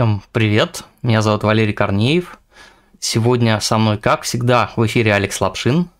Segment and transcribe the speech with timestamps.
[0.00, 2.38] Всем привет, меня зовут Валерий Корнеев.
[3.00, 5.90] Сегодня со мной, как всегда, в эфире Алекс Лапшин.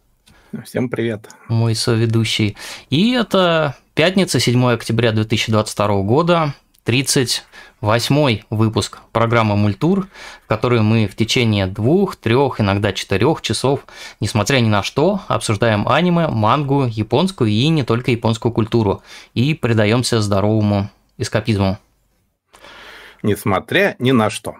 [0.64, 1.28] Всем привет.
[1.48, 2.56] Мой соведущий.
[2.88, 10.08] И это пятница, 7 октября 2022 года, 38 выпуск программы «Мультур»,
[10.44, 13.84] в которой мы в течение двух, трех, иногда четырех часов,
[14.18, 19.02] несмотря ни на что, обсуждаем аниме, мангу, японскую и не только японскую культуру,
[19.34, 20.88] и предаемся здоровому
[21.18, 21.78] эскапизму
[23.22, 24.56] несмотря ни на что.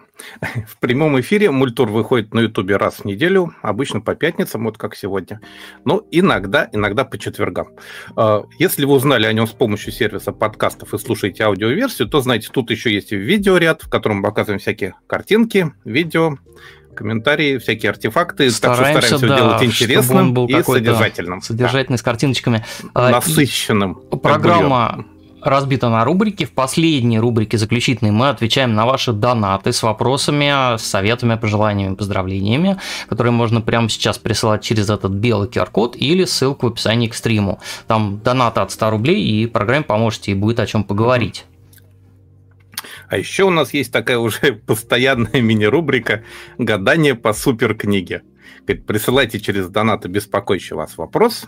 [0.67, 4.95] В прямом эфире мультур выходит на Ютубе раз в неделю, обычно по пятницам, вот как
[4.95, 5.41] сегодня.
[5.85, 7.69] Но иногда, иногда по четвергам.
[8.15, 12.49] А, если вы узнали о нем с помощью сервиса подкастов и слушаете аудиоверсию, то знаете,
[12.51, 16.37] тут еще есть видеоряд, в котором мы показываем всякие картинки, видео,
[16.95, 18.51] комментарии, всякие артефакты.
[18.51, 21.41] Стараемся, так что стараемся да, делать интересным был и содержательным.
[21.41, 22.01] Содержательный, да.
[22.01, 22.65] с картиночками.
[22.93, 23.95] А, Насыщенным.
[23.95, 25.05] Программа
[25.41, 26.45] разбита на рубрики.
[26.45, 32.77] В последней рубрике заключительной мы отвечаем на ваши донаты с вопросами, с советами, пожеланиями, поздравлениями,
[33.09, 37.59] которые можно прямо сейчас присылать через этот белый QR-код или ссылку в описании к стриму.
[37.87, 41.45] Там донаты от 100 рублей, и программе поможете, и будет о чем поговорить.
[43.09, 46.23] А еще у нас есть такая уже постоянная мини-рубрика
[46.57, 48.23] «Гадание по суперкниге».
[48.65, 51.47] Присылайте через донаты беспокоящий вас вопрос,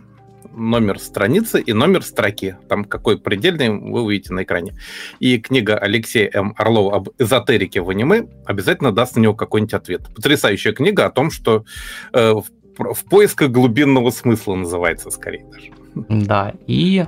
[0.52, 2.58] номер страницы и номер строки.
[2.68, 4.74] Там какой предельный вы увидите на экране.
[5.20, 6.54] И книга Алексея М.
[6.58, 10.02] Орлова об эзотерике в аниме обязательно даст на него какой-нибудь ответ.
[10.16, 11.66] Потрясающая книга о том, что
[12.14, 12.46] э, в,
[12.78, 15.72] в поисках глубинного смысла называется скорее даже.
[15.96, 17.06] Да, и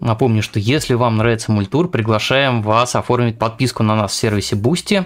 [0.00, 5.04] напомню, что если вам нравится мультур, приглашаем вас оформить подписку на нас в сервисе Boosty.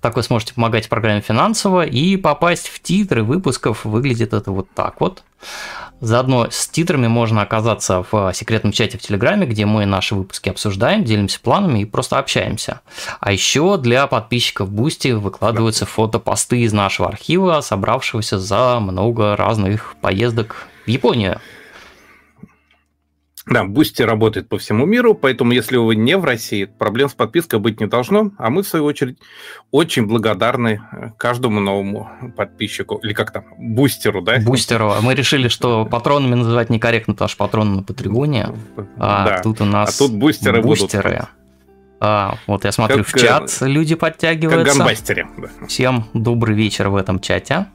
[0.00, 3.84] Так вы сможете помогать программе финансово и попасть в титры выпусков.
[3.84, 5.24] Выглядит это вот так вот.
[6.00, 11.04] Заодно с титрами можно оказаться в секретном чате в Телеграме, где мы наши выпуски обсуждаем,
[11.04, 12.80] делимся планами и просто общаемся.
[13.20, 20.68] А еще для подписчиков Бусти выкладываются фотопосты из нашего архива, собравшегося за много разных поездок
[20.86, 21.40] в Японию.
[23.50, 27.58] Да, Бусти работает по всему миру, поэтому если вы не в России, проблем с подпиской
[27.58, 28.32] быть не должно.
[28.38, 29.18] А мы, в свою очередь,
[29.70, 34.38] очень благодарны э, каждому новому подписчику, или как там, бустеру, да?
[34.38, 34.94] Бустеру.
[35.02, 38.50] Мы решили, что патронами называть некорректно, потому что патроны на Патреоне,
[38.98, 39.40] а да.
[39.42, 41.10] тут у нас а тут бустеры, бустеры.
[41.10, 41.28] будут.
[42.00, 44.64] А, вот я смотрю, как, в чат э, люди подтягиваются.
[44.64, 45.28] Как гамбастере.
[45.66, 47.66] Всем добрый вечер в этом чате.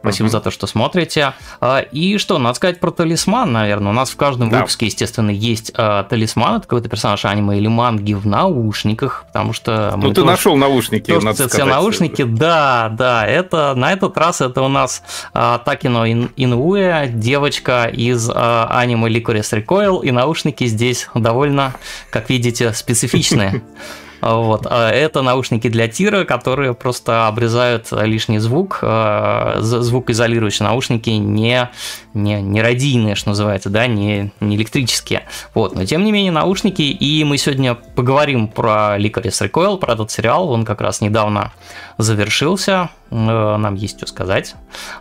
[0.00, 0.32] Спасибо uh-huh.
[0.32, 1.34] за то, что смотрите.
[1.60, 3.90] А, и что, надо сказать про талисман, наверное.
[3.90, 4.58] У нас в каждом да.
[4.60, 6.56] выпуске, естественно, есть э, талисман.
[6.56, 9.92] Это какой-то персонаж аниме или манги в наушниках, потому что...
[9.96, 11.52] Ну, ты нашел наушники, то, надо сказать.
[11.52, 13.26] Все наушники, да, да.
[13.26, 15.02] Это, на этот раз это у нас
[15.34, 21.74] э, Такино Ин, Инуэ, девочка из э, аниме Licorice Recoil, и наушники здесь довольно,
[22.08, 23.62] как видите, специфичные.
[24.20, 24.66] Вот.
[24.68, 31.70] А это наушники для тира, которые просто обрезают лишний звук, а, звукоизолирующие наушники не,
[32.14, 35.26] не, не радийные, что называется, да, не, не электрические.
[35.54, 35.74] Вот.
[35.74, 40.50] Но тем не менее наушники, и мы сегодня поговорим про Licorice Recoil, про этот сериал,
[40.50, 41.52] он как раз недавно
[41.98, 44.54] завершился, э, нам есть что сказать.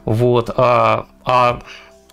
[0.05, 0.49] Вот.
[0.55, 1.59] А, а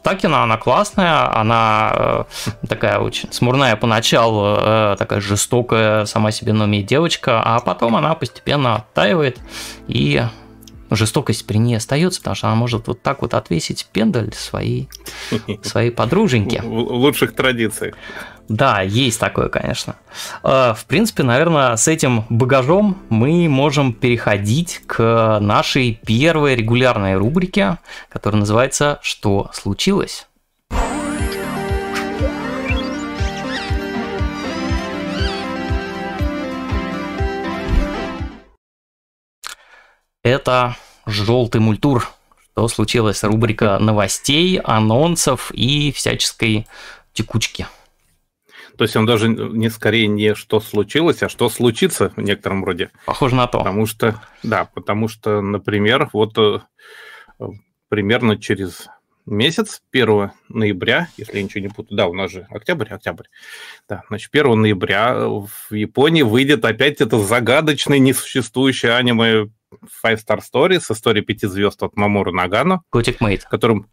[0.07, 2.27] Такина, она классная, она
[2.61, 7.97] э, такая очень смурная поначалу, э, такая жестокая сама себе на уме девочка, а потом
[7.97, 9.41] она постепенно оттаивает,
[9.89, 10.23] и
[10.93, 14.89] жестокость при ней остается, потому что она может вот так вот отвесить пендаль своей,
[15.65, 16.63] своей подруженьке.
[16.63, 17.97] В лучших традициях.
[18.49, 19.97] Да, есть такое, конечно.
[20.45, 27.79] Э, в принципе, наверное, с этим багажом мы можем переходить к нашей первой регулярной рубрике,
[28.09, 30.27] которая называется «Что случилось?».
[40.23, 40.77] Это
[41.07, 42.09] желтый мультур.
[42.53, 43.23] Что случилось?
[43.23, 46.67] Рубрика новостей, анонсов и всяческой
[47.13, 47.67] текучки.
[48.77, 52.91] То есть он даже не скорее не что случилось, а что случится в некотором роде.
[53.07, 53.59] Похоже на то.
[53.59, 56.61] Потому что, да, потому что, например, вот э,
[57.89, 58.89] примерно через
[59.27, 63.27] месяц, 1 ноября, если я ничего не путаю, да, у нас же октябрь, октябрь,
[63.89, 69.49] да, значит, 1 ноября в Японии выйдет опять это загадочное, несуществующее аниме
[70.05, 72.83] Five Star Story с историей пяти звезд от Мамору Нагано.
[72.95, 73.43] Gothic Mate.
[73.51, 73.91] Которым,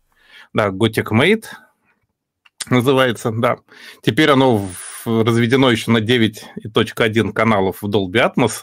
[0.54, 1.46] да, Gothic Mate,
[2.70, 3.58] называется, да.
[4.02, 4.70] Теперь оно
[5.06, 8.62] разведено еще на 9.1 каналов в Dolby Atmos.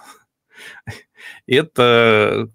[1.46, 2.48] Это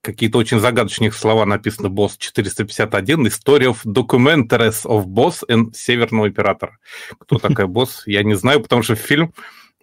[0.00, 6.78] какие-то очень загадочные слова написаны «Босс 451», «Story of Documentaries of Boss and Северного Оператора».
[7.18, 9.32] Кто такая Босс, я не знаю, потому что фильм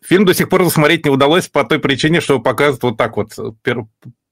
[0.03, 3.33] Фильм до сих пор смотреть не удалось по той причине, что показывают вот так вот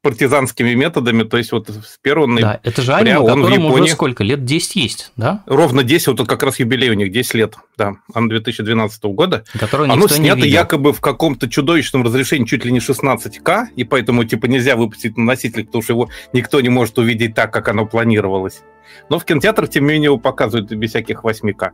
[0.01, 3.83] партизанскими методами, то есть вот с первого Да, это же аниме, он которому Японии...
[3.83, 5.43] уже сколько, лет 10 есть, да?
[5.45, 9.43] Ровно 10, вот как раз юбилей у них, 10 лет, да, оно 2012 года.
[9.59, 14.47] Которое Оно снято якобы в каком-то чудовищном разрешении, чуть ли не 16К, и поэтому типа
[14.47, 18.61] нельзя выпустить на носитель, потому что его никто не может увидеть так, как оно планировалось.
[19.09, 21.71] Но в кинотеатрах, тем не менее, его показывают без всяких 8К.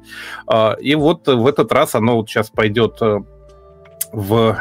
[0.47, 3.19] А, и вот в этот раз оно вот сейчас пойдет э,
[4.11, 4.57] в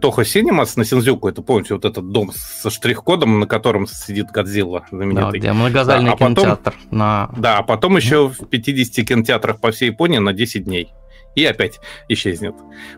[0.00, 4.86] Тоха Синемас на Синзюку, это помните, вот этот дом со штрих-кодом, на котором сидит Годзилла
[4.90, 5.32] знаменитый.
[5.32, 6.72] Да, где многозальный да, а кинотеатр.
[6.72, 7.30] Потом, на...
[7.36, 10.92] Да, а потом еще в 50 кинотеатрах по всей Японии на 10 дней
[11.38, 12.54] и опять исчезнет.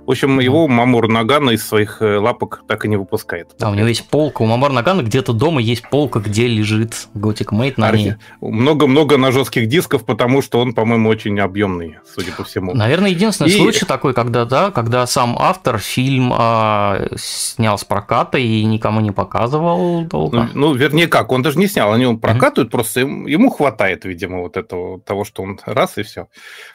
[0.07, 3.51] В общем, его Мамур Нагана из своих э, лапок так и не выпускает.
[3.59, 4.43] Да, у него есть полка.
[4.43, 8.15] У Мамур Нагана где-то дома есть полка, где лежит Gothic Mate на ней.
[8.41, 12.75] Много-много на жестких дисков, потому что он, по-моему, очень объемный, судя по всему.
[12.75, 13.57] Наверное, единственный и...
[13.57, 19.11] случай такой, когда, да, когда сам автор фильм а, снял с проката и никому не
[19.11, 20.49] показывал долго.
[20.55, 22.73] Ну, ну вернее, как, он даже не снял, они его прокатывают, mm-hmm.
[22.73, 26.29] просто ему хватает, видимо, вот этого, того, что он раз и все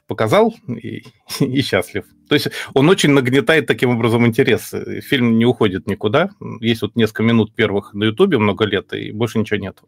[0.08, 1.04] показал, и,
[1.56, 2.04] и счастлив.
[2.28, 4.74] То есть он очень нагнетает таким образом интерес.
[5.04, 6.30] Фильм не уходит никуда.
[6.60, 9.80] Есть вот несколько минут первых на Ютубе много лет, и больше ничего нет.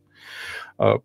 [0.78, 1.00] А,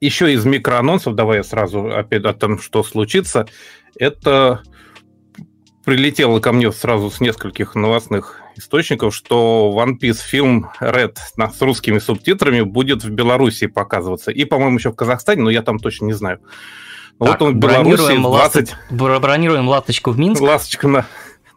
[0.00, 3.46] Еще из микроанонсов, давай я сразу опять о том, что случится,
[3.96, 4.62] это
[5.84, 11.98] прилетело ко мне сразу с нескольких новостных источников, что One Piece фильм Red с русскими
[11.98, 14.30] субтитрами будет в Беларуси показываться.
[14.30, 16.40] И, по-моему, еще в Казахстане, но я там точно не знаю.
[17.24, 18.74] Так, вот он в Беларуси 20...
[18.90, 20.40] Бронируем ласточку в Минск.
[20.40, 21.06] Ласточку на...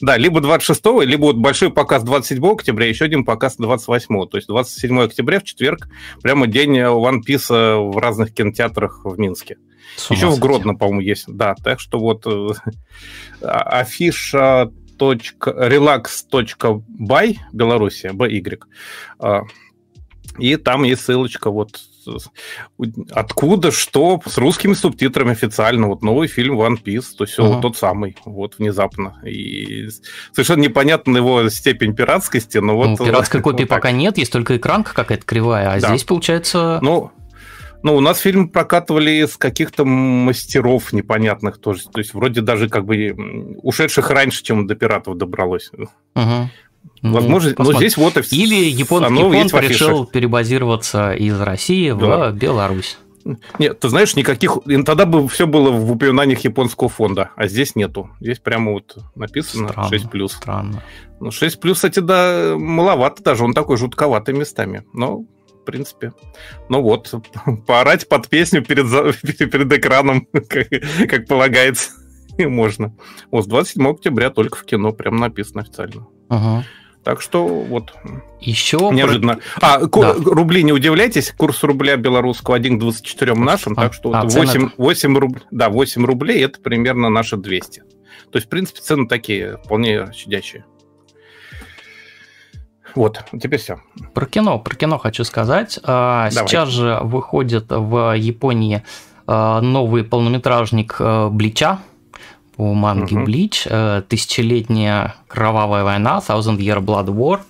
[0.01, 4.47] Да, либо 26 либо вот большой показ 27 октября, еще один показ 28 То есть
[4.47, 5.87] 27 октября в четверг,
[6.21, 9.57] прямо день One Piece в разных кинотеатрах в Минске.
[10.09, 11.25] Еще в Гродно, по-моему, есть.
[11.27, 12.49] Да, так что вот э,
[13.41, 14.69] а, афиша
[14.99, 18.59] relax.by Белоруссия, BY.
[20.37, 21.79] И там есть ссылочка вот
[23.11, 25.87] откуда, что, с русскими субтитрами официально.
[25.87, 27.53] Вот новый фильм One Piece, то есть uh-huh.
[27.53, 29.19] вот тот самый, вот внезапно.
[29.25, 29.87] И
[30.31, 32.99] совершенно непонятна его степень пиратскости, но вот...
[32.99, 35.89] Ну, пиратской копии вот пока нет, есть только экранка какая-то кривая, а да.
[35.89, 36.79] здесь получается...
[36.81, 37.11] Ну,
[37.85, 41.83] ну, у нас фильм прокатывали с каких-то мастеров непонятных тоже.
[41.87, 43.13] То есть вроде даже как бы
[43.61, 45.69] ушедших раньше, чем до пиратов добралось.
[46.15, 46.49] Угу.
[47.01, 52.31] Возможно, ну, но здесь вот Или японский фонд решил перебазироваться из России да.
[52.31, 52.97] в Беларусь.
[53.57, 54.59] Нет, ты знаешь, никаких...
[54.85, 58.11] Тогда бы все было в упоминаниях японского фонда, а здесь нету.
[58.19, 60.27] Здесь прямо вот написано странно, 6+.
[60.27, 60.83] Странно.
[61.19, 63.43] Ну, 6+, кстати, да, маловато даже.
[63.43, 64.85] Он такой жутковатый местами.
[64.93, 66.13] Но, в принципе.
[66.69, 67.11] Ну вот,
[67.67, 68.85] поорать под песню перед,
[69.51, 70.67] перед экраном, как,
[71.09, 71.91] как полагается,
[72.37, 72.95] можно.
[73.31, 76.05] Вот с 27 октября только в кино прям написано официально.
[76.29, 76.65] Ага.
[77.03, 77.93] Так что вот.
[78.41, 79.39] Еще неожиданно.
[79.59, 79.75] Про...
[79.75, 80.13] А, да.
[80.13, 84.33] рубли не удивляйтесь, курс рубля белорусского 1 к 24 нашим, а, так что а, вот
[84.33, 85.37] 8, 8, руб...
[85.51, 87.81] да, 8 рублей это примерно наши 200.
[88.31, 90.65] То есть, в принципе, цены такие, вполне щадящие.
[92.95, 93.81] Вот, теперь все.
[94.13, 95.79] Про кино, про кино хочу сказать.
[95.83, 96.47] А, Давай.
[96.47, 98.83] Сейчас же выходит в Японии
[99.27, 101.81] а, новый полнометражник а, Блича,
[102.55, 103.25] по манге угу.
[103.25, 107.41] Блич, э, тысячелетняя кровавая война, Thousand Year Blood War.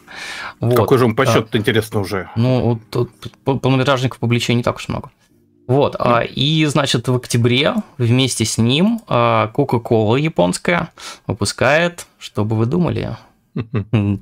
[0.60, 0.76] Вот.
[0.76, 2.30] Какой же он по счету, интересно, уже?
[2.36, 3.12] Ну, тут
[3.44, 5.12] полнометражников по Бличу не так уж много.
[5.68, 6.28] Вот, mm.
[6.28, 10.92] и, значит, в октябре вместе с ним Coca-Cola японская
[11.26, 13.18] выпускает, что бы вы думали,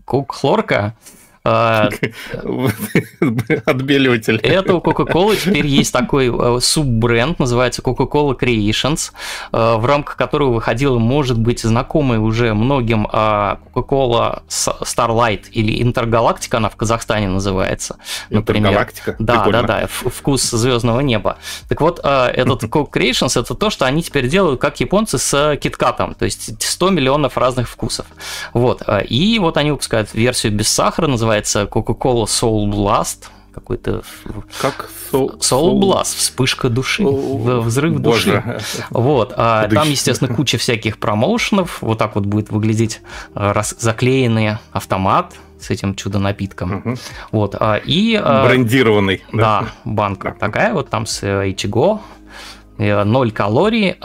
[0.06, 0.96] Кока-хлорка
[3.66, 4.38] Отбеливатель.
[4.38, 9.12] Это у Coca-Cola теперь есть такой э, суббренд, называется Coca-Cola Creations,
[9.52, 16.58] э, в рамках которого выходила, может быть, знакомая уже многим а, Coca-Cola Starlight или Интергалактика,
[16.58, 17.98] она в Казахстане называется,
[18.30, 18.70] например.
[18.70, 19.18] Интергалактика?
[19.20, 21.40] Да, да, да, вкус звездного неба.
[21.68, 25.58] Так вот, э, этот Coca Creations это то, что они теперь делают, как японцы с
[25.58, 28.06] киткатом, то есть 100 миллионов разных вкусов.
[28.54, 34.02] Вот, и вот они выпускают версию без сахара, называется называется Coca-Cola Soul Blast какой-то
[34.62, 37.62] как Soul, Soul Blast, вспышка души, Soul...
[37.62, 38.42] взрыв Боже.
[38.42, 38.62] души.
[38.90, 41.82] Вот, а там, естественно, куча всяких промоушенов.
[41.82, 43.02] Вот так вот будет выглядеть
[43.36, 46.78] э, раз, заклеенный автомат с этим чудо-напитком.
[46.78, 46.98] Угу.
[47.32, 48.20] Вот, а, и...
[48.20, 49.24] Э, Брендированный.
[49.32, 52.00] Да, да банка такая вот там с Ichigo.
[52.80, 53.96] Э, ноль калорий.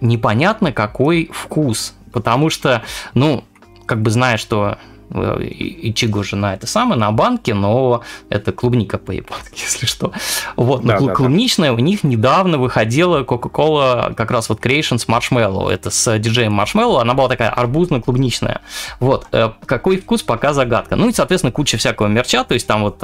[0.00, 1.94] Непонятно, какой вкус.
[2.10, 3.44] Потому что, ну,
[3.84, 4.78] как бы зная, что
[5.14, 10.12] Ичиго же на это самое, на банке, но это клубника по-японски, если что.
[10.56, 11.74] Вот, но да, клубничная да.
[11.74, 17.14] у них недавно выходила Coca-Cola как раз вот Creations Marshmallow, это с диджеем Marshmallow, она
[17.14, 18.60] была такая арбузно-клубничная.
[19.00, 20.96] Вот, э, какой вкус, пока загадка.
[20.96, 23.02] Ну и, соответственно, куча всякого мерча, то есть там вот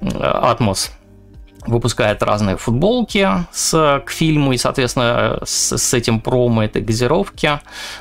[0.00, 0.92] Атмос
[1.66, 7.60] выпускает разные футболки с, к фильму и, соответственно, с, с этим промо этой газировки.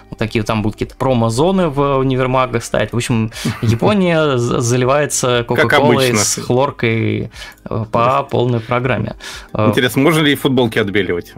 [0.09, 2.93] Вот такие там будут какие-то промо-зоны в универмагах стоять.
[2.93, 3.31] В общем,
[3.61, 7.31] Япония заливается Кока-Колой с хлоркой
[7.69, 9.15] э, по полной программе.
[9.53, 11.33] Э, Интересно, можно ли футболки отбеливать?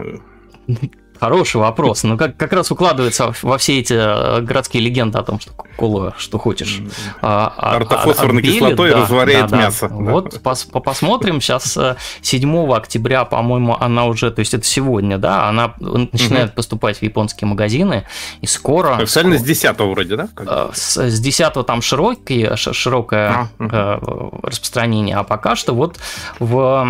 [1.20, 2.02] Хороший вопрос.
[2.04, 6.14] Но как, как раз укладывается во все эти э, городские легенды о том, что кола,
[6.16, 6.80] что хочешь.
[7.22, 9.88] А, а, Ортофосфорной кислотой да, разворяет да, мясо.
[9.88, 9.94] Да.
[9.94, 11.40] Вот пос, посмотрим.
[11.40, 11.78] Сейчас
[12.22, 16.56] 7 октября, по-моему, она уже, то есть это сегодня, да, она начинает угу.
[16.56, 18.04] поступать в японские магазины.
[18.40, 18.96] И скоро...
[18.96, 20.28] Официально скоро, с 10 вроде, да?
[20.36, 25.98] Э, с, с 10 там широкое а, распространение, а пока что вот
[26.38, 26.84] в Э,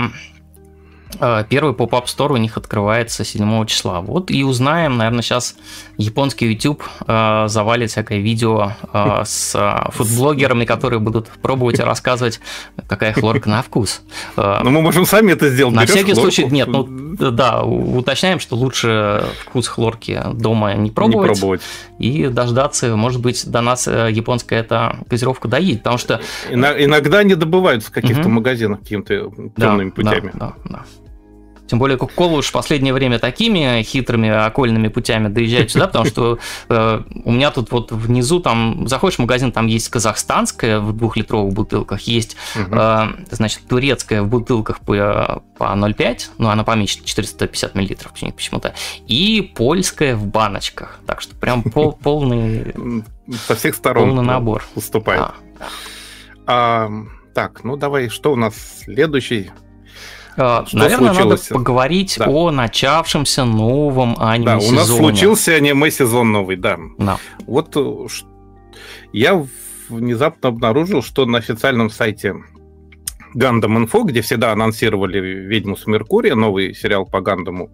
[1.48, 4.00] первый поп-ап стор у них открывается 7 числа.
[4.00, 5.56] Вот и узнаем, наверное, сейчас
[5.96, 12.40] японский YouTube э, завалит всякое видео э, с э, фудблогерами, которые будут пробовать и рассказывать,
[12.86, 14.02] какая хлорка на вкус.
[14.36, 15.74] Э, Но ну, мы можем сами это сделать.
[15.74, 16.20] На всякий хлорку.
[16.20, 16.86] случай, нет, ну
[17.18, 21.28] да, уточняем, что лучше вкус хлорки дома не пробовать.
[21.28, 21.60] Не пробовать.
[21.98, 26.20] И дождаться, может быть, до нас э, японская эта газировка доедет, потому что...
[26.50, 28.30] Иногда они добываются в каких-то угу.
[28.30, 30.30] магазинах какими-то темными да, путями.
[30.34, 30.84] Да, да, да.
[31.68, 36.38] Тем более Coca-Cola уж в последнее время такими хитрыми окольными путями доезжает сюда, потому что
[36.68, 41.52] э, у меня тут вот внизу там, заходишь в магазин, там есть казахстанская в двухлитровых
[41.52, 42.74] бутылках, есть, угу.
[42.74, 48.74] э, значит, турецкая в бутылках по, по 0,5, ну, она поменьше, 450 миллилитров почему-то,
[49.06, 51.00] и польская в баночках.
[51.06, 52.74] Так что прям пол, полный...
[53.46, 54.64] Со всех сторон полный набор.
[54.74, 55.32] уступает.
[56.46, 56.90] А,
[57.34, 59.50] так, ну давай, что у нас следующий?
[60.38, 61.50] Что Наверное, случилось?
[61.50, 62.28] надо поговорить да.
[62.28, 64.60] о начавшемся новом аниме-сезоне.
[64.60, 66.78] Да, у нас случился аниме-сезон новый, да.
[66.96, 67.18] да.
[67.44, 68.06] Вот э,
[69.12, 69.44] я
[69.88, 72.36] внезапно обнаружил, что на официальном сайте
[73.34, 77.72] Гандам Инфо, где всегда анонсировали «Ведьму с Меркурия», новый сериал по Гандаму,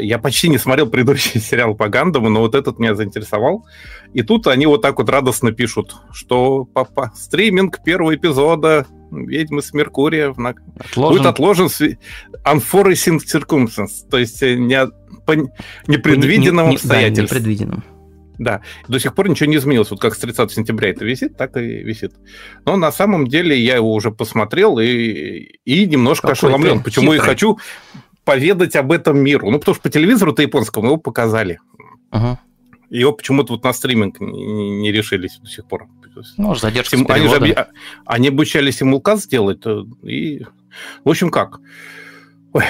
[0.00, 3.66] я почти не смотрел предыдущий сериал по Гандаму, но вот этот меня заинтересовал.
[4.14, 9.72] И тут они вот так вот радостно пишут, что папа, стриминг первого эпизода «Ведьмы с
[9.72, 10.56] Меркурия» отложен.
[10.94, 11.80] будет отложен с
[12.44, 14.86] unforeseen circumstances, то есть э, не,
[15.26, 15.34] по
[15.86, 17.26] непредвиденным не, не, обстоятельствам.
[17.26, 17.84] Да, непредвиденным.
[18.38, 19.90] Да, до сих пор ничего не изменилось.
[19.90, 22.14] Вот как с 30 сентября это висит, так и висит.
[22.64, 26.82] Но на самом деле я его уже посмотрел и, и немножко Какой ошеломлен.
[26.82, 27.18] Почему хитрый.
[27.18, 27.58] я хочу
[28.26, 29.50] поведать об этом миру.
[29.50, 31.60] Ну, потому что по телевизору-то японскому его показали.
[32.10, 32.40] Ага.
[32.90, 35.88] Его почему-то вот на стриминг не, не решились до сих пор.
[36.36, 37.06] Ну, задержка Сим...
[37.08, 37.68] они, же,
[38.04, 39.60] они обучали симулказ сделать.
[39.64, 40.44] Э, и...
[41.04, 41.60] В общем, как?
[42.52, 42.64] Ой,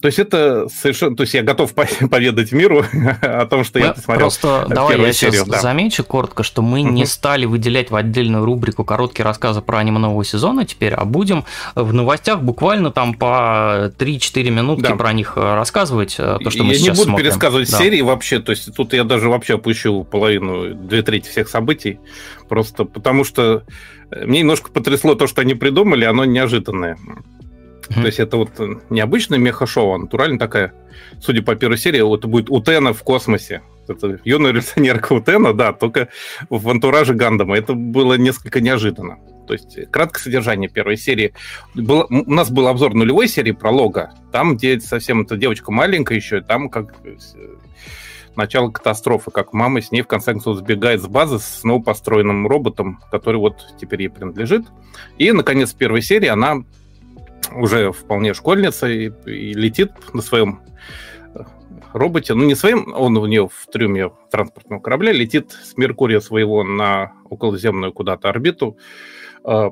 [0.00, 1.16] то есть это совершенно...
[1.16, 1.74] То есть я готов
[2.10, 2.84] поведать миру
[3.20, 5.60] о том, что мы я посмотрел Просто давай я серию, сейчас да.
[5.60, 10.24] замечу коротко, что мы не стали выделять в отдельную рубрику короткие рассказы про аниме нового
[10.24, 14.96] сезона теперь, а будем в новостях буквально там по 3-4 минутки да.
[14.96, 17.26] про них э, рассказывать, э, то, что мы я сейчас не буду смотрим.
[17.26, 17.78] пересказывать да.
[17.78, 21.98] серии вообще, то есть тут я даже вообще опущу половину, две трети всех событий,
[22.48, 23.64] просто потому что
[24.10, 26.98] э, мне немножко потрясло то, что они придумали, оно неожиданное.
[27.88, 28.00] Mm-hmm.
[28.00, 28.50] То есть это вот
[28.90, 30.74] необычное меха-шоу, а натурально такая,
[31.20, 33.62] судя по первой серии, это будет Утена в космосе.
[33.88, 36.08] Это юная революционерка Утена, да, только
[36.50, 37.56] в антураже Гандама.
[37.56, 39.18] Это было несколько неожиданно.
[39.46, 41.32] То есть краткое содержание первой серии.
[41.74, 46.42] Было, у нас был обзор нулевой серии пролога, там, где совсем эта девочка маленькая еще,
[46.42, 47.16] там как э,
[48.36, 53.00] начало катастрофы, как мама с ней в конце концов сбегает с базы с новопостроенным роботом,
[53.10, 54.66] который вот теперь ей принадлежит.
[55.16, 56.62] И, наконец, в первой серии она
[57.52, 60.62] уже вполне школьница и, и летит на своем
[61.34, 61.44] э,
[61.92, 66.64] роботе, ну не своим, он у нее в трюме транспортного корабля летит с Меркурия своего
[66.64, 68.76] на околоземную куда-то орбиту,
[69.44, 69.70] э,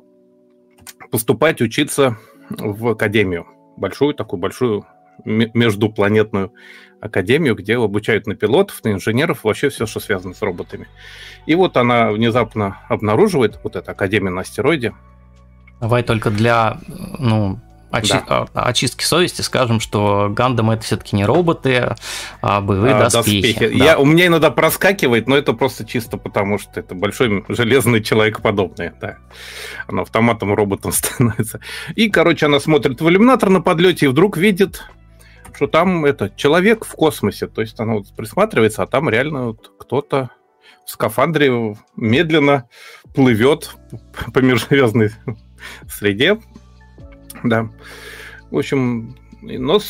[1.11, 2.17] поступать, учиться
[2.51, 3.47] в академию,
[3.77, 4.87] большую такую большую
[5.25, 6.53] междупланетную
[7.01, 10.89] академию, где обучают на пилотов, на инженеров, вообще все, что связано с роботами.
[11.47, 14.95] И вот она внезапно обнаруживает вот эту академию на астероиде,
[15.81, 16.79] Давай только для
[17.19, 18.47] ну, очи- да.
[18.55, 21.95] А, очистки совести скажем, что Гандам это все-таки не роботы,
[22.41, 23.53] а боевые а, доспехи.
[23.53, 23.79] доспехи.
[23.79, 23.85] Да.
[23.85, 28.41] Я, у меня иногда проскакивает, но это просто чисто потому, что это большой железный человек
[28.41, 28.93] подобный.
[29.01, 29.19] Да.
[29.87, 31.61] Она автоматом роботом становится.
[31.95, 34.83] И, короче, она смотрит в иллюминатор на подлете и вдруг видит,
[35.55, 37.47] что там это человек в космосе.
[37.47, 40.31] То есть она вот присматривается, а там реально вот кто-то
[40.85, 42.69] в скафандре медленно
[43.15, 43.75] плывет
[44.35, 45.13] по межзвездной
[45.89, 46.39] среде.
[47.45, 47.71] Да.
[48.51, 49.81] В общем, но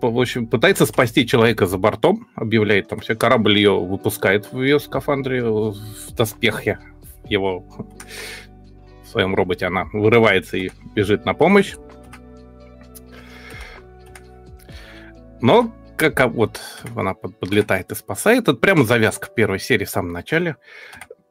[0.00, 4.78] в общем, пытается спасти человека за бортом, объявляет там все, корабль ее выпускает в ее
[4.78, 5.74] скафандре, в
[6.14, 6.78] доспехе
[7.28, 7.66] его
[9.04, 11.74] в своем роботе она вырывается и бежит на помощь.
[15.40, 16.60] Но как вот
[16.94, 20.56] она подлетает и спасает, это прямо завязка первой серии в самом начале.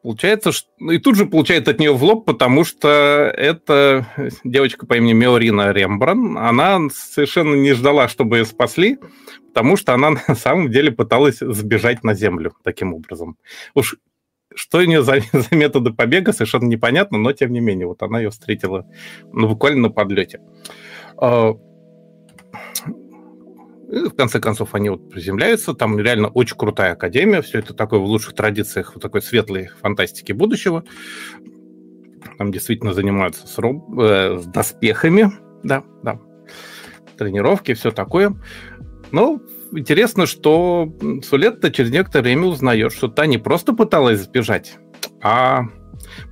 [0.06, 0.70] Получается, что...
[0.78, 4.06] Ну, и тут же получает от нее в лоб, потому что это
[4.44, 6.38] девочка по имени Меорина Рембран.
[6.38, 9.00] Она совершенно не ждала, чтобы ее спасли,
[9.48, 13.38] потому что она на самом деле пыталась сбежать на землю таким образом.
[13.74, 13.96] Уж
[14.54, 18.20] что у нее за, за методы побега, совершенно непонятно, но тем не менее, вот она
[18.20, 18.86] ее встретила
[19.34, 20.40] ну, буквально на подлете.
[23.96, 25.74] И в конце концов, они вот приземляются.
[25.74, 27.42] Там реально очень крутая академия.
[27.42, 30.84] Все это такое в лучших традициях вот такой светлой фантастики будущего.
[32.38, 33.98] Там действительно занимаются с, роб...
[33.98, 35.32] э, с доспехами.
[35.64, 36.20] Да, да.
[37.18, 38.36] Тренировки, все такое.
[39.12, 39.40] Но
[39.72, 44.78] интересно, что Сулетта через некоторое время узнает, что та не просто пыталась сбежать,
[45.22, 45.68] а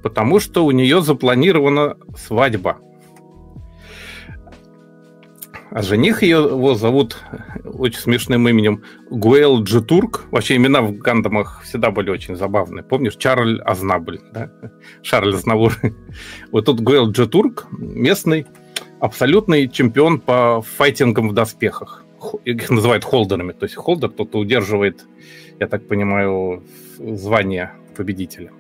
[0.02, 2.80] потому что у нее запланирована свадьба–
[5.74, 7.18] а жених ее, его зовут
[7.64, 10.26] очень смешным именем Гуэл Джетурк.
[10.30, 12.84] Вообще имена в гандамах всегда были очень забавные.
[12.84, 14.52] Помнишь, Чарль Азнабль, да?
[15.02, 15.74] Шарль Азнавур.
[16.52, 18.46] Вот тут Гуэл Джетурк, местный
[19.00, 22.06] абсолютный чемпион по файтингам в доспехах.
[22.46, 23.54] Их называют холдерами.
[23.54, 25.04] То есть холдер, тот, кто удерживает,
[25.60, 26.64] я так понимаю,
[27.00, 28.52] звание победителя.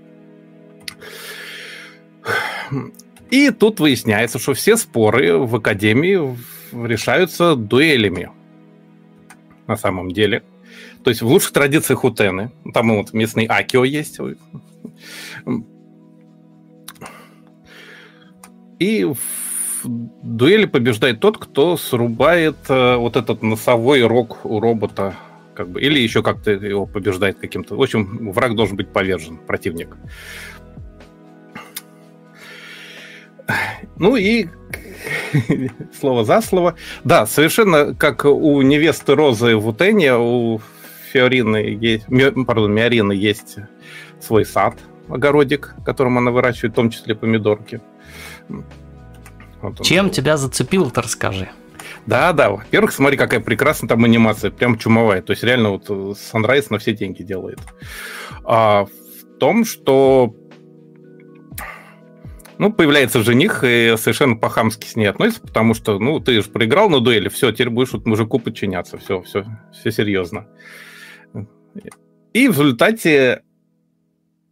[3.30, 6.36] И тут выясняется, что все споры в Академии
[6.74, 8.30] решаются дуэлями
[9.68, 10.44] на самом деле.
[11.04, 12.52] То есть в лучших традициях Утены.
[12.74, 14.20] Там вот местный Акио есть.
[18.80, 19.18] И в
[19.86, 25.16] дуэли побеждает тот, кто срубает э, вот этот носовой рог у робота.
[25.56, 27.76] Как бы, или еще как-то его побеждает каким-то.
[27.76, 29.96] В общем, враг должен быть повержен, противник.
[33.98, 34.48] Ну и
[36.00, 36.76] слово за слово.
[37.04, 40.62] Да, совершенно как у невесты Розы в Утене, у
[41.12, 42.06] Фиорины есть,
[42.48, 43.58] пардон, Миорины есть
[44.20, 44.76] свой сад,
[45.10, 47.82] огородик, которым она выращивает, в том числе помидорки.
[49.62, 51.50] Вот Чем тебя зацепил-то, расскажи.
[52.06, 52.50] Да, да.
[52.50, 55.22] Во-первых, смотри, какая прекрасная там анимация, прям чумовая.
[55.22, 57.60] То есть реально вот Sunrise на все деньги делает.
[58.44, 60.34] А в том, что
[62.64, 66.90] ну, появляется жених и совершенно по-хамски с ней относится, потому что, ну, ты же проиграл
[66.90, 70.48] на дуэли, все, теперь будешь вот мужику подчиняться, все, все, все серьезно.
[72.32, 73.44] И в результате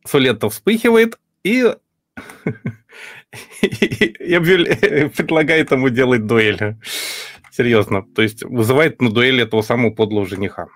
[0.06, 1.74] Сулетта вспыхивает и,
[3.62, 3.70] и
[5.16, 6.76] предлагает ему делать дуэль.
[7.50, 8.04] Серьезно.
[8.14, 10.68] То есть вызывает на дуэль этого самого подлого жениха.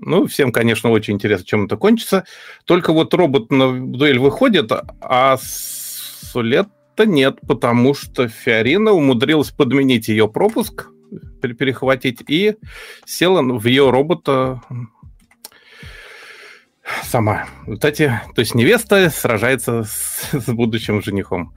[0.00, 2.24] Ну, всем, конечно, очень интересно, чем это кончится.
[2.64, 10.28] Только вот робот на дуэль выходит, а Сулетта нет, потому что Фиорина умудрилась подменить ее
[10.28, 10.88] пропуск,
[11.40, 12.56] перехватить, и
[13.04, 14.62] села в ее робота
[17.04, 17.46] сама.
[17.70, 21.54] Кстати, то есть невеста сражается с, с будущим женихом.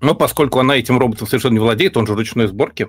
[0.00, 2.88] Но поскольку она этим роботом совершенно не владеет, он же ручной сборки,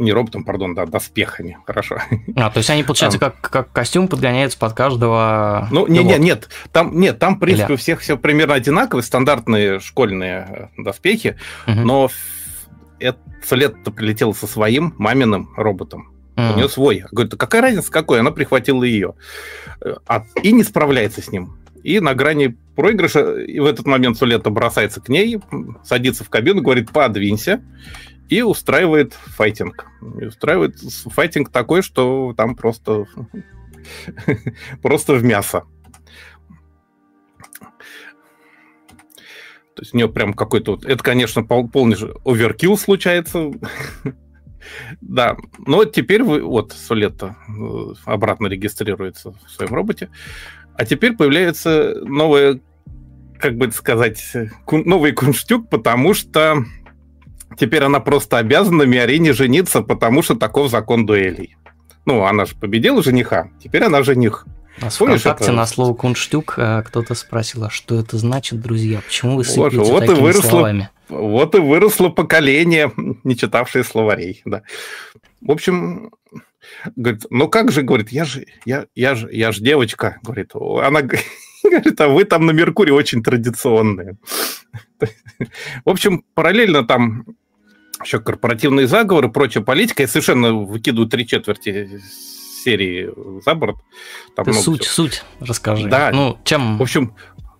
[0.00, 1.98] не роботом, пардон, да, доспехами, хорошо.
[2.36, 5.68] А, то есть они, получается, как, как костюм подгоняются под каждого...
[5.70, 7.74] Ну, не, не, нет, там, нет, там, в принципе, Или...
[7.74, 11.36] у всех все примерно одинаковые, стандартные школьные э, доспехи,
[11.66, 11.80] угу.
[11.80, 12.10] но
[12.98, 13.18] это
[13.56, 16.12] лет-то прилетело со своим маминым роботом.
[16.36, 16.52] Mm.
[16.52, 17.04] У нее свой.
[17.10, 18.20] Говорит, какая разница какой?
[18.20, 19.14] Она прихватила ее.
[19.80, 21.56] Э, а, и не справляется с ним.
[21.82, 25.40] И на грани проигрыша, и в этот момент Сулета бросается к ней,
[25.84, 27.62] садится в кабину, говорит, подвинься
[28.30, 29.86] и устраивает файтинг.
[30.20, 33.06] И устраивает файтинг такой, что там просто,
[34.82, 35.64] просто в мясо.
[39.74, 40.72] То есть у нее прям какой-то...
[40.72, 43.50] Вот, это, конечно, пол, полный оверкилл случается.
[45.00, 50.08] да, но теперь вы, вот Сулетта э, обратно регистрируется в своем роботе.
[50.74, 52.60] А теперь появляется новое,
[53.38, 54.22] как бы сказать,
[54.70, 56.64] новый кунштюк, потому что
[57.60, 61.56] Теперь она просто обязана Миарине жениться, потому что таков закон дуэлей.
[62.06, 64.46] Ну, она же победила жениха, теперь она жених.
[64.80, 65.52] А Помнишь, ВКонтакте это...
[65.52, 69.02] на слово «кунштюк» э, кто-то спросил, а что это значит, друзья?
[69.04, 70.90] Почему вы сыпете вот, вот такими и выросло, словами?
[71.10, 72.90] Вот и выросло поколение,
[73.24, 74.40] не читавшее словарей.
[74.46, 74.62] Да.
[75.42, 76.12] В общем,
[76.96, 80.52] Говорит, ну как же, говорит, я же, я, я же, я же девочка, говорит.
[80.54, 81.02] Она
[81.62, 84.16] говорит, а вы там на Меркурии очень традиционные.
[85.84, 87.26] В общем, параллельно там
[88.02, 90.02] еще корпоративные заговоры, прочая политика.
[90.02, 92.00] Я совершенно выкидываю три четверти
[92.64, 93.10] серии
[93.44, 93.78] за борт.
[94.36, 95.08] Там Ты суть, всего.
[95.08, 95.88] суть расскажи.
[95.88, 96.10] Да.
[96.12, 96.78] Ну, чем...
[96.78, 97.14] В общем,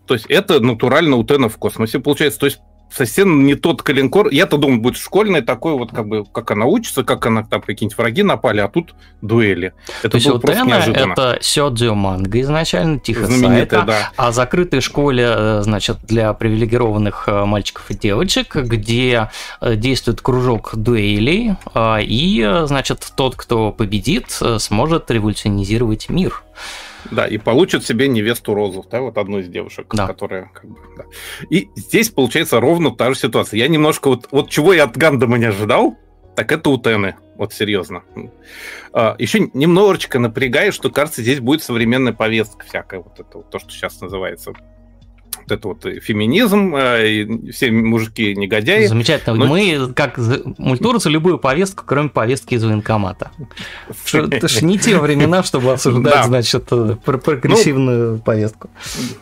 [0.07, 2.41] то есть это натурально у Тена в космосе получается.
[2.41, 4.29] То есть совсем не тот калинкор.
[4.29, 7.97] Я-то думал, будет школьный такой вот, как бы, как она учится, как она там какие-нибудь
[7.97, 9.73] враги напали, а тут дуэли.
[10.03, 14.13] Это То есть у Тена это Сёдзио манга изначально, тихо сайта, да.
[14.17, 20.75] а закрытой школе, э, значит, для привилегированных э, мальчиков и девочек, где э, действует кружок
[20.75, 26.43] дуэлей, и, значит, тот, кто победит, сможет революционизировать мир.
[27.11, 30.07] Да, и получит себе невесту Розу, да, вот одну из девушек, да.
[30.07, 31.05] которая как бы, да.
[31.49, 33.59] И здесь получается ровно та же ситуация.
[33.59, 35.97] Я немножко вот, вот чего я от Гандама не ожидал,
[36.37, 38.03] так это у Тены, вот серьезно.
[38.93, 43.59] А, еще немножечко напрягает, что, кажется, здесь будет современная повестка всякая, вот это вот, то,
[43.59, 44.53] что сейчас называется
[45.43, 48.87] вот это вот феминизм, э, все мужики негодяи.
[48.87, 49.37] Замечательно.
[49.37, 49.47] Но...
[49.47, 50.19] Мы, как
[50.59, 53.31] мультурцы, любую повестку, кроме повестки из военкомата.
[54.13, 58.71] Это ж не те времена, чтобы обсуждать, значит, э, прогрессивную ну, повестку.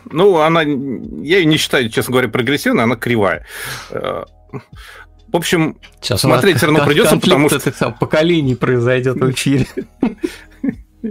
[0.05, 3.45] Ну, она, я ее не считаю, честно говоря, прогрессивной, она кривая.
[3.91, 4.23] Э,
[5.31, 7.91] в общем, Сейчас смотреть все равно придется, потому что...
[7.99, 9.67] поколений произойдет в эфире.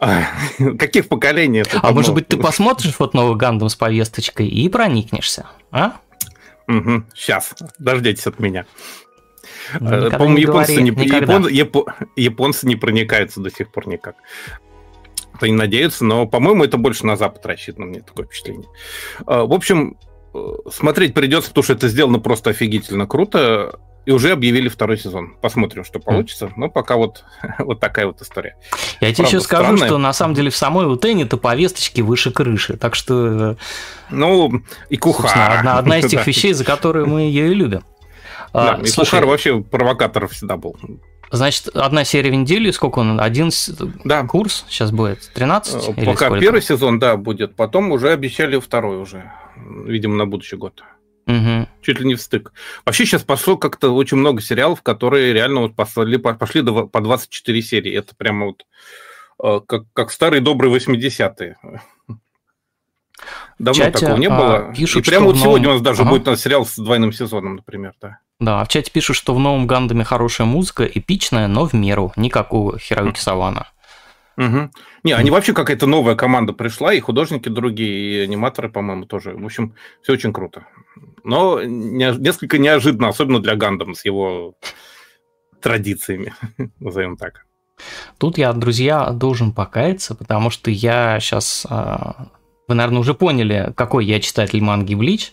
[0.78, 1.64] Каких поколений?
[1.82, 5.94] А может быть, ты посмотришь вот новый Гандам с повесточкой и проникнешься, а?
[6.68, 8.66] Угу, сейчас, дождитесь от меня.
[9.80, 14.16] Ну, э, По-моему, японцы, не, япон, япо, японцы не проникаются до сих пор никак.
[15.40, 18.68] Они надеются, но, по-моему, это больше на Запад рассчитано, мне такое впечатление.
[19.26, 19.96] Э, в общем,
[20.34, 20.38] э,
[20.70, 23.78] смотреть придется, потому что это сделано просто офигительно круто.
[24.06, 25.36] И уже объявили второй сезон.
[25.40, 26.46] Посмотрим, что получится.
[26.46, 26.52] Mm.
[26.56, 27.24] Но пока вот,
[27.58, 28.56] вот такая вот история.
[29.00, 29.86] Я тебе еще скажу, странная.
[29.86, 32.76] что на самом деле в самой Утене-то повесточки выше крыши.
[32.76, 33.56] Так что...
[34.10, 35.58] Ну, и Кухар.
[35.58, 37.84] Одна, одна из тех вещей, за которые мы ее и любим.
[38.54, 40.76] Да, а, и слушай, Кухар вообще провокатор всегда был.
[41.30, 43.20] Значит, одна серия в неделю, сколько он?
[43.20, 43.50] Один
[44.04, 44.22] да.
[44.24, 45.30] курс сейчас будет?
[45.34, 46.06] 13?
[46.06, 47.54] Пока первый сезон, да, будет.
[47.54, 49.30] Потом уже обещали второй уже.
[49.84, 50.82] Видимо, на будущий год.
[51.28, 51.68] Угу.
[51.82, 52.52] Чуть ли не в стык.
[52.86, 57.94] Вообще сейчас пошло как-то очень много сериалов, которые реально вот пошли, пошли по 24 серии.
[57.94, 58.64] Это прямо вот
[59.44, 61.56] э, как, как старые добрые 80-е.
[63.58, 64.68] Давно чате, такого не было.
[64.68, 65.44] А, пишут, И прямо вот новом...
[65.44, 66.10] сегодня у нас даже ага.
[66.10, 68.18] будет сериал с двойным сезоном, например, да.
[68.40, 72.30] Да, в чате пишут, что в новом Гандаме хорошая музыка, эпичная, но в меру, не
[72.30, 73.68] как у Хироюки Савана.
[74.38, 74.70] Угу.
[75.02, 79.34] Не, они вообще какая-то новая команда пришла, и художники другие, и аниматоры, по-моему, тоже.
[79.34, 80.64] В общем, все очень круто.
[81.24, 84.54] Но не, несколько неожиданно, особенно для Гандама с его
[85.60, 86.34] традициями,
[86.78, 87.46] назовем так.
[88.18, 91.66] Тут я, друзья, должен покаяться, потому что я сейчас...
[91.68, 92.28] А,
[92.68, 95.32] вы, наверное, уже поняли, какой я читатель манги Блич.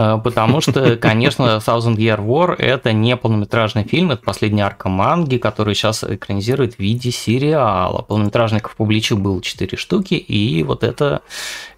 [0.00, 5.36] Э, потому что, конечно, Thousand Year War– это не полнометражный фильм, это последняя арка манги,
[5.36, 8.00] который сейчас экранизирует в виде сериала.
[8.00, 11.20] Полнометражников по Бличу было 4 штуки, и вот это,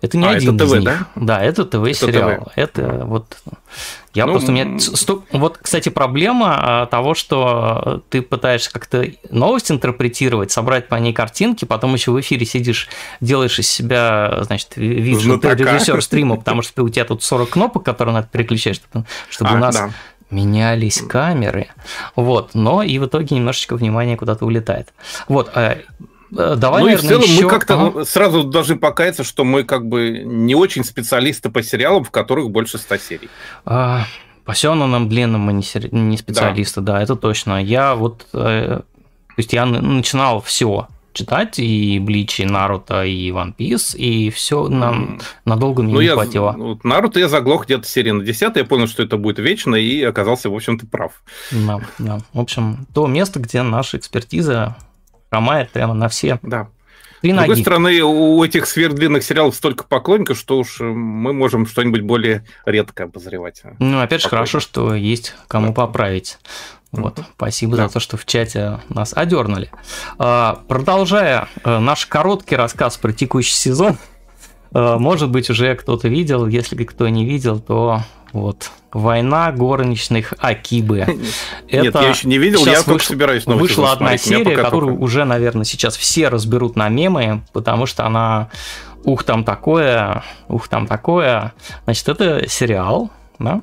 [0.03, 0.85] это не а, один это ТВ, из них.
[0.85, 1.07] Да?
[1.17, 2.53] да, это ТВ-сериал.
[2.55, 3.37] Это, это вот
[4.15, 4.53] я ну, просто...
[4.53, 4.79] Мне...
[5.33, 11.65] Вот, кстати, проблема а, того, что ты пытаешься как-то новость интерпретировать, собрать по ней картинки,
[11.65, 12.89] потом еще в эфире сидишь,
[13.21, 17.85] делаешь из себя, значит, что ты режиссер стрима, потому что у тебя тут 40 кнопок,
[17.85, 19.91] которые надо переключать, чтобы, чтобы а, у нас да.
[20.31, 21.69] менялись камеры.
[22.17, 24.93] Вот, но и в итоге немножечко внимания куда-то улетает.
[25.29, 25.79] Вот, а,
[26.37, 27.45] Э, давай, ну наверное, и в целом еще...
[27.45, 28.05] мы как-то ага.
[28.05, 32.79] сразу должны покаяться, что мы как бы не очень специалисты по сериалам, в которых больше
[32.79, 33.31] 100 серий.
[33.67, 34.07] А,
[34.45, 35.89] по Сёнонам длинным мы не, сери...
[35.93, 36.95] не специалисты, да.
[36.95, 37.63] да, это точно.
[37.63, 43.55] Я вот, э, то есть я начинал все читать, и Блич, и Наруто, и One
[43.57, 46.55] Piece, и все нам надолго мне ну, не я, хватило.
[46.57, 50.03] Ну, Наруто я заглох где-то серии на 10 я понял, что это будет вечно, и
[50.03, 51.23] оказался, в общем-то, прав.
[51.51, 52.21] Да, да.
[52.33, 54.77] В общем, то место, где наша экспертиза
[55.31, 56.39] хромает прямо на все.
[56.43, 56.69] Да.
[57.23, 62.01] Три С другой стороны, у этих сверхдлинных сериалов столько поклонников, что уж мы можем что-нибудь
[62.01, 63.63] более редко обозревать.
[63.79, 65.73] Ну, опять же, хорошо, что есть кому да.
[65.73, 66.39] поправить.
[66.93, 67.89] Вот, спасибо да.
[67.89, 69.71] за то, что в чате нас одернули.
[70.19, 73.97] А, продолжая э, наш короткий рассказ про текущий сезон,
[74.75, 78.03] э, может быть, уже кто-то видел, если кто не видел, то
[78.33, 78.71] вот.
[78.93, 80.99] Война горничных Акибы.
[81.69, 85.25] Это Нет, я еще не видел, я только собираюсь новый Вышла одна серия, которую уже,
[85.25, 88.51] наверное, сейчас все разберут на мемы, потому что она
[89.05, 91.55] ух, там такое, ух, там такое.
[91.85, 93.63] Значит, это сериал, да,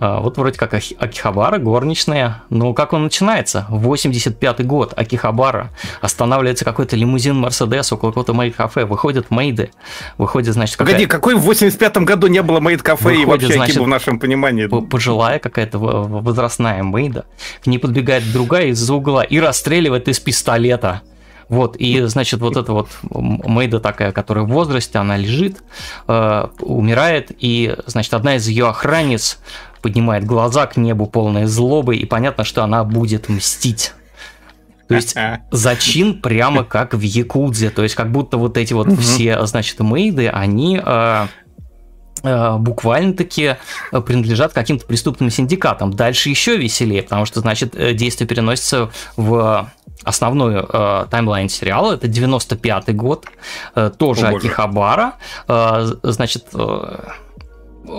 [0.00, 2.42] вот вроде как Акихабара, горничная.
[2.48, 3.66] Но как он начинается?
[3.70, 5.70] 85-й год, Акихабара.
[6.00, 8.86] Останавливается какой-то лимузин Мерседес около какого-то мейд-кафе.
[8.86, 9.70] Выходят мейды.
[10.16, 10.94] Выходит, значит, какая...
[10.94, 14.66] Погоди, какой в 85-м году не было мейд-кафе и вообще значит, в нашем понимании?
[14.66, 17.26] Пожилая какая-то возрастная мейда.
[17.62, 21.02] К ней подбегает другая из-за угла и расстреливает из пистолета.
[21.50, 25.56] Вот, и, значит, вот эта вот Мейда такая, которая в возрасте, она лежит,
[26.06, 29.40] э, умирает, и, значит, одна из ее охранниц
[29.80, 33.92] поднимает глаза к небу, полные злобы, и понятно, что она будет мстить.
[34.88, 35.16] То есть
[35.52, 40.28] зачин прямо как в Якудзе, то есть как будто вот эти вот все, значит, мейды,
[40.28, 41.26] они э,
[42.24, 43.56] э, буквально-таки
[43.92, 45.92] принадлежат каким-то преступным синдикатам.
[45.92, 49.70] Дальше еще веселее, потому что, значит, э, действие переносится в
[50.02, 53.26] основной э, таймлайн сериала, это 95-й год,
[53.76, 55.14] э, тоже О, Акихабара,
[55.46, 56.98] э, значит, э,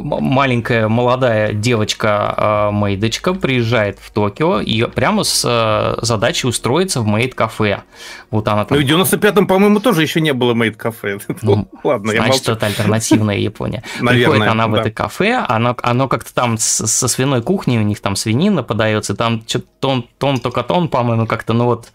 [0.01, 7.08] маленькая молодая девочка э, мейдочка приезжает в Токио и прямо с э, задачей устроиться в
[7.08, 7.82] мейд-кафе.
[8.30, 8.77] Вот она там...
[8.77, 11.19] Ну, в 95-м, по-моему, тоже еще не было мейд-кафе.
[11.41, 13.84] Ну, Ладно, я Значит, это альтернативная Япония.
[13.99, 17.99] Наверное, Приходит она в это кафе, оно, оно как-то там со свиной кухней, у них
[17.99, 21.91] там свинина подается, там что-то тон, тон, только тон, по-моему, как-то, ну вот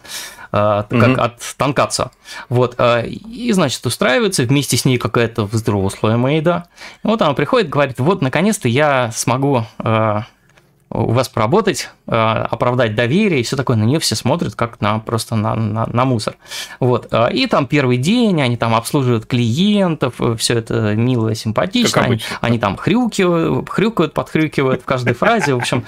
[0.89, 1.21] как угу.
[1.21, 2.11] от Танкаца.
[2.49, 6.67] Вот, э, и, значит, устраивается, вместе с ней какая-то взрослая Мейда.
[7.03, 10.21] И вот она приходит, говорит, вот, наконец-то я смогу э,
[10.89, 13.75] у вас поработать, оправдать доверие и все такое.
[13.75, 16.37] На нее все смотрят как на просто на, на, на мусор.
[16.79, 17.13] Вот.
[17.33, 22.03] И там первый день, они там обслуживают клиентов, все это мило, симпатично.
[22.03, 25.55] Они, они там хрюкивают, хрюкают, подхрюкивают в каждой фразе.
[25.55, 25.83] В общем,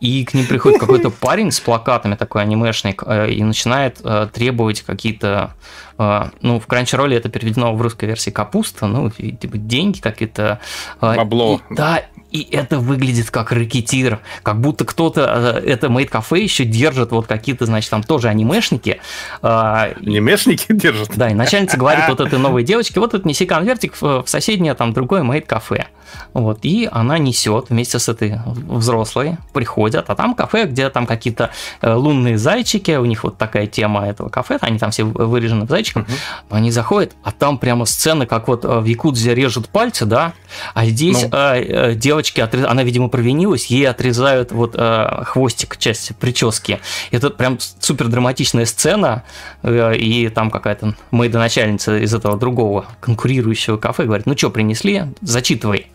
[0.00, 4.80] и к ним приходит какой-то парень с плакатами, такой анимешник, э, и начинает э, требовать
[4.82, 5.54] какие-то
[5.98, 10.60] э, ну, в Crunchyroll это переведено в русской версии капуста, ну, типа деньги какие-то.
[11.00, 11.60] Бабло.
[11.70, 17.10] И, да, и это выглядит как рэкетир, как будто кто-то, это Made Cafe еще держит
[17.10, 19.00] вот какие-то, значит, там тоже анимешники.
[19.42, 21.10] Анимешники держат?
[21.16, 25.22] Да, и начальница говорит вот этой новой девочке, вот отнеси конвертик в соседнее там другое
[25.22, 25.86] Made Cafe.
[26.32, 31.50] Вот, и она несет вместе с этой взрослой, приходят, а там кафе, где там какие-то
[31.80, 36.02] э, лунные зайчики, у них вот такая тема этого кафе, они там все вырежены зайчиком,
[36.02, 36.12] угу.
[36.50, 40.34] они заходят, а там прямо сцена, как вот э, в Якудзе режут пальцы, да,
[40.74, 41.28] а здесь ну.
[41.32, 42.66] э, девочки, отрез...
[42.66, 46.80] она, видимо, провинилась, ей отрезают вот э, хвостик, часть прически.
[47.10, 49.24] Это прям супер драматичная сцена,
[49.62, 55.86] э, и там какая-то начальница из этого другого конкурирующего кафе говорит, ну что, принесли, зачитывай.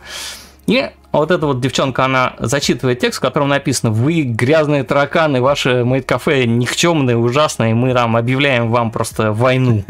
[0.67, 5.83] И вот эта вот девчонка, она зачитывает текст, в котором написано «Вы грязные тараканы, ваше
[5.83, 9.83] мейд-кафе никчемные, ужасные, мы там объявляем вам просто войну».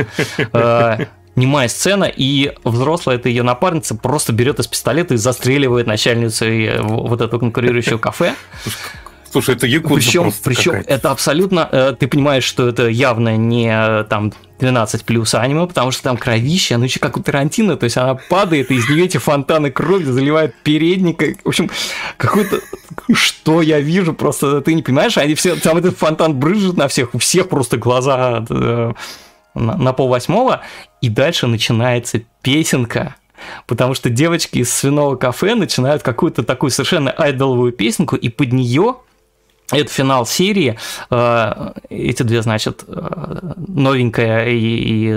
[1.36, 6.46] Э, немая сцена, и взрослая это ее напарница просто берет из пистолета и застреливает начальницу
[6.84, 8.36] вот этого конкурирующего кафе.
[9.32, 14.06] Слушай, это якудза Причем, причем это абсолютно, э, ты понимаешь, что это явно не э,
[14.06, 17.98] там 12 плюс аниме, потому что там кровища, ну еще как у Тарантино, то есть
[17.98, 21.22] она падает, и из нее эти фонтаны крови заливают передник.
[21.44, 21.70] В общем,
[22.16, 22.62] какой-то...
[23.14, 25.58] Что я вижу, просто ты не понимаешь, они все...
[25.58, 28.94] Там этот фонтан брызжет на всех, у всех просто глаза э,
[29.56, 30.62] на, на пол восьмого,
[31.02, 33.16] и дальше начинается песенка,
[33.68, 38.98] потому что девочки из свиного кафе начинают какую-то такую совершенно айдоловую песенку, и под нее
[39.72, 40.78] это финал серии.
[41.10, 45.14] Э, эти две, значит, э, новенькая и, и,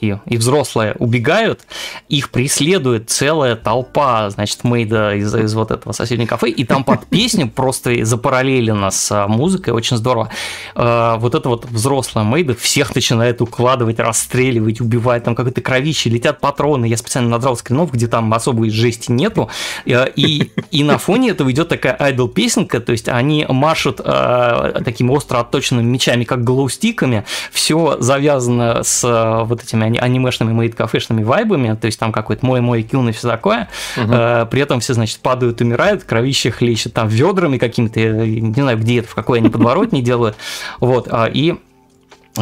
[0.00, 1.62] и, и взрослая убегают.
[2.08, 6.48] Их преследует целая толпа, значит, Мейда из, из вот этого соседнего кафе.
[6.50, 9.74] И там под песню просто запараллелено с музыкой.
[9.74, 10.30] Очень здорово.
[10.76, 15.24] Э, вот это вот взрослая Мейда всех начинает укладывать, расстреливать, убивать.
[15.24, 16.86] Там какое-то кровище, летят патроны.
[16.86, 19.50] Я специально надрал скринов, где там особой жести нету.
[19.86, 22.78] И, и на фоне этого идет такая айдол песенка.
[22.78, 27.24] То есть они маршут пишут э, такими остро отточенными мечами, как глоустиками.
[27.50, 33.08] Все завязано с э, вот этими анимешными мейд-кафешными вайбами, то есть там какой-то мой-мой кюн
[33.08, 33.68] и все такое.
[33.96, 34.12] Угу.
[34.12, 38.98] Э, при этом все, значит, падают, умирают, кровище хлещет там ведрами какими-то, не знаю, где
[38.98, 40.36] это, в какой они подворотне делают.
[40.80, 41.56] Вот, а, и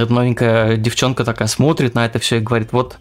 [0.05, 2.99] новенькая девчонка такая смотрит на это все и говорит, вот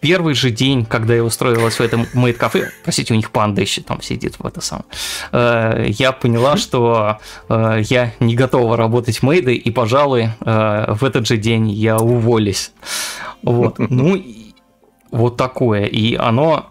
[0.00, 4.02] первый же день, когда я устроилась в этом мейд-кафе, простите, у них панда еще там
[4.02, 4.86] сидит в это самое,
[5.32, 11.26] э, я поняла, что э, я не готова работать мейдой, и, пожалуй, э, в этот
[11.26, 12.72] же день я уволюсь.
[13.42, 13.78] Вот.
[13.88, 14.22] Ну,
[15.10, 15.84] вот такое.
[15.84, 16.70] И оно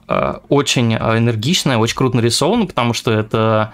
[0.50, 3.74] очень энергичное, очень круто нарисовано, потому что это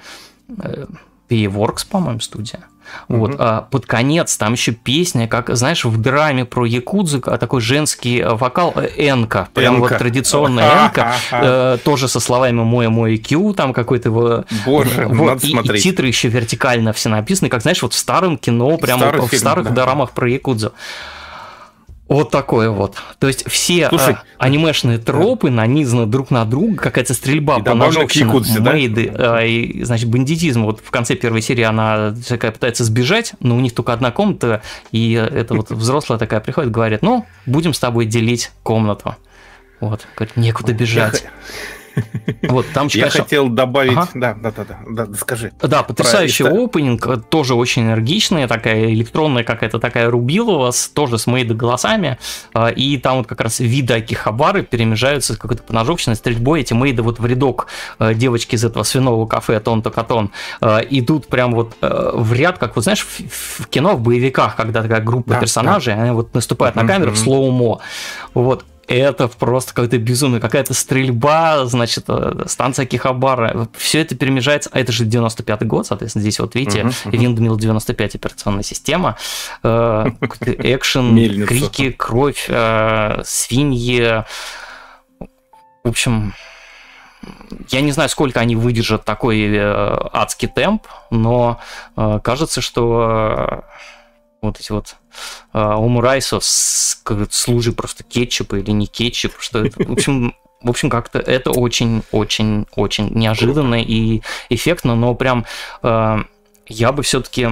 [1.28, 2.70] Payworks, по-моему, студия.
[3.08, 7.62] Вот, а под конец там еще песня, как, знаешь, в драме про Якудзу, а такой
[7.62, 13.54] женский вокал э, Энка, прям вот традиционная Энка, э, тоже со словами «Мой, мой, Кью»,
[13.54, 14.45] там какой-то...
[14.65, 15.86] Боже, вот, надо и, смотреть.
[15.86, 19.39] И титры еще вертикально все написаны, как, знаешь, вот в старом кино, прямо в фильм,
[19.39, 19.71] старых да.
[19.71, 20.73] дорамах про Якудзу.
[22.12, 22.97] Вот такое вот.
[23.19, 25.56] То есть все Слушай, а, анимешные тропы да.
[25.56, 29.38] нанизаны друг на друга, какая-то стрельба и по ножовщинам, мейды, да?
[29.38, 30.63] а, и, значит, бандитизм.
[30.63, 34.62] Вот в конце первой серии она такая пытается сбежать, но у них только одна комната,
[34.91, 39.15] и это вот взрослая такая приходит, говорит, ну, будем с тобой делить комнату.
[39.80, 41.24] Вот, говорит, некуда бежать.
[42.43, 43.23] Вот, там Я конечно...
[43.23, 43.93] хотел добавить...
[43.97, 44.10] Ага.
[44.13, 45.51] Да, да, да, да, да, скажи.
[45.62, 46.65] Да, потрясающий Про...
[46.65, 52.17] опенинг, тоже очень энергичный, такая электронная какая-то такая рубилова, тоже с мейда голосами,
[52.54, 57.01] а, и там вот как раз виды Акихабары перемежаются с какой-то поножовщиной, стрельбой, эти мейды
[57.01, 57.67] вот в рядок
[57.99, 62.84] а, девочки из этого свиного кафе Тон-то-Катон а, идут прям вот в ряд, как вот
[62.84, 66.01] знаешь, в кино, в боевиках, когда такая группа да, персонажей, да.
[66.01, 67.80] они вот наступают на камеру в слоумо.
[68.34, 68.65] Вот,
[68.97, 74.91] это просто какое-то безумие, какая-то стрельба, значит, э, станция Кихабара, все это перемежается, а это
[74.91, 77.36] же 95-й год, соответственно, здесь вот видите, uh-huh, uh-huh.
[77.36, 79.17] Windmill 95 операционная система,
[79.63, 84.23] э, экшен, крики, кровь, э, свиньи,
[85.84, 86.34] в общем,
[87.69, 91.60] я не знаю, сколько они выдержат такой адский темп, но
[91.95, 93.63] кажется, что
[94.41, 94.95] вот эти вот
[95.52, 101.19] омурайсо с служи просто кетчуп или не кетчуп, что это, в общем, в общем, как-то
[101.19, 105.45] это очень-очень-очень неожиданно и эффектно, но прям
[105.82, 106.17] э,
[106.67, 107.50] я бы все-таки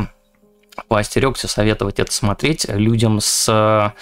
[0.88, 3.94] поостерегся советовать это смотреть людям с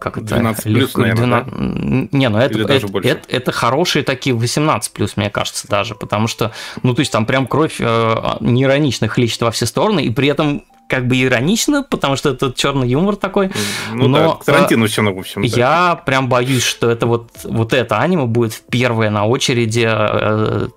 [0.00, 2.10] как это 12 плюс, наверное, 12...
[2.10, 2.16] да?
[2.16, 6.52] не ну это это, это, это хорошие такие 18 плюс мне кажется даже потому что
[6.82, 10.64] ну то есть там прям кровь э, неиронично хлещет во все стороны и при этом
[10.88, 13.50] как бы иронично, потому что это черный юмор такой.
[13.92, 15.42] Ну но, да, Тарантино все, в общем.
[15.42, 20.68] Я прям боюсь, что это вот, вот это аниме будет первое на очереди э,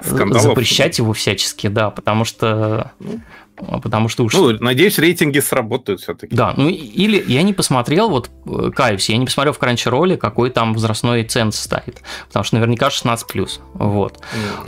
[0.00, 0.42] Скандалов.
[0.42, 2.92] запрещать его всячески, да, потому что...
[3.00, 3.20] Ну,
[3.82, 4.34] потому что уж...
[4.34, 6.34] Ну, надеюсь, рейтинги сработают все-таки.
[6.34, 10.50] Да, ну или я не посмотрел, вот, э, каюсь, я не посмотрел в Crunchyroll, какой
[10.50, 14.20] там возрастной ценз стоит, потому что наверняка 16+, вот.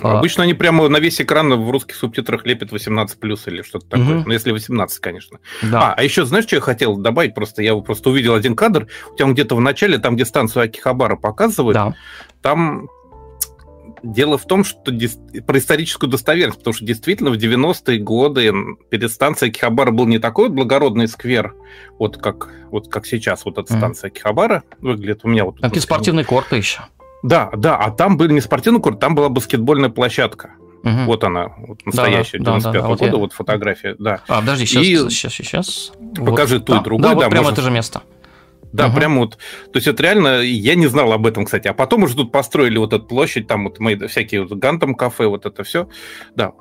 [0.03, 0.45] Ну, обычно а...
[0.45, 3.09] они прямо на весь экран в русских субтитрах лепят 18+,
[3.47, 4.25] или что-то такое, угу.
[4.27, 5.39] ну, если 18, конечно.
[5.63, 5.91] Да.
[5.91, 9.17] А, а еще знаешь, что я хотел добавить, просто я просто увидел один кадр, у
[9.17, 11.95] тебя где-то в начале, там, где станцию Акихабара показывают, да.
[12.43, 12.89] там
[14.03, 14.93] Дело в том, что
[15.47, 18.53] про историческую достоверность, потому что действительно в 90-е годы
[18.89, 21.55] перед станцией Акихабара был не такой вот благородный сквер,
[21.99, 24.13] вот как, вот как сейчас вот эта станция mm.
[24.13, 25.21] Акихабара выглядит.
[25.25, 25.59] У меня вот...
[25.61, 26.81] Там спортивный корт еще.
[27.23, 30.55] Да, да, а там был не спортивный корт, там была баскетбольная площадка.
[30.83, 31.05] Угу.
[31.05, 33.17] Вот она, вот настоящая, да, 95 да, да, года, вот, я...
[33.17, 34.21] вот фотография, да.
[34.29, 35.11] А, подожди, сейчас, и...
[35.11, 35.93] сейчас, сейчас.
[36.17, 36.65] Покажи вот.
[36.65, 37.03] ту и другую.
[37.03, 38.01] Да, да, вот прямо это же место.
[38.73, 38.97] Да, угу.
[38.97, 39.37] прям вот.
[39.73, 41.69] То есть это реально, я не знал об этом, кстати.
[41.69, 45.27] А потом уже тут построили вот эту площадь, там вот мои всякие вот Гантом кафе,
[45.27, 45.89] вот это все.
[46.35, 46.53] Да.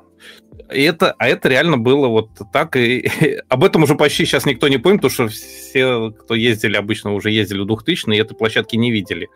[0.72, 2.76] И это, а это реально было вот так.
[2.76, 6.76] И, и об этом уже почти сейчас никто не помнит, потому что все, кто ездили,
[6.76, 9.28] обычно уже ездили в 2000 и этой площадки не видели.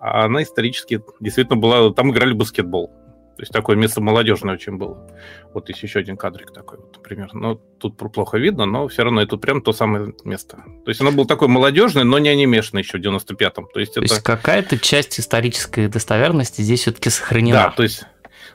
[0.00, 1.92] А она исторически действительно была...
[1.92, 2.92] Там играли в баскетбол.
[3.38, 5.08] То есть такое место молодежное очень было.
[5.54, 7.32] Вот есть еще один кадрик такой, вот, например.
[7.34, 10.56] Но тут плохо видно, но все равно это прям то самое место.
[10.84, 13.68] То есть оно было такое молодежное, но не анимешное еще в 95-м.
[13.72, 14.12] То есть, то это...
[14.12, 17.66] есть какая-то часть исторической достоверности здесь все-таки сохранена.
[17.66, 18.02] Да, то есть...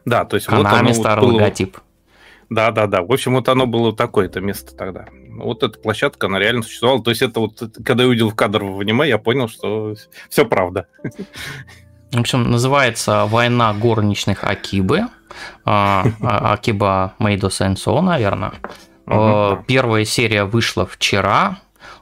[0.04, 1.38] Да, то есть Канами вот оно старый вот было...
[1.38, 1.78] логотип.
[2.50, 3.04] Да, да, да.
[3.04, 5.08] В общем, вот оно было такое это место тогда.
[5.30, 7.02] Вот эта площадка, она реально существовала.
[7.02, 9.96] То есть это вот, когда я увидел в кадр в аниме, я понял, что
[10.28, 10.88] все правда.
[12.14, 15.08] В общем, называется «Война горничных Акибы».
[15.66, 18.54] А, а, Акиба Мейдо Сенсо, наверное.
[19.68, 21.58] Первая серия вышла вчера,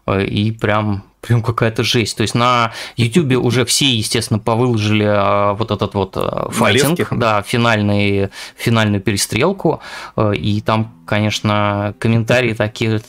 [0.05, 2.17] э, и прям прям какая-то жесть.
[2.17, 7.15] То есть на YouTube уже все, естественно, повыложили а, вот этот вот а, файтинг, Нарезки.
[7.15, 9.81] да, финальный, финальную перестрелку,
[10.15, 13.01] а, и там, конечно, комментарии такие,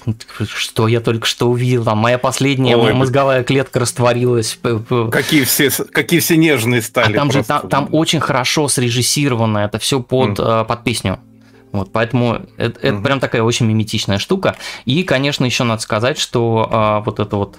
[0.44, 4.59] что я только что увидел, там моя последняя Ой, мозговая клетка растворилась.
[5.11, 7.14] Какие все, какие все нежные стали.
[7.14, 7.55] А там просто.
[7.55, 10.66] же там, там очень хорошо срежиссировано, это все под, mm.
[10.66, 11.18] под песню.
[11.72, 13.03] Вот, поэтому это, это угу.
[13.03, 14.57] прям такая очень миметичная штука.
[14.85, 17.57] И, конечно, еще надо сказать, что а, вот это вот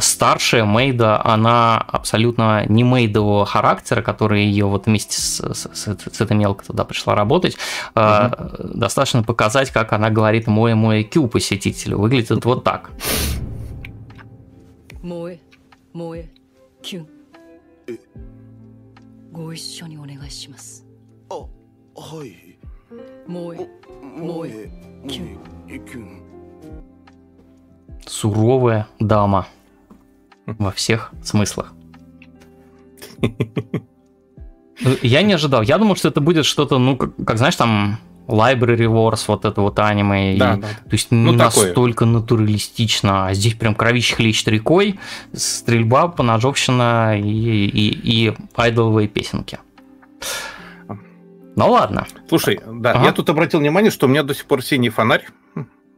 [0.00, 6.36] старшая Мейда, она абсолютно не мейдового характера, который ее вот вместе с, с, с, этой
[6.36, 7.56] мелкой туда пришла работать.
[7.94, 8.74] Угу.
[8.74, 11.98] Достаточно показать, как она говорит «мой, мой кю» посетителю.
[11.98, 12.90] Выглядит вот так.
[15.02, 15.40] Мой,
[15.92, 16.30] мой
[16.82, 17.08] кю.
[19.38, 20.84] ご一緒にお願いします。
[21.30, 22.58] あ、はい。
[23.28, 23.68] もえ、
[24.02, 24.68] もえ、
[28.06, 29.46] Суровая дама.
[30.45, 31.73] Во всех смыслах.
[35.01, 35.61] Я не ожидал.
[35.61, 39.61] Я думал, что это будет что-то, ну, как, как знаешь, там Library Wars, вот это
[39.61, 40.37] вот аниме.
[40.37, 40.67] Да, и, да.
[40.67, 42.19] То есть ну, настолько такое.
[42.19, 44.99] натуралистично, а здесь прям кровище хлещет рекой,
[45.33, 49.59] стрельба, поножовщина и, и, и айдоловые песенки.
[51.55, 52.07] Ну ладно.
[52.27, 53.05] Слушай, да, ага.
[53.05, 55.27] я тут обратил внимание, что у меня до сих пор синий фонарь,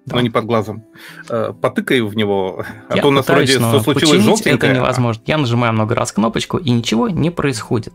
[0.06, 0.16] да.
[0.16, 0.84] но не под глазом.
[1.30, 4.56] Э, потыкай в него, а я то у нас пытаюсь, вроде случилось желтенькое.
[4.56, 5.22] это невозможно.
[5.26, 7.94] Я нажимаю много раз кнопочку, и ничего не происходит.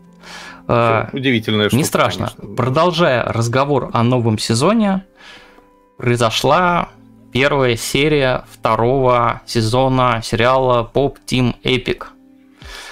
[0.67, 1.77] Э, Удивительная штука.
[1.77, 2.31] Не страшно.
[2.35, 2.55] Конечно.
[2.55, 5.05] Продолжая разговор о новом сезоне,
[5.97, 6.89] произошла
[7.31, 12.03] первая серия второго сезона сериала Pop Team Epic.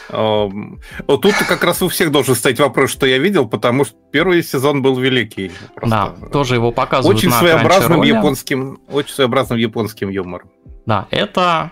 [0.09, 4.81] Тут как раз у всех должен стоять вопрос, что я видел, потому что первый сезон
[4.81, 5.51] был великий.
[5.75, 6.15] Просто.
[6.19, 10.49] Да, тоже его показывают Очень своеобразным японским, очень своеобразным японским юмором.
[10.85, 11.71] Да, это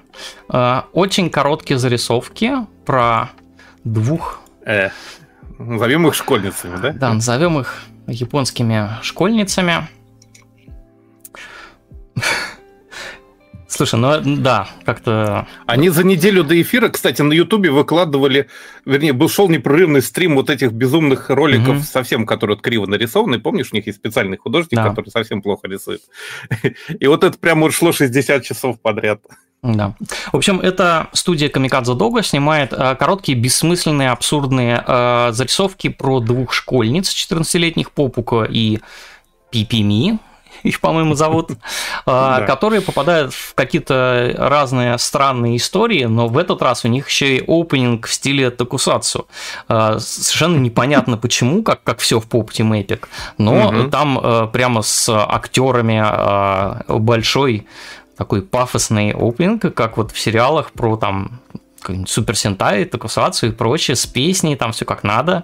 [0.50, 2.54] э, очень короткие зарисовки
[2.86, 3.32] про
[3.84, 4.90] двух э.
[5.58, 6.92] Назовем их школьницами, да?
[6.92, 9.88] Да, назовем их японскими школьницами.
[13.68, 15.46] Слушай, ну да, как-то...
[15.66, 18.48] Они за неделю до эфира, кстати, на Ютубе выкладывали,
[18.86, 21.84] вернее, был шел непрерывный стрим вот этих безумных роликов угу.
[21.84, 23.40] совсем, которые вот криво нарисованы.
[23.40, 24.90] Помнишь, у них есть специальный художник, да.
[24.90, 26.02] который совсем плохо рисует.
[27.00, 29.20] И вот это прямо шло 60 часов подряд.
[29.64, 29.96] Да.
[30.32, 36.54] В общем, эта студия Камикадзе Дога снимает э, короткие, бессмысленные, абсурдные э, зарисовки про двух
[36.54, 38.80] школьниц, 14-летних Попука и
[39.52, 40.20] Пипими,
[40.68, 41.52] их, по-моему, зовут,
[42.06, 47.38] э, которые попадают в какие-то разные странные истории, но в этот раз у них еще
[47.38, 49.28] и опенинг в стиле Токусацу.
[49.70, 53.06] Э, совершенно непонятно почему, как, как все в Pop Team Epic,
[53.38, 56.04] но там э, прямо с актерами
[57.00, 57.68] большой
[58.18, 61.40] такой пафосный опенинг, как вот в сериалах про там
[62.06, 65.44] Супер Сентай, Токусацию и прочее, с песней, там все как надо,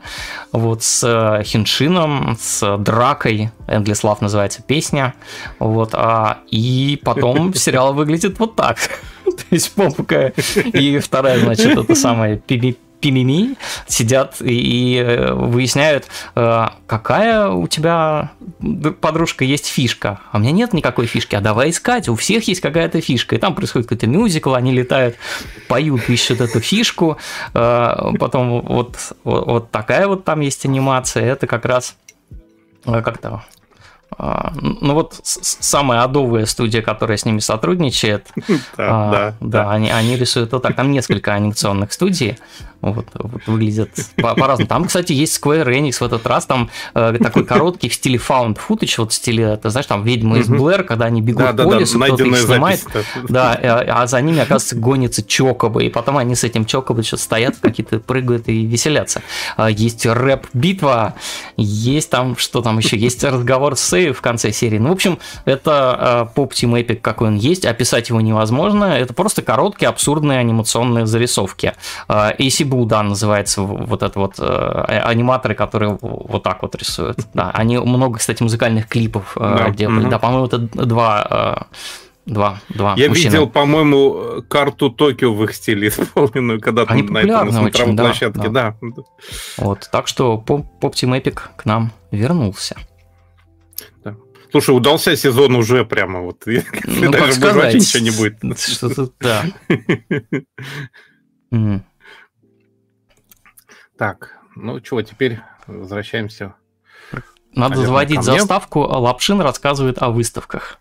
[0.51, 5.13] вот с э, Хиншином, с дракой, Endless Love называется песня,
[5.59, 8.77] вот, а, и потом сериал выглядит вот так,
[9.25, 12.37] то есть попука и вторая, значит, это самая
[13.03, 18.31] пимими сидят и, и э, выясняют, э, какая у тебя
[19.01, 20.21] подружка есть фишка.
[20.31, 22.07] А у меня нет никакой фишки, а давай искать.
[22.07, 23.35] У всех есть какая-то фишка.
[23.35, 25.17] И там происходит какой-то мюзикл, они летают,
[25.67, 27.17] поют, ищут эту фишку.
[27.53, 31.25] Э, потом вот, вот, вот такая вот там есть анимация.
[31.25, 31.97] Это как раз
[32.85, 33.43] как-то
[34.17, 38.27] а, ну вот самая адовая студия, которая с ними сотрудничает,
[38.77, 40.75] да, да, они, они рисуют вот так.
[40.75, 42.37] Там несколько анимационных студий,
[42.91, 44.67] вот, вот выглядят по-разному.
[44.67, 48.57] Там, кстати, есть Square Enix в этот раз, там э, такой короткий в стиле found
[48.57, 51.99] footage, вот в стиле, ты знаешь, там ведьмы из Блэр, когда они бегут по лесу,
[51.99, 52.85] кто-то их снимает,
[53.29, 57.23] да, э, а за ними, оказывается, гонится Чокоба, и потом они с этим Чокоба что-то
[57.23, 59.21] стоят, какие-то прыгают и веселятся.
[59.55, 61.15] А, есть рэп-битва,
[61.55, 64.77] есть там, что там еще, есть разговор с Сэй в конце серии.
[64.77, 69.41] Ну, в общем, это Pop Team Epic, какой он есть, описать его невозможно, это просто
[69.41, 71.73] короткие, абсурдные анимационные зарисовки.
[72.09, 77.19] AC Булдан называется вот это вот э, а, аниматоры, которые вот так вот рисуют.
[77.33, 79.69] Да, они много, кстати, музыкальных клипов э, да.
[79.69, 80.03] делали.
[80.03, 80.09] Угу.
[80.09, 81.75] Да, по-моему, это два э,
[82.25, 82.95] Два, два.
[82.97, 83.31] Я мужчины.
[83.31, 88.03] видел, по-моему, карту Токио в их стиле исполненную когда-то Они на этом на очень, да,
[88.03, 88.49] площадке.
[88.49, 89.03] Да, да.
[89.57, 92.77] Вот, так что Pop Team Epic к нам вернулся.
[94.05, 94.15] Да.
[94.51, 96.43] Слушай, удался сезон уже прямо вот.
[96.85, 98.39] Ну, Даже сказать, ничего не будет.
[98.57, 99.43] Что-то, да.
[104.03, 106.55] Так, ну чего, теперь возвращаемся.
[107.53, 110.77] Надо Наверное, заводить заставку, а Лапшин рассказывает о выставках.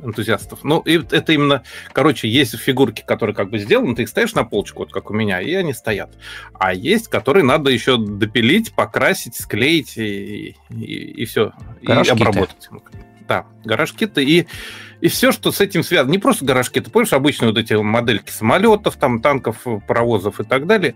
[0.03, 0.63] энтузиастов.
[0.63, 4.43] Ну, и это именно, короче, есть фигурки, которые как бы сделаны, ты их ставишь на
[4.43, 6.11] полочку, вот как у меня, и они стоят.
[6.53, 12.69] А есть, которые надо еще допилить, покрасить, склеить и, и, и все, и обработать.
[13.27, 14.47] Да, гараж-киты и,
[14.99, 16.11] и все, что с этим связано.
[16.11, 20.95] Не просто гараж-киты, помнишь, обычные вот эти модельки самолетов, там, танков, паровозов и так далее,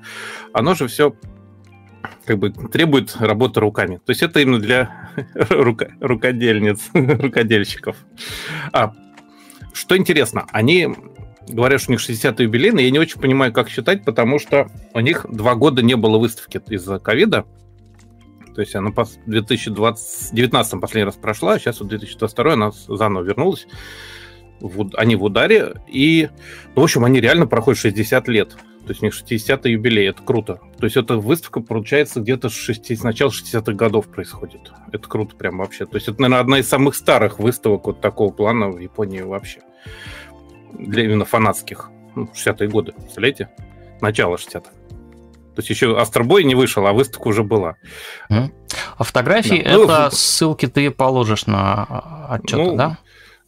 [0.52, 1.16] оно же все
[2.26, 4.00] как бы требует работы руками.
[4.06, 5.12] То есть это именно для
[5.50, 7.98] рука, рукодельниц, рукодельщиков.
[8.72, 8.94] А,
[9.74, 10.96] что интересно, они
[11.48, 14.70] говорят, что у них 60-й юбилей, но я не очень понимаю, как считать, потому что
[14.94, 17.46] у них два года не было выставки из-за ковида.
[18.56, 23.68] То есть она в 2019 последний раз прошла, а сейчас вот 2022 она заново вернулась.
[24.62, 25.82] В, они в ударе.
[25.88, 26.30] И,
[26.74, 28.56] ну, в общем, они реально проходят 60 лет.
[28.86, 30.60] То есть у них 60-й юбилей, это круто.
[30.78, 34.72] То есть эта выставка, получается, где-то с, 6, с начала 60-х годов происходит.
[34.92, 35.86] Это круто прям вообще.
[35.86, 39.62] То есть это, наверное, одна из самых старых выставок вот такого плана в Японии вообще.
[40.74, 41.90] Для именно фанатских.
[42.16, 43.50] Ну, 60-е годы, представляете?
[44.02, 44.70] Начало 60-х.
[45.56, 47.78] То есть еще Астробой не вышел, а выставка уже была.
[48.30, 49.70] А фотографии да.
[49.72, 53.00] это ну, ссылки ты положишь на отчет, ну, да?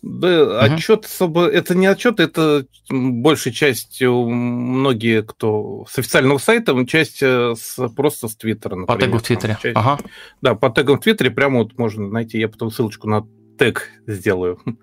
[0.10, 0.76] Да, угу.
[0.76, 7.56] отчет особо, это не отчет, это большей частью многие, кто с официального сайта, часть э,
[7.58, 8.76] с, просто с Твиттера.
[8.76, 9.58] Например, по тегу в Твиттере.
[9.62, 10.00] Часть, ага.
[10.42, 12.40] Да, по тегам в Твиттере прямо вот можно найти.
[12.40, 13.28] Я потом ссылочку на
[13.58, 14.60] тег сделаю.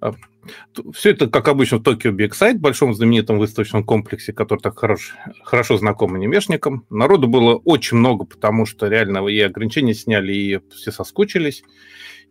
[0.00, 0.14] А,
[0.94, 5.16] Все это, как обычно, в Токио Биг Сайт, большом знаменитом выставочном комплексе, который так хорош,
[5.42, 6.86] хорошо знаком анимешникам.
[6.88, 11.64] Народу было очень много, потому что реально и ограничения сняли, и все соскучились.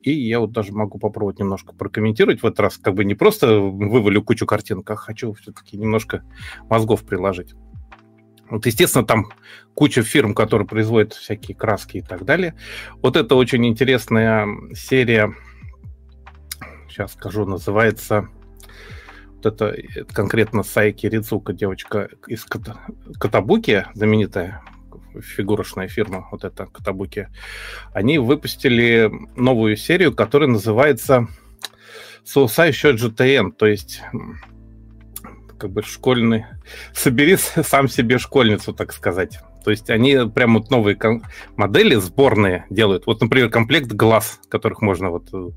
[0.02, 2.78] И я вот даже могу попробовать немножко прокомментировать в этот раз.
[2.78, 6.24] Как бы не просто вывалю кучу картинок, а хочу все-таки немножко
[6.70, 7.56] мозгов приложить.
[8.50, 9.26] Вот, естественно, там
[9.74, 12.56] куча фирм, которые производят всякие краски и так далее.
[13.02, 15.34] Вот это очень интересная серия
[16.98, 18.30] сейчас скажу, называется
[19.36, 22.80] вот это, это конкретно Сайки Ридзука, девочка из Ката,
[23.20, 24.64] Катабуки, знаменитая
[25.22, 27.30] фигурочная фирма, вот эта Катабуки,
[27.94, 31.28] они выпустили новую серию, которая называется
[32.24, 34.02] Соусай Shoju TN, то есть
[35.58, 36.46] как бы школьный...
[36.94, 39.40] Собери сам себе школьницу, так сказать.
[39.64, 40.98] То есть они прям вот новые
[41.56, 43.06] модели сборные делают.
[43.06, 45.50] Вот, например, комплект глаз, которых можно вот э,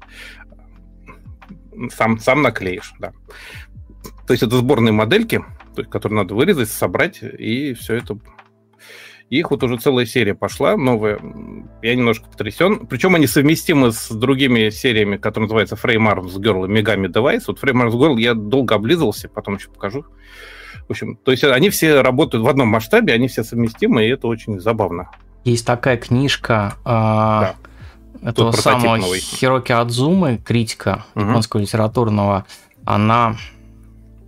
[1.91, 3.13] сам, сам наклеишь, да.
[4.27, 5.45] То есть это сборные модельки,
[5.91, 8.19] которые надо вырезать, собрать, и все это...
[9.31, 11.19] Их вот уже целая серия пошла, новая.
[11.83, 12.87] Я немножко потрясен.
[12.87, 17.45] Причем они совместимы с другими сериями, которые называются Frame Arms Girl и Megami Device.
[17.47, 20.05] Вот Frame Arms Girl я долго облизывался, потом еще покажу.
[20.89, 24.27] В общем, то есть они все работают в одном масштабе, они все совместимы, и это
[24.27, 25.11] очень забавно.
[25.45, 27.55] Есть такая книжка, да
[28.23, 29.21] этого самого новый.
[29.21, 31.27] Хироки Адзумы, критика угу.
[31.27, 32.47] японского литературного,
[32.85, 33.37] она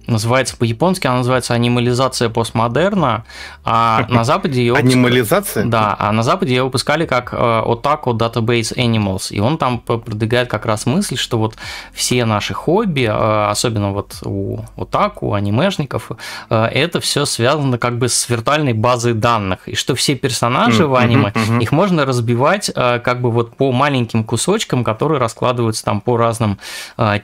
[0.07, 3.25] называется по-японски, она называется анимализация постмодерна,
[3.65, 4.75] а на Западе ее...
[4.75, 5.65] Анимализация?
[5.65, 10.49] Да, а на Западе ее выпускали как Otaku э, Database Animals, и он там продвигает
[10.49, 11.55] как раз мысль, что вот
[11.93, 16.11] все наши хобби, э, особенно вот у Otaku, у анимешников,
[16.51, 20.95] э, это все связано как бы с виртуальной базой данных, и что все персонажи в
[20.95, 26.59] аниме, их можно разбивать как бы вот по маленьким кусочкам, которые раскладываются там по разным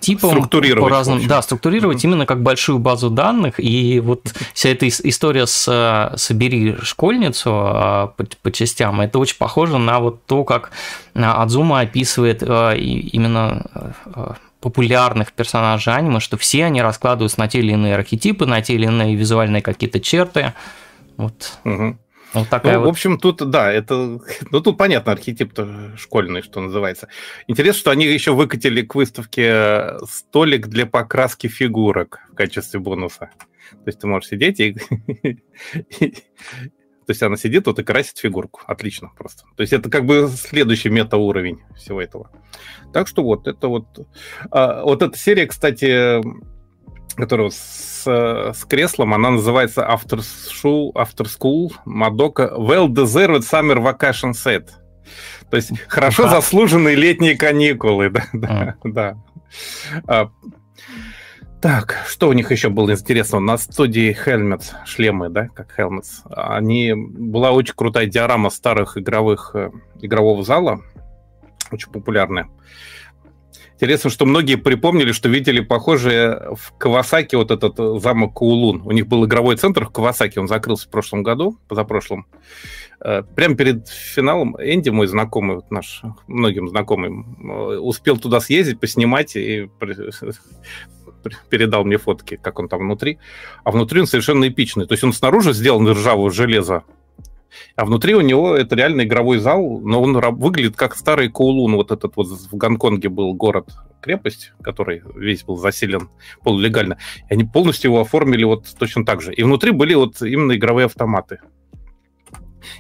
[0.01, 0.31] типам.
[0.31, 0.85] Структурировать.
[0.85, 5.47] По разным, да, структурировать именно как большой большую базу данных, и вот вся эта история
[5.47, 10.71] с «собери школьницу» а, по, частям, это очень похоже на вот то, как
[11.15, 13.65] Адзума описывает а, именно
[14.05, 18.75] а, популярных персонажей аниме, что все они раскладываются на те или иные архетипы, на те
[18.75, 20.53] или иные визуальные какие-то черты.
[21.17, 21.59] Вот.
[21.65, 21.97] Угу.
[22.35, 22.87] Вот такая ну, вот...
[22.87, 24.21] В общем, тут, да, это...
[24.51, 25.53] Ну, тут понятно, архетип
[25.97, 27.09] школьный, что называется.
[27.47, 33.31] Интересно, что они еще выкатили к выставке столик для покраски фигурок в качестве бонуса.
[33.71, 34.77] То есть ты можешь сидеть и...
[37.09, 38.61] То есть она сидит вот и красит фигурку.
[38.67, 39.45] Отлично просто.
[39.57, 42.31] То есть это как бы следующий метауровень всего этого.
[42.93, 43.87] Так что вот, это вот...
[44.51, 46.21] А, вот эта серия, кстати,
[47.19, 54.33] которая с, с креслом, она называется After School, After School Madoka Well Deserved Summer Vacation
[54.33, 54.69] Set.
[55.51, 56.29] То есть хорошо а.
[56.29, 59.17] заслуженные летние каникулы, да, да, да.
[60.07, 60.31] А,
[61.61, 63.41] так, что у них еще было интересного?
[63.41, 69.71] На студии Helmets, шлемы, да, как Helmets, они, была очень крутая диорама старых игровых, э,
[70.01, 70.83] игрового зала,
[71.73, 72.49] очень популярная.
[73.81, 78.83] Интересно, что многие припомнили, что видели похожие в Кавасаки вот этот э, замок Куулун.
[78.85, 82.27] У них был игровой центр в Кавасаки, он закрылся в прошлом году, позапрошлом.
[83.01, 88.81] Э, прямо перед финалом Энди, мой знакомый, вот наш, многим знакомый, э, успел туда съездить,
[88.81, 89.71] поснимать и
[91.49, 93.21] передал мне фотки, как он там внутри.
[93.63, 94.89] А внутри он совершенно эпичный.
[94.89, 96.83] То есть он снаружи сделан из ржавого железа,
[97.77, 101.77] а внутри у него это реально игровой зал, но он выглядит как старый Коулун.
[101.77, 106.11] Вот этот вот в Гонконге был город-крепость, который весь был заселен
[106.43, 106.99] полулегально.
[107.29, 109.33] И они полностью его оформили вот точно так же.
[109.33, 111.41] И внутри были вот именно игровые автоматы.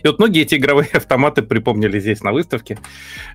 [0.02, 2.78] И вот многие эти игровые автоматы припомнили здесь на выставке.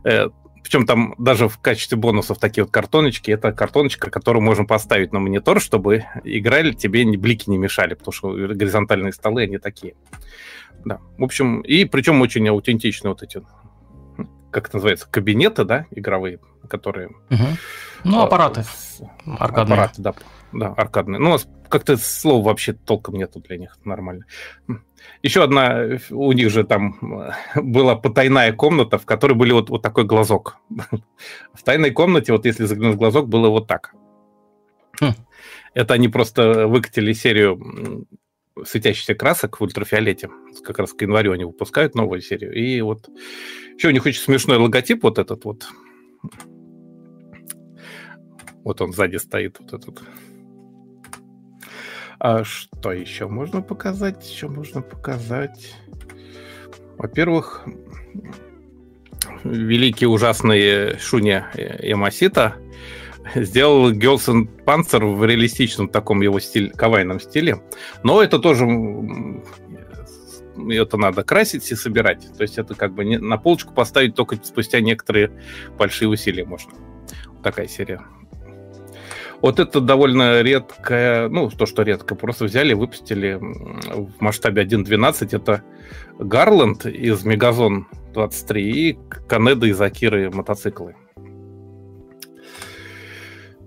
[0.04, 0.28] Э,
[0.64, 3.32] Причем там даже в качестве бонусов такие вот картоночки.
[3.32, 8.32] Это картоночка, которую можно поставить на монитор, чтобы играли тебе блики не мешали, потому что
[8.32, 9.96] горизонтальные столы, они такие.
[10.86, 11.00] Да.
[11.18, 13.42] В общем, и причем очень аутентичные вот эти
[14.54, 17.08] как это называется, кабинеты, да, игровые, которые...
[17.08, 17.48] Угу.
[18.04, 18.64] Ну, аппараты.
[19.26, 19.74] Аркадные.
[19.74, 20.14] Аппараты, да.
[20.54, 21.20] Да, аркадные.
[21.20, 24.26] Ну, как-то слова вообще толком нету для них нормально.
[25.24, 27.00] Еще одна, у них же там
[27.56, 30.58] была потайная комната, в которой были вот, вот такой глазок.
[31.54, 33.96] В тайной комнате, вот если заглянуть в глазок, было вот так.
[35.02, 35.14] Хм.
[35.74, 38.06] Это они просто выкатили серию
[38.64, 40.30] светящихся красок в ультрафиолете.
[40.64, 42.54] Как раз к январю они выпускают новую серию.
[42.54, 43.10] И вот
[43.76, 45.68] еще у них очень смешной логотип вот этот вот.
[48.64, 50.02] Вот он сзади стоит, вот этот.
[52.20, 54.30] А что еще можно показать?
[54.30, 55.76] Еще можно показать.
[56.98, 57.66] Во-первых,
[59.44, 61.52] великий ужасный Шуня
[61.82, 62.56] Ямасита
[63.36, 67.62] сделал Гелсен Панцер в реалистичном таком его стиле, кавайном стиле.
[68.04, 68.66] Но это тоже
[70.70, 72.28] это надо красить и собирать.
[72.38, 75.32] То есть это как бы не, на полочку поставить только спустя некоторые
[75.78, 76.74] большие усилия можно.
[77.42, 78.02] Такая серия.
[79.42, 85.36] Вот это довольно редкое, ну, то, что редко, просто взяли, выпустили в масштабе 1.12.
[85.36, 85.64] Это
[86.18, 90.96] Гарланд из Мегазон 23 и Канеда из Акиры мотоциклы.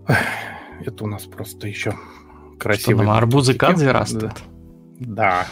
[0.07, 1.95] Это у нас просто еще
[2.59, 3.05] красивый.
[3.05, 4.33] Что, арбузы кадзи растут?
[4.99, 5.47] Да.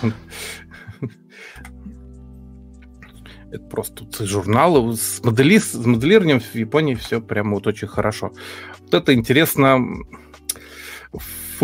[3.51, 8.33] Это просто журналы с, модели, с моделированием в Японии все прямо вот очень хорошо.
[8.81, 9.79] Вот это интересно.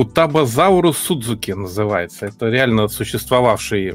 [0.01, 2.25] Футабазаурус Судзуки называется.
[2.25, 3.93] Это реально существовавший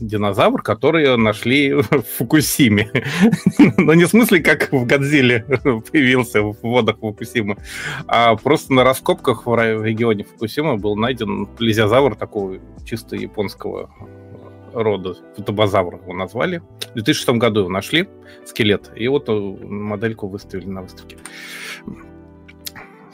[0.00, 2.90] динозавр, который нашли в Фукусиме.
[3.76, 5.44] Но не в смысле, как в Годзилле
[5.92, 7.58] появился в водах Фукусимы,
[8.06, 9.54] а просто на раскопках в
[9.84, 12.56] регионе Фукусима был найден плезиозавр такого
[12.86, 13.90] чисто японского
[14.72, 16.62] рода, футобазавр его назвали.
[16.92, 18.08] В 2006 году его нашли,
[18.46, 21.18] скелет, и вот модельку выставили на выставке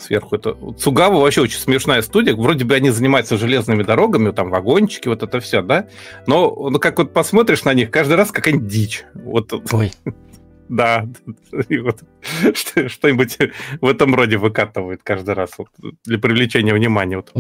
[0.04, 0.36] сверху.
[0.36, 2.34] Это Цугава вообще очень смешная студия.
[2.34, 5.88] Вроде бы они занимаются железными дорогами, там вагончики, вот это все, да.
[6.26, 9.04] Но ну, как вот посмотришь на них, каждый раз какая-нибудь дичь.
[9.14, 9.52] Вот.
[9.72, 9.92] Ой.
[10.66, 11.06] Да,
[11.68, 12.00] и вот
[12.54, 13.36] что-нибудь
[13.82, 15.68] в этом роде выкатывают каждый раз вот,
[16.04, 17.16] для привлечения внимания.
[17.16, 17.30] Вот.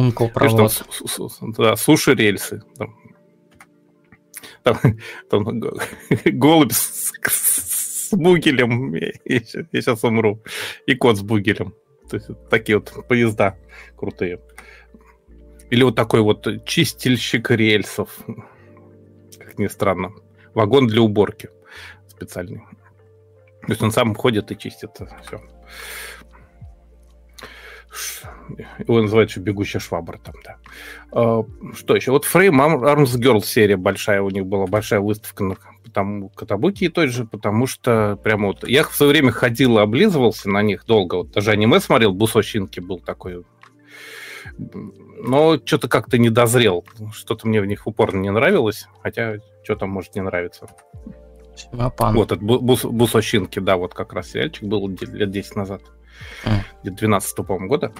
[1.08, 2.62] Что, да, суши-рельсы.
[2.76, 2.94] Там,
[4.64, 4.78] там,
[5.30, 5.62] там
[6.24, 10.42] голубь с, с бугелем, я, я сейчас умру,
[10.86, 11.74] и кот с бугелем.
[12.14, 13.56] То есть такие вот поезда
[13.96, 14.40] крутые.
[15.70, 18.16] Или вот такой вот чистильщик рельсов.
[19.36, 20.12] Как ни странно.
[20.54, 21.50] Вагон для уборки
[22.06, 22.60] специальный.
[23.62, 24.90] То есть он сам ходит и чистит
[25.22, 25.42] все.
[28.78, 30.58] Его называют еще «Бегущая швабра» там, да.
[31.10, 31.44] А,
[31.74, 32.12] что еще?
[32.12, 35.56] Вот Frame Arms Girl серия большая, у них была большая выставка
[35.94, 38.66] на потому Катабуки и той же, потому что прямо вот...
[38.66, 42.80] Я в свое время ходил и облизывался на них долго, вот даже аниме смотрел, Бусощинки
[42.80, 43.44] был такой
[45.26, 46.84] но что-то как-то не дозрел.
[47.12, 50.66] Что-то мне в них упорно не нравилось, хотя что там может не нравиться.
[51.56, 52.14] Симапан.
[52.14, 55.82] Вот, это бус, Бусощинки, да, вот как раз сериальчик был лет 10 назад.
[56.82, 57.92] Где-то 12 по-моему, года.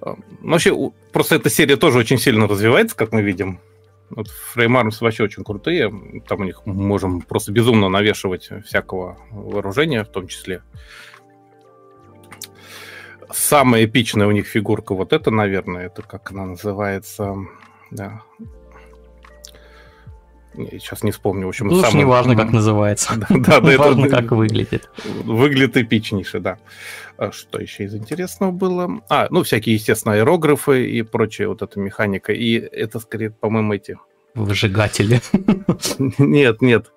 [0.00, 0.74] А, ну, вообще,
[1.12, 3.60] просто эта серия тоже очень сильно развивается, как мы видим.
[4.10, 5.90] Вот FrameArms вообще очень крутые.
[6.26, 10.62] Там у них можем просто безумно навешивать всякого вооружения, в том числе.
[13.32, 17.36] Самая эпичная у них фигурка вот это, наверное, это как она называется.
[17.90, 18.22] Да.
[20.54, 21.46] Сейчас не вспомню.
[21.46, 21.98] В общем, ну, самый...
[21.98, 23.14] не важно, как называется.
[23.30, 24.90] Да, да, важно, как выглядит.
[25.24, 26.58] Выглядит эпичнейше, да.
[27.16, 29.02] А что еще из интересного было?
[29.08, 32.32] А, ну, всякие, естественно, аэрографы и прочая вот эта механика.
[32.32, 33.98] И это, скорее, по-моему, эти...
[34.34, 35.20] Выжигатели.
[36.18, 36.92] Нет, нет.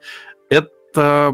[0.50, 1.34] Это...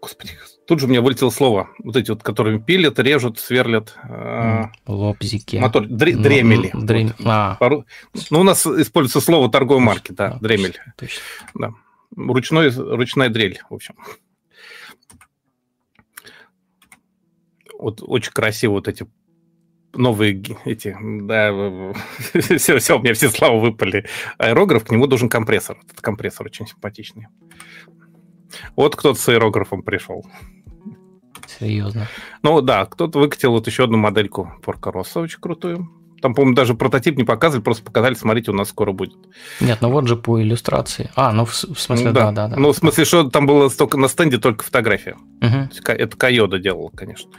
[0.00, 0.32] Господи,
[0.66, 1.70] тут же у меня вылетело слово.
[1.78, 3.96] Вот эти вот, которыми пилят, режут, сверлят.
[4.04, 5.56] А, Лобзики.
[5.56, 5.84] Мотор.
[5.84, 6.70] Дре- дремели.
[6.72, 7.06] Ну, дрем...
[7.18, 7.26] вот.
[7.26, 7.56] а.
[7.56, 7.86] Пару...
[8.30, 10.78] Ну, у нас используется слово торговой марки, да, а, дремель.
[10.96, 11.20] Точно.
[11.54, 11.74] Да.
[12.16, 13.96] Ручной, ручная дрель, в общем.
[17.78, 19.06] Вот очень красиво вот эти
[19.96, 21.92] новые эти, да,
[22.56, 24.06] все, все, у меня все слова выпали.
[24.38, 25.78] Аэрограф, к нему должен компрессор.
[25.84, 27.28] Этот компрессор очень симпатичный.
[28.76, 30.24] Вот кто-то с аэрографом пришел.
[31.58, 32.08] Серьезно.
[32.42, 35.88] Ну да, кто-то выкатил вот еще одну модельку Поркороса, очень крутую.
[36.22, 39.18] Там, по-моему, даже прототип не показывали, просто показали, смотрите, у нас скоро будет.
[39.60, 41.10] Нет, ну вот же по иллюстрации.
[41.16, 42.56] А, ну в, в смысле, да, да, да.
[42.56, 45.16] Ну, в смысле, что там было столько на стенде только фотография.
[45.42, 45.92] Угу.
[45.92, 47.30] Это Кайода делал, конечно.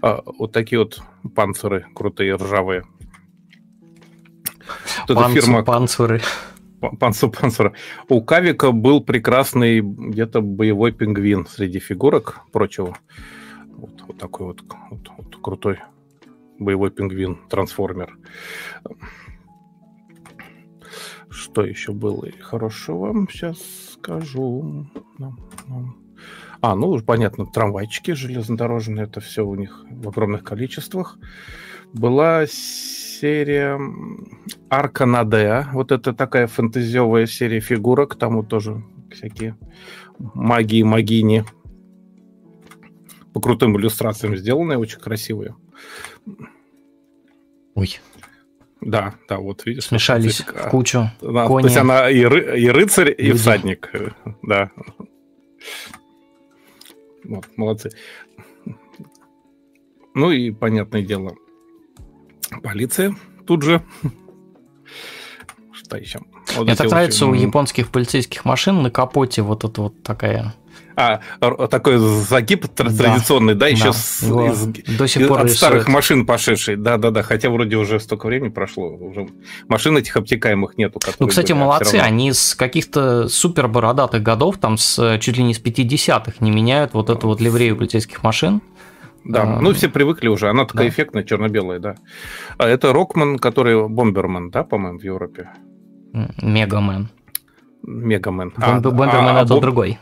[0.00, 1.02] А, вот такие вот
[1.34, 2.84] панциры крутые, ржавые.
[5.06, 5.62] Вот Панцу, фирма...
[5.62, 6.22] Панциры.
[6.90, 7.72] Панцу Панцера.
[8.08, 12.96] У Кавика был прекрасный где-то боевой пингвин среди фигурок прочего.
[13.68, 15.78] Вот, вот такой вот, вот, вот крутой
[16.58, 18.16] боевой пингвин, трансформер.
[21.28, 23.26] Что еще было хорошего?
[23.30, 23.58] Сейчас
[23.94, 24.86] скажу.
[26.60, 31.18] А, ну, уж понятно, трамвайчики железнодорожные, это все у них в огромных количествах.
[31.92, 32.46] Была
[33.24, 33.80] серия
[34.68, 35.70] Арка Надеа.
[35.72, 38.16] Вот это такая фэнтезиовая серия фигурок.
[38.16, 39.56] Там вот тоже всякие
[40.18, 41.44] магии, магини.
[43.32, 45.56] По крутым иллюстрациям сделанные, очень красивые.
[47.74, 47.98] Ой.
[48.82, 49.84] Да, да, вот видишь.
[49.84, 51.10] Смешались вот, в кучу.
[51.22, 51.62] Да, кони.
[51.62, 53.38] То есть она и, ры, и рыцарь, и Люди.
[53.38, 53.90] всадник.
[54.42, 54.70] Да.
[57.24, 57.90] Вот, молодцы.
[60.12, 61.34] Ну и, понятное дело,
[62.62, 63.14] полиция
[63.46, 63.82] тут же.
[65.72, 66.20] Что еще?
[66.56, 67.44] Вот Мне так нравится очень...
[67.44, 70.54] у японских полицейских машин на капоте вот эта вот такая
[70.96, 71.20] а,
[71.68, 73.92] такой загиб традиционный, да, да еще да.
[73.92, 76.76] С, из, до сих пор от старых машин пошедший.
[76.76, 77.22] Да, да, да.
[77.22, 79.28] Хотя вроде уже столько времени прошло, уже
[79.68, 81.00] машин этих обтекаемых нету.
[81.18, 85.54] Ну, кстати, были, молодцы, они с каких-то супер бородатых годов, там с чуть ли не
[85.54, 88.60] с 50-х не меняют вот эту вот ливрею полицейских машин.
[89.24, 90.88] Да, а, ну все привыкли уже, она такая да.
[90.90, 91.96] эффектная, черно-белая, да.
[92.58, 95.50] А это Рокман, который Бомберман, да, по-моему, в Европе?
[96.42, 97.08] Мегамен.
[97.82, 98.52] Мегамен.
[98.56, 99.98] А, Бомбермен а, это а, другой.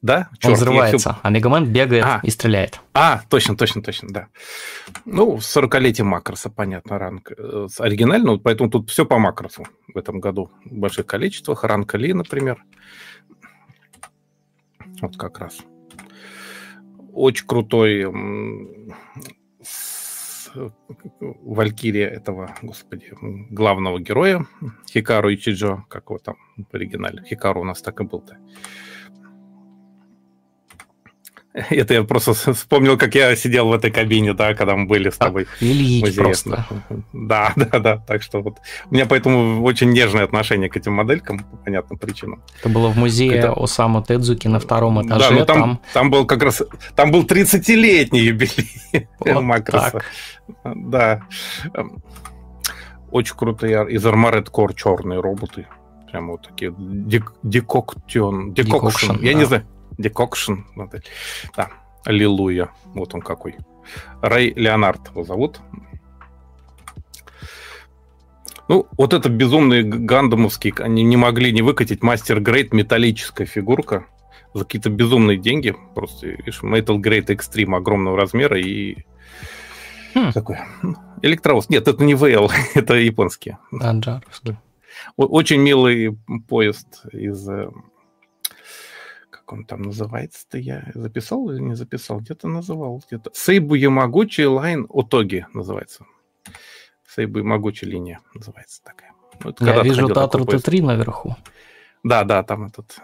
[0.00, 0.30] Да?
[0.38, 1.20] Черт, Он взрывается, все...
[1.22, 2.20] а Мегамен бегает а.
[2.22, 2.80] и стреляет.
[2.94, 4.28] А, точно, точно, точно, да.
[5.04, 10.50] Ну, 40-летие Макроса, понятно, ранг э, оригинальный, поэтому тут все по Макросу в этом году
[10.64, 11.64] в больших количествах.
[11.64, 12.64] Ранка Ли, например.
[15.02, 15.58] Вот как раз
[17.12, 18.06] очень крутой
[21.22, 23.12] Валькирия этого, господи,
[23.50, 24.46] главного героя,
[24.88, 27.22] Хикару Ичиджо, как его там в оригинале.
[27.24, 28.38] Хикару у нас так и был-то.
[31.70, 35.16] Это я просто вспомнил, как я сидел в этой кабине, да, когда мы были с
[35.16, 35.46] тобой.
[35.60, 36.66] Ильич просто.
[37.12, 37.96] Да, да, да.
[37.96, 38.58] Так что вот
[38.90, 42.42] у меня поэтому очень нежное отношение к этим моделькам по понятным причинам.
[42.60, 43.52] Это было в музее Это...
[43.52, 45.28] Осаму Тедзуки на втором этаже.
[45.28, 45.80] Да, но там, там...
[45.92, 46.62] там был как раз...
[46.94, 50.02] Там был 30-летний юбилей вот Макроса.
[50.64, 51.22] Да.
[53.10, 55.66] Очень крутые из Armored Core черные роботы.
[56.10, 56.74] Прямо вот такие.
[57.42, 58.52] Декоктион.
[58.54, 59.16] Decoction.
[59.20, 59.64] Я не знаю.
[60.00, 60.54] Decoction.
[61.56, 61.70] Да,
[62.04, 62.70] аллилуйя.
[62.94, 63.56] Вот он какой.
[64.22, 65.60] Рэй Леонард его зовут.
[68.68, 74.06] Ну, вот это безумные гандамовские, они не могли не выкатить Мастер Грейт металлическая фигурка
[74.54, 75.74] за какие-то безумные деньги.
[75.94, 78.98] Просто, видишь, Metal Great Extreme огромного размера и
[80.14, 80.30] хм.
[80.32, 80.58] такой
[81.20, 81.68] электровоз.
[81.68, 83.58] Нет, это не ВЛ, это японские.
[83.72, 84.56] Анджаровский.
[85.16, 86.16] Очень милый
[86.48, 87.48] поезд из
[89.52, 92.20] э, он там называется-то, я записал или не записал?
[92.20, 93.30] Где-то называл, где-то.
[93.34, 96.04] Сейбу Ямагучи Лайн Отоги называется.
[97.08, 99.12] Сейбу Ямагучи линия называется такая.
[99.42, 101.36] Вот, я вижу Татру Т3 наверху.
[102.02, 102.98] Да, да, там этот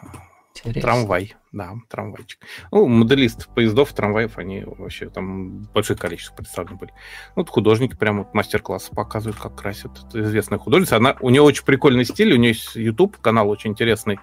[0.65, 0.83] Интересно.
[0.83, 2.41] Трамвай, да, трамвайчик.
[2.71, 6.93] Ну, моделист поездов, трамваев, они вообще там большое количество представлены были.
[7.35, 9.93] Ну, вот художники прямо вот мастер-классы показывают, как красят.
[10.09, 10.97] Это известная художница.
[10.97, 14.19] Она, у нее очень прикольный стиль, у нее есть YouTube, канал очень интересный.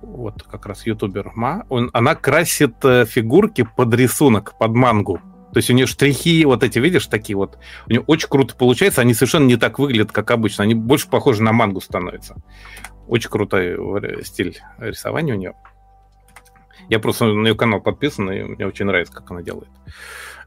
[0.00, 1.66] Вот как раз ютубер Ма.
[1.68, 5.20] Он, она красит э, фигурки под рисунок, под мангу.
[5.54, 7.58] То есть у нее штрихи, вот эти, видишь, такие вот.
[7.86, 9.00] У нее очень круто получается.
[9.00, 10.64] Они совершенно не так выглядят, как обычно.
[10.64, 12.36] Они больше похожи на мангу становятся.
[13.06, 15.54] Очень крутой стиль рисования у нее.
[16.90, 19.70] Я просто на ее канал подписан, и мне очень нравится, как она делает.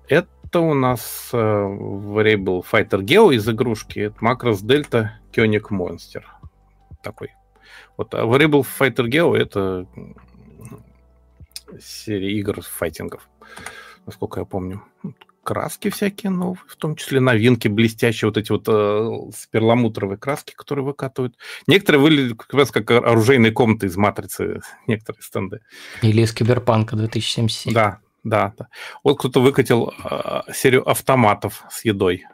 [0.10, 4.00] Это у нас э, Variable Fighter Geo из игрушки.
[4.00, 6.24] Это Macros Delta Koenig Monster.
[7.02, 7.30] Такой.
[7.96, 9.88] Вот, а Variable Fighter Geo это
[11.80, 13.28] серия игр файтингов,
[14.08, 14.82] насколько я помню
[15.44, 20.84] краски всякие новые, в том числе новинки блестящие, вот эти вот э, перламутровые краски, которые
[20.84, 21.36] выкатывают.
[21.68, 25.62] Некоторые выглядят как раз как оружейные комнаты из «Матрицы», некоторые стенды.
[26.02, 27.72] Или из «Киберпанка 2077».
[27.72, 28.68] Да, да, да.
[29.06, 32.26] Вот кто-то выкатил э, серию автоматов с едой.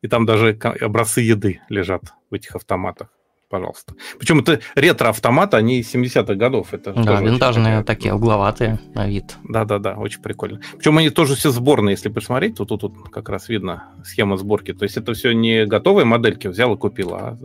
[0.00, 3.08] И там даже образцы еды лежат в этих автоматах
[3.50, 3.94] пожалуйста.
[4.18, 6.72] Причем это ретро-автоматы, они 70-х годов.
[6.72, 9.36] Это да, винтажные такие, угловатые на вид.
[9.44, 10.60] Да-да-да, очень прикольно.
[10.78, 14.72] Причем они тоже все сборные, если посмотреть, то тут, тут как раз видно схема сборки.
[14.72, 17.36] То есть это все не готовые модельки, взял и купил, а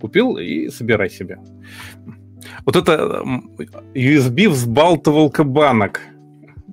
[0.00, 1.38] купил и собирай себе.
[2.66, 3.22] Вот это
[3.94, 6.00] USB взбалтывалка банок.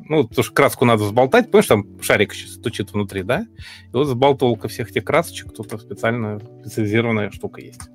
[0.10, 3.46] Ну, потому что краску надо взболтать, понимаешь, там шарик стучит внутри, да?
[3.86, 7.90] И вот взбалтывалка всех этих красочек, тут специальная специализированная штука есть.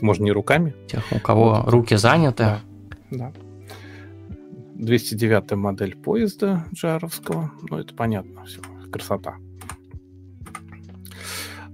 [0.00, 0.74] Можно не руками.
[0.88, 2.44] Тех, у кого руки заняты.
[2.44, 2.62] Да.
[3.10, 3.32] да.
[4.74, 7.52] 209 модель поезда Джаровского.
[7.68, 8.60] Ну, это понятно, все,
[8.90, 9.36] красота.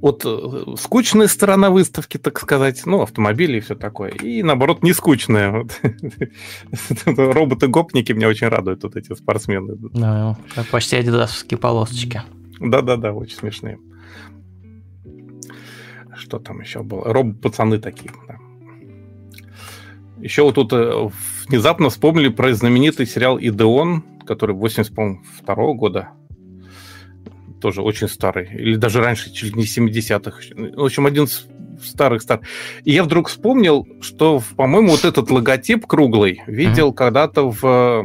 [0.00, 4.10] Вот э, скучная сторона выставки, так сказать, ну, автомобили и все такое.
[4.10, 5.52] И, наоборот, не скучная.
[5.52, 5.80] Вот.
[7.06, 9.76] Роботы-гопники меня очень радуют, вот эти спортсмены.
[9.76, 10.36] Да,
[10.72, 12.22] почти адидасовские полосочки.
[12.58, 13.78] Да-да-да, очень смешные.
[16.14, 17.04] Что там еще было?
[17.04, 18.36] Робот-пацаны такие, да.
[20.20, 21.08] Еще вот тут э,
[21.48, 26.10] внезапно вспомнили про знаменитый сериал «Идеон», который 82 года.
[27.60, 28.48] Тоже очень старый.
[28.54, 30.38] Или даже раньше, чуть не 70-х.
[30.76, 31.46] В общем, один из
[31.82, 32.46] старых старых.
[32.84, 36.94] И я вдруг вспомнил, что, по-моему, вот этот логотип круглый видел mm-hmm.
[36.94, 38.04] когда-то в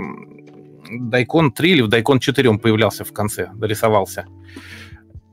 [0.90, 4.26] Дайкон 3 или в Дайкон 4 он появлялся в конце, дорисовался.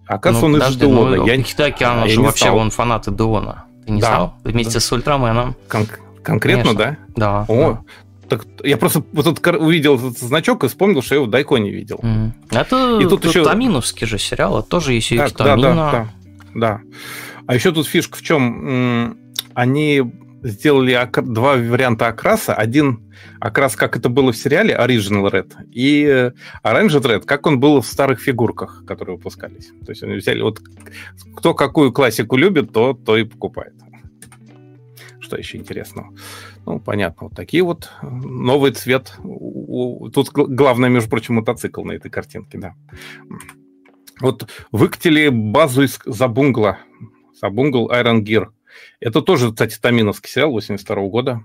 [0.07, 1.17] Оказывается, ну, он из Деона.
[1.17, 1.43] Ну, я...
[1.43, 3.65] Хитаки, он же вообще он фанат Деона.
[3.87, 4.35] Ты не да, знал?
[4.45, 4.81] Вместе да.
[4.81, 5.57] с Ультраменом.
[5.69, 5.87] Кон-
[6.23, 6.97] конкретно, Конечно.
[7.17, 7.45] да?
[7.47, 7.47] Да.
[7.49, 7.81] О, да.
[8.29, 11.71] Так я просто вот тут увидел этот значок и вспомнил, что я его в Дайконе
[11.71, 12.01] видел.
[12.03, 12.33] Mm.
[12.51, 13.45] Это и тут еще...
[13.45, 16.09] Таминовский же сериал, это тоже есть да, да, да, да,
[16.55, 16.81] да.
[17.47, 19.19] А еще тут фишка в чем?
[19.53, 20.03] Они
[20.45, 22.55] сделали два варианта окраса.
[22.55, 26.33] Один окрас, как это было в сериале Original Red, и
[26.63, 29.73] Orange Red, как он был в старых фигурках, которые выпускались.
[29.85, 30.61] То есть они взяли вот
[31.37, 33.75] кто какую классику любит, то, то и покупает.
[35.19, 36.15] Что еще интересного?
[36.67, 39.15] Ну, понятно, вот такие вот новый цвет.
[40.13, 42.75] Тут главное, между прочим, мотоцикл на этой картинке, да.
[44.21, 46.79] Вот выкатили базу из Забунгла.
[47.41, 48.49] Забунгл Iron Gear.
[49.01, 51.43] Это тоже, кстати, Таминовский сериал 82 -го года.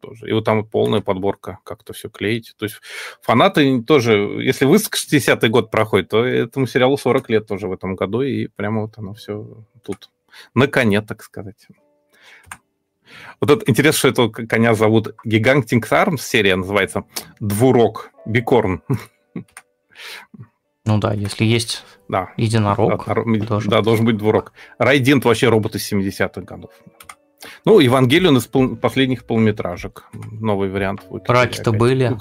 [0.00, 0.28] Тоже.
[0.28, 2.54] И вот там полная подборка, как то все клеить.
[2.58, 2.80] То есть
[3.22, 7.94] фанаты тоже, если вы 60-й год проходит, то этому сериалу 40 лет тоже в этом
[7.94, 10.10] году, и прямо вот оно все тут
[10.54, 11.68] на коне, так сказать.
[13.40, 17.04] Вот это интересно, что этого коня зовут Gigantic Arms, серия называется
[17.38, 18.82] Двурок, Бикорн.
[20.84, 22.30] Ну да, если есть да.
[22.36, 23.06] единорог.
[23.06, 23.84] Да, должен да быть.
[23.84, 24.52] должен быть двурок.
[24.78, 26.70] Райдинт вообще робот из 70-х годов.
[27.64, 28.76] Ну, Евангелион из пол...
[28.76, 30.08] последних полуметражек.
[30.12, 31.02] Новый вариант.
[31.26, 32.16] Раки-то были.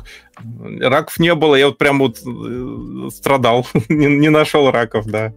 [0.79, 3.67] Раков не было, я вот прям вот э, страдал.
[3.89, 5.33] не, не нашел раков, да.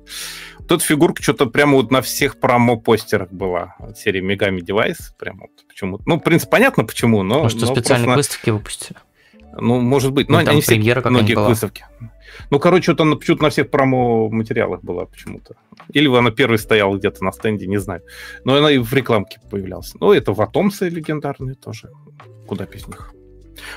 [0.69, 3.77] Тут фигурка что-то прямо вот на всех промо-постерах была.
[3.97, 5.13] Серии Megami Device.
[5.19, 7.43] Прям вот почему Ну, в принципе, понятно почему, но...
[7.43, 8.17] Может, но специально на...
[8.17, 8.99] выставки выпустили?
[9.57, 10.29] Ну, может быть.
[10.29, 11.85] Ну, но они все многие выставки.
[12.51, 15.55] Ну, короче, вот она почему-то на всех промо-материалах была почему-то.
[15.93, 18.03] Или она первой стояла где-то на стенде, не знаю.
[18.45, 19.95] Но она и в рекламке появлялась.
[20.01, 21.91] Ну, это Ватомсы легендарные тоже.
[22.47, 23.13] Куда без них.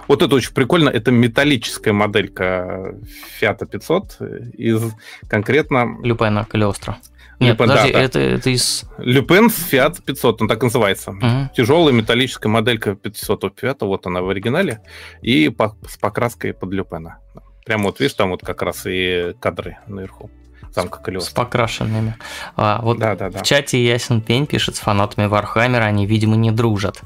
[0.07, 0.89] Вот это очень прикольно.
[0.89, 2.95] Это металлическая моделька
[3.39, 4.17] Fiat 500
[4.53, 4.81] из
[5.29, 5.97] конкретно...
[6.03, 6.97] Люпена Калиостро.
[7.39, 8.85] Нет, Люпен, подожди, да, это, это из...
[8.97, 11.11] Люпен Fiat 500, он так называется.
[11.11, 11.51] Угу.
[11.55, 14.81] Тяжелая металлическая моделька 500 Fiat, вот она в оригинале,
[15.21, 17.19] и по, с покраской под Люпена.
[17.67, 20.31] Прямо вот видишь, там вот как раз и кадры наверху.
[20.73, 21.25] Замка Калиостро.
[21.25, 22.15] С покрашенными.
[22.55, 23.39] А, вот да, да, да.
[23.39, 27.01] в чате Ясен Пень пишет, с фанатами Вархаммера они, видимо, не дружат.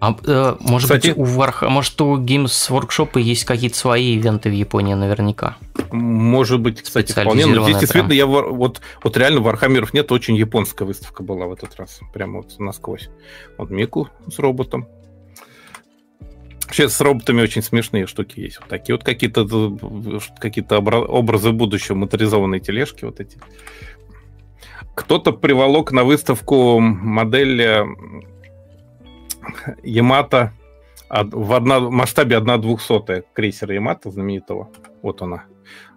[0.00, 1.62] А, э, может Кстати, быть, у Варх...
[1.62, 5.56] может, у Games Workshop есть какие-то свои ивенты в Японии наверняка?
[5.92, 7.46] Может быть, кстати, вполне.
[7.46, 11.76] Но здесь действительно, я вот, вот реально Вархаммеров нет, очень японская выставка была в этот
[11.76, 12.00] раз.
[12.12, 13.08] Прямо вот насквозь.
[13.56, 14.88] Вот Мику с роботом.
[16.66, 18.58] Вообще с роботами очень смешные штуки есть.
[18.58, 19.46] Вот такие вот какие-то
[20.40, 23.38] какие образы будущего, моторизованные тележки вот эти.
[24.94, 27.84] Кто-то приволок на выставку модель э,
[29.84, 30.54] Ямато
[31.08, 34.70] в одна, масштабе 1 двухсотая крейсера Ямато знаменитого.
[35.02, 35.44] Вот она,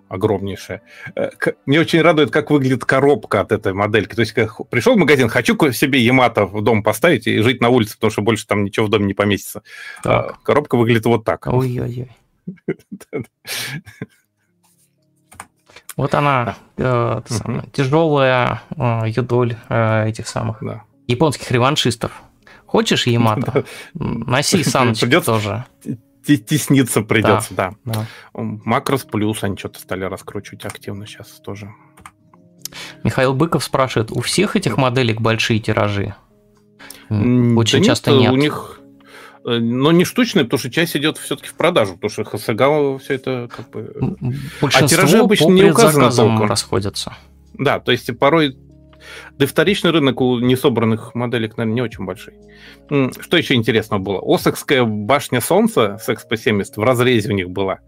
[0.10, 0.82] огромнейшая.
[1.16, 1.30] Э,
[1.66, 4.16] мне очень радует, как выглядит коробка от этой модельки.
[4.16, 7.70] То есть, как пришел в магазин, хочу себе Ямато в дом поставить и жить на
[7.70, 9.62] улице, потому что больше там ничего в доме не поместится.
[10.04, 10.34] А.
[10.44, 11.48] Коробка выглядит вот так.
[11.48, 12.12] Ой-ой-ой.
[16.00, 20.84] Вот она, э, самая, тяжелая э, юдоль э, этих самых да.
[21.08, 22.14] японских реваншистов.
[22.66, 23.66] Хочешь Ямато?
[23.96, 25.66] Носи Саночек тоже.
[26.38, 27.74] Тесниться придется, да.
[27.86, 28.08] да.
[28.34, 31.70] Макрос плюс они что-то стали раскручивать активно сейчас тоже.
[33.04, 36.16] Михаил Быков спрашивает, у всех этих моделек большие тиражи?
[37.10, 38.32] Очень да часто нет, нет.
[38.32, 38.82] У них
[39.46, 43.16] э, но не штучные, потому что часть идет все-таки в продажу, потому что Хасагава все
[43.16, 44.16] это как бы...
[44.62, 46.48] Большинство а тиражи обычно по не указаны толком.
[46.48, 47.18] расходятся.
[47.54, 48.56] Да, то есть порой
[49.38, 52.36] да и вторичный рынок у несобранных моделек, наверное, не очень большой.
[53.20, 54.22] Что еще интересного было?
[54.24, 57.80] Осакская башня Солнца с XP70 в разрезе у них была.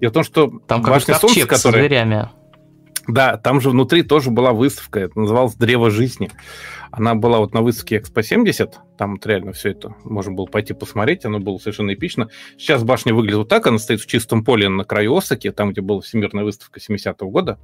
[0.00, 1.82] Дело в том, что Там башня Солнца, которая...
[3.08, 6.30] Да, там же внутри тоже была выставка, это называлось «Древо жизни».
[6.92, 10.74] Она была вот на выставке Экспо 70, там вот реально все это можно было пойти
[10.74, 12.28] посмотреть, оно было совершенно эпично.
[12.58, 15.80] Сейчас башня выглядит вот так, она стоит в чистом поле на краю Осаки, там, где
[15.80, 17.58] была всемирная выставка 70-го года.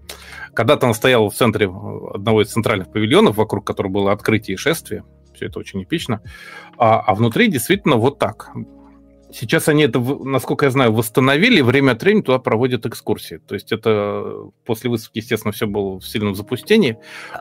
[0.54, 5.04] Когда-то она стояла в центре одного из центральных павильонов, вокруг которого было открытие и шествие,
[5.34, 6.22] все это очень эпично.
[6.78, 8.50] А, а внутри действительно вот так.
[9.32, 13.36] Сейчас они это, насколько я знаю, восстановили, время от времени туда проводят экскурсии.
[13.36, 16.98] То есть это после выставки, естественно, все было в сильном запустении,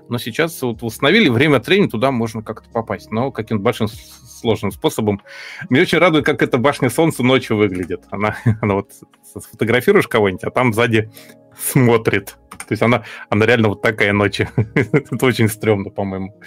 [0.09, 4.71] но сейчас вот восстановили, время от времени туда можно как-то попасть, но каким-то большим сложным
[4.71, 5.21] способом.
[5.69, 8.03] Мне очень радует, как эта башня Солнца ночью выглядит.
[8.09, 8.91] Она, она вот
[9.23, 11.11] сфотографируешь кого-нибудь, а там сзади
[11.57, 12.37] смотрит.
[12.49, 14.49] То есть она, она реально вот такая ночью.
[14.75, 16.39] Это очень стрёмно, по-моему.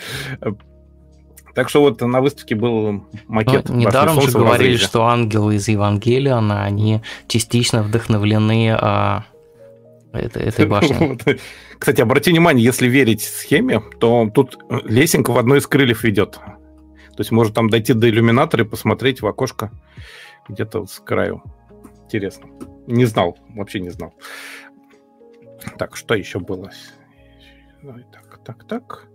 [1.55, 3.69] Так что вот на выставке был макет.
[3.69, 9.25] Ну, недаром же говорили, что ангелы из Евангелиона, они частично вдохновлены а,
[10.13, 11.19] этой, этой башней.
[11.79, 16.33] Кстати, обрати внимание, если верить схеме, то тут лесенка в одной из крыльев ведет.
[16.33, 19.73] То есть может там дойти до иллюминатора и посмотреть в окошко
[20.49, 21.43] где-то с краю.
[22.05, 22.49] Интересно.
[22.87, 24.15] Не знал, вообще не знал.
[25.79, 26.71] Так, что еще было?
[27.83, 29.07] Так, так, так.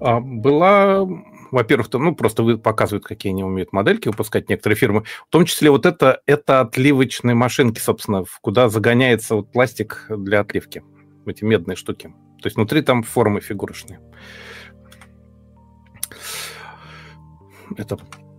[0.00, 1.06] А, была
[1.52, 5.04] во-первых, там, ну, просто показывают, какие они умеют модельки выпускать некоторые фирмы.
[5.28, 10.82] В том числе вот это, это отливочные машинки, собственно, куда загоняется вот пластик для отливки.
[11.26, 12.14] Эти медные штуки.
[12.40, 14.00] То есть внутри там формы фигурочные.
[17.76, 17.98] Это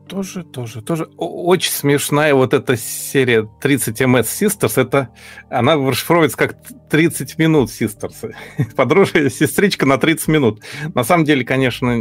[0.10, 4.82] тоже, тоже, тоже очень смешная вот эта серия 30 MS Sisters.
[4.82, 5.10] Это
[5.50, 6.58] она расшифровывается как
[6.90, 8.34] 30 минут Sisters.
[8.76, 10.64] Подружка, сестричка на 30 минут.
[10.94, 11.96] На самом деле, конечно,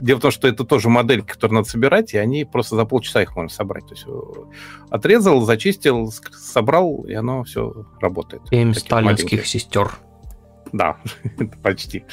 [0.00, 3.22] Дело в том, что это тоже модель, которую надо собирать, и они просто за полчаса
[3.22, 3.86] их можно собрать.
[3.86, 4.12] То есть э,
[4.90, 8.42] отрезал, зачистил, собрал, и оно все работает.
[8.50, 9.46] Семь сталинских маленьких.
[9.46, 9.92] сестер.
[10.72, 10.98] Да,
[11.62, 12.04] почти.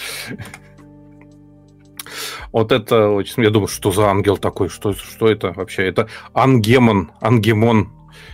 [2.54, 3.44] Вот это очень...
[3.44, 4.70] Я думаю, что за ангел такой?
[4.70, 5.86] Что, что это вообще?
[5.86, 7.92] Это ангемон, ангемон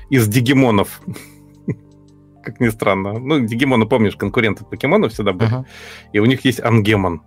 [0.09, 1.01] из дигимонов.
[2.43, 3.13] как ни странно.
[3.13, 5.51] Ну, дигимоны, помнишь, конкуренты покемонов всегда были.
[5.51, 5.65] Uh-huh.
[6.13, 7.21] И у них есть ангемон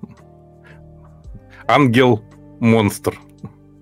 [1.66, 3.18] ангел-монстр,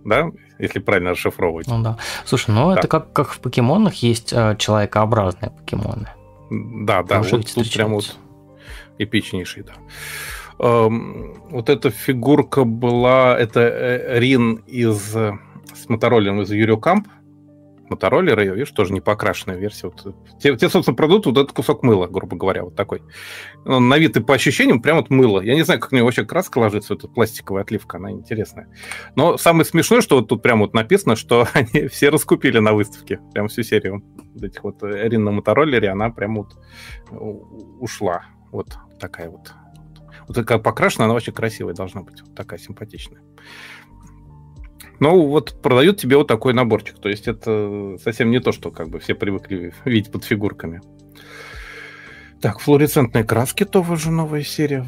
[0.04, 1.66] да, если правильно расшифровывать.
[1.66, 1.98] Ну да.
[2.24, 2.78] Слушай, ну да.
[2.78, 6.08] это как, как в покемонах есть э, человекообразные покемоны.
[6.50, 8.16] Да, да, вот тут прям вот
[8.98, 9.74] эпичнейший, да.
[10.58, 15.38] Эм, вот эта фигурка была, это э, Рин из э,
[15.74, 17.08] с мотороллером из Юриокамп,
[17.90, 19.88] мотороллера, видишь, тоже не покрашенная версия.
[19.88, 23.02] Вот, те, те, собственно, продукт вот этот кусок мыла, грубо говоря, вот такой.
[23.64, 25.40] Он на вид и по ощущениям прям вот мыло.
[25.40, 28.68] Я не знаю, как у него вообще краска ложится, эта пластиковая отливка, она интересная.
[29.16, 33.20] Но самое смешное, что вот тут прям вот написано, что они все раскупили на выставке,
[33.34, 34.02] прям всю серию
[34.34, 36.56] вот этих вот Эрин на мотороллере, она прям вот
[37.10, 38.24] ушла.
[38.52, 39.52] Вот такая вот.
[40.26, 43.20] Вот такая покрашена, она очень красивая должна быть, вот такая симпатичная.
[45.00, 46.98] Ну, вот продают тебе вот такой наборчик.
[46.98, 50.82] То есть это совсем не то, что как бы все привыкли видеть под фигурками.
[52.40, 54.86] Так, флуоресцентные краски тоже новая серия.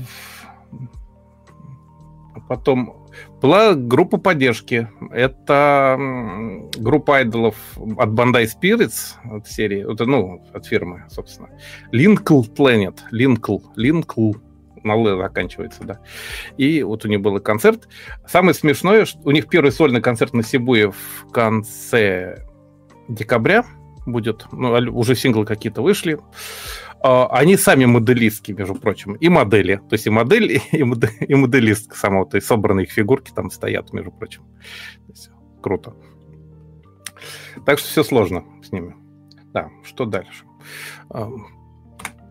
[2.35, 3.09] А потом
[3.41, 4.89] была группа поддержки.
[5.11, 5.99] Это
[6.77, 11.49] группа айдолов от Bandai Spirits, от серии, ну, от фирмы, собственно.
[11.93, 12.99] Linkle Planet.
[13.13, 13.63] Linkle.
[13.77, 14.35] Linkle
[14.85, 16.01] на Л заканчивается, да.
[16.57, 17.89] И вот у них был концерт.
[18.27, 22.47] Самое смешное, что у них первый сольный концерт на Сибуе в конце
[23.09, 23.65] декабря
[24.07, 24.47] будет.
[24.53, 26.19] Ну, уже синглы какие-то вышли.
[27.01, 29.77] А, они сами моделистки, между прочим, и модели.
[29.77, 33.51] То есть и модель, и, модель, и моделист самого, то есть собранные их фигурки там
[33.51, 34.43] стоят, между прочим.
[35.61, 35.95] Круто.
[37.67, 38.95] Так что все сложно с ними.
[39.53, 40.45] Да, что дальше?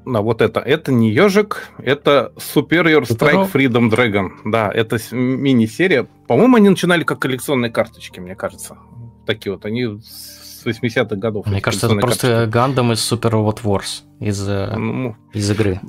[0.05, 0.59] На вот это.
[0.59, 4.29] Это не ежик, это Superior Strike Freedom Dragon.
[4.45, 6.07] Да, это мини-серия.
[6.27, 8.77] По-моему, они начинали как коллекционные карточки, мне кажется.
[9.25, 11.45] Такие вот, они с 80-х годов.
[11.45, 12.51] Мне кажется, это просто карточки.
[12.51, 15.79] Гандам из Super Robot Wars, из, э, ну, из игры.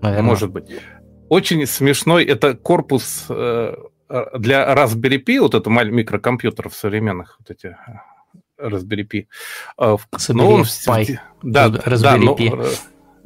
[0.00, 0.26] Наверное.
[0.26, 0.64] Может быть.
[1.28, 3.74] Очень смешной, это корпус э,
[4.34, 9.26] для Raspberry Pi, вот это микрокомпьютеров современных, вот эти э, Raspberry Pi.
[10.16, 11.18] Собери но он, Pi.
[11.42, 12.36] Да, Raspberry да, но.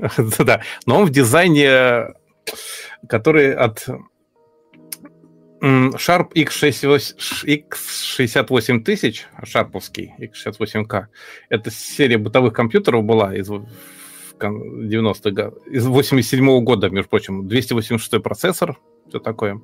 [0.38, 2.14] да, но он в дизайне,
[3.08, 3.86] который от
[5.62, 11.06] Sharp X68 тысяч, шарповский X68K,
[11.50, 13.48] это серия бытовых компьютеров была из
[14.40, 18.80] 90-х, из 87 -го года, между прочим, 286 процессор,
[19.12, 19.60] все такое.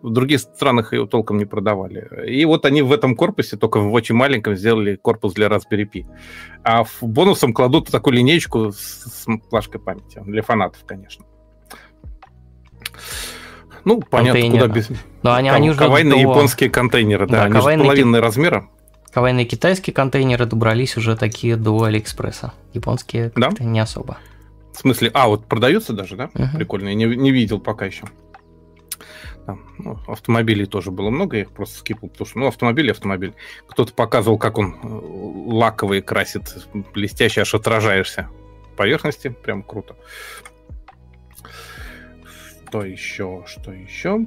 [0.00, 2.26] В других странах его толком не продавали.
[2.26, 6.06] И вот они в этом корпусе, только в очень маленьком, сделали корпус для Raspberry Pi.
[6.64, 10.22] А в бонусом кладут такую линейку с, с плашкой памяти.
[10.24, 11.26] Для фанатов, конечно.
[13.84, 14.62] Ну, понятно, Контейнера.
[14.68, 14.88] куда без...
[15.22, 18.68] Но они, они уже Кавайные до- японские контейнеры, да, Да, они же кавайные половинной размера.
[19.12, 22.52] Кавайные китайские контейнеры добрались уже такие до Алиэкспресса.
[22.72, 23.50] Японские Да?
[23.60, 24.18] не особо.
[24.72, 26.30] В смысле, а, вот продаются даже, да?
[26.34, 26.56] Мгм.
[26.56, 28.04] Прикольно, я не, не видел пока еще.
[29.48, 33.32] Там, ну, автомобилей тоже было много, я их просто скипал, потому что, ну, автомобиль автомобиль.
[33.66, 34.86] Кто-то показывал, как он э,
[35.50, 36.54] лаковые красит,
[36.92, 38.28] блестяще, аж отражаешься
[38.76, 39.96] поверхности, прям круто.
[42.66, 44.26] Что еще, что еще?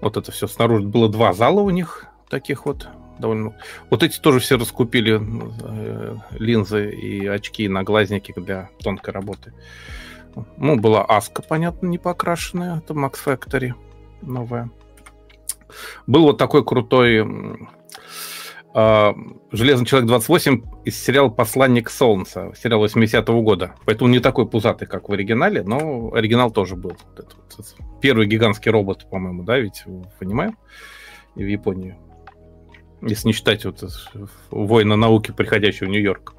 [0.00, 0.86] Вот это все снаружи.
[0.86, 2.86] Было два зала у них, таких вот,
[3.18, 3.56] довольно...
[3.90, 9.52] Вот эти тоже все раскупили э, линзы и очки и наглазники для тонкой работы.
[10.56, 12.78] Ну, была Аска, понятно, не покрашенная.
[12.78, 13.72] Это Max Factory
[14.22, 14.70] новая.
[16.06, 17.26] Был вот такой крутой
[18.78, 19.14] а,
[19.52, 23.74] Железный человек 28 из сериала Посланник Солнца, сериал 80-го года.
[23.86, 26.90] Поэтому не такой пузатый, как в оригинале, но оригинал тоже был.
[26.90, 29.84] Вот это вот первый гигантский робот, по-моему, да, ведь
[30.18, 30.54] понимаю,
[31.36, 31.96] и в Японии.
[33.00, 33.94] Если не считать вот это,
[34.50, 36.34] воина науки, приходящего в Нью-Йорк.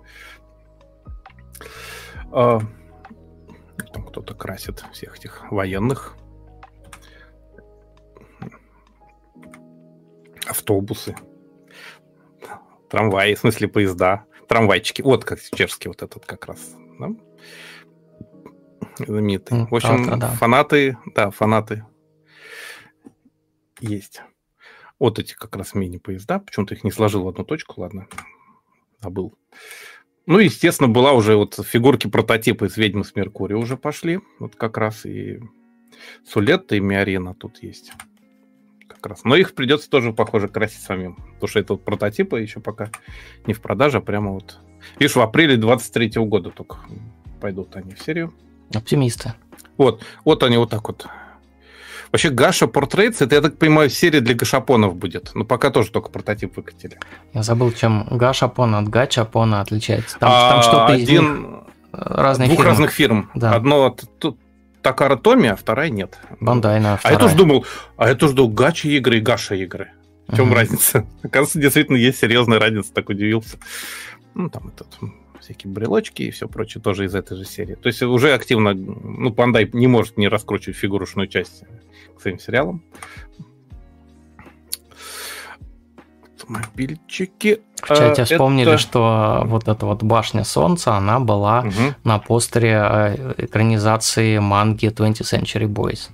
[4.18, 6.18] Кто-то красит всех этих военных.
[10.47, 11.15] Автобусы.
[12.89, 14.26] Трамваи, в смысле поезда.
[14.47, 15.03] Трамвайчики.
[15.03, 16.76] Вот как чешский вот этот как раз.
[16.99, 17.09] Да?
[18.97, 19.68] Знаменитый.
[19.68, 20.28] В общем, да, да.
[20.30, 21.86] фанаты, да, фанаты
[23.80, 24.24] есть.
[24.97, 26.39] Вот эти как раз мини-поезда.
[26.39, 28.07] Почему-то их не сложил в одну точку, ладно.
[28.99, 29.38] Забыл.
[30.28, 34.19] Ну, естественно, была уже вот фигурки прототипа из «Ведьмы с Меркурия» уже пошли.
[34.39, 35.39] Вот как раз и
[36.30, 37.93] Сулетта, и Миарина тут есть.
[38.89, 39.23] Как раз.
[39.23, 41.15] Но их придется тоже, похоже, красить самим.
[41.15, 42.91] Потому что это вот прототипы еще пока
[43.45, 44.59] не в продаже, а прямо вот...
[44.99, 46.78] Видишь, в апреле 23 года только
[47.39, 48.34] пойдут они в серию.
[48.73, 49.34] Оптимисты.
[49.78, 51.07] Вот, вот они вот так вот.
[52.12, 55.32] Вообще, Гаша Portraits, это, я так понимаю, серия для гашапонов будет.
[55.36, 56.97] Но пока тоже только прототип выкатили.
[57.34, 60.18] Я забыл, чем гашапон от гачапона отличается.
[60.20, 61.62] Там, А, там что-то один...
[61.91, 62.70] разные Двух фирмы.
[62.72, 63.30] разных фирм.
[63.36, 63.53] Да.
[63.53, 64.38] Одно от тут
[64.82, 66.18] Такара Томи, а вторая нет.
[66.39, 67.20] Бандайная А я вторая.
[67.20, 67.66] тоже думал,
[67.97, 69.91] а я тоже думал, гача игры и гаша игры.
[70.28, 70.55] В чем Мгм.
[70.55, 71.05] разница?
[71.24, 73.58] Оказывается, действительно есть серьезная разница, так удивился.
[74.34, 74.88] Ну, там этот,
[75.41, 77.76] всякие брелочки и все прочее тоже из этой же серии.
[77.76, 81.64] То есть уже активно, ну, Пандай не может не раскручивать фигурушную часть
[82.18, 82.82] к своим сериалам.
[86.38, 87.61] Автомобильчики.
[87.82, 91.95] В чате А, вспомнили, это- что вот эта вот башня солнца, она была Мгм.
[92.03, 96.09] на постере э, экранизации манги 20th Century Boys.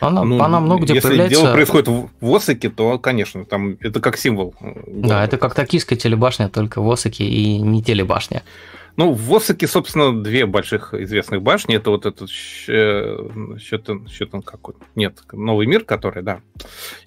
[0.00, 1.40] Она, Ну, она много где если появляется.
[1.42, 4.54] дело происходит в в Осаке, то, конечно, там это как символ.
[4.60, 5.24] э, Да, города.
[5.24, 8.42] это как токийская телебашня, только в Осаке и не телебашня.
[8.98, 11.76] Ну, в Осаке, собственно, две больших известных башни.
[11.76, 16.40] Это вот этот Щетон, Щетон какой Нет, Новый мир, который, да.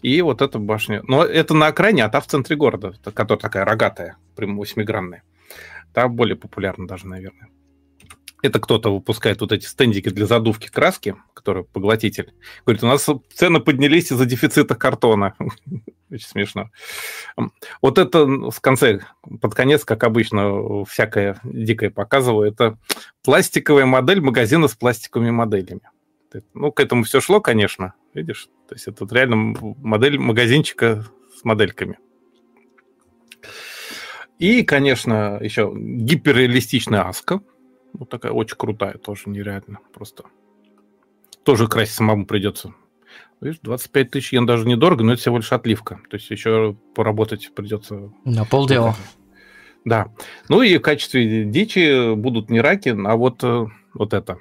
[0.01, 1.03] И вот эта башня.
[1.05, 5.23] Но это на окраине, а та в центре города, которая такая рогатая, прям восьмигранная.
[5.91, 7.49] Та более популярна даже, наверное.
[8.41, 12.33] Это кто-то выпускает вот эти стендики для задувки краски, которые поглотитель.
[12.65, 15.35] Говорит, у нас цены поднялись из-за дефицита картона.
[16.09, 16.71] Очень смешно.
[17.81, 19.01] Вот это в конце,
[19.39, 22.77] под конец, как обычно, всякое дикое показываю, это
[23.23, 25.81] пластиковая модель магазина с пластиковыми моделями.
[26.53, 28.49] Ну, к этому все шло, конечно, видишь?
[28.67, 31.05] То есть это реально модель магазинчика
[31.37, 31.97] с модельками.
[34.39, 37.41] И, конечно, еще гиперреалистичная Аска.
[37.93, 39.79] Вот такая очень крутая, тоже нереально.
[39.93, 40.23] Просто
[41.43, 42.73] тоже красить самому придется.
[43.41, 45.99] Видишь, 25 тысяч йен даже недорого, но это всего лишь отливка.
[46.09, 48.11] То есть еще поработать придется.
[48.23, 48.95] На полдела.
[49.83, 50.13] Да.
[50.47, 53.65] Ну и в качестве дичи будут не раки, а вот, э,
[53.95, 54.37] вот это.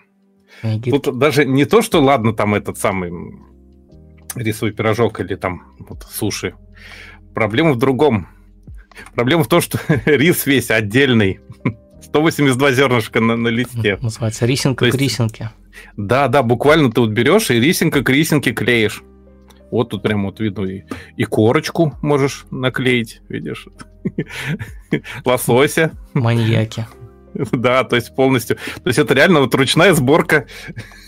[0.84, 3.10] Тут даже не то, что ладно, там этот самый
[4.34, 6.54] рисовый пирожок или там вот, суши.
[7.34, 8.28] Проблема в другом.
[9.14, 11.40] Проблема в том, что рис весь отдельный.
[12.10, 13.98] 182 зернышка на, на листе.
[14.02, 15.50] Называется рисинка есть- к рисинке.
[15.96, 19.02] Да, да, буквально ты вот берешь и рисинка к рисинке клеишь.
[19.70, 20.82] Вот тут прям вот видно и,
[21.16, 23.66] и корочку можешь наклеить, видишь?
[25.24, 25.92] Лосося.
[26.14, 26.86] Маньяки.
[27.52, 28.56] Да, то есть полностью.
[28.82, 30.46] То есть это реально вот ручная сборка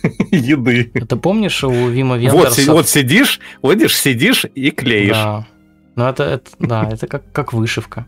[0.31, 0.85] еды.
[0.85, 2.61] Ты помнишь у Вима Вот, Вендерса?
[2.61, 5.17] си- вот сидишь, видишь, сидишь и клеишь.
[5.17, 5.49] Да.
[5.97, 8.07] Ну, это, это, да, это как, как вышивка.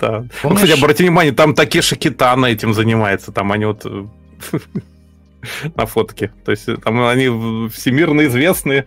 [0.00, 0.20] Да.
[0.20, 0.62] Ну, Помнишь?
[0.62, 3.32] кстати, обрати внимание, там Такеши Китана этим занимается.
[3.32, 3.84] Там они вот
[5.74, 6.32] на фотке.
[6.44, 8.86] То есть э, там они всемирно известные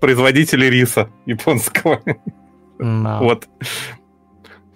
[0.00, 2.02] производители риса японского.
[2.78, 3.18] Да.
[3.20, 3.46] Вот.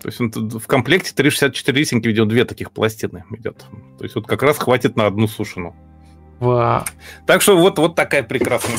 [0.01, 3.65] То есть он в комплекте 364 рисинки идет, две таких пластины идет.
[3.99, 5.75] То есть вот как раз хватит на одну сушину.
[6.41, 6.85] В...
[7.27, 8.79] Так что вот, вот такая прекрасная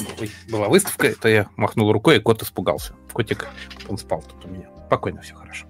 [0.51, 1.07] была выставка.
[1.07, 2.93] Это я махнул рукой, и кот испугался.
[3.11, 3.47] Котик,
[3.87, 4.67] он спал тут у меня.
[4.85, 5.65] Спокойно, все хорошо.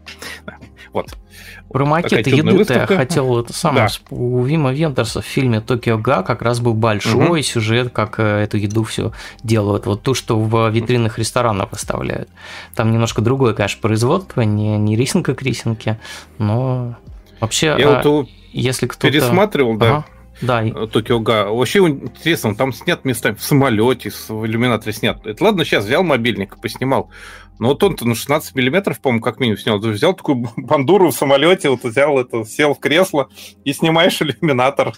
[0.46, 0.56] Да.
[0.94, 1.16] Вот.
[1.70, 3.88] Про макеты еды я хотел это самое.
[3.88, 4.16] Да.
[4.16, 7.42] У Вима Вендерса в фильме Токио Га как раз был большой угу.
[7.42, 9.12] сюжет, как э, эту еду все
[9.44, 9.86] делают.
[9.86, 12.30] Вот то, что в витринах ресторанов выставляют.
[12.76, 16.00] Там немножко другое, конечно, производство, не, не рисинка к рисинке,
[16.38, 16.96] но
[17.40, 19.12] вообще, я а, вот если кто-то...
[19.12, 19.88] Пересматривал, да.
[19.88, 20.06] Ага.
[20.42, 20.64] Да.
[20.64, 21.46] Э, Токио Га.
[21.46, 25.26] Вообще интересно, там снят местами в самолете, в иллюминаторе снят.
[25.26, 27.10] Это ладно, сейчас взял мобильник и поснимал.
[27.58, 29.80] Но вот он-то на 16 миллиметров, по-моему, как минимум снял.
[29.80, 33.30] Ты взял такую бандуру в самолете, вот взял это, сел в кресло
[33.64, 34.94] и снимаешь иллюминатор.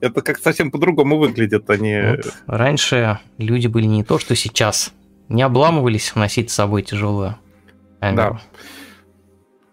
[0.00, 1.94] Это как совсем по-другому выглядит, они...
[1.94, 2.34] А вот.
[2.46, 4.92] Раньше люди были не то, что сейчас.
[5.28, 7.36] Не обламывались носить с собой тяжелую
[8.00, 8.16] камеру.
[8.16, 8.40] Да.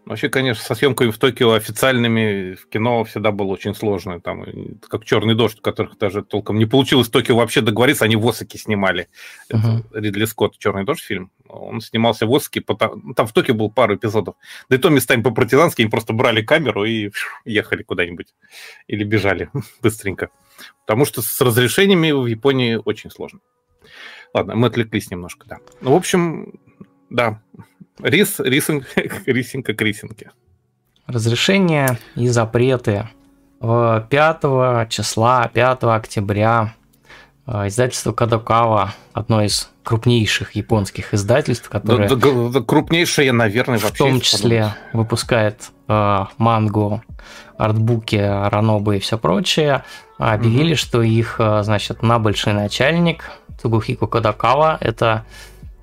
[0.07, 4.21] Вообще, конечно, со съемками в Токио официальными в кино всегда было очень сложно.
[4.21, 4.45] Там,
[4.87, 8.25] как «Черный дождь», у которых даже толком не получилось в Токио вообще договориться, они в
[8.25, 9.09] Осаке снимали.
[9.51, 9.83] Uh-huh.
[9.91, 11.29] Это Ридли Скотт «Черный дождь» фильм.
[11.49, 14.35] Он снимался в Осаке, ну, там в Токио было пару эпизодов.
[14.69, 17.11] Да и то местами по-партизански они просто брали камеру и
[17.43, 18.33] ехали куда-нибудь.
[18.87, 19.49] Или бежали
[19.81, 20.29] быстренько.
[20.85, 23.41] Потому что с разрешениями в Японии очень сложно.
[24.33, 25.57] Ладно, мы отвлеклись немножко, да.
[25.81, 26.59] Ну, в общем,
[27.09, 27.41] да,
[28.01, 28.85] Рис, рисинг,
[29.25, 30.29] рисинг как рисинги.
[31.07, 33.07] Разрешения и запреты.
[33.59, 34.09] 5
[34.89, 36.75] числа, 5 октября
[37.47, 42.07] э, издательство Кадокава, одно из крупнейших японских издательств, которое...
[42.07, 43.95] Да, да, да, крупнейшее, наверное, вообще.
[43.95, 47.01] В том числе выпускает э, мангу,
[47.57, 49.83] артбуки, ранобы и все прочее,
[50.19, 53.23] объявили, что их, э, значит, набольший начальник
[53.59, 55.25] Цугухико Кадокава, это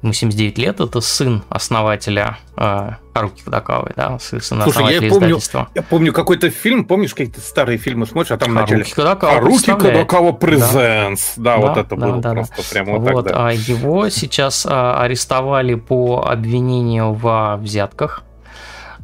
[0.05, 5.41] ему 79 лет, это сын основателя э, Харуки Кадакавы, да, сын Слушай, я помню,
[5.75, 9.73] я помню какой-то фильм, помнишь, какие-то старые фильмы смотришь, а там Харуки вначале Кадакава Харуки
[9.73, 11.57] Кадакава Presents, да.
[11.57, 12.63] да, да, вот это да, было да, просто да.
[12.71, 13.49] прямо вот, вот так, да.
[13.49, 18.23] А его сейчас а, арестовали по обвинению во взятках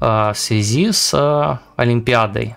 [0.01, 2.57] а, в связи с а, Олимпиадой.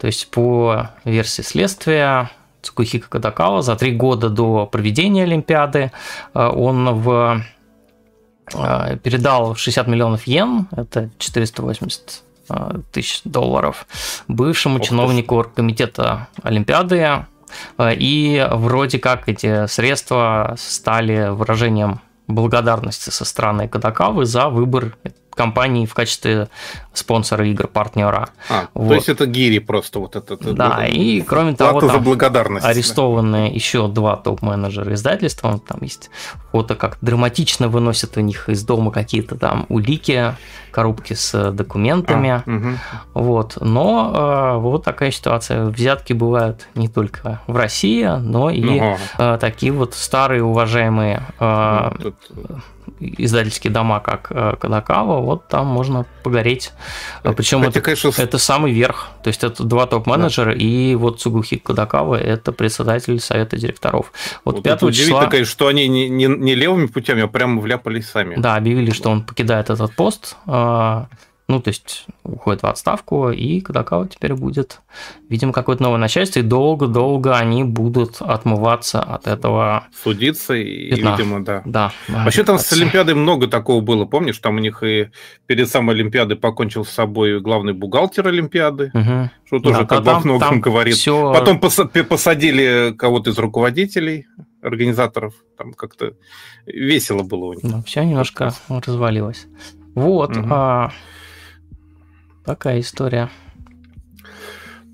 [0.00, 2.30] То есть по версии следствия
[2.62, 5.92] Цукухика Кадакава за три года до проведения Олимпиады
[6.32, 7.42] а, он в
[9.02, 13.86] передал 60 миллионов йен, это 480 э, тысяч долларов,
[14.28, 17.26] бывшему Ох чиновнику оргкомитета Олимпиады,
[17.78, 24.96] э, и вроде как эти средства стали выражением благодарности со стороны Кадакавы за выбор
[25.34, 26.48] компании в качестве
[26.92, 28.28] спонсора игр, партнера.
[28.50, 28.88] А, вот.
[28.88, 30.36] То есть это гири просто вот это.
[30.52, 32.66] Да, это, и кроме того, там за благодарность.
[32.66, 35.58] арестованы еще два топ-менеджера издательства.
[35.66, 36.10] Там есть
[36.50, 40.34] фото, как драматично выносят у них из дома какие-то там улики,
[40.70, 42.30] коробки с документами.
[42.30, 42.68] А, угу.
[43.14, 43.58] Вот.
[43.60, 45.64] Но э, вот такая ситуация.
[45.64, 48.80] Взятки бывают не только в России, но и
[49.18, 52.16] э, такие вот старые уважаемые э, ну, тут
[53.00, 56.72] издательские дома, как э, Кадакава, вот там можно погореть.
[57.22, 58.10] Причем это, конечно...
[58.16, 59.08] это самый верх.
[59.22, 60.58] То есть это два топ-менеджера, да.
[60.58, 64.12] и вот Цугухи Кадакава– это председатель совета директоров.
[64.44, 64.88] Вот, вот 5 числа...
[64.88, 68.36] Удивительно, конечно, что они не, не, не левыми путями, а прямо вляпались сами.
[68.36, 70.36] Да, объявили, что он покидает этот пост.
[71.48, 74.80] Ну, то есть уходит в отставку, и Кадакава теперь будет,
[75.28, 79.88] видимо, какое-то новое начальство, и долго-долго они будут отмываться от этого.
[80.02, 81.16] Судиться, и, пятна.
[81.16, 81.62] видимо, да.
[81.64, 81.92] да.
[82.08, 85.10] Вообще там с Олимпиадой много такого было, помнишь, там у них и
[85.46, 89.30] перед самой Олимпиадой покончил с собой главный бухгалтер Олимпиады, угу.
[89.44, 90.94] что тоже да, как бы о многом говорит.
[90.94, 91.32] Все...
[91.32, 94.26] Потом посадили кого-то из руководителей,
[94.62, 96.14] организаторов, там как-то
[96.66, 97.62] весело было у них.
[97.64, 99.46] Да, все немножко развалилось.
[99.94, 100.36] Вот.
[100.36, 100.46] Угу.
[100.50, 100.92] А...
[102.44, 103.30] Такая история.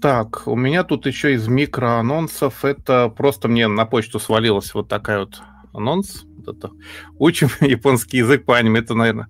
[0.01, 2.65] Так, у меня тут еще из микроанонсов.
[2.65, 5.43] Это просто мне на почту свалилась вот такая вот
[5.73, 6.25] анонс.
[6.47, 6.71] это
[7.19, 8.81] учим японский язык по аниме.
[8.81, 9.29] Это, наверное,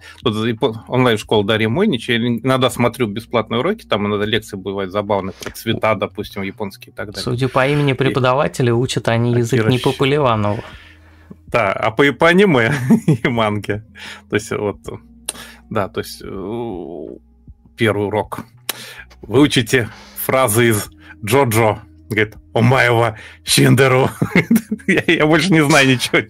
[0.88, 2.08] онлайн-школа Дарья Мойнич.
[2.08, 6.96] Я иногда смотрю бесплатные уроки, там иногда лекции бывают забавные про цвета, допустим, японские и
[6.96, 7.22] так далее.
[7.22, 10.62] Судя по имени преподавателя, учат они язык не по Поливанову.
[11.46, 12.74] Да, а по, по аниме
[13.06, 13.84] и манге.
[14.28, 14.80] То есть вот,
[15.70, 17.08] да, то есть э,
[17.78, 18.40] первый урок.
[19.22, 19.88] Выучите
[20.26, 20.90] фразы из
[21.24, 21.78] Джоджо.
[22.10, 24.10] Говорит, у моего Шиндеру.
[24.86, 26.22] я, я больше не знаю ничего.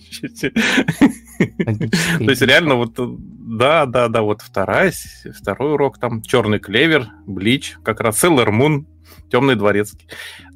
[2.18, 4.92] То есть реально вот, да, да, да, вот вторая,
[5.34, 8.86] второй урок там, Черный клевер, Блич, как раз Селлер Мун,
[9.30, 10.08] Темный дворецкий.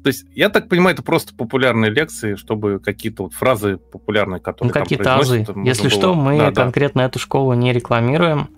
[0.03, 4.73] То есть, я так понимаю, это просто популярные лекции, чтобы какие-то вот фразы популярные, которые
[4.73, 5.45] ну, какие-то азы.
[5.63, 5.91] Если было...
[5.91, 7.07] что, мы да, конкретно да.
[7.07, 8.49] эту школу не рекламируем.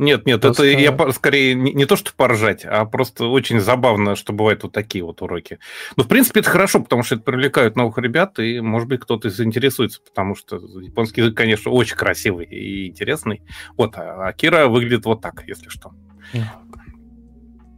[0.00, 0.64] Нет, нет, просто...
[0.64, 4.72] это я скорее не, не то, что поржать, а просто очень забавно, что бывают вот
[4.72, 5.58] такие вот уроки.
[5.96, 9.28] Ну, в принципе, это хорошо, потому что это привлекают новых ребят, и, может быть, кто-то
[9.28, 13.42] заинтересуется, потому что японский язык, конечно, очень красивый и интересный.
[13.76, 15.92] Вот, а Акира выглядит вот так, если что.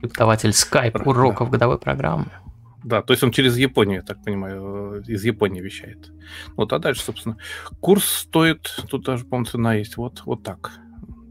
[0.00, 1.52] Преподаватель Skype уроков да.
[1.52, 2.30] годовой программы.
[2.84, 6.12] Да, то есть он через Японию, я так понимаю, из Японии вещает.
[6.56, 7.36] Вот, а дальше, собственно,
[7.80, 10.70] курс стоит, тут даже, по-моему, цена есть, вот, вот так.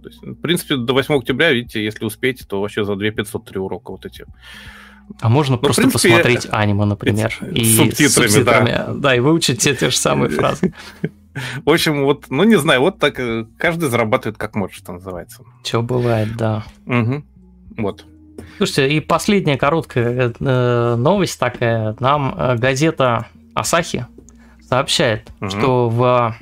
[0.02, 3.60] То есть, в принципе, до 8 октября, видите, если успеете, то вообще за 2 503
[3.60, 4.26] урока вот эти.
[5.20, 8.94] А можно ну, просто принципе, посмотреть аниме, например, и с субтитрами, с субтитрами да.
[8.94, 10.74] да, и выучить те, те же самые фразы.
[11.66, 15.44] В общем, вот, ну не знаю, вот так э, каждый зарабатывает как может, что называется.
[15.64, 16.64] Что бывает, да.
[16.86, 17.24] Угу.
[17.78, 18.06] Вот.
[18.58, 21.96] Слушайте, и последняя короткая э, новость такая.
[22.00, 24.08] Нам э, газета Асахи
[24.68, 25.50] сообщает, угу.
[25.50, 26.36] что в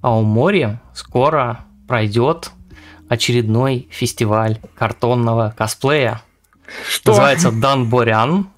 [0.00, 2.50] Ауморе скоро пройдет
[3.08, 6.22] очередной фестиваль картонного косплея.
[6.88, 7.10] Что?
[7.10, 8.48] Называется Данборян.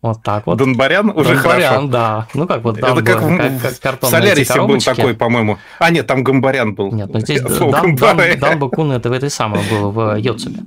[0.00, 0.58] Вот так вот.
[0.58, 1.88] Донбарян уже Донбарян, хорошо.
[1.88, 2.28] да.
[2.32, 5.58] Ну, как вот Данбор, Это как, в, как, как в Солярисе был такой, по-моему.
[5.80, 6.92] А, нет, там Гамбарян был.
[6.92, 10.60] Нет, ну здесь Дан, Дан, Дан Бакун это в этой самой был, в Йоцубе.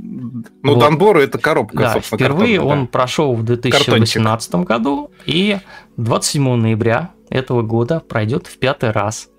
[0.63, 0.79] Ну, вот.
[0.79, 2.91] Данбору это коробка, да, впервые картонная, он да.
[2.91, 4.67] прошел в 2018 Картончик.
[4.67, 5.59] году, и
[5.97, 9.29] 27 ноября этого года пройдет в пятый раз.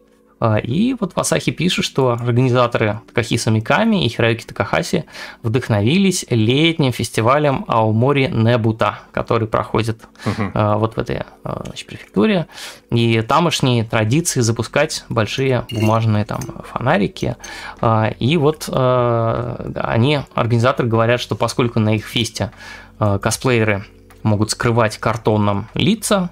[0.44, 5.05] А, и вот в Асахи пишут, что организаторы Такахиса Миками и Хироюки Такахаси
[5.44, 10.51] вдохновились летним фестивалем Аомори Небута, который проходит угу.
[10.52, 12.48] вот в этой значит, префектуре.
[12.90, 17.36] И тамошние традиции запускать большие бумажные там фонарики.
[18.19, 22.51] И вот они, организаторы, говорят, что поскольку на их фесте
[22.98, 23.85] косплееры
[24.24, 26.31] могут скрывать картоном лица,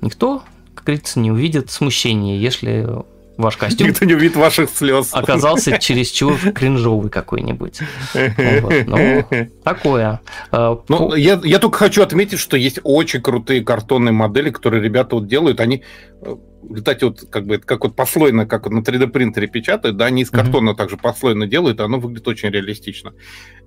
[0.00, 0.42] никто,
[0.74, 3.04] как говорится, не увидит смущения, если
[3.36, 3.88] ваш костюм.
[3.88, 5.10] Никто не увидит ваших слез.
[5.12, 7.80] Оказался чересчур кринжовый какой-нибудь.
[8.14, 9.24] Вот, ну,
[9.64, 10.20] такое.
[10.50, 15.16] А, ну, я, я только хочу отметить, что есть очень крутые картонные модели, которые ребята
[15.16, 15.60] вот делают.
[15.60, 15.82] Они
[16.22, 16.36] э,
[16.68, 20.22] летать вот как бы как вот послойно, как вот на 3D принтере печатают, да, они
[20.22, 20.76] из картона mm-hmm.
[20.76, 23.12] также послойно делают, и оно выглядит очень реалистично.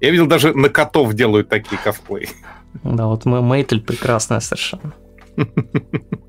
[0.02, 2.30] Я видел, даже на котов делают такие косплеи.
[2.84, 4.94] Да, вот Мейтель прекрасная совершенно.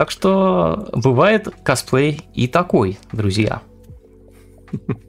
[0.00, 3.60] Так что бывает косплей и такой, друзья.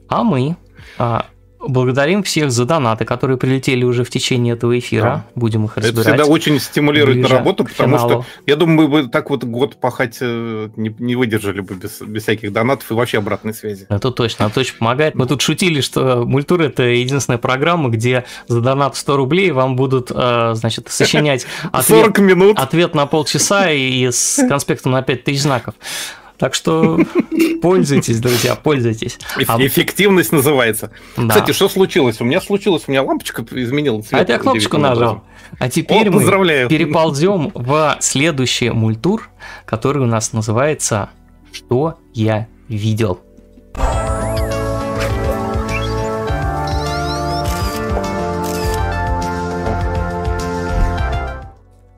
[0.06, 0.58] А мы
[0.98, 1.24] а,
[1.66, 5.02] Благодарим всех за донаты, которые прилетели уже в течение этого эфира.
[5.02, 5.24] Да.
[5.34, 6.06] Будем их разбирать.
[6.06, 9.76] Это всегда очень стимулирует на работу, потому что я думаю, мы бы так вот год
[9.76, 13.86] пахать э, не, не выдержали бы без, без всяких донатов и вообще обратной связи.
[13.88, 15.14] Это точно, это очень помогает.
[15.14, 20.10] Мы тут шутили, что Мультур– это единственная программа, где за донат 100 рублей вам будут,
[20.12, 22.18] э, значит, сочинять ответ,
[22.56, 25.74] ответ на полчаса и с конспектом на 5000 знаков.
[26.42, 26.98] Так что
[27.62, 29.20] пользуйтесь, друзья, пользуйтесь.
[29.46, 29.64] А...
[29.64, 30.90] Эффективность называется.
[31.16, 31.28] Да.
[31.28, 32.20] Кстати, что случилось?
[32.20, 34.28] У меня случилось, у меня лампочка изменила цвет.
[34.28, 35.22] А я кнопочку нажал.
[35.60, 39.30] А теперь О, мы переползем в следующий мультур,
[39.64, 41.10] который у нас называется
[41.52, 43.20] «Что я видел».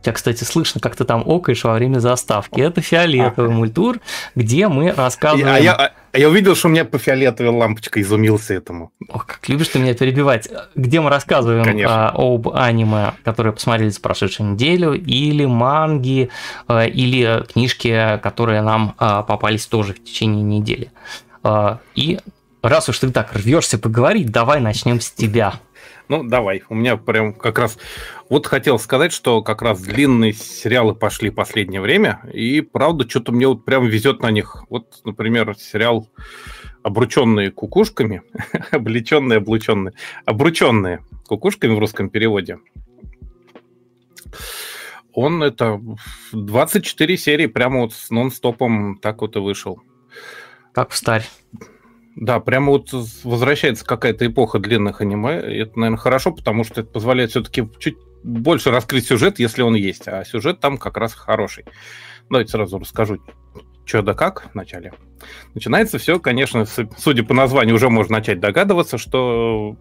[0.05, 2.61] Тебя, кстати, слышно, как ты там окаешь во время заставки.
[2.61, 4.01] Это фиолетовый мультур,
[4.35, 5.55] где мы рассказываем...
[5.55, 8.93] А я, а я увидел, что у меня по фиолетовой лампочка изумился этому.
[9.09, 10.51] Ох, как любишь ты меня перебивать.
[10.75, 16.29] Где мы рассказываем а, об аниме, которые посмотрели за прошедшую неделю, или манги,
[16.69, 20.93] а, или книжки, которые нам а, попались тоже в течение недели.
[21.43, 22.21] А, и
[22.61, 25.55] раз уж ты так рвешься поговорить, давай начнем с тебя.
[26.09, 26.63] Ну, давай.
[26.69, 27.79] У меня прям как раз...
[28.31, 33.33] Вот хотел сказать, что как раз длинные сериалы пошли в последнее время, и правда, что-то
[33.33, 34.65] мне вот прям везет на них.
[34.71, 36.09] Вот, например, сериал
[36.83, 38.23] «Обрученные кукушками»,
[38.71, 39.93] облеченные, облученные,
[40.25, 42.59] обрученные кукушками в русском переводе.
[45.13, 45.81] Он это
[46.33, 49.81] 24 серии прямо вот с нон-стопом так вот и вышел.
[50.73, 51.25] Как в старь.
[52.17, 52.93] Да, прямо вот
[53.25, 55.33] возвращается какая-то эпоха длинных аниме.
[55.33, 60.07] Это, наверное, хорошо, потому что это позволяет все-таки чуть больше раскрыть сюжет, если он есть.
[60.07, 61.65] А сюжет там как раз хороший.
[62.31, 63.19] Давайте сразу расскажу,
[63.85, 64.93] что да как вначале.
[65.55, 69.77] Начинается все, конечно, с, судя по названию, уже можно начать догадываться, что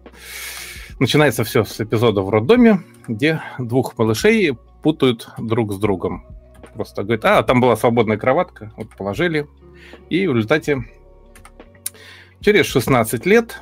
[0.98, 6.26] начинается все с эпизода в роддоме, где двух малышей путают друг с другом.
[6.74, 9.46] Просто говорит, а, там была свободная кроватка, вот положили,
[10.10, 10.84] и в результате
[12.44, 13.58] Через 16 лет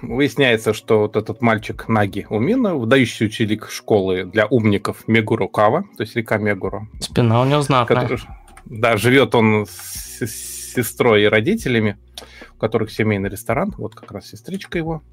[0.00, 6.02] выясняется, что вот этот мальчик Наги Умина, выдающий ученик школы для умников Мегуру Кава, то
[6.02, 6.88] есть река Мегуро.
[6.98, 8.00] Спина у него знатная.
[8.00, 8.20] Который,
[8.64, 11.98] да, живет он с, с сестрой и родителями,
[12.52, 13.72] у которых семейный ресторан.
[13.78, 15.04] Вот как раз сестричка его.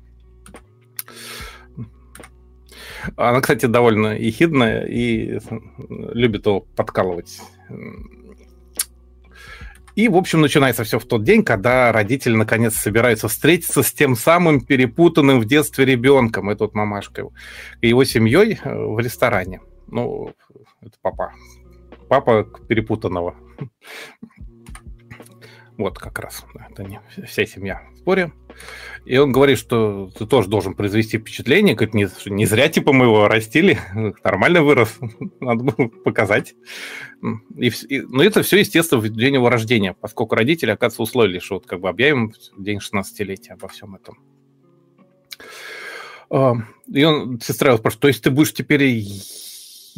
[3.16, 5.40] Она, кстати, довольно ехидная и
[5.88, 7.40] любит его подкалывать.
[10.00, 14.16] И, в общем, начинается все в тот день, когда родители наконец собираются встретиться с тем
[14.16, 17.34] самым перепутанным в детстве ребенком, это вот мамашка его,
[17.82, 19.60] и его семьей э, в ресторане.
[19.88, 20.34] Ну,
[20.80, 21.34] это папа.
[22.08, 23.36] Папа перепутанного.
[25.78, 26.46] Вот как раз.
[26.70, 28.32] Это не вся семья в споре.
[29.06, 31.76] И он говорит, что ты тоже должен произвести впечатление.
[31.76, 33.80] Говорит, не, не зря, типа, мы его растили.
[34.24, 34.98] Нормально вырос.
[35.40, 36.54] Надо было показать.
[37.58, 41.56] И, и, но это все, естественно, в день его рождения, поскольку родители, оказывается, условили, что
[41.56, 44.20] вот как бы объявим день 16-летия обо всем этом.
[46.30, 46.56] А,
[46.94, 48.84] и он, сестра его спрашивает, то есть ты будешь теперь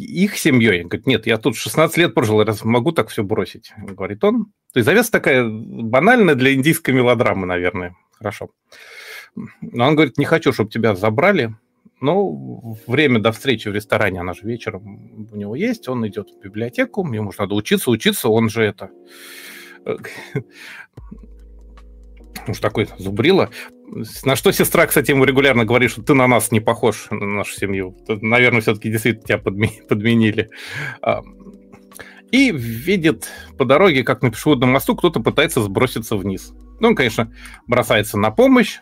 [0.02, 0.84] их семьей?
[0.84, 4.46] Говорит, нет, я тут 16 лет прожил, раз могу так все бросить, говорит он.
[4.72, 7.94] То есть завес такая банальная для индийской мелодрамы, наверное.
[8.12, 8.50] Хорошо.
[9.60, 11.54] Но он говорит, не хочу, чтобы тебя забрали.
[12.00, 16.40] Но время до встречи в ресторане, она же вечером у него есть, он идет в
[16.42, 18.90] библиотеку, ему же надо учиться, учиться, он же это...
[22.48, 23.50] Уж такой зубрила.
[24.24, 27.54] На что сестра, кстати, ему регулярно говорит, что ты на нас не похож, на нашу
[27.54, 27.96] семью.
[28.08, 29.38] Наверное, все-таки действительно тебя
[29.88, 30.50] подменили.
[31.02, 31.20] А,
[32.30, 33.28] и видит
[33.58, 36.52] по дороге, как на пешеходном мосту, кто-то пытается сброситься вниз.
[36.80, 37.30] Ну, он, конечно,
[37.66, 38.80] бросается на помощь,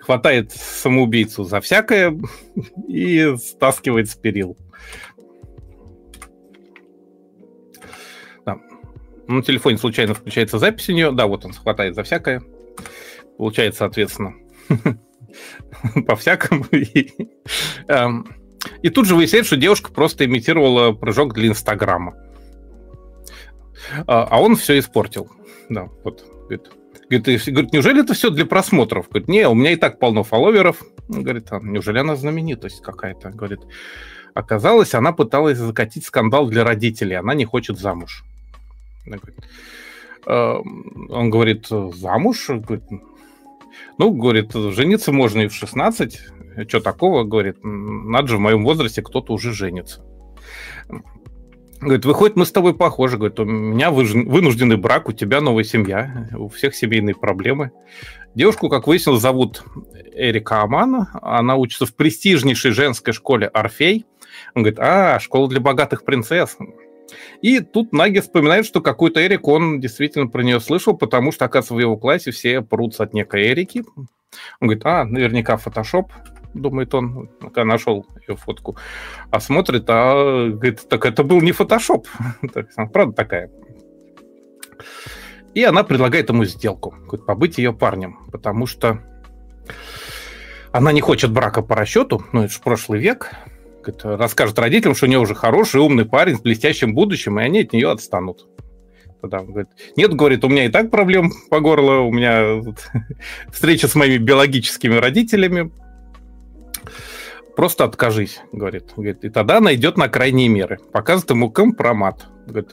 [0.00, 2.18] хватает самоубийцу за всякое
[2.88, 4.58] и стаскивает с перил.
[8.44, 8.56] Да.
[9.28, 11.12] На телефоне случайно включается запись у нее.
[11.12, 12.42] Да, вот он хватает за всякое.
[13.38, 14.34] Получает, соответственно,
[16.06, 16.66] по-всякому.
[17.88, 18.26] Эм,
[18.82, 22.14] и тут же выясняется, что девушка просто имитировала прыжок для Инстаграма.
[24.06, 25.30] А, а он все испортил.
[25.68, 26.24] Да, вот.
[26.48, 26.70] Говорит,
[27.46, 29.08] говорит, неужели это все для просмотров?
[29.08, 30.82] Говорит, не, у меня и так полно фолловеров.
[31.08, 33.30] Говорит, а неужели она знаменитость какая-то?
[33.30, 33.60] Говорит,
[34.34, 38.24] оказалось, она пыталась закатить скандал для родителей, она не хочет замуж.
[40.24, 40.60] «А,
[41.10, 42.46] он говорит, замуж?
[42.48, 42.84] Говорит,
[43.98, 46.20] ну, говорит, жениться можно и в 16,
[46.68, 50.04] что такого, говорит, надо же в моем возрасте кто-то уже женится.
[51.82, 53.16] Говорит, выходит, мы с тобой похожи.
[53.16, 57.72] Говорит, у меня вынужденный брак, у тебя новая семья, у всех семейные проблемы.
[58.36, 59.64] Девушку, как выяснилось, зовут
[60.14, 61.10] Эрика Амана.
[61.20, 64.06] Она учится в престижнейшей женской школе Орфей.
[64.54, 66.56] Он говорит, а, школа для богатых принцесс.
[67.40, 71.74] И тут Наги вспоминает, что какой-то Эрик он действительно про нее слышал, потому что, оказывается,
[71.74, 73.84] в его классе все прутся от некой Эрики.
[74.60, 76.12] Он говорит, а, наверняка фотошоп
[76.54, 78.76] думает он, когда нашел ее фотку,
[79.30, 82.06] а смотрит, а говорит, так это был не фотошоп.
[82.92, 83.50] Правда такая.
[85.54, 89.02] И она предлагает ему сделку, говорит, побыть ее парнем, потому что
[90.72, 93.30] она не хочет брака по расчету, ну это же прошлый век,
[93.82, 97.60] говорит, расскажет родителям, что у нее уже хороший, умный парень с блестящим будущим, и они
[97.60, 98.46] от нее отстанут.
[99.20, 102.62] Тогда он говорит, нет, говорит, у меня и так проблем по горло, у меня
[103.52, 105.70] встреча с моими биологическими родителями,
[107.56, 108.92] Просто откажись, говорит.
[108.96, 109.24] говорит.
[109.24, 110.78] И тогда она идет на крайние меры.
[110.92, 112.26] Показывает ему компромат.
[112.46, 112.70] Говорит,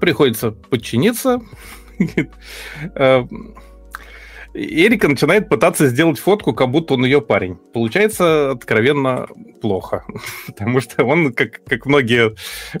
[0.00, 1.40] приходится подчиниться.
[2.94, 3.24] Э,
[4.56, 7.56] Эрика начинает пытаться сделать фотку, как будто он ее парень.
[7.56, 9.28] Получается откровенно
[9.60, 10.04] плохо,
[10.46, 12.34] потому что он, как, как многие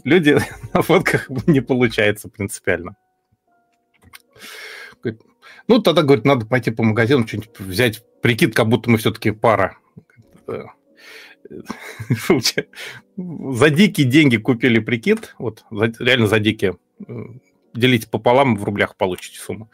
[0.04, 0.38] люди,
[0.72, 2.96] на фотках не получается принципиально.
[5.68, 9.76] ну, тогда, говорит, надо пойти по магазину, что-нибудь взять, прикид, как будто мы все-таки пара.
[13.16, 16.76] За дикие деньги купили прикид, вот реально за дикие,
[17.74, 19.70] делите пополам, в рублях получите сумму.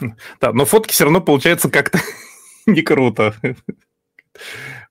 [0.40, 2.00] Да, но фотки все равно получается как-то
[2.66, 3.34] не круто.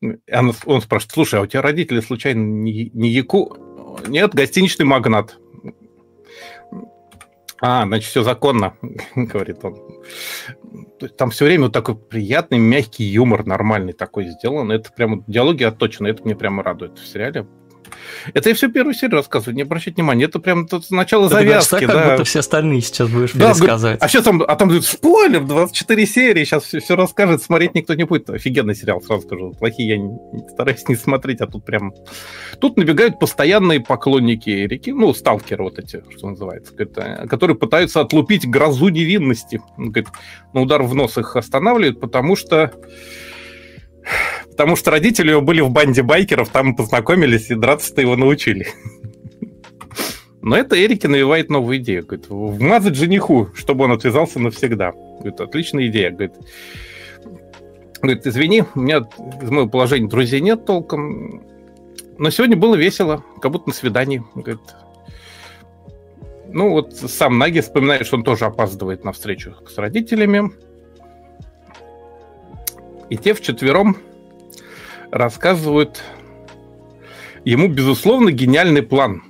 [0.01, 3.57] Он, он спрашивает, слушай, а у тебя родители случайно не, не яку?
[4.07, 5.37] Нет, гостиничный магнат.
[7.61, 8.75] А, значит, все законно,
[9.15, 9.77] говорит он.
[11.17, 14.71] Там все время вот такой приятный, мягкий юмор, нормальный такой сделан.
[14.71, 17.47] Это прямо диалоги отточены, это мне прямо радует в сериале.
[18.33, 20.25] Это я все первую серию рассказываю, не обращайте внимания.
[20.25, 21.71] Это прям тут начало завязки.
[21.71, 21.93] Так, да.
[21.93, 24.01] как будто все остальные сейчас будешь да, пересказывать.
[24.01, 28.03] А сейчас там, а там спойлер, 24 серии, сейчас все, все расскажет, смотреть никто не
[28.03, 28.29] будет.
[28.29, 29.51] Офигенный сериал, сразу скажу.
[29.53, 31.93] Плохие я не, стараюсь не смотреть, а тут прям...
[32.59, 38.49] Тут набегают постоянные поклонники Эрики, ну, сталкеры вот эти, что называется, э, которые пытаются отлупить
[38.49, 39.61] грозу невинности.
[39.77, 40.07] Говорит,
[40.53, 42.73] на удар в нос их останавливает, потому что
[44.55, 48.67] Потому что родители его были в банде байкеров, там познакомились и драться-то его научили.
[50.41, 52.05] Но это Эрике навевает новую идею.
[52.05, 54.93] Говорит, вмазать жениху, чтобы он отвязался навсегда.
[55.17, 56.11] Говорит, отличная идея.
[56.11, 56.35] Говорит,
[58.01, 59.05] говорит, извини, у меня
[59.41, 61.43] из моего положения друзей нет толком.
[62.17, 64.23] Но сегодня было весело, как будто на свидании.
[64.35, 64.61] Говорит,
[66.47, 70.51] ну вот сам Наги вспоминает, что он тоже опаздывает на встречу с родителями.
[73.09, 73.97] И те вчетвером
[75.15, 76.03] рассказывают
[77.45, 79.23] ему, безусловно, гениальный план.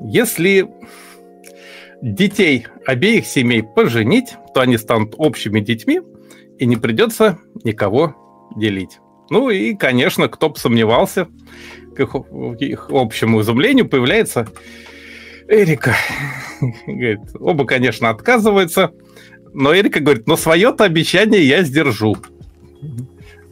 [0.00, 0.66] Если
[2.02, 6.00] детей обеих семей поженить, то они станут общими детьми,
[6.58, 8.98] и не придется никого делить.
[9.30, 11.28] Ну и, конечно, кто бы сомневался,
[11.94, 12.14] к их,
[12.60, 14.48] их общему изумлению появляется
[15.46, 15.94] Эрика.
[16.86, 18.90] Говорит, оба, конечно, отказываются,
[19.54, 22.16] но Эрика говорит, но свое-то обещание я сдержу.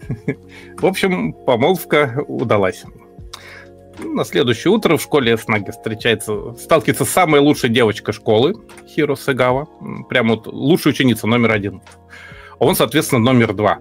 [0.78, 2.84] В общем, помолвка удалась.
[3.98, 8.54] На следующее утро в школе Снаги встречается, сталкивается самая лучшая девочка школы,
[8.86, 9.68] Хиро Сагава.
[10.10, 11.80] Прямо вот лучшая ученица номер один.
[12.58, 13.78] А он, соответственно, номер два.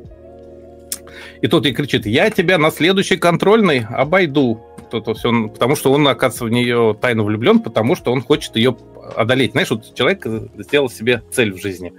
[1.41, 4.63] И тот ей кричит, я тебя на следующей контрольной обойду.
[4.97, 8.75] Это все, потому что он, оказывается, в нее тайно влюблен, потому что он хочет ее
[9.15, 9.51] одолеть.
[9.51, 10.25] Знаешь, вот человек
[10.57, 11.93] сделал себе цель в жизни.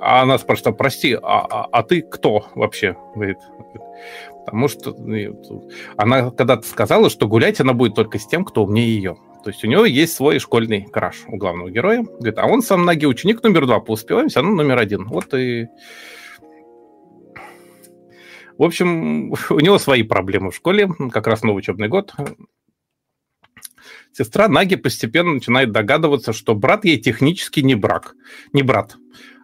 [0.00, 2.96] А она спрашивает, «А, прости, а, а, а ты кто вообще?
[3.14, 3.38] Говорит,
[4.44, 8.94] потому что ну, она когда-то сказала, что гулять она будет только с тем, кто умнее
[8.94, 9.16] ее.
[9.44, 12.02] То есть у него есть свой школьный краш у главного героя.
[12.02, 15.04] Говорит, а он сам ноги ученик номер два по успеваемости, она номер один.
[15.04, 15.68] Вот и...
[18.58, 22.14] В общем, у него свои проблемы в школе, как раз новый учебный год.
[24.12, 28.14] Сестра Наги постепенно начинает догадываться, что брат ей технически не брак,
[28.52, 28.96] не брат.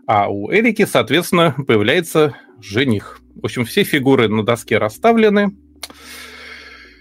[0.07, 3.21] А у Эрики, соответственно, появляется жених.
[3.37, 5.57] В общем, все фигуры на доске расставлены.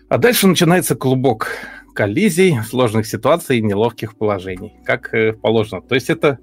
[0.07, 1.47] А дальше начинается клубок
[1.95, 5.81] коллизий, сложных ситуаций и неловких положений, как э, положено.
[5.81, 6.39] То есть это,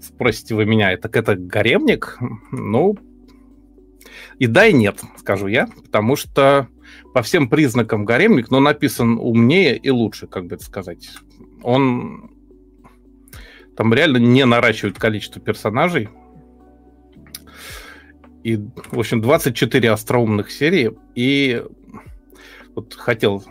[0.00, 2.18] спросите вы меня, это, это гаремник?
[2.50, 2.96] Ну,
[4.38, 6.68] и да, и нет, скажу я, потому что
[7.14, 11.10] по всем признакам гаремник, но написан умнее и лучше, как бы это сказать.
[11.62, 12.30] Он
[13.76, 16.08] там реально не наращивает количество персонажей.
[18.42, 18.56] И,
[18.90, 20.96] в общем, 24 остроумных серии.
[21.14, 21.62] И
[22.74, 23.42] вот хотел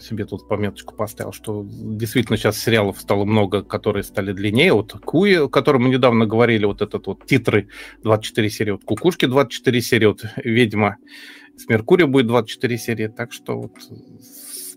[0.00, 4.72] себе тут пометочку поставил, что действительно сейчас сериалов стало много, которые стали длиннее.
[4.72, 7.68] Вот Куи, о котором мы недавно говорили, вот этот вот титры
[8.02, 10.96] 24 серии, вот Кукушки 24 серии, вот Ведьма
[11.56, 13.72] с Меркурием будет 24 серии, так что вот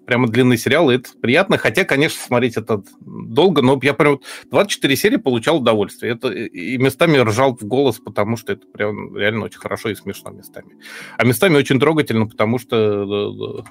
[0.08, 1.58] прямо длинный сериал, и это приятно.
[1.58, 6.14] Хотя, конечно, смотреть это долго, но я прям 24 серии получал удовольствие.
[6.14, 10.32] Это и местами ржал в голос, потому что это прям реально очень хорошо и смешно
[10.32, 10.78] местами.
[11.18, 13.66] А местами очень трогательно, потому что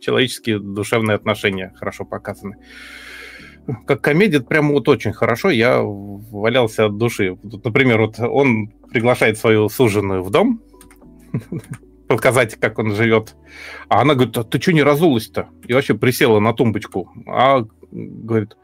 [0.00, 2.56] человеческие душевные отношения хорошо показаны
[3.86, 5.48] как комедия, это прямо вот очень хорошо.
[5.50, 7.38] Я валялся от души.
[7.44, 10.60] Например, вот он приглашает свою суженую в дом,
[12.16, 13.34] показать, как он живет.
[13.88, 15.48] А она говорит, а ты что не разулась-то?
[15.66, 17.10] И вообще присела на тумбочку.
[17.26, 18.56] А говорит,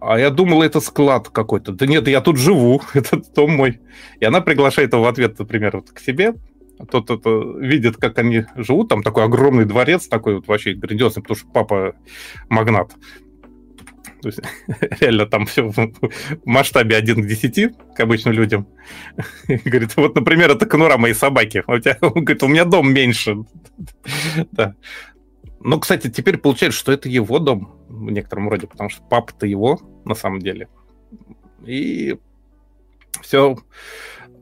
[0.00, 1.72] а я думала, это склад какой-то.
[1.72, 3.80] Да нет, я тут живу, это дом мой.
[4.20, 6.34] И она приглашает его в ответ, например, вот к себе.
[6.90, 11.38] Тот это, видит, как они живут, там такой огромный дворец, такой вот вообще грандиозный, потому
[11.38, 11.94] что папа
[12.48, 12.92] магнат.
[14.22, 14.40] То есть
[15.00, 15.92] реально там все в
[16.44, 18.68] масштабе 1 к 10 к обычным людям.
[19.48, 21.64] Говорит, вот, например, это конура моей собаки.
[21.66, 23.36] У тебя, говорит, у меня дом меньше.
[24.52, 24.74] да.
[25.60, 29.80] Ну, кстати, теперь получается, что это его дом в некотором роде, потому что папа-то его
[30.04, 30.68] на самом деле.
[31.64, 32.16] И
[33.20, 33.56] все.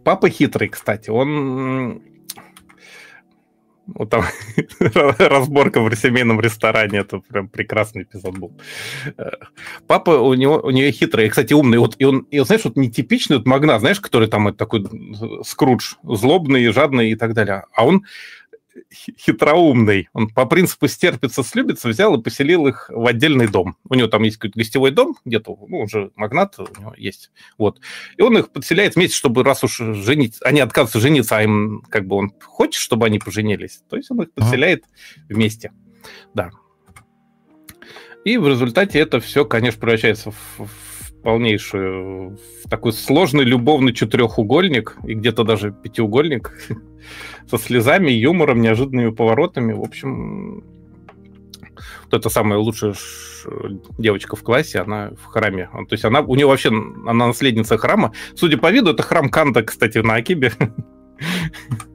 [0.05, 1.11] Папа хитрый, кстати.
[1.11, 2.03] Он
[3.95, 4.25] вот там
[5.19, 8.53] разборка в семейном ресторане, это прям прекрасный эпизод был.
[9.17, 9.31] Э,
[9.87, 11.79] папа у него, у нее хитрый, кстати, умный.
[11.79, 14.85] Вот, и он, и, знаешь, вот нетипичный вот магнат, знаешь, который там это такой
[15.45, 17.65] скрудж, злобный, жадный и так далее.
[17.75, 18.05] А он
[18.93, 20.09] хитроумный.
[20.13, 23.77] Он по принципу стерпится, слюбится, взял и поселил их в отдельный дом.
[23.89, 27.31] У него там есть какой-то гостевой дом, где-то, ну, он же магнат у него есть.
[27.59, 27.81] Вот.
[28.17, 32.07] И он их подселяет вместе, чтобы раз уж женить, они отказываются жениться, а им как
[32.07, 33.83] бы он хочет, чтобы они поженились.
[33.89, 35.21] То есть он их подселяет а?
[35.29, 35.73] вместе.
[36.35, 36.51] Да.
[38.25, 40.90] И в результате это все, конечно, превращается в, в
[41.23, 42.39] полнейшую,
[42.69, 46.53] такой сложный любовный четырехугольник и где-то даже пятиугольник
[47.51, 49.73] со слезами, юмором, неожиданными поворотами.
[49.73, 50.65] В общем,
[52.05, 52.95] вот это самая лучшая
[53.99, 55.69] девочка в классе, она в храме.
[55.89, 58.13] То есть она, у нее вообще, она наследница храма.
[58.35, 60.53] Судя по виду, это храм Канта, кстати, на Акибе.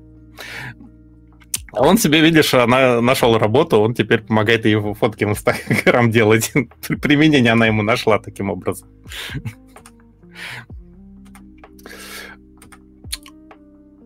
[1.76, 6.54] А он себе, видишь, она нашел работу, он теперь помогает ей фотки в Инстаграм делать.
[7.02, 8.90] Применение она ему нашла таким образом.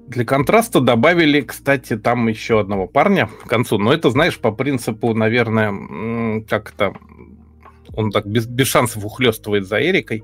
[0.07, 3.77] Для контраста добавили, кстати, там еще одного парня в концу.
[3.77, 6.95] Но это, знаешь, по принципу, наверное, как то
[7.93, 10.23] он так без, без шансов ухлестывает за Эрикой.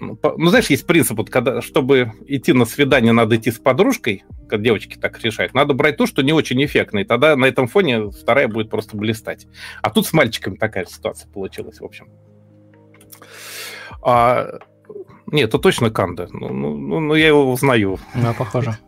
[0.00, 4.62] Ну, знаешь, есть принцип, вот, когда, чтобы идти на свидание, надо идти с подружкой, как
[4.62, 8.10] девочки так решают, надо брать то, что не очень эффектно, и тогда на этом фоне
[8.10, 9.46] вторая будет просто блистать.
[9.82, 12.08] А тут с мальчиками такая ситуация получилась, в общем.
[14.02, 14.60] А,
[15.26, 16.28] нет, это точно Канда.
[16.32, 17.98] Ну, ну, ну, ну я его узнаю.
[18.14, 18.78] Да, похоже.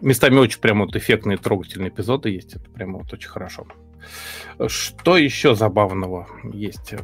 [0.00, 2.54] Местами очень прям вот эффектные, трогательные эпизоды есть.
[2.56, 3.66] Это прямо вот очень хорошо.
[4.66, 6.94] Что еще забавного есть?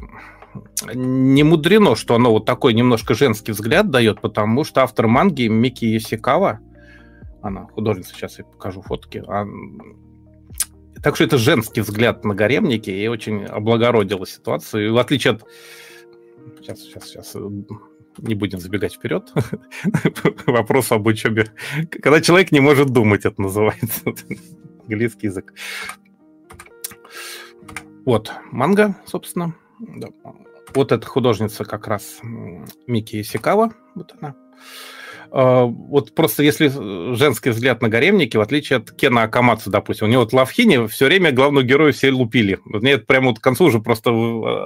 [0.93, 5.85] Не мудрено, что оно вот такой немножко женский взгляд дает, потому что автор манги Мики
[5.85, 6.59] Ясикава,
[7.41, 9.45] она художница, сейчас я покажу фотки, а...
[11.01, 14.87] так что это женский взгляд на гаремники и очень облагородила ситуацию.
[14.87, 15.43] И в отличие от...
[16.59, 17.35] Сейчас, сейчас, сейчас
[18.17, 19.31] не будем забегать вперед.
[20.45, 21.47] Вопрос об учебе.
[21.89, 24.13] Когда человек не может думать, это называется.
[24.81, 25.53] Английский язык.
[28.05, 29.55] Вот, манга, собственно.
[29.81, 30.07] Да.
[30.73, 32.19] Вот эта художница как раз
[32.87, 33.73] Мики Исикава.
[33.95, 34.35] Вот она.
[35.31, 36.67] Uh, вот просто если
[37.15, 41.05] женский взгляд на гаремники, в отличие от Кена Акамацу, допустим, у него вот Лавхини все
[41.05, 42.59] время главного героя все лупили.
[42.65, 44.11] Мне это прямо вот к концу уже просто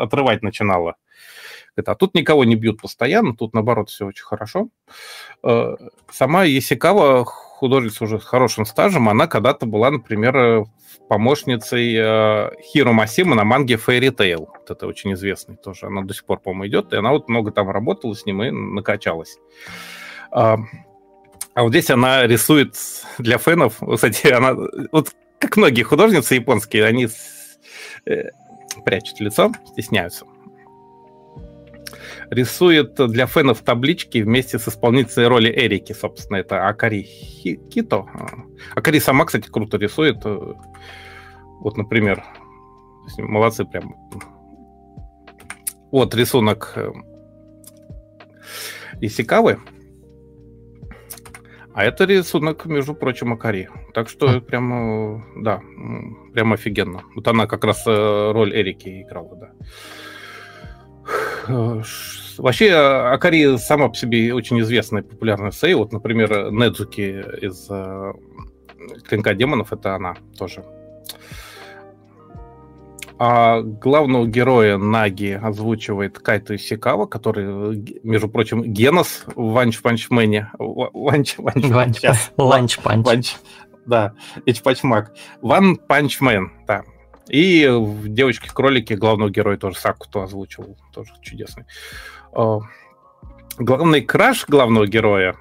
[0.01, 0.95] отрывать начинало.
[1.75, 4.69] Это, а тут никого не бьют постоянно, тут, наоборот, все очень хорошо.
[5.43, 5.75] Э,
[6.09, 7.27] сама Есикава,
[7.65, 10.63] художница уже с хорошим стажем, она когда-то была, например, э,
[11.09, 14.47] помощницей э, Хиро Масима на манге Fairy Tail.
[14.47, 15.87] Вот это очень известный тоже.
[15.87, 18.51] Она до сих пор, по-моему, идет, и она вот много там работала с ним и
[18.51, 19.37] накачалась.
[20.29, 20.57] А,
[21.55, 22.75] а вот здесь она рисует
[23.17, 24.55] для фенов, кстати, она
[24.91, 25.09] вот
[25.39, 27.07] как многие художницы японские, они
[28.85, 30.25] прячут лицо, стесняются
[32.29, 37.03] рисует для фенов таблички вместе с исполнительницей роли Эрики, собственно, это Акари
[37.69, 38.05] Кито.
[38.75, 40.23] Акари сама, кстати, круто рисует.
[40.23, 42.23] Вот, например,
[43.17, 43.95] молодцы прям.
[45.91, 46.91] Вот рисунок э,
[49.01, 49.59] Исикавы.
[51.73, 53.69] А это рисунок, между прочим, Акари.
[53.93, 54.41] Так что mm.
[54.41, 55.61] прямо, да,
[56.33, 57.03] прям офигенно.
[57.15, 59.51] Вот она как раз э, роль Эрики играла, да.
[61.47, 61.81] Э,
[62.37, 65.73] вообще, Акари сама по себе очень известная популярная сей.
[65.73, 68.13] Вот, например, Недзуки из э,
[69.07, 70.63] Клинка демонов, это она тоже.
[73.17, 80.51] А главного героя Наги озвучивает Кайто Исикава, который, между прочим, Генос в Ванч Панчмене.
[80.59, 81.65] Ванч Панч
[82.37, 83.35] Ланч Панч.
[83.85, 84.13] Да,
[84.45, 85.13] Эчпачмак.
[85.41, 86.83] One Punch Man, да.
[87.27, 90.77] И в «Девочке-кролике» главного героя тоже Сакуту озвучивал.
[90.93, 91.65] Тоже чудесный.
[92.33, 92.59] А,
[93.57, 95.35] главный краш главного героя...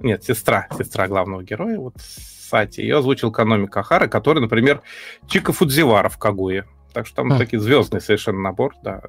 [0.00, 0.68] Нет, сестра.
[0.76, 1.78] Сестра главного героя.
[1.78, 2.82] Вот Сати.
[2.82, 4.82] Ее озвучила Кономи Кохара, который, например,
[5.26, 6.66] Чика Фудзивара в Кагуе.
[6.92, 7.38] Так что там mm.
[7.38, 9.02] такие звездный совершенно набор, да.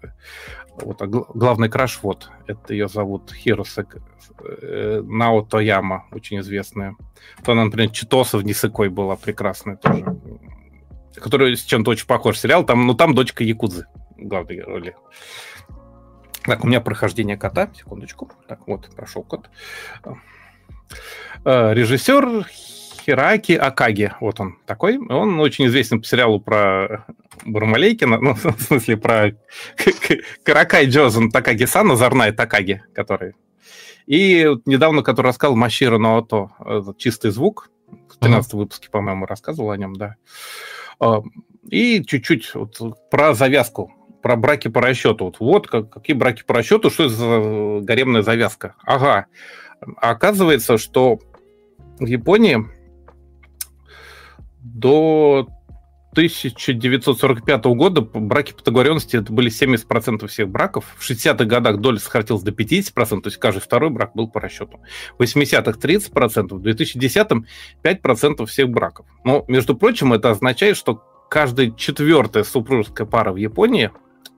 [0.82, 3.86] Вот, а главный краш вот, это ее зовут Хироса
[4.62, 6.96] э, Нао Тояма, очень известная.
[7.44, 10.06] То она, например, Читоса в Нисыкой была прекрасная тоже
[11.16, 12.66] который с чем-то очень похож сериал.
[12.66, 13.86] Там, ну, там дочка Якудзы
[14.18, 14.96] главной роли.
[16.44, 17.70] Так, у меня прохождение кота.
[17.76, 18.32] Секундочку.
[18.48, 19.50] Так, вот, прошел кот.
[21.46, 22.46] Э, режиссер
[23.06, 24.14] Хираки Акаги.
[24.20, 24.98] Вот он такой.
[24.98, 27.06] Он очень известен по сериалу про
[27.46, 29.32] Бармалейкина, ну, в смысле, про
[30.44, 33.36] Каракай Джозен Такаги-сан, Озорная Такаги, который.
[34.06, 36.50] И недавно, который рассказал Машира Ноото,
[36.98, 37.70] «Чистый звук»,
[38.10, 40.16] в 13 выпуске, по-моему, рассказывал о нем, да.
[41.70, 45.26] И чуть-чуть вот про завязку, про браки по расчету.
[45.26, 48.76] Вот, вот как, какие браки по расчету, что это за гаремная завязка.
[48.84, 49.28] Ага.
[49.98, 51.20] Оказывается, что
[52.00, 52.58] в Японии
[54.62, 55.48] до
[56.12, 60.86] 1945 года браки по договоренности это были 70% всех браков.
[60.98, 64.80] В 60-х годах доля сократилась до 50%, то есть каждый второй брак был по расчету.
[65.18, 67.46] В 80-х 30%, в 2010-м
[67.84, 69.06] 5% всех браков.
[69.24, 73.92] Но, между прочим, это означает, что каждая четвертая супружеская пара в Японии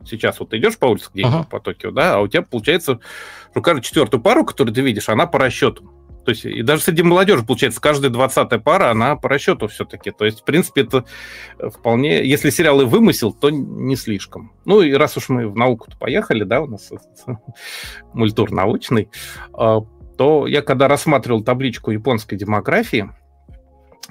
[0.06, 1.50] сейчас вот идешь по улице где-нибудь uh-huh.
[1.50, 3.00] по Токио, да, а у тебя получается,
[3.52, 5.92] что каждую четвертую пару, которую ты видишь, она по расчету.
[6.26, 10.12] То есть, и даже среди молодежи, получается, каждая двадцатая пара, она по расчету все-таки.
[10.12, 11.06] То есть, в принципе, это
[11.58, 12.26] вполне...
[12.28, 14.54] Если сериал и вымысел, то не слишком.
[14.66, 16.92] Ну, и раз уж мы в науку-то поехали, да, у нас
[18.14, 19.10] мультур научный,
[19.54, 19.82] а,
[20.18, 23.10] то я когда рассматривал табличку японской демографии,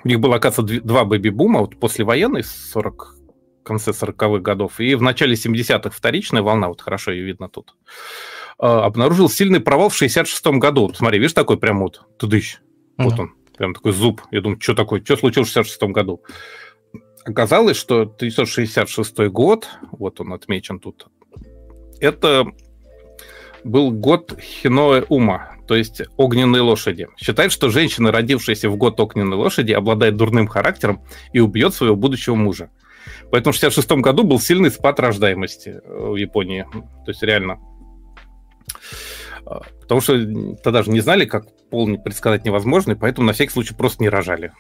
[0.02, 3.16] у них было, оказывается, два бэби-бума, вот послевоенный, 40,
[3.60, 7.74] в конце 40-х годов, и в начале 70-х вторичная волна, вот хорошо ее видно тут,
[8.60, 10.92] обнаружил сильный провал в 66-м году.
[10.94, 13.04] Смотри, видишь, такой прям вот, тудыщ, mm-hmm.
[13.04, 14.20] вот он, прям такой зуб.
[14.30, 16.22] Я думаю, что такое, что случилось в 66-м году?
[17.24, 21.06] Оказалось, что 1966 год, вот он отмечен тут,
[22.00, 22.46] это
[23.64, 27.08] был год Хиноэ Ума, то есть огненной лошади.
[27.18, 32.34] Считает, что женщина, родившаяся в год огненной лошади, обладает дурным характером и убьет своего будущего
[32.34, 32.70] мужа.
[33.30, 36.66] Поэтому в 66 году был сильный спад рождаемости в Японии.
[36.72, 37.58] То есть реально.
[39.46, 43.52] А, потому что тогда же не знали, как пол предсказать невозможно, и поэтому на всякий
[43.52, 44.52] случай просто не рожали.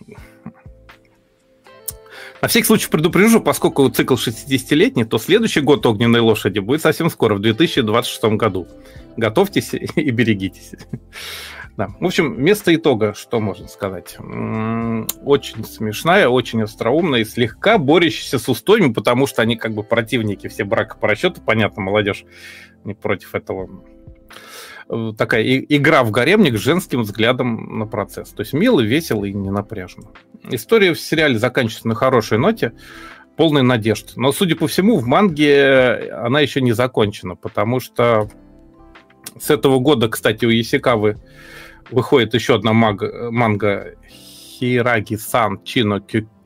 [2.40, 7.34] На всякий случай предупрежу, поскольку цикл 60-летний, то следующий год огненной лошади будет совсем скоро,
[7.34, 8.66] в 2026 году.
[9.16, 10.72] Готовьтесь и берегитесь.
[11.76, 11.88] Да.
[12.00, 14.16] В общем, вместо итога, что можно сказать?
[14.18, 20.48] Очень смешная, очень остроумная и слегка борющаяся с устоями, потому что они как бы противники
[20.48, 22.24] все брака по расчету, понятно, молодежь
[22.84, 23.82] не против этого
[25.16, 28.30] такая игра в гаремник с женским взглядом на процесс.
[28.30, 30.04] То есть мило, весело и не напряжно.
[30.50, 32.72] История в сериале заканчивается на хорошей ноте,
[33.36, 34.12] полной надежд.
[34.16, 38.28] Но, судя по всему, в манге она еще не закончена, потому что
[39.38, 41.16] с этого года, кстати, у Исикавы
[41.90, 46.00] выходит еще одна мага, манга Хираги-сан Чино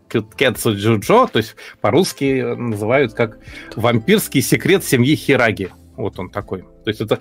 [0.08, 3.38] Кэтсу Джуджо, то есть по-русски называют как
[3.74, 5.70] «Вампирский секрет семьи Хираги».
[5.96, 6.62] Вот он такой.
[6.62, 7.18] То есть это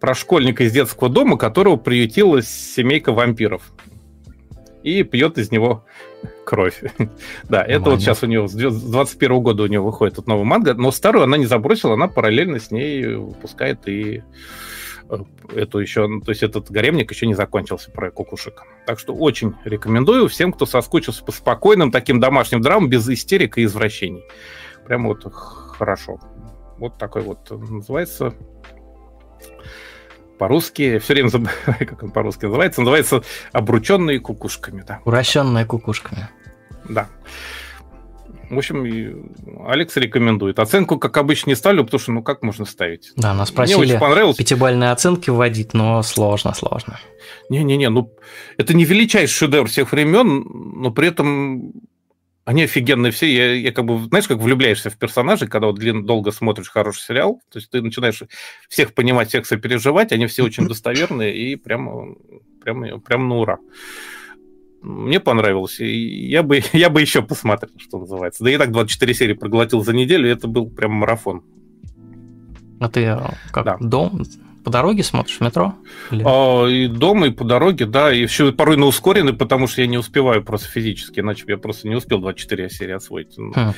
[0.00, 3.70] про школьника из детского дома, которого приютила семейка вампиров.
[4.82, 5.84] И пьет из него
[6.46, 6.82] кровь.
[7.48, 10.72] да, это вот сейчас у него с 21 года у него выходит этот новый манга,
[10.72, 14.22] но старую она не забросила, она параллельно с ней выпускает и
[15.10, 15.16] э,
[15.54, 18.62] эту еще, ну, то есть этот гаремник еще не закончился про кукушек.
[18.86, 23.64] Так что очень рекомендую всем, кто соскучился по спокойным таким домашним драмам без истерик и
[23.64, 24.24] извращений.
[24.86, 26.18] Прямо вот хорошо.
[26.78, 28.34] Вот такой вот называется
[30.40, 33.22] по-русски, все время забываю, как он по-русски называется, называется
[33.52, 34.82] «Обрученные кукушками».
[34.88, 35.00] Да.
[35.04, 36.30] Уращенные кукушками.
[36.88, 37.08] Да.
[38.48, 38.82] В общем,
[39.68, 40.58] Алекс рекомендует.
[40.58, 43.12] Оценку, как обычно, не ставлю, потому что, ну, как можно ставить?
[43.16, 44.36] Да, нас просили Мне очень понравилось.
[44.36, 46.98] пятибальные оценки вводить, но сложно, сложно.
[47.50, 48.10] Не-не-не, ну,
[48.56, 50.44] это не величайший шедевр всех времен,
[50.74, 51.74] но при этом
[52.44, 53.32] они офигенные все.
[53.32, 57.00] Я, я как бы, знаешь, как влюбляешься в персонажей, когда вот длин, долго смотришь хороший
[57.00, 57.40] сериал.
[57.50, 58.22] То есть ты начинаешь
[58.68, 60.12] всех понимать, всех сопереживать.
[60.12, 62.14] Они все очень достоверные и прямо,
[62.62, 63.58] прямо, прямо на ура.
[64.82, 65.80] Мне понравилось.
[65.80, 68.42] И я бы, я бы еще посмотрел, что называется.
[68.42, 71.44] Да и так 24 серии проглотил за неделю, это был прям марафон.
[72.80, 73.18] А ты э,
[73.52, 73.76] как, да.
[73.78, 74.24] дом,
[74.64, 75.74] по дороге смотришь в метро?
[76.10, 76.24] Или...
[76.26, 78.12] А, и дома, и по дороге, да.
[78.12, 81.88] И еще порой на ускоренный, потому что я не успеваю просто физически, иначе я просто
[81.88, 83.36] не успел 24 серии освоить.
[83.36, 83.72] Хм.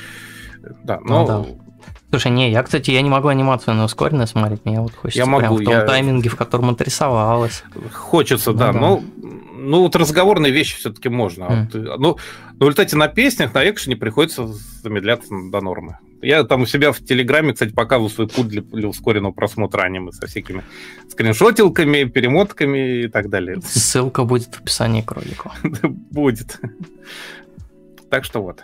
[0.83, 1.21] Да, ну но...
[1.21, 1.63] Ну, да.
[2.09, 5.25] Слушай, не, я, кстати, я не могу анимацию на ускоренной смотреть, мне вот хочется я
[5.25, 5.81] могу, прям в том я...
[5.81, 7.63] тайминге, в котором это рисовалось.
[7.91, 9.03] Хочется, ну, да, да, но
[9.51, 11.43] ну вот разговорные вещи все-таки можно.
[11.43, 11.89] Mm.
[11.89, 12.17] Вот, ну,
[12.59, 14.47] в результате на песнях, на экшене приходится
[14.83, 15.97] замедляться до нормы.
[16.23, 20.11] Я там у себя в Телеграме, кстати, показывал свой путь для, для ускоренного просмотра аниме
[20.11, 20.63] со всякими
[21.09, 23.61] скриншотилками, перемотками и так далее.
[23.61, 25.51] Ссылка будет в описании к ролику.
[25.83, 26.59] Будет.
[28.09, 28.63] Так что вот.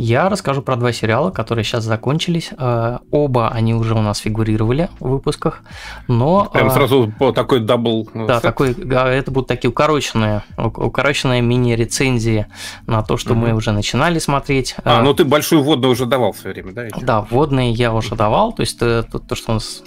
[0.00, 2.50] Я расскажу про два сериала, которые сейчас закончились.
[2.56, 5.62] Э, оба они уже у нас фигурировали в выпусках,
[6.06, 6.44] но...
[6.52, 8.08] Прям э, сразу по такой double...
[8.14, 8.42] Да, сет.
[8.42, 12.46] такой, это будут такие укороченные, укороченные мини-рецензии
[12.86, 13.40] на то, что угу.
[13.40, 14.76] мы уже начинали смотреть.
[14.84, 16.86] А, ну ты большую вводную уже давал в свое время, да?
[17.00, 19.82] Да, вводные я уже давал, то есть то, то, что у нас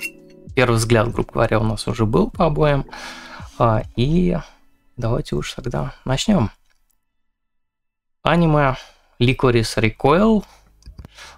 [0.54, 2.84] первый взгляд, грубо говоря, у нас уже был по обоим.
[3.58, 4.38] А, и
[4.98, 6.52] давайте уж тогда начнем.
[8.24, 8.76] Аниме
[9.22, 10.44] Licorice Recoil,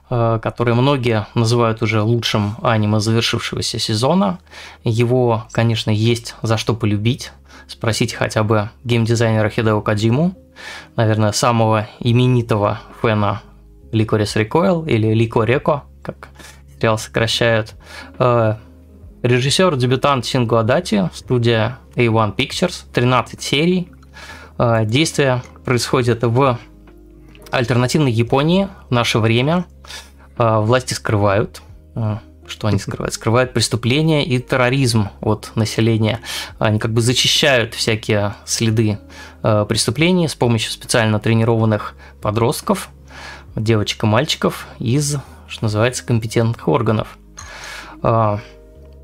[0.09, 4.39] э, который многие называют уже лучшим аниме завершившегося сезона.
[4.85, 7.31] Его, конечно, есть за что полюбить.
[7.67, 10.33] Спросите хотя бы геймдизайнера Хидео Кадзиму,
[10.95, 13.41] наверное, самого именитого фэна
[13.91, 16.29] Licorice Recoil или Ликореко, как
[16.77, 17.75] сериал сокращают.
[18.17, 18.55] Э,
[19.23, 23.91] режиссер, дебютант Сингу Адати, студия A1 Pictures, 13 серий.
[24.57, 26.57] Э, действие происходит в
[27.53, 29.65] альтернативной Японии в наше время
[30.37, 31.61] э, власти скрывают,
[31.95, 32.17] э,
[32.47, 33.13] что они скрывают?
[33.13, 36.19] Скрывают преступления и терроризм от населения.
[36.59, 38.99] Они как бы зачищают всякие следы
[39.43, 42.89] э, преступлений с помощью специально тренированных подростков,
[43.55, 45.17] девочек и мальчиков из,
[45.47, 47.17] что называется, компетентных органов.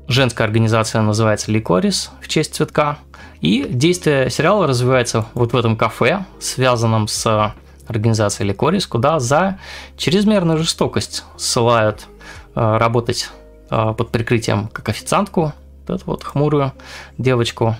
[0.08, 2.98] женская организация называется Ликорис в честь цветка.
[3.40, 7.54] И действие сериала развивается вот в этом кафе, связанном с
[7.90, 9.58] организацией Ликорис, куда за
[9.96, 12.06] чрезмерную жестокость ссылают
[12.54, 13.30] э, работать
[13.70, 15.52] э, под прикрытием как официантку,
[15.86, 16.72] вот эту вот хмурую
[17.18, 17.76] девочку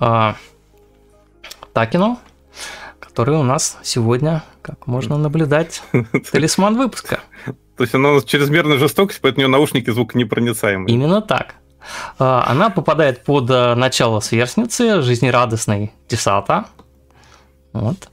[0.00, 0.32] э,
[1.72, 2.18] Такину,
[3.00, 5.82] который у нас сегодня, как можно наблюдать,
[6.32, 7.20] талисман выпуска.
[7.76, 10.92] То есть она чрезмерная жестокость, поэтому у нее наушники звуконепроницаемые.
[10.92, 11.54] Именно так.
[12.18, 16.66] Она попадает под начало сверстницы, жизнерадостной Тесата,
[17.72, 18.10] вот,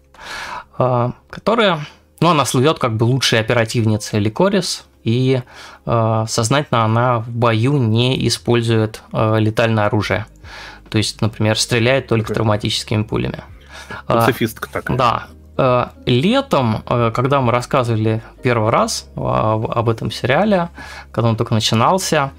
[0.78, 1.86] которая,
[2.22, 5.42] ну, она слывет как бы лучшей оперативницей Ликорис, и
[5.86, 10.26] а, сознательно она в бою не использует летальное оружие.
[10.90, 12.36] То есть, например, стреляет только okay.
[12.36, 13.44] травматическими пулями.
[14.08, 14.98] Пацифистка такая.
[14.98, 15.28] Да.
[16.06, 16.84] Летом,
[17.14, 20.70] когда мы рассказывали первый раз об этом сериале,
[21.12, 22.32] когда он только начинался,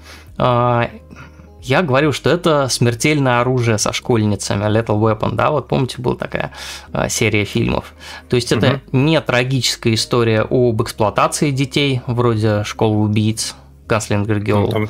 [1.61, 6.51] я говорил, что это смертельное оружие со школьницами, Lethal Weapon, да, вот помните, была такая
[6.91, 7.93] а, серия фильмов.
[8.29, 8.97] То есть это угу.
[8.97, 13.55] не трагическая история об эксплуатации детей, вроде школы убийц,
[13.87, 14.61] Гаслингер Гелл.
[14.61, 14.89] Ну, там,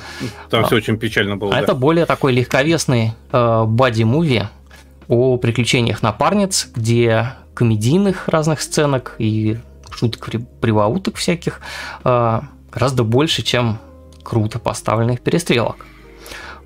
[0.49, 1.51] там все очень печально было.
[1.51, 1.61] А да.
[1.61, 4.47] это более такой легковесный э, боди-муви
[5.07, 9.57] о приключениях напарниц, где комедийных разных сценок и
[9.91, 10.29] шуток,
[10.61, 11.61] привауток всяких
[12.03, 12.41] э,
[12.71, 13.79] гораздо больше, чем
[14.23, 15.77] круто поставленных перестрелок.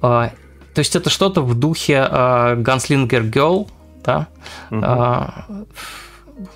[0.02, 0.32] А,
[0.74, 3.70] то есть это что-то в духе Gunslinger Girl,
[4.04, 4.28] да?
[4.72, 5.68] Угу.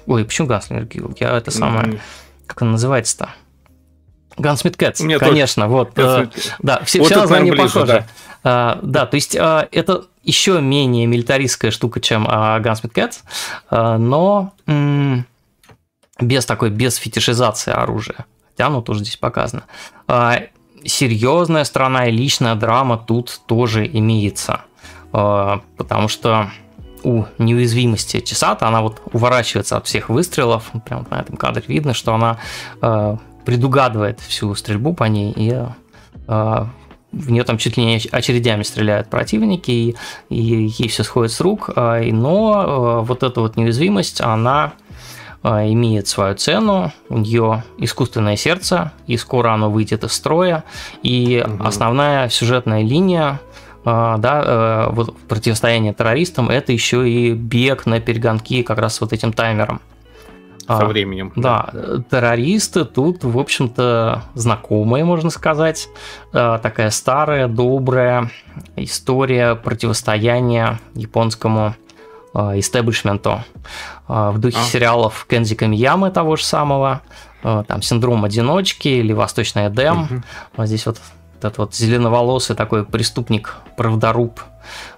[0.08, 1.16] Ой, почему Gunslinger Girl?
[1.20, 2.02] Я это самое...
[2.48, 3.30] Как она называется-то?
[4.38, 5.74] Gunsmith Cats, конечно, тоже.
[5.74, 5.94] вот.
[5.98, 6.52] Gunsmith...
[6.60, 7.86] Да, все, вот все названия ближе, похожи.
[7.88, 8.06] Да.
[8.44, 13.20] А, да, то есть а, это еще менее милитаристская штука, чем а, Gunsmith Cats,
[13.70, 15.26] а, но м-
[16.20, 18.26] без такой, без фетишизации оружия.
[18.52, 19.64] Хотя оно тоже здесь показано.
[20.08, 20.42] А,
[20.86, 24.62] серьезная сторона и личная драма тут тоже имеется.
[25.12, 26.50] А, потому что
[27.04, 30.72] у неуязвимости Чесата, она вот уворачивается от всех выстрелов.
[30.86, 32.40] Прямо на этом кадре видно, что она
[32.82, 35.54] а, предугадывает всю стрельбу по ней и
[36.28, 36.68] а,
[37.12, 39.96] в нее там чуть ли не очередями стреляют противники, и,
[40.28, 44.74] и ей все сходит с рук, но вот эта вот неуязвимость, она
[45.46, 50.64] имеет свою цену, у нее искусственное сердце, и скоро оно выйдет из строя,
[51.04, 51.64] и угу.
[51.64, 53.40] основная сюжетная линия
[53.88, 59.14] а, да, э, вот противостояние террористам это еще и бег на перегонки как раз вот
[59.14, 59.80] этим таймером.
[60.66, 61.32] Со а, временем.
[61.36, 65.88] Да, да, террористы тут, в общем-то, знакомые, можно сказать.
[66.32, 68.32] Такая старая, добрая
[68.76, 71.76] история противостояния японскому
[72.36, 73.44] истеблишменту.
[74.08, 74.64] А, в духе а.
[74.64, 77.02] сериалов Кензи Камиямы того же самого,
[77.44, 80.04] а, там «Синдром одиночки» или «Восточный Эдем».
[80.04, 80.24] Угу.
[80.58, 81.00] Вот здесь вот
[81.38, 84.42] этот вот зеленоволосый такой преступник, правдоруб,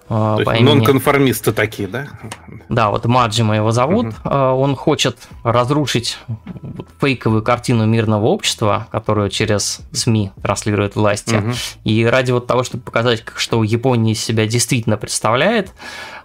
[0.07, 0.75] то по имени...
[0.75, 2.07] Нонконформисты такие, да?
[2.69, 4.07] Да, вот Маджима его зовут.
[4.23, 4.33] Угу.
[4.33, 6.17] Он хочет разрушить
[7.01, 11.35] фейковую картину мирного общества, которую через СМИ транслирует власти.
[11.35, 11.51] Угу.
[11.83, 15.73] И ради вот того, чтобы показать, что Япония из себя действительно представляет,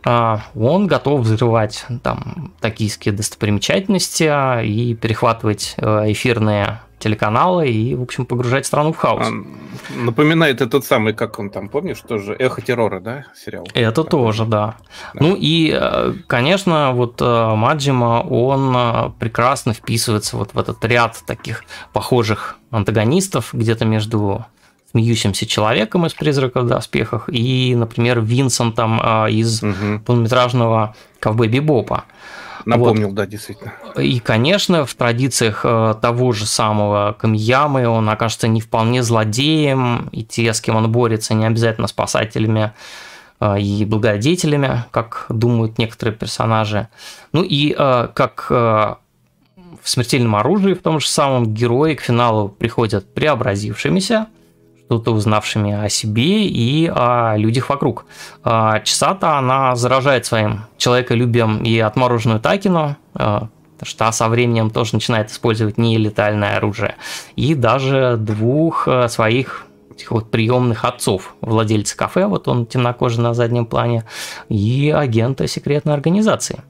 [0.04, 8.02] а, он готов взрывать там токийские достопримечательности а, и перехватывать э, эфирные телеканалы и, в
[8.02, 9.26] общем, погружать страну в хаос.
[9.96, 13.66] Напоминает этот самый, как он там, помнишь, тоже «Эхо террора», да, сериал?
[13.74, 14.76] Это тоже, да.
[15.12, 15.20] да.
[15.20, 21.64] Ну и, э, конечно, вот э, Маджима, он прекрасно вписывается вот в этот ряд таких
[21.92, 24.46] похожих антагонистов где-то между
[24.92, 30.00] смеющимся человеком из «Призраков в доспехах» и, например, Винсентом из угу.
[30.04, 32.04] полнометражного «Ковбой Бибопа».
[32.64, 33.14] Напомнил, вот.
[33.14, 33.72] да, действительно.
[33.96, 40.22] И, конечно, в традициях э, того же самого Камьямы он окажется не вполне злодеем, и
[40.24, 42.72] те, с кем он борется, не обязательно спасателями
[43.40, 46.88] э, и благодетелями, как думают некоторые персонажи.
[47.32, 53.12] Ну и э, как в смертельном оружии в том же самом герои к финалу приходят
[53.14, 54.26] преобразившимися,
[54.92, 58.04] что-то узнавшими о себе и о людях вокруг.
[58.44, 63.48] А Чесата, она заражает своим человеколюбием и отмороженную Такину, а,
[63.82, 66.96] что со временем тоже начинает использовать нелетальное оружие,
[67.36, 73.32] и даже двух а, своих этих вот приемных отцов, владельца кафе, вот он темнокожий на
[73.32, 74.04] заднем плане,
[74.50, 76.62] и агента секретной организации.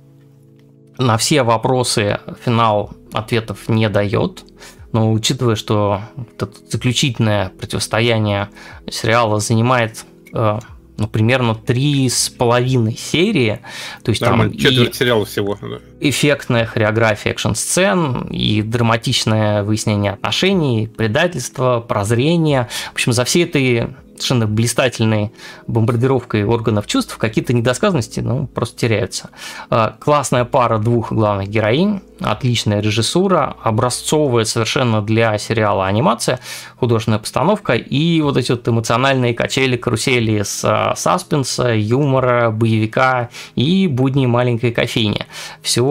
[0.96, 4.44] На все вопросы финал ответов не дает,
[4.92, 6.02] но учитывая, что
[6.36, 8.48] это заключительное противостояние
[8.90, 10.04] сериала занимает
[10.34, 10.58] э,
[10.98, 13.60] ну, примерно три с половиной серии.
[14.04, 15.58] То есть Нормально, там четверть и, сериала всего.
[16.02, 22.68] Эффектная хореография экшн-сцен и драматичное выяснение отношений, предательство, прозрение.
[22.90, 25.32] В общем, за всей этой совершенно блистательной
[25.66, 29.30] бомбардировкой органов чувств какие-то недосказанности ну, просто теряются.
[29.68, 36.38] А, классная пара двух главных героинь, отличная режиссура, образцовая совершенно для сериала анимация,
[36.76, 43.88] художественная постановка и вот эти вот эмоциональные качели, карусели с а, саспенса, юмора, боевика и
[43.88, 45.26] будни маленькой кофейни.
[45.62, 45.82] Все,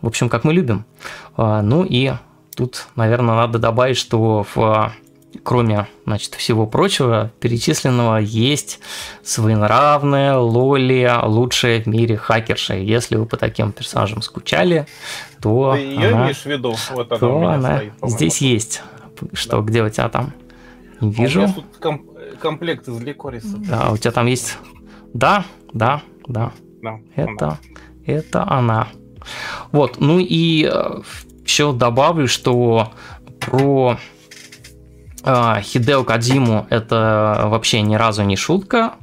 [0.00, 0.84] в общем, как мы любим.
[1.36, 2.12] А, ну и
[2.56, 4.92] тут, наверное, надо добавить, что в
[5.42, 8.80] кроме значит, всего прочего перечисленного, есть
[9.22, 12.74] своенравная Лоли, лучшая в мире хакерша.
[12.74, 14.86] Если вы по таким персонажам скучали,
[15.40, 16.74] то Ты ее она, имеешь в виду?
[16.92, 18.82] Вот она то она стоит, здесь есть.
[19.32, 19.62] Что, да.
[19.62, 20.32] где у тебя там?
[21.00, 21.40] Не вижу.
[21.40, 23.56] А у меня тут комп- комплект из ликориса.
[23.58, 24.58] Да, у тебя там есть...
[25.14, 26.52] Да, да, да.
[26.82, 27.58] да это, она.
[28.04, 28.88] это она.
[29.72, 31.00] Вот, ну и э,
[31.44, 32.92] еще добавлю, что
[33.40, 33.98] про
[35.22, 38.94] а, Хидео Кадзиму это вообще ни разу не шутка,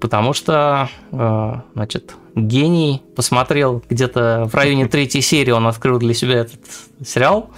[0.00, 6.40] потому что, а, значит, гений посмотрел где-то в районе третьей серии, он открыл для себя
[6.40, 6.60] этот
[7.06, 7.50] сериал,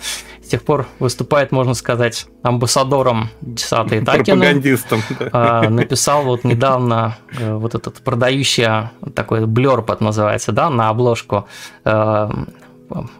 [0.44, 4.36] с тех пор выступает, можно сказать, амбассадором Чесатой Такина.
[4.36, 5.02] Пропагандистом.
[5.32, 5.68] Да.
[5.70, 11.48] Написал вот недавно э, вот этот продающий, такой блерп называется, да, на обложку
[11.84, 12.30] э,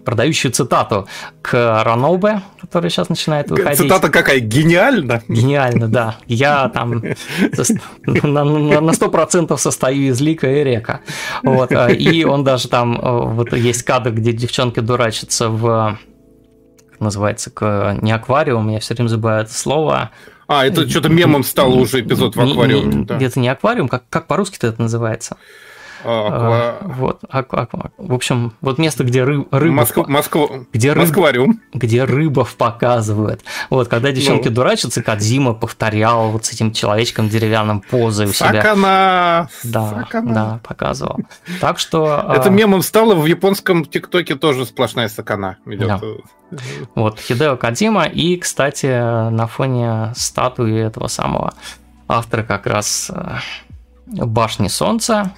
[0.04, 1.08] продающую цитату
[1.40, 3.78] к Ранобе, который сейчас начинает выходить.
[3.78, 4.40] Цитата какая?
[4.40, 5.22] Гениально?
[5.26, 6.16] Гениально, да.
[6.26, 7.02] Я там
[8.04, 11.00] на сто процентов состою из Лика и Река.
[11.42, 11.72] Вот.
[11.72, 13.00] И он даже там,
[13.34, 15.98] вот есть кадр, где девчонки дурачатся в
[17.04, 20.10] называется, к, не аквариум, я все время забываю это слово.
[20.46, 23.04] А, это что-то мемом стало уже эпизод в аквариуме.
[23.04, 25.36] Где-то не аквариум, как, как по-русски это называется?
[26.04, 26.94] А, аква...
[26.94, 27.90] Вот, аква, аква.
[27.96, 29.46] В общем, вот место, где ры...
[29.50, 29.74] рыба...
[29.74, 30.48] Москва, Москва...
[30.72, 31.04] Где рыб...
[31.04, 31.60] Москвариум.
[31.72, 33.42] Где рыбов показывают.
[33.70, 34.54] Вот, когда девчонки ну.
[34.54, 38.52] дурачатся, Кадзима повторял вот с этим человечком деревянным позой у себя.
[38.52, 39.48] Сакана!
[39.64, 40.34] Да, Сакана.
[40.34, 41.18] да, показывал.
[41.60, 42.24] Так что...
[42.34, 45.88] Это а, мемом стало, в японском ТикТоке тоже сплошная сакана идет.
[45.88, 46.00] Да.
[46.94, 48.86] Вот, Хидео Кадзима, и, кстати,
[49.30, 51.54] на фоне статуи этого самого
[52.08, 53.36] автора как раз э,
[54.06, 55.32] Башни Солнца,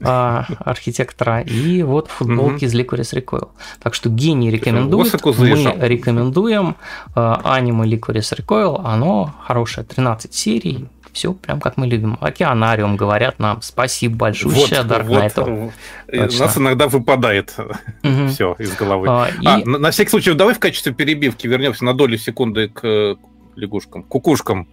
[0.00, 3.48] а, архитектора, и вот футболки из Licorice Recoil.
[3.82, 6.76] Так что гений рекомендует, мы рекомендуем
[7.14, 12.18] а, аниме Licorice Recoil, оно хорошее, 13 серий, все прям как мы любим.
[12.20, 15.72] Океанариум говорят нам спасибо большое, вот, Dark Knight.
[16.12, 18.28] Вот, У нас иногда выпадает угу.
[18.28, 19.08] все из головы.
[19.08, 23.16] А, а, на всякий случай, давай в качестве перебивки вернемся на долю секунды к
[23.56, 24.68] лягушкам, кукушкам.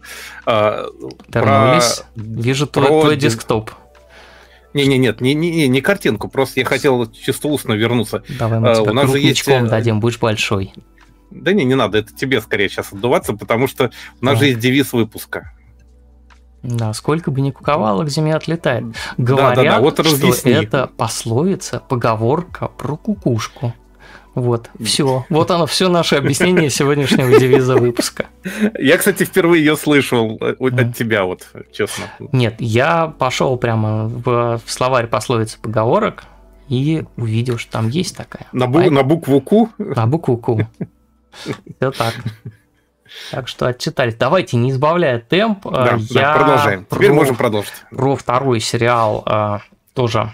[0.45, 1.23] Вернулись.
[1.33, 2.23] Про...
[2.23, 2.85] Вижу про...
[2.85, 3.71] твой, твой десктоп.
[4.73, 8.23] Не, не, нет, не, не, не картинку, просто я хотел чисто устно вернуться.
[8.39, 9.45] Давай мы а, У нас же есть...
[9.47, 10.73] Э, дадим, будешь большой.
[11.29, 13.91] Да не, не надо, это тебе скорее сейчас отдуваться, потому что
[14.21, 14.37] у нас а.
[14.37, 15.51] же есть девиз выпуска.
[16.63, 18.85] Да, сколько бы ни куковало, к земле отлетает.
[19.17, 19.79] Говорят, да, да, да.
[19.81, 23.73] Вот что это пословица, поговорка про кукушку.
[24.33, 25.25] Вот, все.
[25.29, 28.27] Вот оно, все наше объяснение сегодняшнего девиза выпуска.
[28.79, 32.05] Я, кстати, впервые ее слышал э, от тебя, вот, честно.
[32.31, 36.23] Нет, я пошел прямо в, словарь пословиц поговорок
[36.69, 38.47] и увидел, что там есть такая.
[38.53, 39.69] На, бу- на букву Ку?
[39.77, 40.65] На букву Ку.
[41.43, 42.13] Все так.
[43.31, 44.15] Так что отчитались.
[44.15, 46.87] Давайте, не избавляя темп, э, да, я да, продолжаем.
[46.89, 47.73] Теперь можем продолжить.
[47.89, 49.59] Про второй сериал э,
[49.93, 50.31] тоже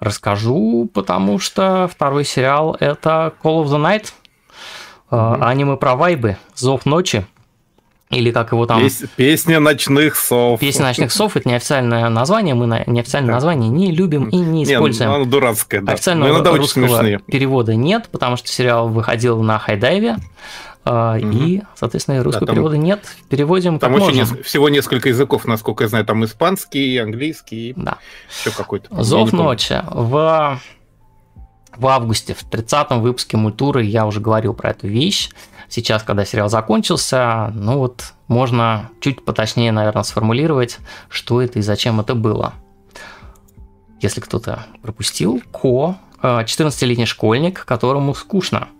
[0.00, 4.12] расскажу, потому что второй сериал это Call of the Night,
[5.10, 5.42] mm-hmm.
[5.42, 7.24] аниме про вайбы, Зов ночи.
[8.10, 8.80] Или как его там...
[8.80, 9.04] Пес...
[9.14, 10.58] Песня ночных сов.
[10.58, 15.12] Песня ночных сов– это неофициальное название, мы на неофициальное название не любим и не используем.
[15.12, 15.92] Не, ну, дурацкое, да.
[15.92, 20.16] Официального иногда русского перевода нет, потому что сериал выходил на Хайдайве,
[20.84, 21.28] угу.
[21.32, 23.04] и, соответственно, русского да, там, перевода нет.
[23.28, 24.42] Переводим Там как очень можем.
[24.42, 26.04] всего несколько языков, насколько я знаю.
[26.04, 27.98] Там испанский, английский, да.
[28.40, 29.02] еще какой-то.
[29.02, 29.82] Зов ночи.
[29.90, 30.60] В,
[31.76, 35.30] в августе, в 30-м выпуске мультуры я уже говорил про эту вещь.
[35.68, 40.78] Сейчас, когда сериал закончился, ну вот можно чуть поточнее, наверное, сформулировать,
[41.08, 42.54] что это и зачем это было.
[44.00, 48.79] Если кто-то пропустил, Ко 14-летний школьник, которому скучно– а,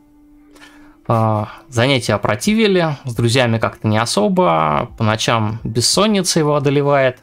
[1.69, 7.19] занятия опротивили, с друзьями как-то не особо, по ночам бессонница его одолевает.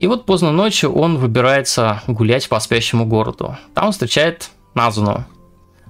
[0.00, 3.56] И вот поздно ночью он выбирается гулять по спящему городу.
[3.74, 5.24] Там встречает Назуну,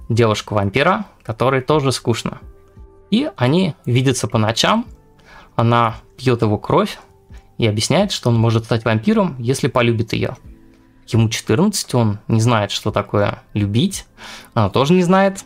[0.07, 2.39] девушку-вампира, которой тоже скучно.
[3.09, 4.85] И они видятся по ночам,
[5.55, 6.99] она пьет его кровь
[7.57, 10.37] и объясняет, что он может стать вампиром, если полюбит ее.
[11.07, 14.05] ему 14, он не знает, что такое любить,
[14.53, 15.43] она тоже не знает.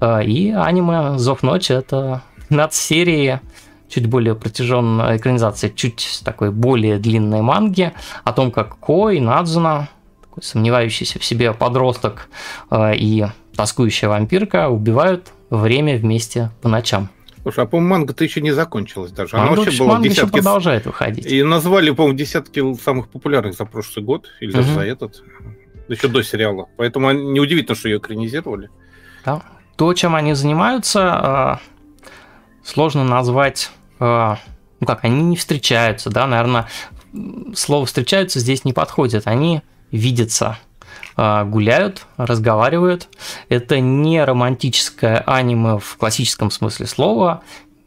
[0.00, 3.40] А, и аниме «Зов ночи»— это 15 серии,
[3.88, 7.92] чуть более протяженная экранизация, чуть такой более длинной манги
[8.24, 9.88] о том, как Ко и Надзуна,
[10.22, 12.28] такой сомневающийся в себе подросток
[12.70, 13.26] а, и
[13.56, 17.08] тоскующая вампирка, убивают время вместе по ночам.
[17.42, 19.36] Слушай, а по-моему, манга-то еще не закончилась даже.
[19.36, 20.26] Она манга, вообще была манга десятки...
[20.26, 21.26] еще продолжает выходить.
[21.26, 24.80] И назвали, по-моему, десятки самых популярных за прошлый год, или даже угу.
[24.80, 25.22] за этот.
[25.88, 26.68] Еще до сериала.
[26.76, 28.68] Поэтому неудивительно, что ее экранизировали.
[29.24, 29.42] Да.
[29.78, 31.60] То, чем они занимаются, а,
[32.64, 33.70] сложно назвать...
[34.00, 34.38] А,
[34.80, 36.66] ну как, они не встречаются, да, наверное,
[37.54, 39.28] слово встречаются здесь не подходит.
[39.28, 40.58] Они видятся
[41.16, 43.08] а, гуляют, разговаривают.
[43.48, 47.42] Это не романтическое аниме в классическом смысле слова,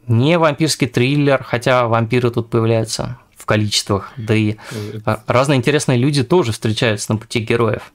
[0.06, 4.56] не вампирский триллер, хотя вампиры тут появляются в количествах, да и
[5.26, 7.92] разные интересные люди тоже встречаются на пути героев.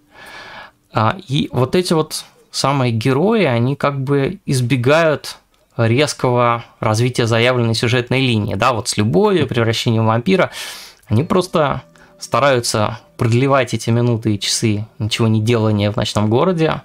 [0.93, 5.37] А, и вот эти вот самые герои, они как бы избегают
[5.77, 10.51] резкого развития заявленной сюжетной линии, да, вот с любовью, превращением в вампира,
[11.07, 11.83] они просто
[12.19, 16.81] стараются продлевать эти минуты и часы ничего не делания в ночном городе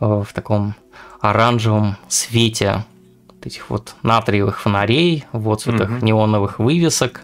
[0.00, 0.74] э, в таком
[1.20, 2.84] оранжевом свете
[3.28, 6.04] вот этих вот натриевых фонарей, в отцветах угу.
[6.04, 7.22] неоновых вывесок,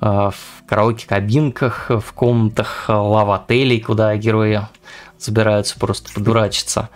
[0.00, 4.62] э, в караоке-кабинках, в комнатах лав-отелей, куда герои
[5.20, 6.90] забираются просто подурачиться.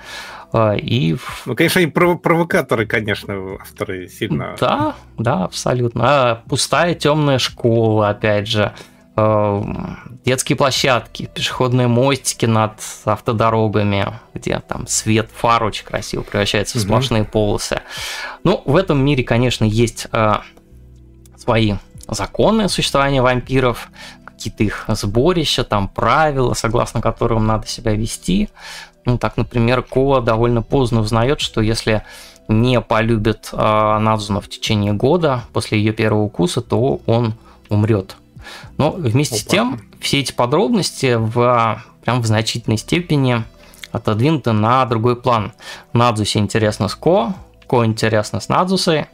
[0.52, 1.16] Э, и...
[1.46, 4.56] Ну, конечно, и провокаторы, конечно, авторы сильно...
[4.60, 6.04] Да, да, абсолютно.
[6.06, 8.72] А пустая темная школа, опять же.
[9.16, 9.62] Э,
[10.24, 17.22] детские площадки, пешеходные мостики над автодорогами, где там свет фар очень красиво превращается в сплошные
[17.22, 17.80] mm полосы.
[18.42, 20.34] Ну, в этом мире, конечно, есть э,
[21.36, 21.74] свои
[22.08, 23.88] законы существования вампиров,
[24.44, 28.50] какие-то их сборища, там правила, согласно которым надо себя вести.
[29.06, 32.02] Ну, так, например, Ко довольно поздно узнает, что если
[32.46, 37.34] не полюбит э, Надзуна в течение года после ее первого укуса, то он
[37.70, 38.16] умрет.
[38.76, 39.42] Но вместе Опа.
[39.42, 43.44] с тем, все эти подробности в, прям в значительной степени
[43.92, 45.52] отодвинуты на другой план.
[45.94, 47.32] Надзусе интересно с Ко,
[47.66, 49.06] Ко интересно с Надзусой,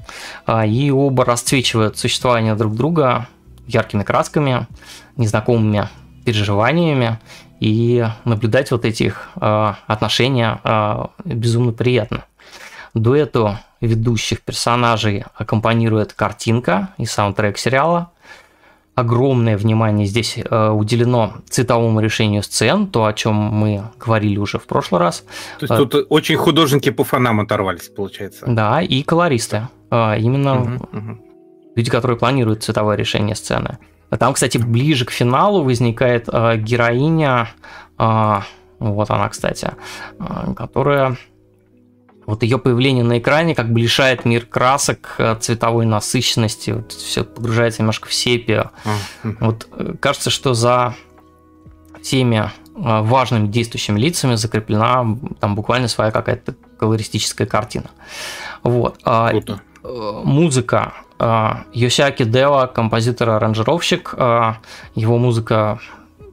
[0.44, 3.28] а, и оба расцвечивают существование друг друга
[3.72, 4.66] яркими красками,
[5.16, 5.88] незнакомыми
[6.24, 7.18] переживаниями,
[7.60, 12.24] и наблюдать вот эти их а, отношения а, безумно приятно.
[12.94, 18.10] Дуэту ведущих персонажей аккомпанирует картинка и саундтрек сериала–
[19.00, 24.66] огромное внимание здесь э, уделено цветовому решению сцен, то, о чем мы говорили уже в
[24.66, 25.24] прошлый раз.
[25.58, 28.44] То есть тут очень художники по фанам оторвались, получается.
[28.46, 29.68] Да, и колористы.
[29.90, 31.18] Э, именно угу, угу.
[31.74, 33.78] Люди, которые планируют цветовое решение сцены.
[34.18, 37.48] Там, кстати, ближе к финалу возникает э, героиня,
[37.96, 39.72] вот она, кстати,
[40.56, 41.18] которая
[42.30, 47.24] вот ее появление на экране как бы лишает мир красок, э, цветовой насыщенности, вот все
[47.24, 48.70] погружается немножко в сепию.
[48.84, 49.36] Mm-hmm.
[49.40, 50.94] Вот э, кажется, что за
[52.02, 57.90] всеми э, важными действующими лицами закреплена там буквально своя какая-то колористическая картина.
[58.62, 59.00] Вот.
[59.02, 59.60] А, Круто.
[59.82, 64.14] Музыка Йосяки Дева, композитор-аранжировщик,
[64.94, 65.78] его музыка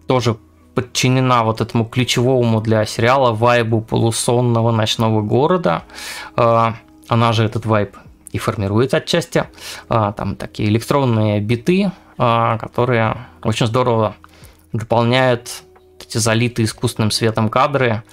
[0.08, 0.38] тоже
[0.78, 5.82] подчинена вот этому ключевому для сериала вайбу полусонного ночного города.
[6.36, 6.76] А,
[7.08, 7.98] она же этот вайб
[8.32, 9.46] и формирует отчасти.
[9.90, 14.18] А, там такие электронные биты, а, которые очень здорово
[14.72, 15.64] дополняют
[16.00, 18.04] эти залитые искусственным светом кадры.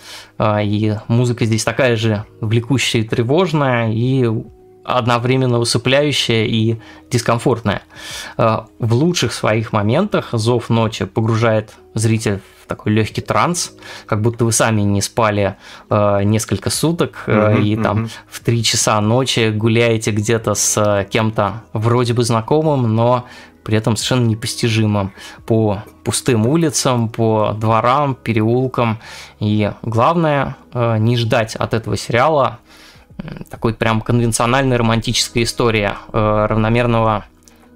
[0.43, 4.27] И музыка здесь такая же влекущая и тревожная, и
[4.85, 6.77] одновременно усыпляющая и
[7.11, 7.83] дискомфортная.
[8.37, 13.73] В лучших своих моментах «Зов ночи» погружает зрителя в такой легкий транс,
[14.07, 15.57] как будто вы сами не спали
[15.91, 21.63] э, несколько суток э, и там в три часа ночи гуляете где-то с э, кем-то
[21.75, 23.27] вроде бы знакомым, но
[23.65, 25.13] при этом совершенно непостижимым
[25.47, 28.99] по пустым улицам, по дворам, переулкам.
[29.41, 32.61] И главное, э, не ждать от этого сериала
[33.51, 37.25] такой прям конвенциональной романтической истории э, равномерного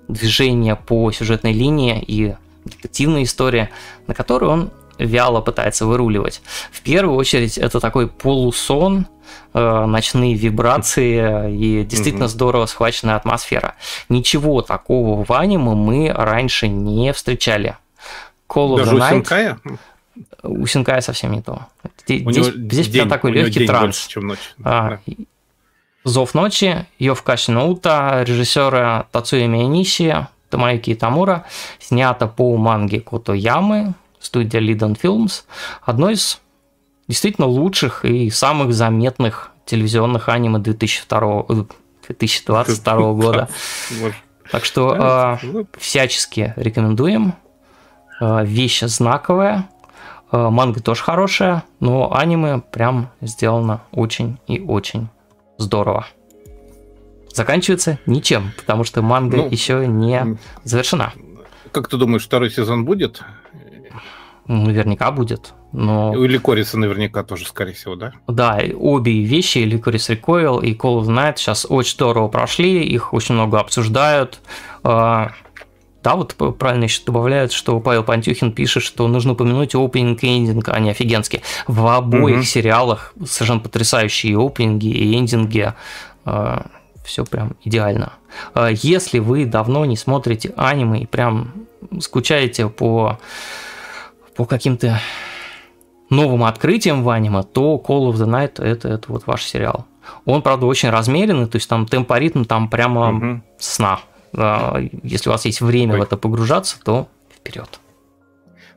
[0.09, 2.35] движения по сюжетной линии и
[2.65, 3.71] детективная история,
[4.07, 6.43] на которую он вяло пытается выруливать.
[6.73, 9.07] В первую очередь это такой полусон,
[9.55, 12.33] э, ночные вибрации и действительно угу.
[12.33, 13.75] здорово схваченная атмосфера.
[14.09, 17.77] Ничего такого в аниме мы раньше не встречали.
[18.49, 19.79] Call of Даже the Night...
[20.43, 20.99] у Синкая?
[20.99, 21.67] У совсем не то.
[22.07, 23.83] Здесь, у здесь, здесь день, такой легкий транс.
[23.83, 24.55] Больше, чем ночь.
[24.63, 25.15] А, да.
[26.05, 31.45] Зов ночи, Йовкаши Наута, режиссера Тацуя Мияниши, Тамаюки Тамура,
[31.79, 35.45] снято по манге Кото Ямы, студия Liden Films,
[35.83, 36.41] одно из
[37.09, 41.47] действительно лучших и самых заметных телевизионных аниме 2002,
[42.07, 43.49] 2022 года.
[44.51, 47.35] Так что э, всячески рекомендуем.
[48.21, 49.69] Э, вещь знаковая.
[50.31, 55.09] Э, манга тоже хорошая, но аниме прям сделано очень и очень
[55.57, 56.07] здорово.
[57.33, 61.13] Заканчивается ничем, потому что манга ну, еще не завершена.
[61.73, 63.23] Как ты думаешь, второй сезон будет?
[64.47, 65.53] Наверняка будет.
[65.73, 66.13] Но...
[66.13, 68.13] У Ликориса наверняка тоже, скорее всего, да?
[68.27, 73.35] Да, обе вещи, Ликорис Recoil и Call of Night, сейчас очень здорово прошли, их очень
[73.35, 74.41] много обсуждают.
[76.09, 80.39] А, да, вот правильно еще добавляют, что Павел Пантюхин пишет, что нужно упомянуть опенинг и
[80.39, 81.43] эндинг, они офигенские.
[81.67, 82.45] В обоих угу.
[82.45, 85.75] сериалах совершенно потрясающие опенинги и эндинги.
[86.25, 86.67] А,
[87.05, 88.15] Все прям идеально.
[88.55, 91.53] А, если вы давно не смотрите аниме и прям
[92.01, 93.19] скучаете по,
[94.35, 95.03] по каким-то
[96.09, 99.85] новым открытием в аниме, то Call of the Night это, это вот ваш сериал.
[100.25, 103.43] Он, правда, очень размеренный, то есть там темпоритм там прямо угу.
[103.59, 104.01] сна.
[104.33, 106.01] Если у вас есть время Ой.
[106.01, 107.81] в это погружаться, то вперед.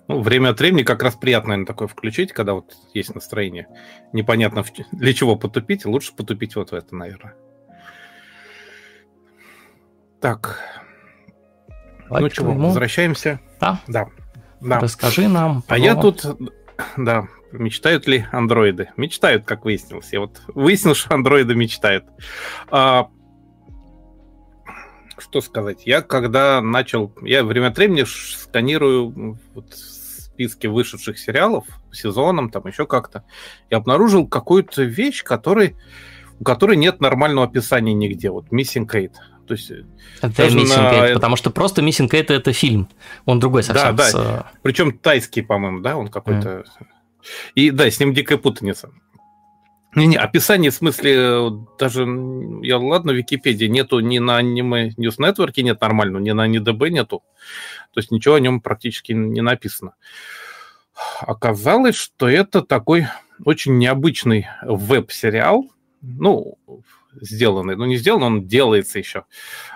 [0.07, 3.67] Ну, время от времени как раз приятно, наверное, такое включить, когда вот есть настроение.
[4.13, 7.35] Непонятно, для чего потупить, лучше потупить вот в это, наверное.
[10.19, 10.59] Так.
[12.05, 13.39] Давай ну что, возвращаемся.
[13.59, 13.79] Да?
[13.87, 14.07] Да.
[14.59, 14.79] да.
[14.79, 15.63] Расскажи нам.
[15.67, 16.25] А я тут
[16.97, 18.91] да, мечтают ли андроиды?
[18.97, 20.11] Мечтают, как выяснилось.
[20.11, 22.05] Я вот выяснил, что андроиды мечтают.
[22.69, 23.09] А,
[25.31, 25.83] что сказать?
[25.85, 27.13] Я когда начал...
[27.21, 33.23] Я время от времени сканирую вот списки вышедших сериалов сезоном, там еще как-то,
[33.69, 35.77] и обнаружил какую-то вещь, который,
[36.39, 38.29] у которой нет нормального описания нигде.
[38.29, 39.15] Вот Missing Kate.
[39.47, 39.71] То есть,
[40.21, 40.93] это Missing на...
[40.93, 42.89] Kate, потому что просто Missing Kate это фильм.
[43.25, 43.95] Он другой совсем.
[43.95, 44.51] Да, да.
[44.51, 44.59] С...
[44.63, 46.49] Причем тайский, по-моему, да, он какой-то.
[46.49, 46.65] Mm.
[47.55, 48.91] И да, с ним дикая путаница.
[49.95, 52.07] Не-не, описание в смысле, даже,
[52.61, 56.89] я ладно, в Википедии нету ни на аниме News Network нет нормального, ни на НДБ
[56.89, 57.23] нету.
[57.93, 59.95] То есть ничего о нем практически не написано.
[61.19, 63.07] Оказалось, что это такой
[63.43, 65.69] очень необычный веб-сериал,
[66.01, 66.57] ну,
[67.19, 69.25] сделанный, ну не сделан, он делается еще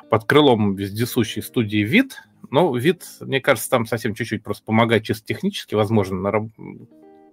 [0.10, 2.22] под крылом вездесущей студии «Вид»,
[2.52, 6.50] но «Вид», мне кажется, там совсем чуть-чуть просто помогает чисто технически, возможно, на,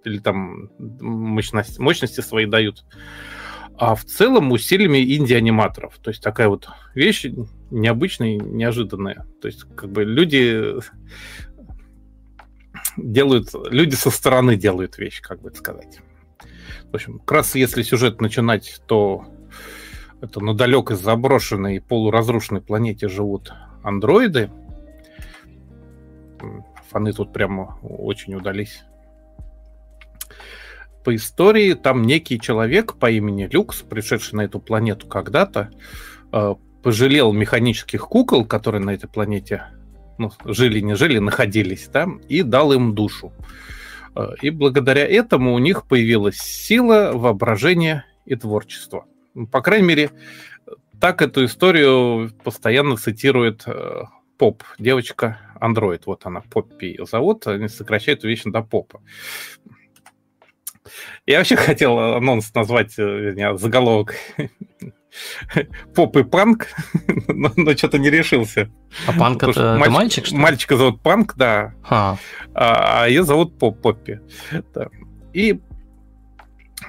[0.05, 2.85] или там мощность, мощности свои дают.
[3.75, 5.97] А в целом усилиями инди-аниматоров.
[5.97, 7.25] То есть такая вот вещь
[7.71, 9.25] необычная, неожиданная.
[9.41, 10.75] То есть как бы люди
[12.97, 15.99] делают, люди со стороны делают вещь, как бы сказать.
[16.91, 19.25] В общем, как раз если сюжет начинать, то
[20.21, 23.51] это на далекой заброшенной полуразрушенной планете живут
[23.83, 24.51] андроиды.
[26.91, 28.83] Фаны тут прямо очень удались.
[31.03, 35.69] По истории там некий человек по имени Люкс, пришедший на эту планету когда-то,
[36.31, 39.65] э, пожалел механических кукол, которые на этой планете
[40.17, 43.33] ну, жили, не жили, находились там, и дал им душу.
[44.15, 49.05] Э, и благодаря этому у них появилась сила, воображение и творчество.
[49.51, 50.11] По крайней мере,
[50.99, 54.03] так эту историю постоянно цитирует э,
[54.37, 56.05] Поп, девочка андроид.
[56.05, 59.01] Вот она, Поппи ее зовут, они сокращают вечно до Попа.
[61.25, 64.15] Я вообще хотел анонс назвать, э, вернее, заголовок
[65.95, 66.67] Поп и Панк,
[67.27, 68.69] но, но что-то не решился.
[69.07, 70.41] А Панк это, мальчик, мальчик, что ли?
[70.41, 71.73] Мальчика зовут Панк, да.
[71.83, 72.17] А,
[72.53, 74.21] а ее зовут Поп, Поппи.
[74.73, 74.87] Да.
[75.33, 75.59] И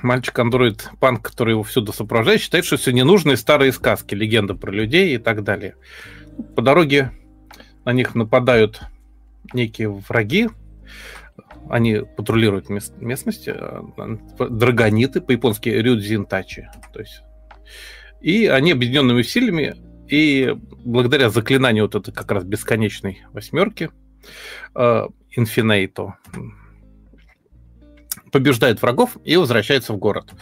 [0.02, 5.14] мальчик-андроид Панк, который его всюду сопровождает, считает, что все ненужные старые сказки, легенды про людей
[5.14, 5.76] и так далее.
[6.56, 7.12] По дороге
[7.84, 8.82] на них нападают
[9.52, 10.48] некие враги,
[11.68, 13.82] они патрулируют мест, местность, э,
[14.38, 16.68] драгониты, по-японски рюдзинтачи.
[16.92, 17.22] То есть,
[18.20, 19.76] и они объединенными усилиями
[20.08, 20.54] и
[20.84, 23.90] благодаря заклинанию вот этой как раз бесконечной восьмерки,
[24.74, 25.06] э,
[25.36, 26.16] Инфинейто,
[28.30, 30.32] побеждают врагов и возвращаются в город.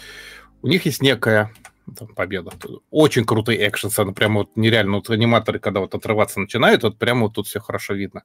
[0.61, 1.53] У них есть некая
[1.99, 2.53] там, победа.
[2.91, 4.97] Очень крутый экшен сцены, прямо вот нереально.
[4.97, 8.24] Вот аниматоры, когда вот отрываться начинают, вот прямо вот тут все хорошо видно.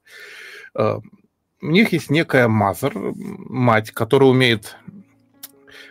[1.60, 4.76] У них есть некая мазер, мать, которая умеет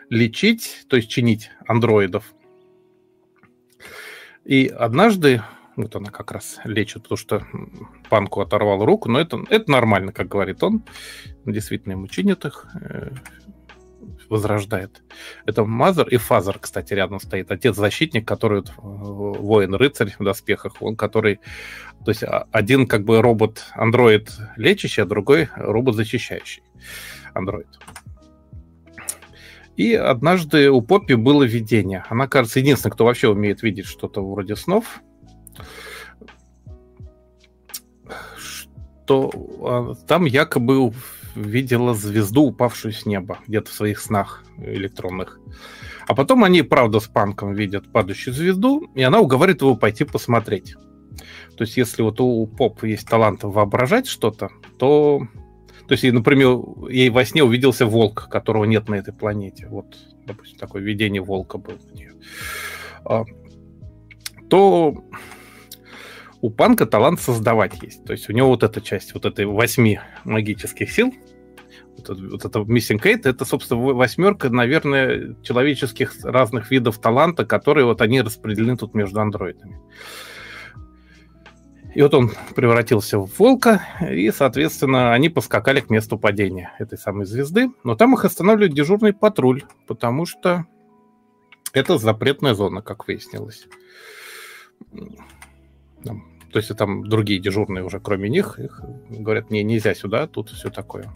[0.10, 2.34] лечить, то есть чинить андроидов.
[4.45, 5.41] И однажды,
[5.76, 7.45] вот она как раз лечит, потому что
[8.10, 10.84] панку оторвал руку, но это, это нормально, как говорит он.
[11.45, 13.11] Действительно, ему чинит их, э,
[14.30, 15.03] возрождает.
[15.45, 17.52] Это Mother и Father, кстати, рядом стоит.
[17.52, 21.40] Отец-защитник, который вот, воин-рыцарь в доспехах, он который...
[22.06, 26.64] То есть а, один как бы робот-андроид лечащий, а другой робот защищающий
[27.34, 27.68] андроид.
[29.76, 32.03] И однажды у Поппи было видение.
[32.10, 35.02] Она, кажется, единственная, кто вообще умеет видеть что-то вроде снов.
[38.38, 40.91] Что а, там якобы
[41.38, 45.39] видела звезду, упавшую с неба, где-то в своих снах электронных.
[46.07, 50.76] А потом они, правда, с панком видят падающую звезду, и она уговаривает его пойти посмотреть.
[51.57, 55.27] То есть, если вот у поп есть талант воображать что-то, то...
[55.88, 56.57] То есть, например,
[56.89, 59.68] ей во сне увиделся волк, которого нет на этой планете.
[59.68, 59.95] Вот,
[60.26, 62.14] допустим, такое видение волка было у нее.
[63.05, 63.23] А,
[64.49, 65.05] то
[66.41, 68.03] у панка талант создавать есть.
[68.03, 71.14] То есть у него вот эта часть вот этой восьми магических сил,
[72.09, 78.21] вот, это Missing Eight, это, собственно, восьмерка, наверное, человеческих разных видов таланта, которые вот они
[78.21, 79.79] распределены тут между андроидами.
[81.97, 87.25] И вот он превратился в волка, и, соответственно, они поскакали к месту падения этой самой
[87.25, 87.71] звезды.
[87.84, 90.67] Но там их останавливает дежурный патруль, потому что
[91.73, 93.67] это запретная зона, как выяснилось.
[96.03, 100.69] То есть там другие дежурные уже, кроме них, их говорят, не, нельзя сюда, тут все
[100.69, 101.11] такое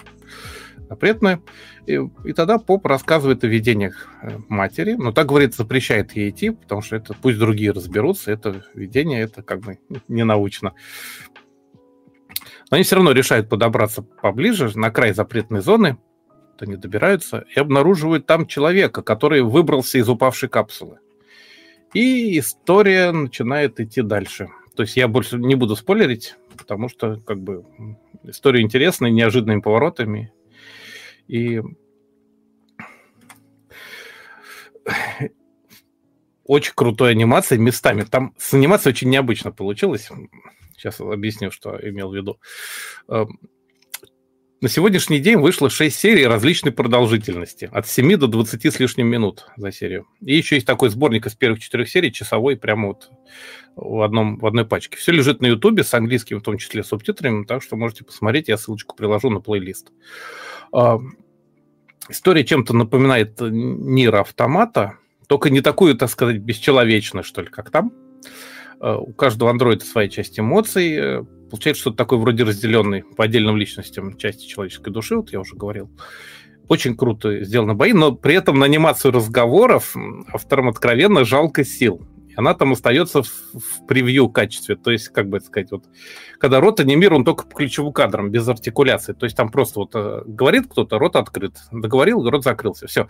[0.91, 1.41] запретное.
[1.87, 6.49] И, и тогда поп рассказывает о видениях э, матери, но так, говорит, запрещает ей идти,
[6.49, 10.73] потому что это пусть другие разберутся, это видение, это как бы не научно.
[12.69, 15.97] Но они все равно решают подобраться поближе, на край запретной зоны,
[16.59, 20.99] они добираются и обнаруживают там человека, который выбрался из упавшей капсулы.
[21.93, 27.39] И история начинает идти дальше– то есть я больше не буду спойлерить, потому что как
[27.39, 27.65] бы
[28.23, 30.31] история интересная, неожиданными поворотами.
[31.31, 31.61] И
[36.43, 38.01] очень крутой анимацией местами.
[38.01, 40.09] Там с анимацией очень необычно получилось.
[40.73, 42.37] Сейчас объясню, что имел в виду.
[44.61, 49.47] На сегодняшний день вышло 6 серий различной продолжительности, от 7 до 20 с лишним минут
[49.57, 50.07] за серию.
[50.23, 53.09] И еще есть такой сборник из первых четырех серий, часовой, прямо вот
[53.75, 54.97] в, одном, в одной пачке.
[54.97, 58.57] Все лежит на Ютубе с английским, в том числе субтитрами, так что можете посмотреть, я
[58.57, 59.91] ссылочку приложу на плейлист.
[60.71, 60.99] А,
[62.07, 67.91] история чем-то напоминает Нир Автомата, только не такую, так сказать, бесчеловечную, что ли, как там.
[68.79, 74.17] А, у каждого андроида своя часть эмоций, Получается что-то такое вроде разделенной по отдельным личностям
[74.17, 75.91] части человеческой души, вот я уже говорил.
[76.69, 79.93] Очень круто сделаны бои, но при этом на анимацию разговоров
[80.31, 82.07] авторам откровенно жалко сил.
[82.37, 84.77] Она там остается в, в превью качестве.
[84.77, 85.83] То есть, как бы это сказать, вот,
[86.39, 89.11] когда рот анимирован он только по ключевым кадрам, без артикуляции.
[89.11, 91.57] То есть там просто вот э, говорит кто-то, рот открыт.
[91.73, 92.87] Договорил, рот закрылся.
[92.87, 93.09] Все.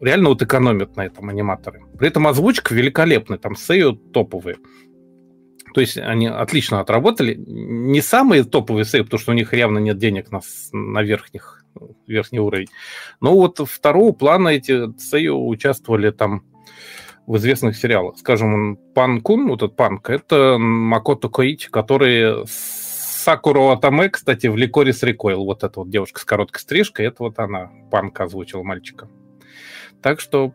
[0.00, 1.82] Реально вот экономят на этом аниматоры.
[1.98, 3.38] При этом озвучка великолепная.
[3.38, 4.58] Там сею топовые.
[5.74, 7.34] То есть они отлично отработали.
[7.34, 10.40] Не самые топовые сейвы, потому что у них явно нет денег на,
[10.72, 11.64] на верхних,
[12.06, 12.68] верхний уровень.
[13.20, 16.44] Но вот второго плана эти сейвы участвовали там
[17.26, 18.16] в известных сериалах.
[18.18, 25.02] Скажем, Пан Кун, вот этот Панк, это Макото Коичи, который Сакуро Атаме, кстати, в Ликорис
[25.02, 29.08] Рекойл, вот эта вот девушка с короткой стрижкой, это вот она, Панка озвучила мальчика.
[30.02, 30.52] Так что...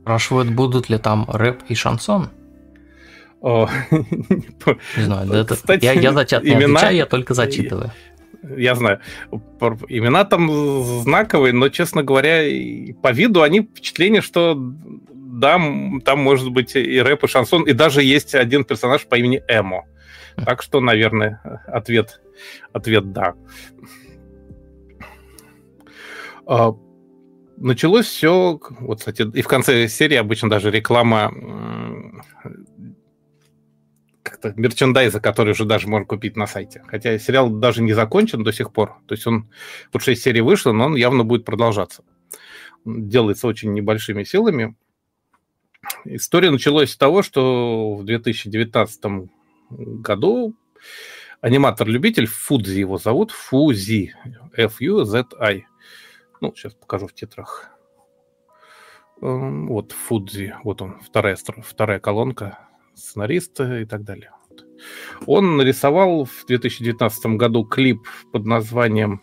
[0.00, 2.30] Спрашивают, будут ли там рэп и шансон?
[4.96, 5.54] Не знаю, да это...
[5.54, 6.78] Кстати, я, я зачат имена...
[6.78, 7.92] отвечаю, я только зачитываю.
[8.56, 9.00] Я знаю.
[9.88, 10.50] Имена там
[11.02, 12.42] знаковые, но, честно говоря,
[13.02, 15.60] по виду они впечатление, что да,
[16.04, 19.84] там может быть и рэп, и шансон, и даже есть один персонаж по имени Эмо.
[20.36, 22.22] Так что, наверное, ответ,
[22.72, 23.34] ответ да.
[26.46, 26.74] А,
[27.58, 31.30] началось все, вот, кстати, и в конце серии обычно даже реклама
[34.44, 36.82] как-то мерчендайза, который уже даже можно купить на сайте.
[36.86, 38.96] Хотя сериал даже не закончен до сих пор.
[39.06, 39.50] То есть он,
[39.92, 42.04] вот 6 серий вышло, но он явно будет продолжаться.
[42.84, 44.76] делается очень небольшими силами.
[46.04, 49.28] История началась с того, что в 2019
[49.70, 50.54] году
[51.40, 54.14] аниматор-любитель, Фудзи его зовут, Фузи,
[54.54, 55.66] F-U-Z-I.
[56.40, 57.70] Ну, сейчас покажу в титрах.
[59.22, 62.58] Эм, вот Фудзи, вот он, вторая, вторая колонка
[62.94, 64.30] сценарист и так далее.
[65.26, 69.22] Он нарисовал в 2019 году клип под названием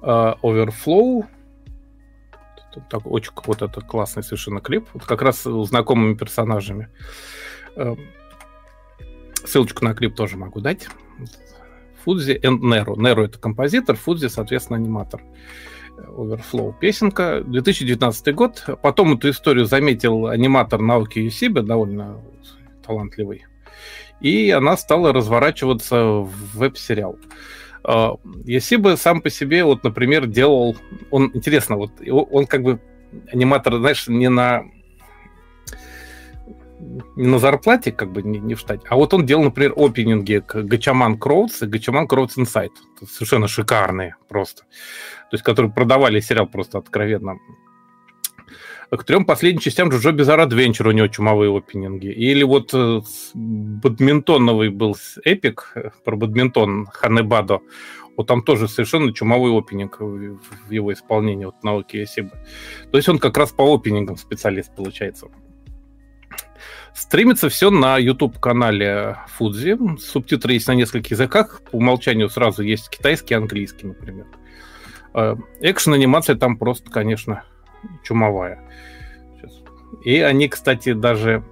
[0.00, 1.26] uh, Overflow.
[2.90, 4.86] Так, очень вот это классный совершенно клип.
[4.94, 6.88] Вот как раз с знакомыми персонажами.
[7.76, 7.98] Uh,
[9.44, 10.88] ссылочку на клип тоже могу дать.
[12.04, 12.96] Фудзи и Неру.
[13.00, 15.22] Неру это композитор, Фудзи, соответственно, аниматор.
[15.96, 17.42] Overflow песенка.
[17.42, 18.64] 2019 год.
[18.82, 22.20] Потом эту историю заметил аниматор науки Юсиба, довольно
[22.86, 23.46] талантливый.
[24.20, 27.18] И она стала разворачиваться в веб-сериал.
[28.44, 30.76] Ясиба сам по себе, вот, например, делал...
[31.10, 32.80] Он, интересно, вот он как бы
[33.30, 34.64] аниматор, знаешь, не на
[37.16, 40.42] не на зарплате, как бы не, не в штате, а вот он делал, например, опенинги
[40.46, 42.72] к Gatchaman Crowds и Gatchaman Crowds Insight.
[43.08, 44.64] Совершенно шикарные просто.
[45.34, 47.40] То есть, которые продавали сериал просто откровенно.
[48.88, 52.06] К трем последним частям Джоджо Bizarre Adventure у него чумовые опенинги.
[52.06, 53.00] Или вот э,
[53.34, 57.62] бадминтоновый был эпик э, про бадминтон Ханебадо.
[58.16, 62.30] Вот там тоже совершенно чумовой опенинг в его исполнении вот, Наоки Есибы.
[62.92, 65.26] То есть он как раз по опенингам специалист получается.
[66.94, 69.98] Стримится все на YouTube-канале Фудзи.
[69.98, 71.60] Субтитры есть на нескольких языках.
[71.72, 74.26] По умолчанию сразу есть китайский, английский, например.
[75.14, 77.44] Э, экшен-анимация там просто, конечно,
[78.02, 78.60] чумовая.
[80.02, 81.44] И они, кстати, даже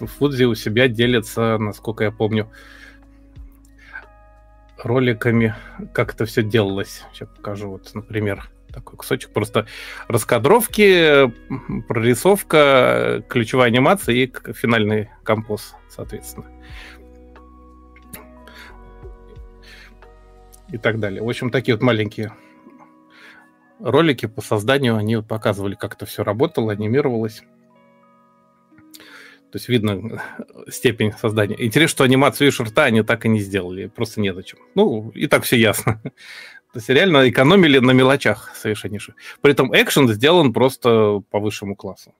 [0.00, 2.50] в Фудзи у себя делятся, насколько я помню,
[4.78, 5.54] роликами,
[5.92, 7.04] как это все делалось.
[7.12, 9.30] Сейчас покажу, вот, например, такой кусочек.
[9.32, 9.66] Просто
[10.08, 11.32] раскадровки,
[11.88, 16.46] прорисовка, ключевая анимация и финальный композ, соответственно.
[20.72, 21.22] И так далее.
[21.22, 22.32] В общем, такие вот маленькие
[23.80, 27.42] ролики по созданию, они показывали, как это все работало, анимировалось.
[29.50, 30.22] То есть видно
[30.68, 31.56] степень создания.
[31.58, 33.86] Интересно, что анимацию и шорта они так и не сделали.
[33.86, 34.58] Просто незачем.
[34.74, 36.00] Ну, и так все ясно.
[36.72, 39.16] То есть реально экономили на мелочах совершеннейших.
[39.40, 42.14] При этом экшен сделан просто по высшему классу.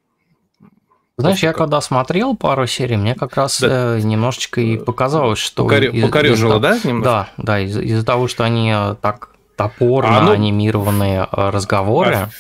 [1.21, 3.97] Знаешь, я когда смотрел пару серий, мне как раз да.
[3.97, 5.71] Э, немножечко и показалось, что...
[5.71, 6.79] Из, покорежило, из, да?
[6.83, 7.05] Немножко?
[7.05, 12.15] Да, да, из- из-за того, что они э, так топорно а, ну, анимированные э, разговоры.
[12.15, 12.31] А,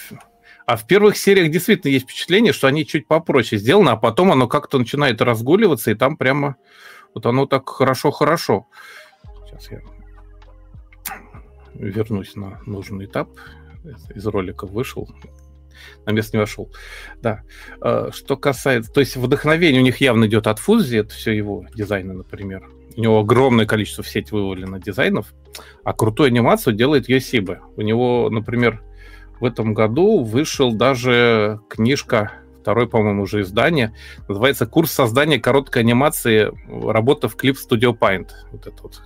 [0.66, 4.48] а в первых сериях действительно есть впечатление, что они чуть попроще сделаны, а потом оно
[4.48, 6.56] как-то начинает разгуливаться, и там прямо
[7.14, 8.66] вот оно так хорошо-хорошо.
[9.46, 9.80] Сейчас я
[11.74, 13.28] вернусь на нужный этап.
[14.14, 15.08] Из ролика вышел,
[16.06, 16.70] на место не вошел.
[17.22, 17.42] Да.
[17.80, 18.92] А, что касается...
[18.92, 22.68] То есть вдохновение у них явно идет от Фузи, это все его дизайны, например.
[22.96, 25.32] У него огромное количество в сеть вывалено дизайнов,
[25.84, 27.60] а крутую анимацию делает Йосиба.
[27.76, 28.82] У него, например,
[29.40, 33.94] в этом году вышел даже книжка второй, по-моему, уже издание.
[34.28, 36.52] Называется «Курс создания короткой анимации.
[36.68, 38.28] Работа в клип Studio Paint».
[38.52, 39.00] Вот это вот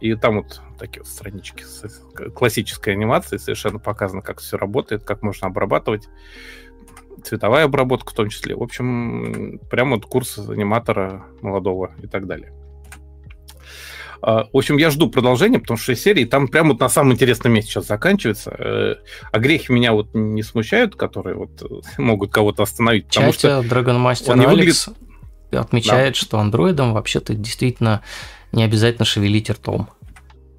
[0.00, 2.02] и там вот такие вот странички с
[2.34, 6.08] классической анимацией, совершенно показано, как все работает, как можно обрабатывать,
[7.22, 8.54] цветовая обработка в том числе.
[8.54, 12.52] В общем, прямо вот курс аниматора молодого и так далее.
[14.20, 17.12] А, в общем, я жду продолжения, потому что 6 серий, там прямо вот на самом
[17.12, 18.50] интересном месте сейчас заканчивается.
[18.50, 18.94] Э,
[19.30, 23.06] а грехи меня вот не смущают, которые вот могут кого-то остановить.
[23.08, 24.88] Потому что Dragon Master Алекс выглядит...
[25.52, 26.20] отмечает, да.
[26.20, 28.02] что андроидам вообще-то действительно
[28.50, 29.88] не обязательно шевелить ртом,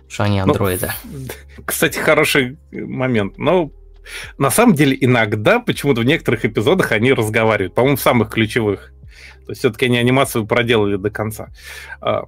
[0.10, 0.92] что они ну, андроиды.
[1.06, 1.28] Ну,
[1.66, 3.38] кстати, хороший момент.
[3.38, 3.72] Но
[4.38, 8.92] на самом деле иногда почему-то в некоторых эпизодах они разговаривают, по-моему, в самых ключевых.
[9.46, 11.50] То есть все-таки они анимацию проделали до конца.
[12.02, 12.24] А,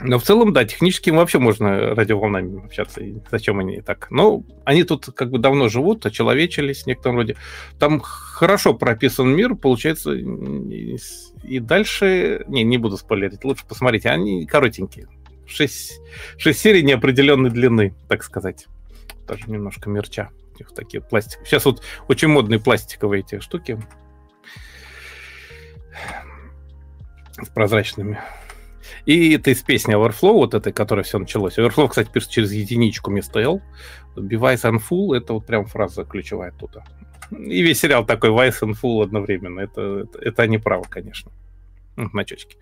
[0.00, 3.00] но в целом, да, технически им вообще можно радиоволнами общаться.
[3.00, 4.10] И зачем они так?
[4.10, 7.36] Но они тут как бы давно живут, очеловечились в некотором роде.
[7.78, 12.44] Там хорошо прописан мир, получается, и дальше...
[12.48, 14.10] Не, не буду спойлерить, лучше посмотрите.
[14.10, 15.08] Они коротенькие.
[15.46, 16.00] Шесть,
[16.38, 18.66] шесть серий неопределенной длины, так сказать.
[19.26, 20.30] Даже немножко мерча.
[20.74, 21.40] Такие пластик.
[21.44, 23.78] Сейчас вот очень модные пластиковые эти штуки.
[27.42, 28.20] С прозрачными
[29.06, 31.58] и это из песни Overflow, вот этой, которая все началось.
[31.58, 33.60] Overflow, кстати, пишет через единичку вместо L.
[34.16, 36.76] Device and full, это вот прям фраза ключевая тут.
[37.30, 39.60] И весь сериал такой Vice and full одновременно.
[39.60, 41.32] Это, это, это они правы, конечно.
[41.96, 42.56] Начечки.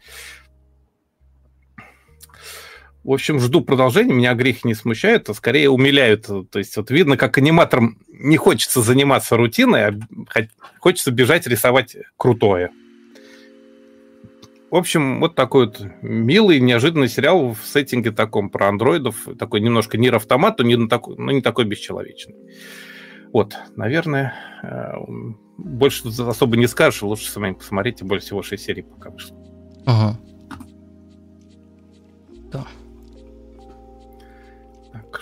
[3.04, 6.26] В общем, жду продолжения, меня грех не смущает, а скорее умиляют.
[6.26, 9.92] То есть вот видно, как аниматорам не хочется заниматься рутиной, а
[10.78, 12.70] хочется бежать рисовать крутое.
[14.70, 19.28] В общем, вот такой вот милый, неожиданный сериал в сеттинге таком про андроидов.
[19.38, 22.36] Такой немножко нир автомат, но не, такой, но не такой бесчеловечный.
[23.32, 24.94] Вот, наверное, э,
[25.58, 29.36] больше особо не скажешь, лучше сами посмотрите, больше всего 6 серий пока вышло.
[29.84, 30.18] Ага.
[32.50, 32.66] Да.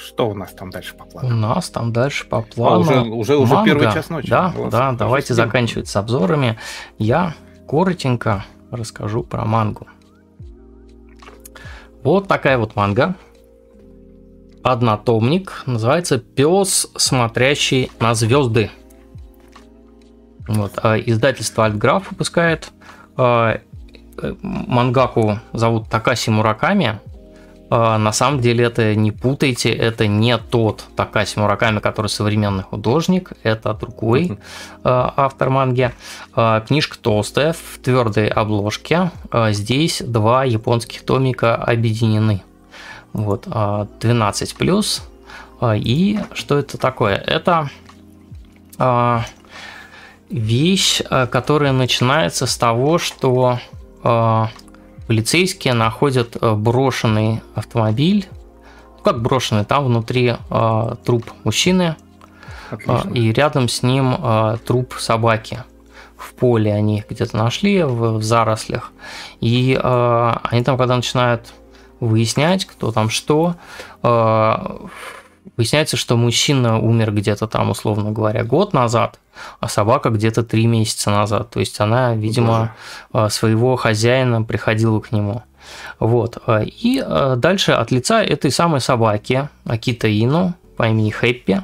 [0.01, 1.29] Что у нас там дальше по плану?
[1.29, 2.77] У нас там дальше по плану.
[2.77, 4.29] А, уже, уже, уже первый час ночи.
[4.29, 6.59] Да, да, давайте заканчивать с обзорами.
[6.99, 7.35] Я
[7.69, 9.87] коротенько расскажу про мангу.
[12.03, 13.15] Вот такая вот манга.
[14.63, 15.65] Однотомник.
[15.67, 18.71] Называется «Пес, смотрящий на звезды».
[20.49, 20.73] Вот.
[20.83, 22.71] А издательство Альтграф выпускает.
[23.17, 23.61] А,
[24.23, 27.01] э, мангаку зовут Такаси Мураками.
[27.71, 33.33] А, на самом деле это не путайте, это не тот Такаси Мураками, который современный художник,
[33.45, 34.39] это другой
[34.83, 35.15] uh-huh.
[35.17, 35.93] автор манги.
[36.67, 39.13] Книжка толстая, в твердой обложке.
[39.51, 42.43] Здесь два японских томика объединены.
[43.13, 45.03] Вот, 12 плюс.
[45.63, 47.17] И что это такое?
[47.17, 47.71] Это
[50.31, 53.59] вещь, которая начинается с того, что
[55.11, 58.29] полицейские находят э, брошенный автомобиль.
[58.97, 61.97] Ну, как брошенный, там внутри э, труп мужчины,
[62.71, 65.65] э, и рядом с ним э, труп собаки.
[66.17, 68.93] В поле они их где-то нашли, в, в зарослях.
[69.41, 71.55] И э, они там, когда начинают
[71.99, 73.57] выяснять, кто там что,
[74.05, 74.55] э,
[75.61, 79.21] Выясняется, что мужчина умер где-то там, условно говоря, год назад,
[79.61, 81.51] а собака где-то три месяца назад.
[81.51, 82.73] То есть она, видимо,
[83.13, 83.27] Боже.
[83.27, 85.43] А, своего хозяина приходила к нему.
[85.99, 86.39] Вот.
[86.47, 91.61] А, и а, дальше от лица этой самой собаки, Акита Ину, по имени Хэппи,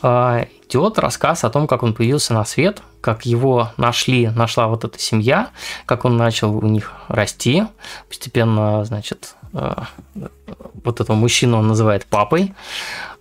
[0.00, 5.00] идет рассказ о том, как он появился на свет, как его нашли, нашла вот эта
[5.00, 5.50] семья,
[5.86, 7.64] как он начал у них расти,
[8.08, 12.54] постепенно, значит, вот этого мужчину он называет папой.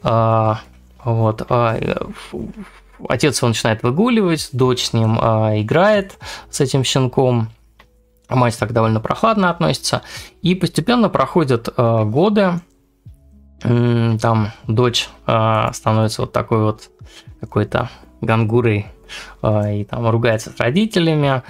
[0.02, 0.60] А,
[1.04, 1.46] вот.
[1.50, 1.80] А,
[3.08, 6.18] отец его начинает выгуливать, дочь с ним а, играет,
[6.50, 7.50] с этим щенком.
[8.30, 10.02] Мать так довольно прохладно относится.
[10.42, 12.62] И постепенно проходят годы.
[13.62, 16.90] Там дочь становится вот такой вот
[17.40, 17.90] какой-то
[18.22, 18.88] гангурой
[19.44, 21.44] и там ругается с родителями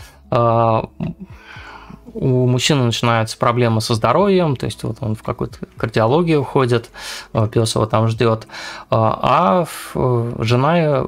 [2.14, 6.90] у мужчины начинаются проблемы со здоровьем, то есть вот он в какую-то кардиологию уходит,
[7.34, 8.46] э, пес его там ждет, э,
[8.90, 9.66] а
[9.96, 11.08] э, жена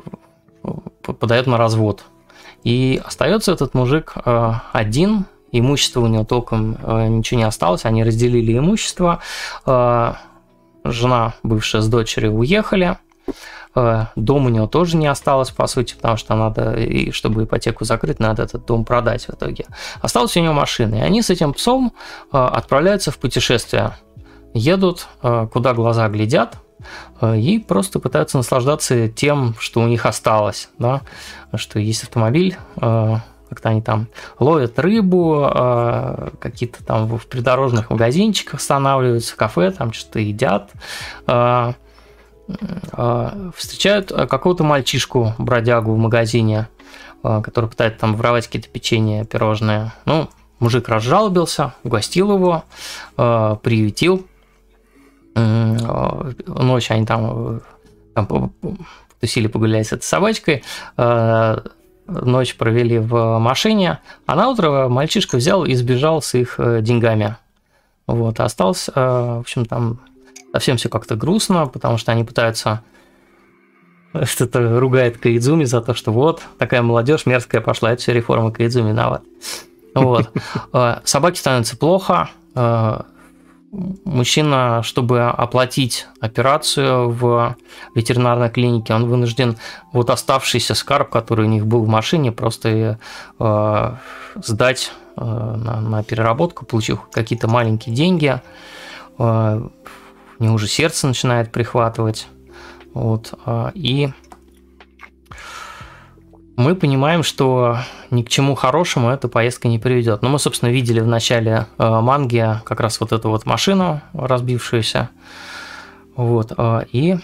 [1.01, 2.05] подает на развод.
[2.63, 4.15] И остается этот мужик
[4.73, 6.71] один, имущество у него толком
[7.15, 9.19] ничего не осталось, они разделили имущество,
[10.83, 12.97] жена бывшая с дочерью уехали,
[14.15, 18.19] дом у него тоже не осталось, по сути, потому что надо, и чтобы ипотеку закрыть,
[18.19, 19.65] надо этот дом продать в итоге.
[20.01, 21.93] Осталась у него машина, и они с этим псом
[22.31, 23.97] э, отправляются в путешествие.
[24.53, 26.55] Едут, э, куда глаза глядят,
[27.21, 31.01] и просто пытаются наслаждаться тем, что у них осталось, да,
[31.55, 34.07] что есть автомобиль, как-то они там
[34.39, 35.49] ловят рыбу,
[36.39, 40.71] какие-то там в придорожных магазинчиках останавливаются, кафе, там что-то едят,
[43.55, 46.67] встречают а, какого-то мальчишку, бродягу в магазине,
[47.23, 49.93] а, который пытается там воровать какие-то печенье, пирожные.
[50.05, 52.63] Ну, мужик разжалобился, угостил его,
[53.15, 54.25] приютил.
[55.35, 57.61] Ночь они там,
[58.13, 58.53] там
[59.19, 60.63] тусили, погулять с этой собачкой.
[62.07, 67.35] Ночь провели в машине, а на утро мальчишка взял и сбежал с их э, деньгами.
[68.05, 69.99] Вот, остался, в общем, там
[70.55, 72.81] совсем все как-то грустно, потому что они пытаются
[74.23, 78.89] что-то ругает Каидзуми за то, что вот, такая молодежь мерзкая пошла, это все реформа Каидзуми
[78.91, 79.23] виноват.
[79.93, 80.31] Вот.
[80.73, 83.01] Э, собаке становится плохо, э,
[84.05, 87.57] мужчина, чтобы оплатить операцию в
[87.95, 89.57] ветеринарной клинике, он вынужден
[89.91, 92.97] вот оставшийся скарб, который у них был в машине, просто
[93.39, 93.95] э,
[94.35, 98.41] сдать на, на переработку, получив какие-то маленькие деньги
[100.39, 102.27] мне уже сердце начинает прихватывать.
[102.93, 104.09] Вот, а, и
[106.55, 107.79] мы понимаем, что
[108.11, 110.21] ни к чему хорошему эта поездка не приведет.
[110.21, 115.09] Но мы, собственно, видели в начале а, манги как раз вот эту вот машину разбившуюся.
[116.15, 117.17] Вот, а, и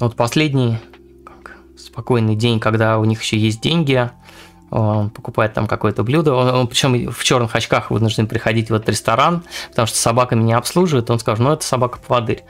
[0.00, 0.78] вот последний
[1.76, 4.10] спокойный день, когда у них еще есть деньги,
[4.70, 8.90] он покупает там какое-то блюдо, он, он причем в черных очках вынужден приходить в этот
[8.90, 12.44] ресторан, потому что собаками не обслуживает, он скажет, ну это собака поводырь,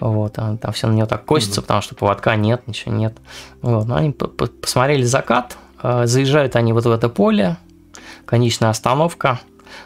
[0.00, 1.64] вот, а там все на нее так косится, mm-hmm.
[1.64, 3.16] потому что поводка нет, ничего нет,
[3.62, 7.56] вот, но они посмотрели закат, а, заезжают они вот в это поле,
[8.26, 9.40] конечная остановка,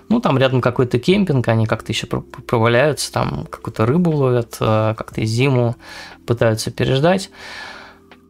[0.08, 5.24] ну, там рядом какой-то кемпинг, они как-то еще проваляются, там какую-то рыбу ловят, а, как-то
[5.24, 5.76] зиму
[6.26, 7.30] пытаются переждать.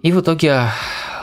[0.02, 0.64] И в итоге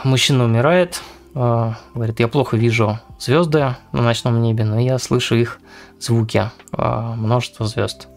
[0.02, 1.00] мужчина умирает,
[1.34, 5.58] говорит, я плохо вижу звезды на ночном небе, но я слышу их
[5.98, 8.08] звуки, а, множество звезд.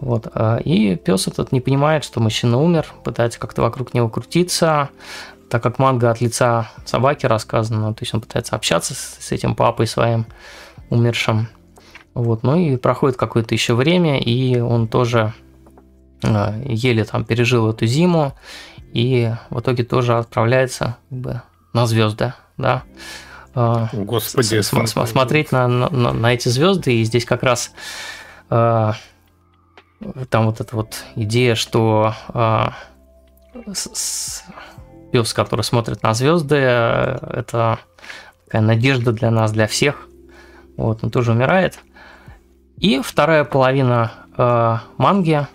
[0.00, 0.28] Вот.
[0.34, 4.90] А, и пес этот не понимает, что мужчина умер, пытается как-то вокруг него крутиться,
[5.48, 9.86] так как манга от лица собаки рассказана, то есть он пытается общаться с этим папой
[9.86, 10.26] своим
[10.90, 11.48] умершим.
[12.14, 15.32] Вот, ну и проходит какое-то еще время, и он тоже
[16.22, 18.32] еле там пережил эту зиму,
[18.92, 21.42] и в итоге тоже отправляется как бы,
[21.72, 22.82] на звезды, да.
[23.54, 27.72] Э, Господи, с, с, смотреть на, на, на эти звезды, и здесь как раз
[28.50, 28.92] э,
[30.30, 32.66] там вот эта вот идея, что э,
[33.72, 34.44] с, с,
[35.12, 37.78] пес, который смотрит на звезды, это
[38.46, 40.08] такая надежда для нас, для всех.
[40.76, 41.78] Вот, он тоже умирает.
[42.78, 45.46] И вторая половина э, манги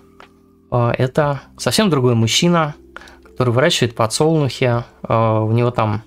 [0.71, 2.75] э, это совсем другой мужчина,
[3.37, 4.83] который выращивает подсолнухи.
[5.07, 6.01] Э, у него там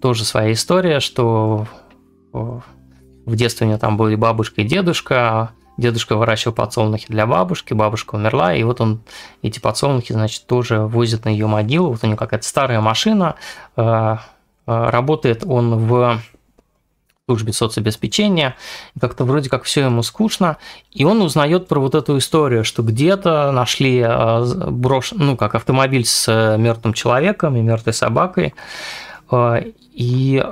[0.00, 1.66] тоже своя история, что
[2.32, 2.60] э,
[3.26, 5.50] в детстве у него там были бабушка и дедушка.
[5.76, 9.02] Дедушка выращивал подсолнухи для бабушки, бабушка умерла, и вот он
[9.42, 11.90] эти подсолнухи, значит, тоже возит на ее могилу.
[11.90, 13.34] Вот у него какая-то старая машина.
[13.76, 14.16] Э,
[14.66, 16.18] э, работает он в
[17.30, 18.56] службе соцобеспечения,
[19.00, 20.56] как-то вроде как все ему скучно,
[20.90, 26.04] и он узнает про вот эту историю, что где-то нашли э, брош, ну как автомобиль
[26.04, 28.52] с э, мертвым человеком и мертвой собакой,
[29.30, 29.62] э,
[29.92, 30.42] и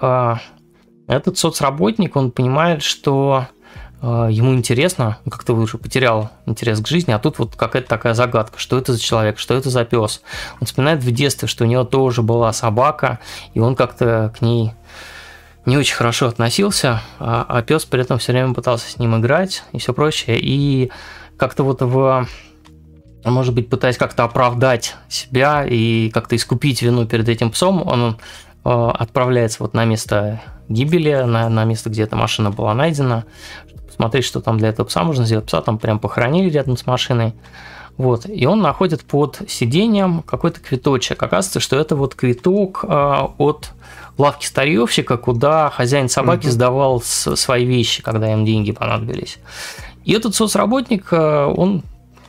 [1.08, 3.46] этот соцработник, он понимает, что
[4.02, 8.78] ему интересно, как-то уже потерял интерес к жизни, а тут вот какая-то такая загадка, что
[8.78, 10.22] это за человек, что это за пес.
[10.60, 13.18] Он вспоминает в детстве, что у него тоже была собака,
[13.54, 14.72] и он как-то к ней
[15.68, 19.64] не очень хорошо относился, а, а пес при этом все время пытался с ним играть
[19.72, 20.38] и все прочее.
[20.40, 20.90] И
[21.36, 22.26] как-то вот в
[23.24, 28.16] может быть, пытаясь как-то оправдать себя и как-то искупить вину перед этим псом, он
[28.64, 30.40] э, отправляется вот на место
[30.70, 33.24] гибели, на, на место, где эта машина была найдена,
[33.86, 35.46] посмотреть, что там для этого пса можно сделать.
[35.46, 37.34] Пса там прям похоронили рядом с машиной.
[37.98, 41.22] Вот, и он находит под сиденьем какой-то квиточек.
[41.22, 43.72] Оказывается, что это вот квиток э, от
[44.18, 46.52] лавки старьевщика, куда хозяин собаки угу.
[46.52, 49.38] сдавал свои вещи, когда им деньги понадобились.
[50.04, 51.82] И этот соцработник, э, он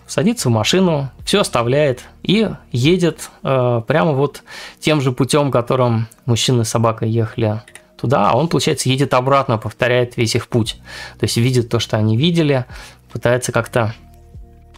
[0.08, 4.44] садится в машину, все оставляет и едет э, прямо вот
[4.80, 7.62] тем же путем, которым мужчина и собака ехали
[8.00, 10.78] туда, а он, получается, едет обратно, повторяет весь их путь.
[11.20, 12.66] То есть видит то, что они видели,
[13.12, 13.94] пытается как-то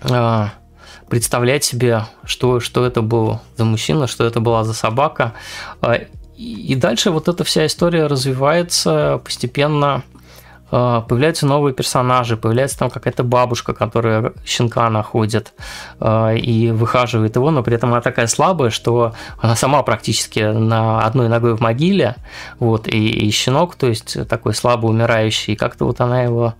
[0.01, 0.45] э,
[1.09, 5.33] представлять себе, что, что это был за мужчина, что это была за собака.
[6.41, 10.03] И дальше вот эта вся история развивается постепенно.
[10.71, 15.53] Э, появляются новые персонажи, появляется там какая-то бабушка, которая щенка находит
[15.99, 21.01] э, и выхаживает его, но при этом она такая слабая, что она сама практически на
[21.01, 22.15] одной ногой в могиле,
[22.57, 26.55] вот, и, и щенок, то есть такой слабо умирающий, и как-то вот она его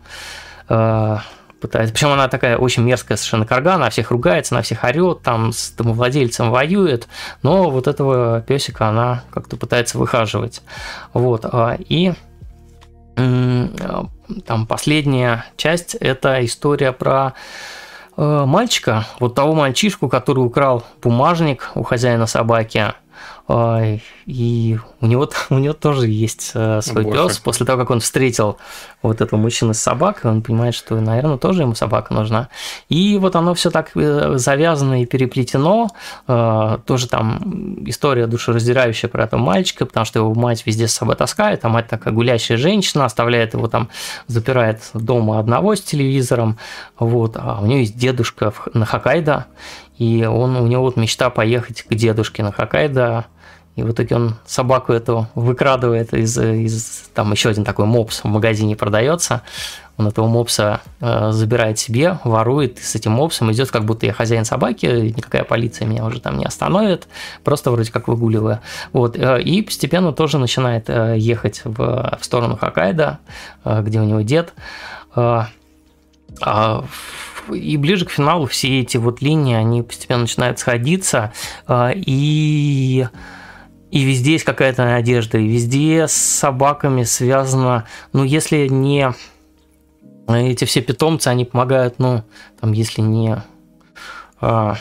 [0.69, 1.17] э,
[1.61, 1.93] пытается.
[1.93, 5.71] Причем она такая очень мерзкая совершенно карга, она всех ругается, на всех орет, там с
[5.71, 7.07] домовладельцем воюет,
[7.43, 10.61] но вот этого песика она как-то пытается выхаживать.
[11.13, 11.45] Вот.
[11.45, 12.13] А, и
[13.15, 17.33] там последняя часть– это история про
[18.17, 22.93] э, мальчика, вот того мальчишку, который украл бумажник у хозяина собаки,
[24.25, 27.27] и у него, у него тоже есть э, свой Боже.
[27.27, 27.39] пес.
[27.39, 28.57] После того, как он встретил
[29.01, 32.49] вот этого мужчину с собакой, он понимает, что, наверное, тоже ему собака нужна.
[32.89, 35.89] И вот оно все так э, завязано и переплетено.
[36.27, 41.15] Э, тоже там история душераздирающая про этого мальчика, потому что его мать везде с собой
[41.15, 43.89] таскает, а мать такая гулящая женщина, оставляет его там,
[44.27, 46.57] запирает дома одного с телевизором.
[46.99, 47.35] Вот.
[47.35, 49.47] А у нее есть дедушка на Хоккайдо,
[49.97, 53.25] и он, у него вот мечта поехать к дедушке на Хоккайдо,
[53.75, 58.27] и в итоге он собаку эту выкрадывает из, из там еще один такой мопс в
[58.27, 59.43] магазине продается.
[59.97, 64.45] Он этого мопса э, забирает себе, ворует, с этим мопсом идет, как будто я хозяин
[64.45, 67.07] собаки, никакая полиция меня уже там не остановит,
[67.43, 68.61] просто вроде как выгуливая.
[68.93, 73.19] Вот, э, и постепенно тоже начинает э, ехать в, в сторону Хоккайдо,
[73.63, 74.53] э, где у него дед.
[75.15, 75.43] Э,
[77.53, 81.33] и ближе к финалу все эти вот линии, они постепенно начинают сходиться,
[81.69, 83.07] и
[83.91, 89.13] и везде есть какая-то надежда, и везде с собаками связано, ну, если не
[90.27, 92.23] эти все питомцы, они помогают, ну,
[92.59, 93.43] там, если не
[94.39, 94.77] а,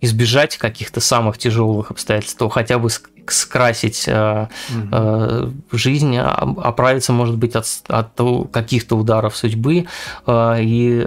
[0.00, 2.90] избежать каких-то самых тяжелых обстоятельств, то хотя бы
[3.26, 4.88] скрасить а, угу.
[4.92, 8.20] а, жизнь, оправиться, может быть, от, от
[8.52, 9.86] каких-то ударов судьбы.
[10.26, 11.06] А, и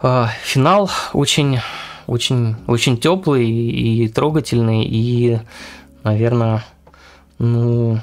[0.00, 1.60] а, финал очень,
[2.06, 5.40] очень, очень теплый и трогательный, и
[6.04, 6.64] наверное,
[7.38, 7.98] ну,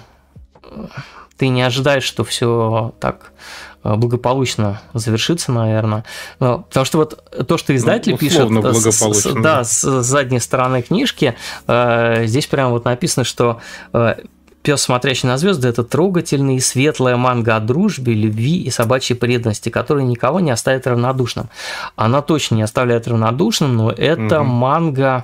[1.38, 3.32] ты не ожидаешь, что все так
[3.84, 6.04] э, благополучно завершится, наверное.
[6.38, 8.50] Потому что вот то, что издатель ну, пишет
[8.86, 11.36] с, да, с задней стороны книжки,
[11.68, 13.62] э, здесь прямо вот написано, что
[13.94, 14.16] э,
[14.62, 19.70] Пес, смотрящий на звезды, это трогательная и светлая манга о дружбе, любви и собачьей преданности,
[19.70, 21.50] которая никого не оставит равнодушным.
[21.96, 24.50] Она точно не оставляет равнодушным, но это угу.
[24.50, 25.24] манга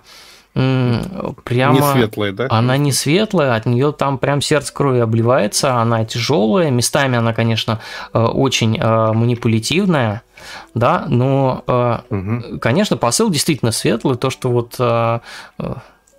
[0.56, 1.75] прямо...
[1.75, 2.48] Не светлая, да?
[2.50, 7.82] Она не светлая, от нее там прям сердце крови обливается, она тяжелая, местами она, конечно,
[8.14, 10.24] э, очень э, манипулятивная,
[10.74, 11.64] да, но,
[12.09, 12.59] угу.
[12.59, 14.80] конечно, посыл действительно светлый, то, что вот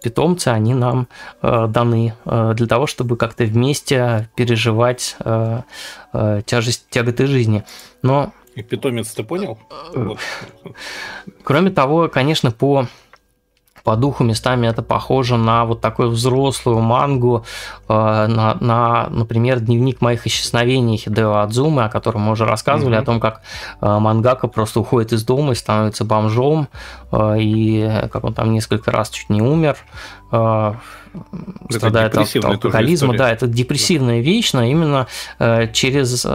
[0.02, 1.06] питомцы, они нам
[1.42, 5.16] даны для того, чтобы как-то вместе переживать
[6.46, 7.64] тяжесть, тяготы жизни.
[8.02, 8.32] Но...
[8.54, 9.58] И питомец ты понял?
[11.44, 12.88] Кроме того, конечно, по
[13.86, 17.44] по духу местами это похоже на вот такую взрослую мангу,
[17.88, 23.02] э, на, на например, дневник моих исчезновений Хидео Адзумы, о котором мы уже рассказывали, mm-hmm.
[23.02, 23.42] о том, как
[23.80, 26.66] э, мангака просто уходит из дома и становится бомжом,
[27.12, 29.76] э, и как он там несколько раз чуть не умер
[31.70, 33.16] страдает от алкоголизма.
[33.16, 35.06] Да, это депрессивная вещь, но именно
[35.72, 36.26] через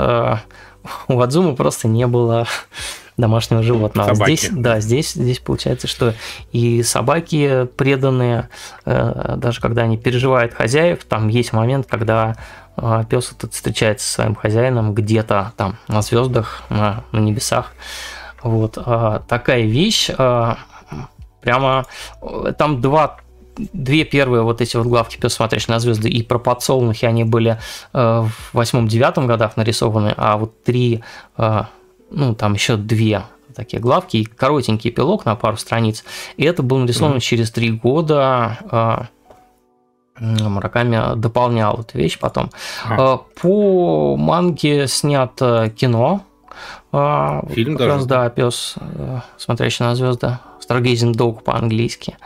[1.07, 2.47] у Адзумы просто не было
[3.17, 4.13] домашнего животного.
[4.13, 4.35] Собаки.
[4.35, 6.13] Здесь, да, здесь, здесь получается, что
[6.51, 8.49] и собаки преданные,
[8.85, 12.35] э, даже когда они переживают хозяев, там есть момент, когда
[12.77, 17.73] э, пес этот встречается со своим хозяином где-то там на звездах, на, на небесах.
[18.43, 20.09] Вот а, такая вещь.
[20.17, 20.57] А,
[21.41, 21.85] прямо
[22.57, 23.17] там два
[23.73, 27.59] две первые вот эти вот главки «Пес, смотрящий на звезды» и про подсолнухи, они были
[27.93, 31.03] в восьмом-девятом годах нарисованы, а вот три
[31.37, 33.23] ну, там еще две
[33.55, 36.03] такие главки и коротенький эпилог на пару страниц.
[36.37, 37.21] И это было нарисовано mm-hmm.
[37.21, 38.57] через три года.
[38.69, 39.05] А,
[40.19, 42.49] Мураками дополнял эту вещь потом.
[42.87, 43.17] А.
[43.41, 46.21] По манге снят кино.
[46.91, 47.91] А, Фильм даже?
[47.91, 50.37] Раз, да, пес, э, смотрящий на звезды.
[50.59, 52.17] Stargazing Dog по-английски.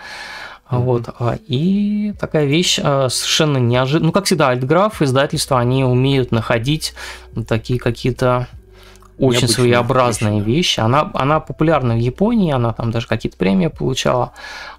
[0.69, 0.80] Mm-hmm.
[0.80, 1.10] Вот.
[1.48, 4.08] И такая вещь совершенно неожиданная.
[4.08, 6.94] Ну, как всегда, альтграф, издательства, они умеют находить
[7.48, 8.48] такие какие-то
[9.18, 10.77] очень своеобразная вещь.
[10.77, 14.34] Она, она популярна в Японии, она там даже какие-то премии получала.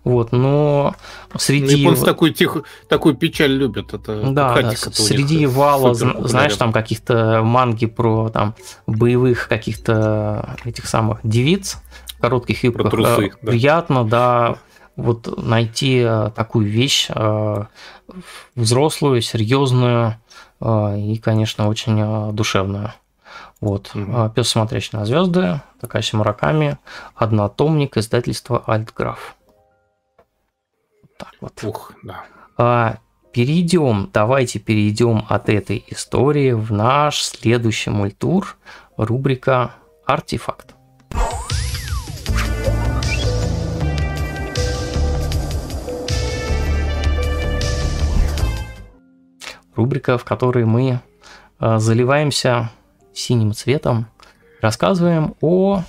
[0.05, 0.95] Вот, но
[1.37, 1.77] среди...
[1.77, 3.95] Ну, японцы такую, тихо, такую печаль любят.
[3.95, 8.55] Это да, да среди вала, знаешь, там каких-то манги про там
[8.87, 11.79] боевых каких-то этих самых девиц,
[12.21, 12.91] коротких юбках.
[12.91, 13.51] Про трусы, да.
[13.51, 14.57] Приятно, да,
[14.97, 17.65] вот найти э, такую вещь э,
[18.55, 20.17] взрослую, серьезную
[20.61, 22.93] э, и, конечно, очень душевную.
[23.61, 23.91] Вот.
[23.95, 24.31] Угу.
[24.35, 26.79] Пес, смотрящий на звезды, Такаси Мураками,
[27.15, 29.37] однотомник издательства Альтграф.
[31.19, 31.65] Так вот.
[31.65, 32.25] Ух, да.
[32.59, 32.99] А,
[33.33, 38.57] перейдем, давайте перейдем от этой истории в наш следующий мультур,
[38.97, 39.75] рубрика
[40.07, 40.75] «Артефакт».
[49.77, 51.01] Рубрика, в которой мы
[51.59, 52.71] а, заливаемся
[53.13, 54.07] синим цветом,
[54.61, 55.83] рассказываем о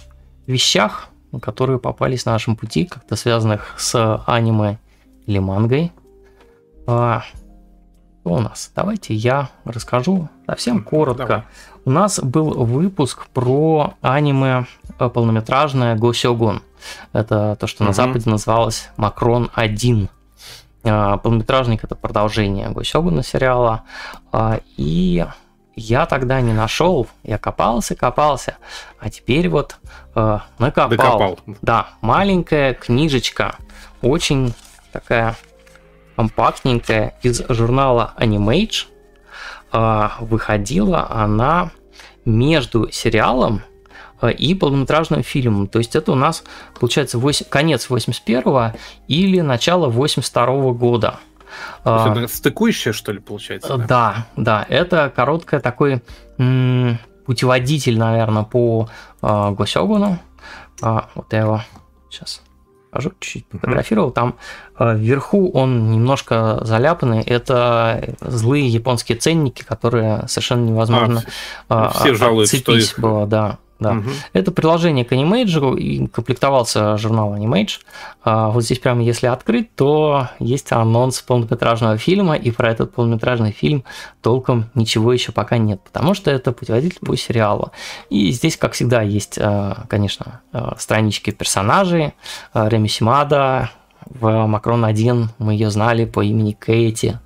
[0.45, 1.09] вещах,
[1.41, 4.79] которые попались на нашем пути, как-то связанных с аниме
[5.25, 5.91] или мангой.
[6.85, 7.23] А,
[8.21, 8.71] что у нас?
[8.75, 11.25] Давайте я расскажу совсем коротко.
[11.25, 11.43] Давай.
[11.85, 14.65] У нас был выпуск про аниме
[14.99, 16.61] э, полнометражное Госёгун.
[17.13, 17.87] Это то, что угу.
[17.89, 20.09] на Западе называлось Макрон 1.
[20.87, 23.83] А, полнометражник это продолжение Госёгуна сериала.
[24.31, 25.25] А, и
[25.75, 28.57] я тогда не нашел, я копался, копался,
[28.99, 29.77] а теперь вот
[30.15, 30.89] э, накопал.
[30.89, 31.39] Докопал.
[31.61, 33.55] Да, маленькая книжечка,
[34.01, 34.55] очень
[34.91, 35.35] такая
[36.15, 38.87] компактненькая из журнала Animage.
[39.71, 41.69] Э, выходила она
[42.25, 43.61] между сериалом
[44.21, 45.67] и полнометражным фильмом.
[45.67, 46.43] То есть это у нас
[46.79, 48.73] получается 8, конец 81
[49.07, 51.19] или начало 82 года.
[51.83, 53.77] То есть это стыкующее, что ли, получается?
[53.77, 56.01] Да, да, да это короткое такой
[57.25, 58.89] путеводитель, наверное, по
[59.21, 60.17] э, Госёгуну.
[60.81, 61.61] А, вот я его
[62.09, 62.41] сейчас
[62.89, 64.11] покажу, чуть-чуть фотографировал.
[64.11, 64.35] Там
[64.79, 67.21] э, вверху он немножко заляпанный.
[67.21, 71.23] Это злые японские ценники, которые совершенно невозможно
[71.67, 72.97] а, все, э, все жалуют, что их...
[72.97, 73.57] было, да.
[73.79, 73.91] Да.
[73.91, 74.09] Угу.
[74.33, 77.79] Это приложение к Animage, и комплектовался журнал Animage.
[78.23, 83.51] А вот здесь прямо если открыть, то есть анонс полнометражного фильма, и про этот полнометражный
[83.51, 83.83] фильм
[84.21, 87.71] толком ничего еще пока нет, потому что это путеводитель по сериалу.
[88.09, 92.13] И здесь, как всегда, есть, а, конечно, а, странички персонажей,
[92.53, 93.69] Реми Симада,
[94.09, 97.19] в Макрон 1 мы ее знали по имени Кэти,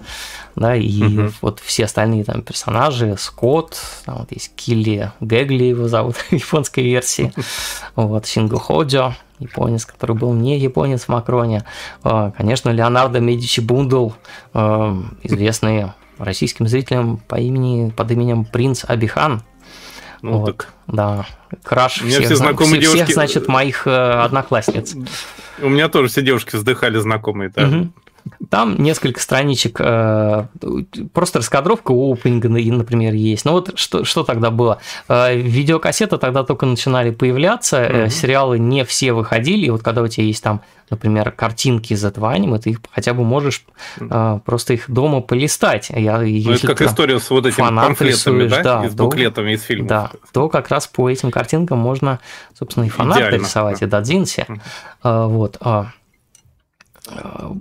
[0.56, 1.32] да, и угу.
[1.42, 6.84] вот все остальные там персонажи, Скотт, там вот есть Килли Гэгли его зовут в японской
[6.84, 7.34] версии,
[7.96, 11.66] вот, Шинго Ходжо, японец, который был не японец в Макроне,
[12.04, 14.12] а, конечно, Леонардо Медичи Бундл,
[14.54, 19.44] а, известный российским зрителям по имени, под именем Принц Абихан.
[20.22, 20.74] Ну, вот, так...
[20.88, 21.26] да.
[21.64, 23.04] Краш всех, все знакомые всех, девушки...
[23.06, 24.96] всех, значит, моих э, одноклассниц.
[25.60, 27.68] У меня тоже все девушки вздыхали знакомые, да.
[27.68, 27.90] Угу.
[28.50, 30.46] Там несколько страничек, э,
[31.14, 33.46] просто раскадровка опенинга, например, есть.
[33.46, 34.80] Но вот что, что тогда было?
[35.08, 38.10] Э, видеокассеты тогда только начинали появляться, mm-hmm.
[38.10, 42.32] сериалы не все выходили, и вот когда у тебя есть там, например, картинки из этого
[42.32, 43.64] аниме, ты их хотя бы можешь
[43.98, 44.42] mm-hmm.
[44.42, 45.90] просто их дома полистать.
[45.90, 48.64] Я, ну, это как история с вот этими памфлетами, да?
[48.64, 48.86] да?
[48.86, 49.88] И с буклетами из фильмов.
[49.88, 52.20] Да, то как раз по этим картинкам можно,
[52.58, 53.86] собственно, и фанат Идеально, рисовать, да.
[53.86, 54.46] и дадзинси.
[55.04, 55.28] Mm-hmm.
[55.28, 55.58] Вот.
[57.16, 57.56] А,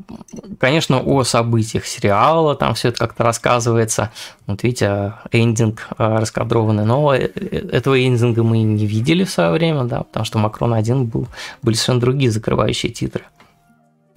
[0.58, 4.10] Конечно, о событиях сериала, там все это как-то рассказывается.
[4.46, 7.30] Вот видите, эндинг а, раскадрованный, но э,
[7.72, 11.28] этого эндинга мы не видели в свое время, да, потому что Макрон 1 был,
[11.62, 13.24] были совершенно другие закрывающие титры.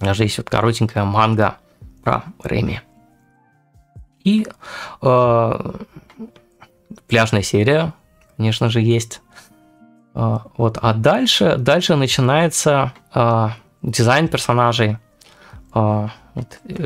[0.00, 1.56] Даже есть вот коротенькая манга
[2.02, 2.80] про Реми.
[4.22, 4.46] И
[5.02, 5.72] э,
[7.08, 7.92] пляжная серия,
[8.36, 9.22] конечно же, есть.
[10.14, 13.48] Э, вот, а дальше, дальше начинается э,
[13.82, 14.96] дизайн персонажей э,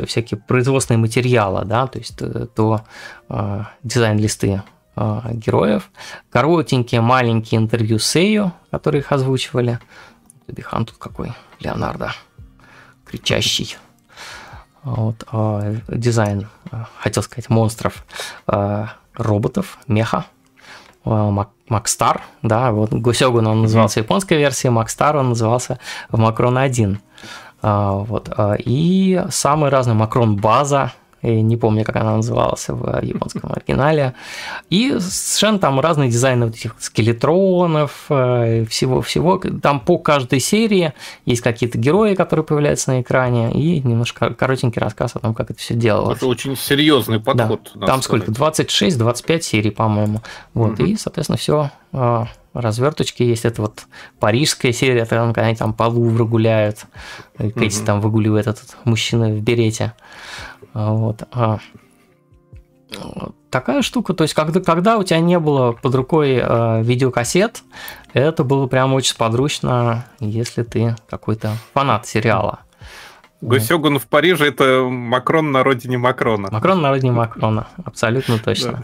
[0.07, 2.83] всякие производственные материалы, да, то есть э, то
[3.28, 4.62] э, дизайн-листы
[5.31, 5.91] героев,
[6.28, 9.78] коротенькие маленькие интервью с Эйо, которые их озвучивали.
[10.49, 12.12] Бихан тут какой, Леонардо,
[13.05, 13.76] кричащий.
[14.83, 15.25] Вот,
[15.86, 16.49] дизайн,
[16.99, 18.05] хотел сказать, монстров,
[19.15, 20.26] роботов, меха,
[21.05, 25.78] Макстар, да, вот Гусёгун он назывался японской версией, Макстар он назывался
[26.10, 27.00] в Макрон 1.
[27.62, 28.31] А, вот.
[28.37, 34.15] А, и самый разный Макрон база, не помню, как она называлась в японском оригинале.
[34.70, 39.41] И совершенно там разные дизайны вот этих скелетронов, всего-всего.
[39.43, 40.93] Э, там по каждой серии
[41.27, 45.59] есть какие-то герои, которые появляются на экране, и немножко коротенький рассказ о том, как это
[45.59, 46.19] все делалось.
[46.19, 47.73] Это очень серьезный подход.
[47.75, 47.87] Да.
[47.87, 48.31] Там сколько?
[48.31, 50.20] 26-25 серий, по-моему.
[50.55, 50.78] Вот.
[50.78, 50.85] Угу.
[50.85, 52.28] И, соответственно, все а,
[52.61, 53.45] разверточки есть.
[53.45, 53.87] Это вот
[54.19, 56.87] парижская серия, там, когда они там по Лувру гуляют.
[57.37, 57.87] Кэти угу.
[57.87, 59.95] там выгуливает этот мужчина в берете.
[60.75, 61.23] А, вот.
[61.33, 61.59] А,
[63.51, 67.62] такая штука, то есть когда, когда у тебя не было под рукой э, видеокассет,
[68.12, 72.61] это было прям очень подручно, если ты какой-то фанат сериала.
[73.41, 76.49] Гусёгун в Париже– это Макрон на родине Макрона.
[76.51, 78.83] Макрон на родине Макрона, абсолютно точно.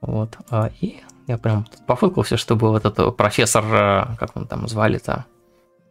[0.00, 0.36] Вот.
[0.80, 5.26] И я прям пофоткал все, чтобы вот этот профессор, э, как он там звали-то,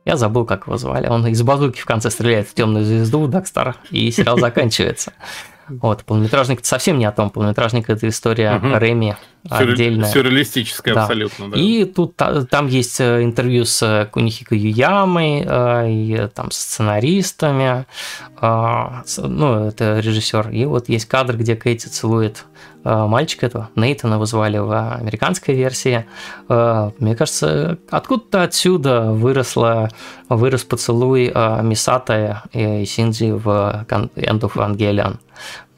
[0.03, 1.07] я забыл, как его звали.
[1.07, 5.13] Он из базуки в конце стреляет в темную звезду, Дакстар, и сериал заканчивается.
[5.69, 7.29] Вот, полнометражник это совсем не о том.
[7.29, 8.77] Полнометражник это история угу.
[8.77, 9.17] Реми
[9.49, 10.09] отдельная.
[10.09, 11.01] Сюрреалистическая да.
[11.01, 11.57] абсолютно, да.
[11.57, 15.41] И тут там есть э, интервью с э, Кунихико Юямой,
[15.91, 17.85] и там с сценаристами,
[18.41, 20.51] ну, это режиссер.
[20.51, 22.45] И вот есть кадр, где Кэти целует
[22.87, 26.05] мальчика этого, Нейтана его звали в американской версии.
[26.47, 29.89] Э, мне кажется, откуда-то отсюда выросла,
[30.29, 35.17] вырос поцелуй э, Мисата и Синджи в End of Evangelion.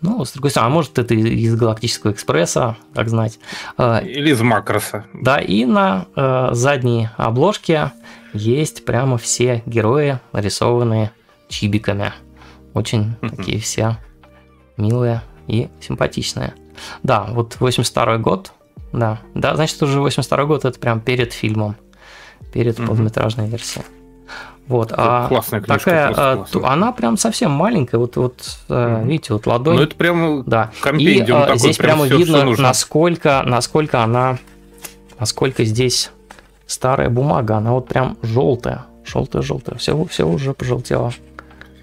[0.01, 3.39] Ну, с другой стороны, а может, это из Галактического экспресса, как знать.
[3.77, 5.05] Или из Макроса.
[5.13, 7.91] Да, и на э, задней обложке
[8.33, 11.11] есть прямо все герои, нарисованные
[11.49, 12.13] чибиками.
[12.73, 13.97] Очень такие все
[14.77, 16.53] милые и симпатичные.
[17.03, 18.51] Да, вот 82 год.
[18.91, 21.75] Да, да, значит, уже 82 год это прям перед фильмом,
[22.51, 22.87] перед mm-hmm.
[22.87, 23.85] полнометражной версией.
[24.67, 29.05] Вот, а классная книжка, такая, а, она прям совсем маленькая, вот, вот mm-hmm.
[29.07, 29.77] видите, вот ладонь.
[29.77, 30.71] Ну это прям да.
[30.97, 34.37] И а, такой, здесь прям прямо видно, насколько, насколько она,
[35.19, 36.11] насколько здесь
[36.67, 41.13] старая бумага, она вот прям желтая, желтая, желтая, все, все уже пожелтело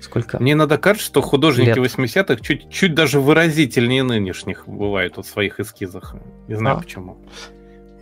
[0.06, 0.40] сколько.
[0.40, 1.78] Мне надо кажется, что художники лет.
[1.78, 6.14] 80-х чуть, чуть даже выразительнее нынешних бывают вот в своих эскизах.
[6.48, 6.80] Не знаю а.
[6.80, 7.18] почему.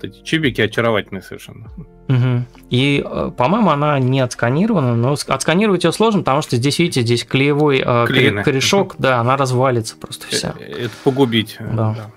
[0.02, 1.70] Эти чибики очаровательные совершенно.
[2.08, 2.44] Угу.
[2.70, 7.24] И, э, по-моему, она не отсканирована, но отсканировать ее сложно, потому что здесь, видите, здесь
[7.24, 10.54] клеевой э, корешок, да, она развалится просто вся.
[10.58, 11.56] Э, это погубить.
[11.58, 11.94] Да.
[11.94, 12.10] да.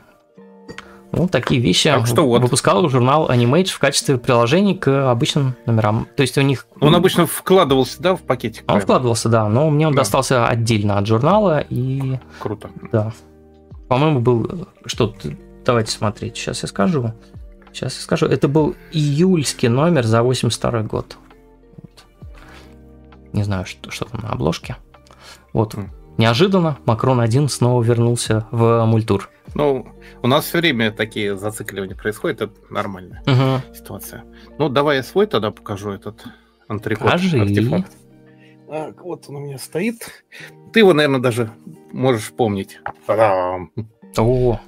[1.12, 2.42] Ну, такие вещи так что вот.
[2.42, 6.08] выпускал журнал Animage в качестве приложений к обычным номерам.
[6.16, 6.68] То есть у них...
[6.82, 8.64] Он обычно вкладывался, да, в пакетик?
[8.68, 10.02] Он вкладывался, да, но мне он да.
[10.02, 12.20] достался отдельно от журнала и...
[12.40, 12.70] Круто.
[12.92, 13.14] Да.
[13.88, 14.68] По-моему, был...
[14.86, 15.14] Что
[15.68, 17.12] Давайте смотреть, сейчас я скажу.
[17.74, 18.26] Сейчас я скажу.
[18.26, 21.18] Это был июльский номер за 82 год.
[23.34, 24.78] Не знаю, что, что там на обложке.
[25.52, 25.76] Вот.
[26.18, 29.30] Неожиданно Макрон 1 снова вернулся в мультур.
[29.54, 29.88] Ну,
[30.22, 33.76] у нас все время такие зацикливания происходят, это нормальная угу.
[33.76, 34.24] ситуация.
[34.58, 36.26] Ну, давай я свой тогда покажу этот
[36.68, 37.40] антрикот Покажи.
[37.40, 37.92] артефакт.
[38.68, 40.26] Так, вот он у меня стоит.
[40.74, 41.52] Ты его, наверное, даже
[41.94, 42.80] можешь помнить.
[43.06, 43.72] Та-дам.
[44.18, 44.60] О,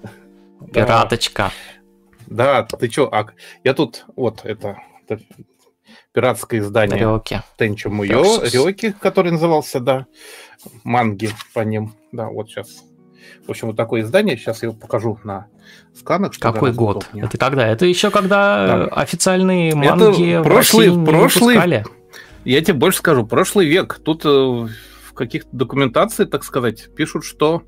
[0.61, 0.67] Да.
[0.85, 1.51] пираточка.
[2.27, 3.09] Да, ты чё?
[3.11, 3.25] А,
[3.63, 5.21] я тут, вот, это, это
[6.13, 7.41] пиратское издание Рёки.
[7.57, 8.43] Тенчо Муё.
[8.43, 10.05] Рёки, который назывался, да,
[10.83, 11.93] манги по ним.
[12.11, 12.83] Да, вот сейчас.
[13.45, 14.37] В общем, вот такое издание.
[14.37, 15.47] Сейчас я его покажу на
[15.93, 16.33] сканах.
[16.39, 16.97] Какой год?
[17.05, 17.25] удобнее.
[17.25, 17.67] Это когда?
[17.67, 18.77] Это еще когда Да.
[18.85, 21.85] э, официальные манги в прошлый- России прошлый- выпускали.
[22.45, 23.99] Я тебе больше скажу, прошлый век.
[24.03, 27.63] Тут э, в каких-то документации, так сказать, пишут, что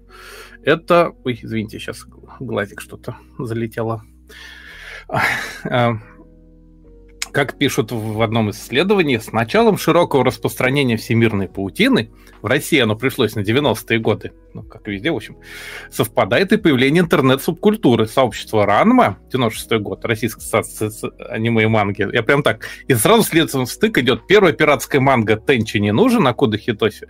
[0.63, 1.11] это...
[1.25, 2.05] Ой, извините, сейчас
[2.39, 4.03] глазик что-то залетело.
[7.31, 12.11] Как пишут в одном из исследований, с началом широкого распространения всемирной паутины,
[12.41, 15.37] в России оно пришлось на 90-е годы, ну, как и везде, в общем,
[15.89, 22.07] совпадает и появление интернет-субкультуры, сообщества Ранма, 96 год, Российской ассоциации с- аниме и манги.
[22.13, 26.27] Я прям так, и сразу следом в стык идет первая пиратская манга «Тенчи не нужен»
[26.27, 27.07] Акуда Хитоси,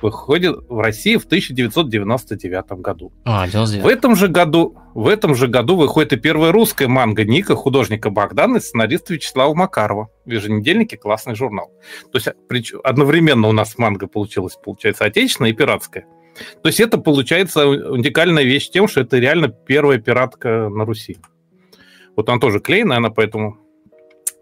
[0.00, 3.12] выходит в России в 1999 году.
[3.24, 3.86] А, В 99.
[3.90, 8.56] этом же году, в этом же году выходит и первая русская манга Ника художника Богдана
[8.58, 10.08] и сценариста Вячеслава Макарова.
[10.24, 11.70] В еженедельнике классный журнал.
[12.12, 16.06] То есть прич- одновременно у нас манга получилась, получается, отечественная и пиратская.
[16.62, 21.18] То есть это получается уникальная вещь тем, что это реально первая пиратка на Руси.
[22.16, 23.58] Вот она тоже клейная, она поэтому...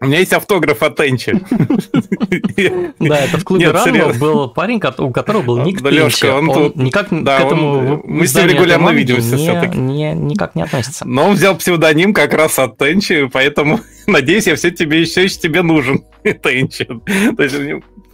[0.01, 1.33] У меня есть автограф от Энчи.
[2.99, 4.19] Да, это в клубе Ранго серьезно.
[4.19, 5.81] был парень, у которого был ник.
[5.81, 9.37] Лёшка, он никак к этому мы с ним регулярно видимся
[9.75, 11.07] не- Никак не относится.
[11.07, 15.61] Но он взял псевдоним как раз от Тенчи, поэтому, надеюсь, я все тебе еще, тебе
[15.61, 16.87] нужен, Тенчи.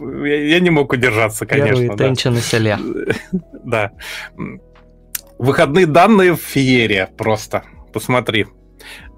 [0.00, 1.96] Я, я не мог удержаться, Первый конечно.
[1.96, 2.04] да.
[2.04, 2.78] Тенчи на селе.
[3.64, 3.92] Да.
[5.38, 7.64] Выходные данные в Фиере просто.
[7.92, 8.46] Посмотри.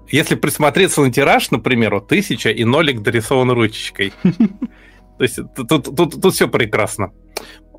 [0.09, 4.13] Если присмотреться на тираж, например, вот тысяча и нолик дорисован ручечкой.
[4.23, 7.11] То есть тут, тут, тут, все прекрасно.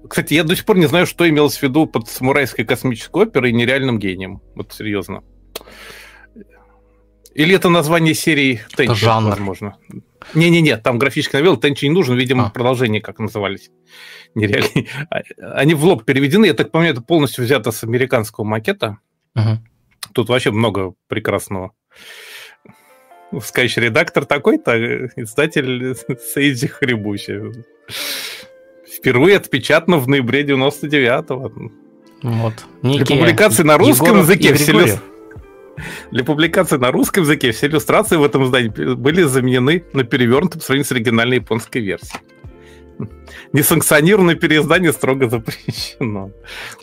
[0.08, 3.50] Кстати, я до сих пор не знаю, что имелось в виду под самурайской космической оперой
[3.50, 4.41] и нереальным гением.
[4.55, 5.23] Вот серьезно.
[7.34, 9.31] Или это название серии Тенчи, жанр.
[9.31, 9.76] возможно.
[10.33, 12.51] Не-не-не, там графический новелл, Тенчи не нужен, видимо, А.
[12.51, 13.70] продолжение как назывались.
[14.35, 14.86] Нереальные.
[15.11, 15.23] А-
[15.61, 18.99] Они в лоб переведены, я так понимаю, это полностью взято с американского макета.
[19.35, 19.65] Мгм.
[20.12, 21.73] Тут вообще много прекрасного.
[23.43, 25.97] Скач редактор такой-то, издатель
[26.33, 27.41] Сейдзи Харибуси.
[28.89, 31.70] Впервые отпечатано в ноябре 99-го.
[32.23, 32.55] Вот.
[32.83, 35.03] Для Некие публикации на русском Егоров языке Григорьев.
[36.11, 40.65] Для публикации на русском языке все иллюстрации в этом издании были заменены на перевернутым по
[40.67, 42.20] сравнению с оригинальной японской версией.
[43.52, 46.31] Несанкционированное переиздание строго запрещено.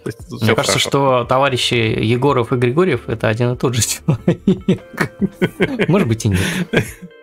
[0.06, 0.80] Есть Мне кажется, хорошо.
[0.80, 5.14] что товарищи Егоров и Григорьев это один и тот же человек.
[5.88, 6.40] Может быть и нет.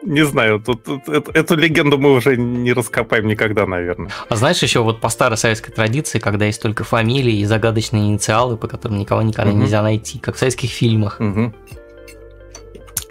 [0.02, 4.10] Не знаю, тут, тут эту, эту легенду мы уже не раскопаем никогда, наверное.
[4.28, 8.56] А знаешь, еще вот по старой советской традиции, когда есть только фамилии и загадочные инициалы,
[8.56, 9.60] по которым никого никогда Мгм.
[9.60, 11.18] нельзя найти, как в советских фильмах.
[11.20, 11.54] Мгм.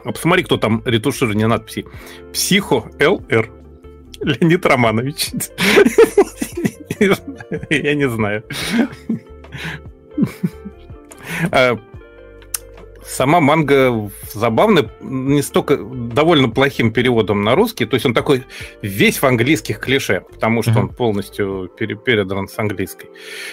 [0.05, 1.85] А посмотри, кто там ретуширование надписи.
[2.31, 3.49] Психо ЛР.
[4.21, 5.29] Леонид Романович.
[7.69, 8.43] Я не знаю.
[11.51, 11.77] А,
[13.05, 18.43] Сама манга забавная, не столько довольно плохим переводом на русский, то есть он такой
[18.81, 23.07] весь в английских клише, потому что он полностью пере- передан с английской.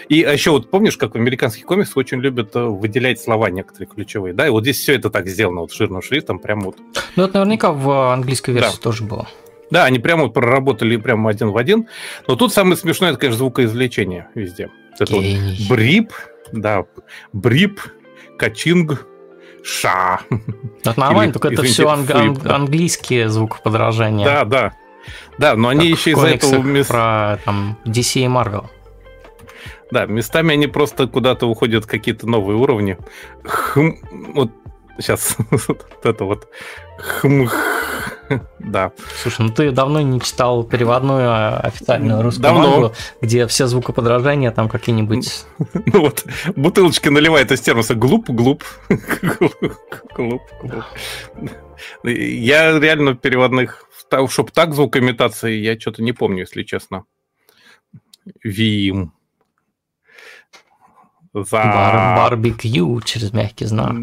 [0.09, 3.87] И а еще вот помнишь, как в американских комиксах очень любят э, выделять слова некоторые
[3.87, 6.77] ключевые, да, и вот здесь все это так сделано, вот жирным шрифтом, прям вот.
[7.15, 8.83] Ну, это наверняка в английской версии Да.
[8.83, 9.29] тоже было.
[9.71, 11.89] Да, они прямо вот проработали прямо один в один,
[12.29, 14.69] но тут самое смешное, это, конечно, звукоизвлечение везде.
[14.99, 15.25] Это вот
[15.69, 16.13] брип,
[16.53, 16.85] да,
[17.33, 17.81] брип,
[18.39, 19.07] качинг,
[19.65, 20.21] ша.
[20.85, 22.57] Это нормально, Или, только это извините, все анг- флип, да.
[22.57, 24.25] английские звукоподражания.
[24.25, 24.73] Да, да.
[25.39, 28.67] Да, но они как еще из-за этого мес- про там, DC и Marvel.
[29.91, 32.97] Да, местами они просто куда-то уходят какие-то новые уровни.
[33.45, 33.97] Хм,
[34.35, 34.51] вот
[34.99, 36.49] сейчас вот это вот.
[37.23, 37.49] Хм,
[38.59, 38.93] да.
[39.23, 42.71] Слушай, ну ты давно не читал переводную а, официальную русскую Давно.
[42.71, 45.45] мангу, где все звукоподражания там какие-нибудь...
[45.87, 46.25] Ну вот,
[46.57, 47.95] бутылочки наливает из термоса.
[47.95, 48.65] Глуп, глуп.
[48.89, 50.85] Глуп, глуп.
[52.05, 53.89] Я реально переводных,
[54.29, 57.05] чтобы так звукоимитации, я что-то не помню, если честно.
[58.43, 59.14] Вим.
[61.35, 61.57] За...
[61.57, 63.97] Бар- барбекю через мягкий знак.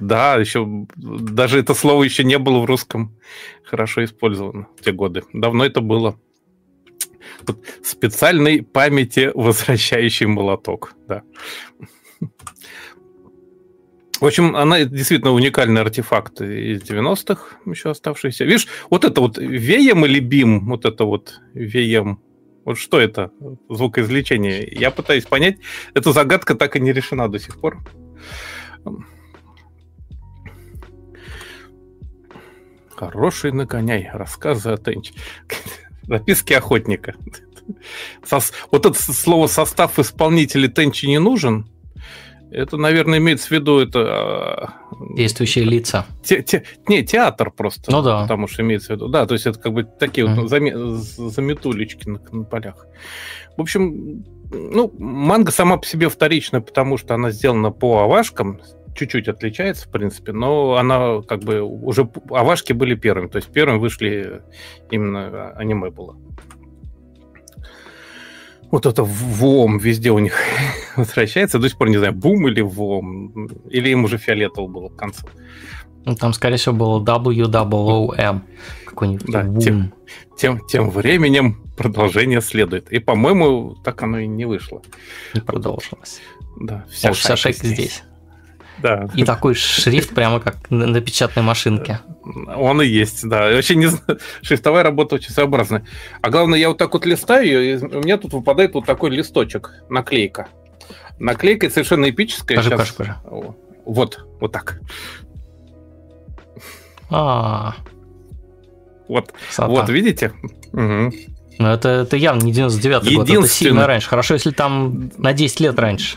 [0.00, 3.16] Да, еще даже это слово еще не было в русском
[3.64, 5.22] хорошо использовано в те годы.
[5.32, 6.18] Давно это было.
[7.46, 10.94] Тут специальной памяти возвращающий молоток.
[11.08, 11.22] Да.
[14.20, 18.44] В общем, она действительно уникальный артефакт из 90-х, еще оставшийся.
[18.44, 22.16] Видишь, вот это вот VM или BIM, вот это вот VM,
[22.64, 23.30] Вот что это?
[23.68, 24.66] Звукоизвлечение.
[24.70, 25.58] Я пытаюсь понять.
[25.92, 27.78] Эта загадка так и не решена до сих пор.
[32.96, 34.08] Хороший нагоняй.
[34.12, 35.12] Рассказы о Тенч.
[36.02, 37.14] Записки охотника.
[38.70, 41.66] Вот это слово «состав исполнителей Тенчи не нужен»,
[42.54, 44.00] это, наверное, имеется в виду это...
[44.00, 44.68] А,
[45.16, 46.06] Действующие лица.
[46.22, 47.90] Те, те, не, театр просто.
[47.90, 48.22] Ну да.
[48.22, 49.08] Потому что имеется в виду.
[49.08, 50.34] Да, то есть это как бы такие mm.
[50.34, 52.86] вот заме, заметулечки на, на полях.
[53.56, 58.60] В общем, ну, манга сама по себе вторичная, потому что она сделана по авашкам,
[58.94, 63.80] чуть-чуть отличается, в принципе, но она как бы уже авашки были первыми, то есть первым
[63.80, 64.42] вышли
[64.90, 66.16] именно аниме было
[68.74, 70.36] вот это ВОМ везде у них
[70.96, 71.60] возвращается.
[71.60, 73.46] До сих пор не знаю, бум или ВОМ.
[73.70, 75.28] Или им уже фиолетово было к концу.
[76.04, 78.40] Ну, там, скорее всего, было WOOM.
[78.84, 79.94] Какой-нибудь да, Тем,
[80.36, 82.92] тем, тем временем продолжение следует.
[82.92, 84.82] И, по-моему, так оно и не вышло.
[85.34, 86.20] Не продолжилось.
[86.60, 87.78] Да, вся, О, вся шайка здесь.
[87.78, 88.02] здесь.
[88.78, 89.08] Да.
[89.14, 92.00] И такой шрифт прямо как на печатной машинке.
[92.56, 93.48] Он и есть, да.
[93.48, 94.18] Я вообще не знаю.
[94.42, 95.84] Шрифтовая работа очень своеобразная.
[96.20, 99.72] А главное, я вот так вот листаю и у меня тут выпадает вот такой листочек,
[99.88, 100.48] наклейка.
[101.18, 102.56] Наклейка совершенно эпическая.
[102.56, 102.90] Покажи, Сейчас...
[102.90, 103.54] покажи, покажи.
[103.84, 104.80] Вот, вот так.
[107.10, 107.74] А,
[109.08, 110.32] вот, вот, видите?
[110.72, 111.12] Угу.
[111.58, 114.08] Ну, это, это явно не 99-й год, это сильно раньше.
[114.08, 116.16] Хорошо, если там на 10 лет раньше.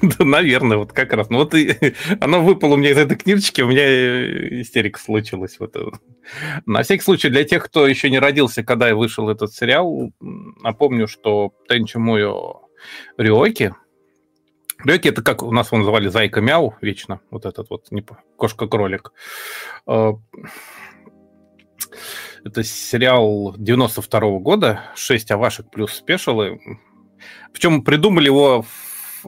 [0.18, 1.28] Да, наверное, вот как раз.
[1.30, 5.58] Ну вот и оно выпало у меня из этой книжечки, у меня э, истерика случилась.
[5.58, 5.74] Вот.
[6.66, 11.52] На всякий случай, для тех, кто еще не родился, когда вышел этот сериал, напомню, что
[11.68, 12.62] Тенчи Муё
[13.16, 13.74] Рюоки,
[14.84, 17.88] Рюоки это как у нас его называли Зайка Мяу вечно, вот этот вот
[18.36, 19.12] кошка-кролик.
[19.86, 20.12] Э,
[22.44, 26.58] это сериал 92 -го года, 6 авашек плюс спешилы.
[27.52, 28.64] Причем придумали его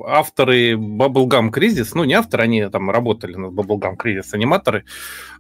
[0.05, 4.85] авторы Bubblegum Crisis, ну, не авторы, они там работали над Bubblegum Crisis, аниматоры,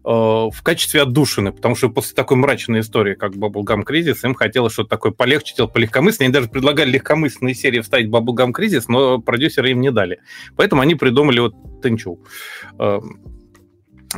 [0.04, 4.72] э, в качестве отдушины, потому что после такой мрачной истории, как Bubblegum Crisis, им хотелось
[4.72, 6.28] что-то такое полегче делать, полегкомысленнее.
[6.28, 10.20] Они даже предлагали легкомысленные серии вставить Bubblegum Crisis, но продюсеры им не дали.
[10.56, 12.20] Поэтому они придумали вот Тенчу.
[12.78, 13.00] Э,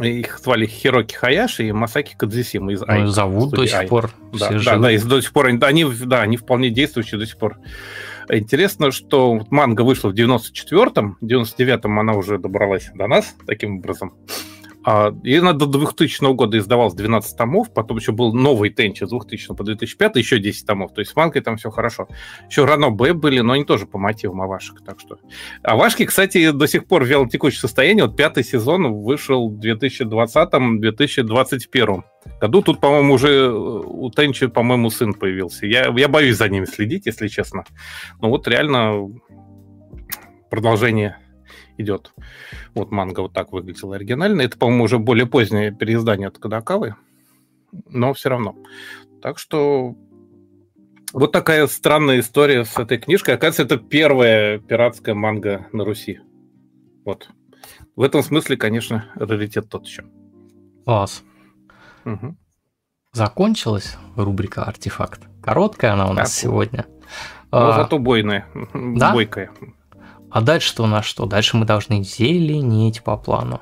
[0.02, 3.02] их звали Хироки Хаяши и Масаки Кадзисима из Ай.
[3.02, 4.10] Ну, зовут до сих пор.
[4.32, 5.46] Да, да, да, до сих пор.
[5.46, 7.58] Они, да, они вполне действующие до сих пор.
[8.30, 14.14] Интересно, что манга вышла в 94-м, в 99-м она уже добралась до нас таким образом.
[14.84, 19.08] А, и она до 2000 года издавалась 12 томов, потом еще был новый Тенчи с
[19.08, 20.92] 2000 по 2005, еще 10 томов.
[20.92, 22.06] То есть с мангой там все хорошо.
[22.48, 24.84] Еще Рано Б были, но они тоже по мотивам Авашек.
[24.84, 25.16] Так что...
[25.62, 28.02] Авашки, кстати, до сих пор в вялотекущем состоянии.
[28.02, 32.02] Вот пятый сезон вышел в 2020-2021
[32.40, 32.62] году.
[32.62, 35.66] Тут, по-моему, уже э, у Тенчи, по-моему, сын появился.
[35.66, 37.64] Я, я боюсь за ними следить, если честно.
[38.20, 39.08] Но вот реально
[40.50, 41.16] продолжение
[41.78, 42.12] идет.
[42.74, 44.42] Вот манга вот так выглядела оригинально.
[44.42, 46.96] Это, по-моему, уже более позднее переиздание от Кадакавы,
[47.88, 48.56] но все равно.
[49.22, 49.96] Так что
[51.12, 53.36] вот такая странная история с этой книжкой.
[53.36, 56.20] Оказывается, это первая пиратская манга на Руси.
[57.04, 57.28] Вот.
[57.96, 60.04] В этом смысле, конечно, раритет тот еще.
[60.84, 61.22] Класс.
[62.04, 62.36] Угу.
[63.12, 65.22] Закончилась рубрика «Артефакт».
[65.40, 66.40] Короткая она у нас так.
[66.40, 66.86] сегодня.
[67.52, 69.12] Но а, зато бойная, да?
[69.12, 69.52] бойкая.
[70.34, 71.26] А дальше-то у нас что?
[71.26, 73.60] Дальше мы должны зеленеть по плану.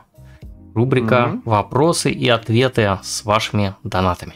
[0.75, 1.43] Рубрика mm-hmm.
[1.45, 4.33] «Вопросы и ответы с вашими донатами».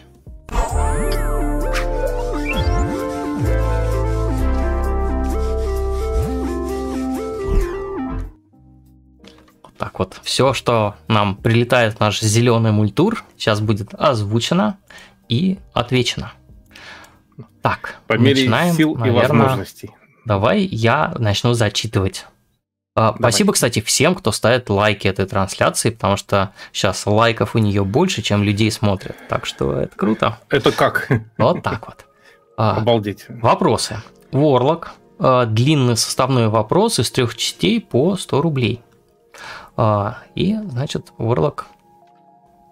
[9.78, 14.76] Так вот, все, что нам прилетает в наш зеленый мультур, сейчас будет озвучено
[15.30, 16.32] и отвечено.
[17.62, 19.90] Так, по мере начинаем, сил наверное, и возможностей.
[20.26, 22.26] Давай я начну зачитывать.
[22.96, 23.30] А, Давай.
[23.30, 28.22] Спасибо, кстати, всем, кто ставит лайки этой трансляции, потому что сейчас лайков у нее больше,
[28.22, 29.16] чем людей смотрят.
[29.28, 30.38] Так что это круто.
[30.50, 31.08] Это как?
[31.38, 32.06] Вот так вот.
[32.56, 33.26] А, Обалдеть.
[33.28, 34.02] Вопросы.
[34.32, 34.94] Ворлок.
[35.20, 38.82] А, длинный составной вопрос из трех частей по 100 рублей.
[40.34, 41.66] И, значит, Ворлок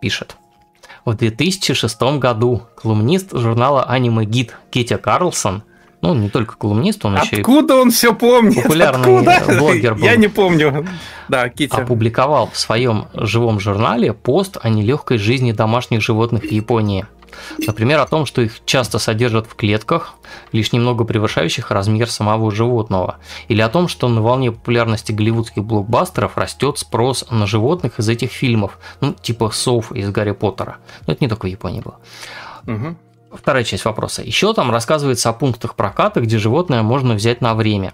[0.01, 0.37] пишет.
[1.05, 5.63] В 2006 году колумнист журнала Anime Guide Кетя Карлсон–
[6.05, 7.41] ну, не только колумнист, он Откуда еще и...
[7.41, 8.63] Откуда он все помнит?
[8.63, 9.59] Популярный Откуда?
[9.59, 10.05] блогер был.
[10.05, 10.87] Я не помню.
[11.29, 11.79] Да, Китя.
[11.79, 17.07] Опубликовал в своем живом журнале пост о нелегкой жизни домашних животных в Японии.
[17.67, 20.15] Например, о том, что их часто содержат в клетках,
[20.53, 23.17] лишь немного превышающих размер самого животного.
[23.49, 28.31] Или о том, что на волне популярности голливудских блокбастеров растет спрос на животных из этих
[28.31, 30.77] фильмов, ну, типа сов из Гарри Поттера.
[31.07, 31.99] Но это не только в Японии было.
[32.67, 32.97] Угу.
[33.37, 34.23] Вторая часть вопроса.
[34.23, 37.93] Еще там рассказывается о пунктах проката, где животное можно взять на время.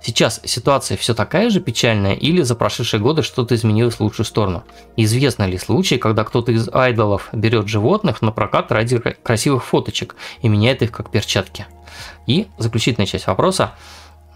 [0.00, 4.64] Сейчас ситуация все такая же печальная или за прошедшие годы что-то изменилось в лучшую сторону?
[4.96, 10.48] Известно ли случай, когда кто-то из айдолов берет животных на прокат ради красивых фоточек и
[10.48, 11.66] меняет их как перчатки?
[12.26, 13.72] И заключительная часть вопроса.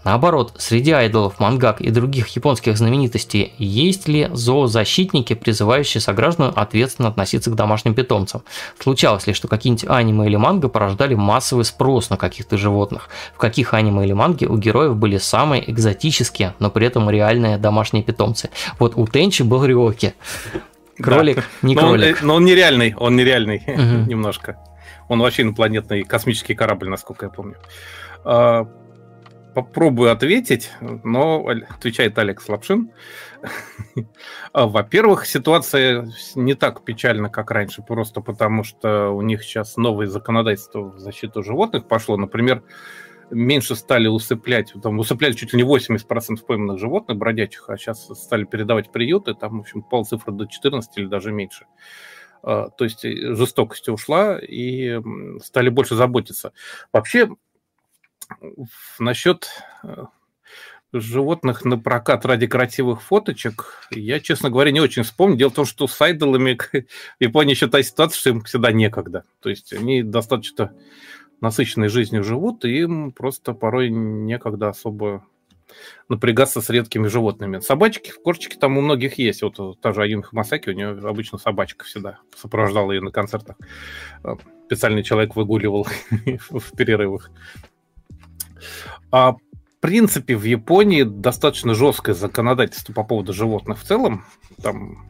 [0.03, 7.51] Наоборот, среди айдолов, мангак и других японских знаменитостей есть ли зоозащитники, призывающие сограждан ответственно относиться
[7.51, 8.41] к домашним питомцам?
[8.79, 13.09] Случалось ли, что какие-нибудь аниме или манго порождали массовый спрос на каких-то животных?
[13.35, 18.03] В каких аниме или манге у героев были самые экзотические, но при этом реальные домашние
[18.03, 18.49] питомцы?
[18.79, 20.15] Вот у Тенчи был Рyoки.
[20.97, 21.43] Кролик, да.
[21.61, 22.17] не но кролик.
[22.21, 24.09] Он, но он нереальный, он нереальный угу.
[24.09, 24.57] немножко.
[25.07, 27.57] Он вообще инопланетный космический корабль, насколько я помню.
[29.53, 32.91] Попробую ответить, но отвечает Алекс Лапшин.
[34.53, 40.07] А, во-первых, ситуация не так печальна, как раньше, просто потому что у них сейчас новое
[40.07, 42.17] законодательство в защиту животных пошло.
[42.17, 42.61] Например,
[43.29, 48.43] меньше стали усыплять, там усыпляли чуть ли не 80% пойманных животных бродячих, а сейчас стали
[48.43, 51.65] передавать приюты, там, в общем, пол цифры до 14 или даже меньше.
[52.43, 54.99] А, то есть э, жестокость ушла и
[55.43, 56.53] стали больше заботиться.
[56.91, 57.29] Вообще,
[58.99, 59.49] Насчет
[59.83, 60.05] э,
[60.93, 65.37] животных на прокат ради красивых фоточек, я, честно говоря, не очень вспомню.
[65.37, 66.85] Дело в том, что с айдолами в
[67.19, 69.23] Японии еще та ситуация, что им всегда некогда.
[69.41, 70.73] То есть они достаточно
[71.39, 75.25] насыщенной жизнью живут, и им просто порой некогда особо
[76.09, 77.59] напрягаться с редкими животными.
[77.59, 79.41] Собачки, кошечки там у многих есть.
[79.41, 83.55] Вот та же Аюми Хамасаки, у нее обычно собачка всегда сопровождала ее на концертах.
[84.23, 84.35] Э,
[84.65, 85.87] специальный человек выгуливал
[86.49, 87.31] в перерывах.
[89.11, 89.37] А, в
[89.79, 94.25] принципе, в Японии достаточно жесткое законодательство по поводу животных в целом.
[94.61, 95.05] Там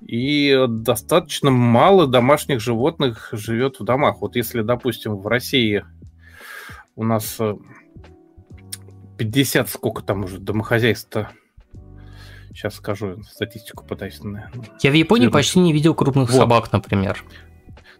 [0.00, 4.20] и достаточно мало домашних животных живет в домах.
[4.20, 5.84] Вот если, допустим, в России
[6.96, 7.38] у нас
[9.18, 11.16] 50, э, сколько там уже домохозяйств
[12.52, 14.20] Сейчас скажу, статистику пытаюсь.
[14.82, 16.36] Я в Японии почти не видел крупных вот.
[16.36, 17.24] собак, например.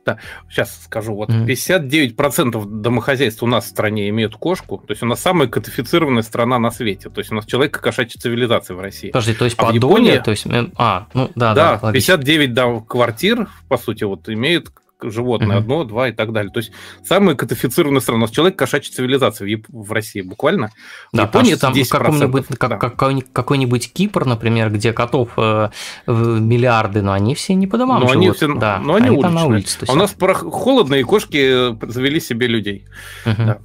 [0.04, 2.16] Да, сейчас скажу, вот mm-hmm.
[2.16, 6.58] 59% домохозяйств у нас в стране имеют кошку, то есть у нас самая кодифицированная страна
[6.58, 9.10] на свете, то есть у нас человек кошачья цивилизация в России.
[9.10, 12.54] Подожди, то есть а по Японии, то есть, э, а, ну да, да, да 59
[12.54, 14.70] да, квартир, по сути, вот имеют
[15.02, 16.52] животное, одно, два и так далее.
[16.52, 16.72] То есть
[17.04, 18.18] самая кодифицированная страна.
[18.18, 20.70] У нас человек кошачья цивилизация в, Яп- в России буквально.
[21.12, 23.22] Да, в Японии там какой-нибудь, как, да.
[23.32, 25.70] какой-нибудь Кипр, например, где котов э,
[26.06, 28.22] миллиарды, но они все не по домам но живут.
[28.22, 29.34] Они все, да, но они, они уличные.
[29.34, 29.78] на улице.
[29.88, 32.86] А у нас холодно, и кошки э, завели себе людей.
[33.26, 33.34] Угу.
[33.38, 33.58] Да.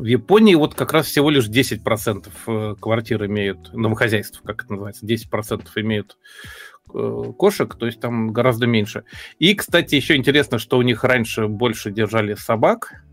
[0.00, 5.04] В Японии вот как раз всего лишь 10% э, квартир имеют, домохозяйств, как это называется,
[5.04, 6.16] 10% имеют
[7.38, 9.04] кошек, то есть там гораздо меньше.
[9.38, 13.04] И, кстати, еще интересно, что у них раньше больше держали собак.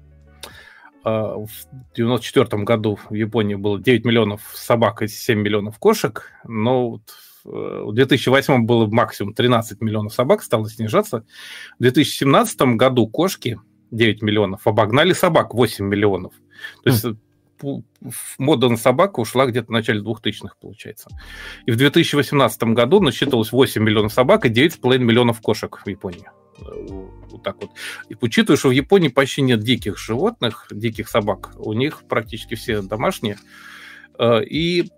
[1.04, 1.50] А, в
[1.96, 7.00] 94 году в Японии было 9 миллионов собак и 7 миллионов кошек, но
[7.46, 7.50] э,
[7.86, 11.24] в 2008 было максимум 13 миллионов собак, стало снижаться.
[11.80, 13.60] В 2017 году кошки
[13.92, 16.34] 9 миллионов обогнали собак 8 миллионов.
[16.84, 17.06] То есть
[18.38, 21.10] мода на собаку ушла где-то в начале 2000-х, получается.
[21.66, 26.26] И в 2018 году насчитывалось 8 миллионов собак и 9,5 миллионов кошек в Японии.
[26.60, 27.72] Э, вот так вот.
[28.10, 32.82] И учитывая, что в Японии почти нет диких животных, диких собак, у них практически все
[32.82, 33.38] домашние,
[34.20, 34.90] э, и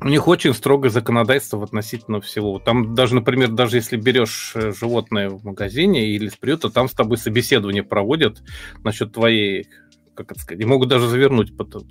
[0.00, 2.58] у них очень строгое законодательство относительно всего.
[2.58, 6.92] Там даже, например, даже если берешь э, животное в магазине или с приюта, там с
[6.92, 8.42] тобой собеседование проводят
[8.82, 9.68] насчет твоей
[10.14, 11.84] как это сказать, не могут даже завернуть, потому,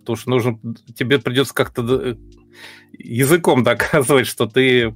[0.00, 0.58] потому что нужно,
[0.94, 2.16] тебе придется как-то
[2.92, 4.94] языком доказывать, что ты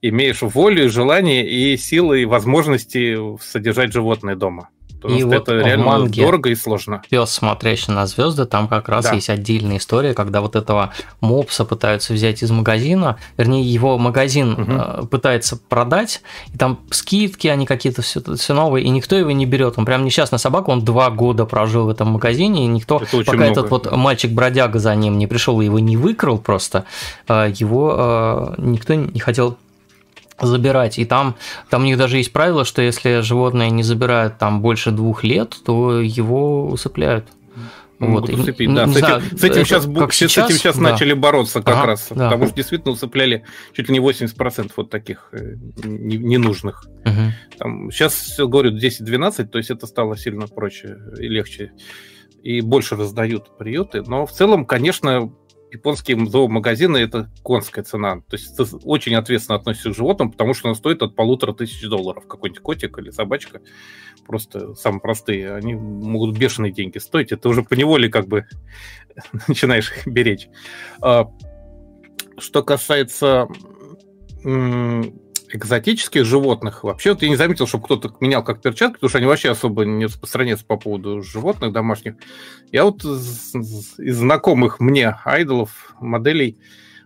[0.00, 4.70] имеешь волю, желание и силы и возможности содержать животное дома.
[5.00, 7.02] Потому и что вот это реально манге дорого и сложно.
[7.08, 9.14] Пес, смотрящий на звезды, там как раз да.
[9.14, 15.06] есть отдельная история, когда вот этого мопса пытаются взять из магазина, вернее, его магазин угу.
[15.06, 19.74] пытается продать, и там скидки, они какие-то все, все новые, и никто его не берет.
[19.76, 23.32] Он прям несчастная собака, он два года прожил в этом магазине, и никто, это пока
[23.36, 23.52] много.
[23.52, 26.84] этот вот мальчик-бродяга за ним не пришел и его не выкрал просто,
[27.28, 29.56] э, его э, никто не хотел
[30.40, 30.98] забирать.
[30.98, 31.36] И там,
[31.70, 35.56] там у них даже есть правило, что если животное не забирают там больше двух лет,
[35.64, 37.26] то его усыпляют.
[37.98, 38.28] Вот.
[38.28, 38.86] Усыпить, да.
[38.86, 40.82] с, этим, с этим сейчас, как сейчас, с этим сейчас да.
[40.82, 42.30] начали бороться как ага, раз, да.
[42.30, 46.86] потому что действительно усыпляли чуть ли не 80% вот таких э, ненужных.
[47.04, 47.58] Угу.
[47.58, 51.72] Там, сейчас, говорю, 10-12, то есть это стало сильно проще и легче.
[52.44, 54.02] И больше раздают приюты.
[54.02, 55.32] Но в целом, конечно,
[55.70, 58.20] японские зоомагазины это конская цена.
[58.28, 61.82] То есть ты очень ответственно относишься к животным, потому что он стоит от полутора тысяч
[61.88, 62.26] долларов.
[62.26, 63.60] Какой-нибудь котик или собачка,
[64.26, 68.46] просто самые простые, они могут бешеные деньги стоить, ты уже поневоле как бы
[69.48, 70.48] начинаешь их беречь.
[71.00, 71.30] А,
[72.38, 73.48] что касается
[75.52, 79.26] экзотических животных, вообще вот я не заметил, чтобы кто-то менял как перчатки, потому что они
[79.26, 82.14] вообще особо не распространяются по поводу животных домашних.
[82.70, 83.54] Я вот из
[84.16, 86.58] знакомых мне айдолов, моделей,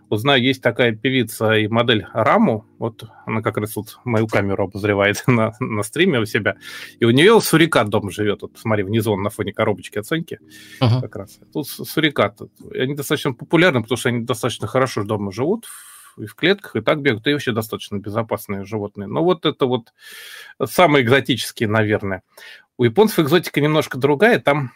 [0.09, 5.23] узнаю, есть такая певица и модель Раму, вот она как раз вот мою камеру обозревает
[5.27, 6.55] на, на стриме у себя,
[6.99, 10.39] и у нее сурикат дома живет, вот смотри, внизу он на фоне коробочки оценки
[10.79, 11.01] uh-huh.
[11.01, 11.39] как раз.
[11.51, 12.39] Тут сурикат,
[12.73, 15.65] они достаточно популярны, потому что они достаточно хорошо дома живут,
[16.17, 19.07] и в клетках, и так бегают, и вообще достаточно безопасные животные.
[19.07, 19.93] Но вот это вот
[20.63, 22.23] самые экзотические, наверное.
[22.77, 24.71] У японцев экзотика немножко другая, там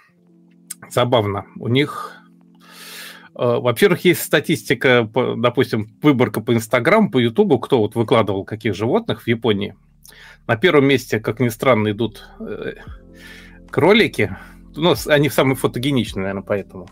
[0.89, 1.45] забавно.
[1.57, 2.15] У них
[3.29, 9.23] э, во-первых, есть статистика, допустим, выборка по Инстаграм, по Ютубу, кто вот выкладывал каких животных
[9.23, 9.75] в Японии.
[10.47, 12.75] На первом месте, как ни странно, идут э,
[13.69, 14.35] кролики.
[14.75, 16.87] Ну, они самые фотогеничные, наверное, поэтому.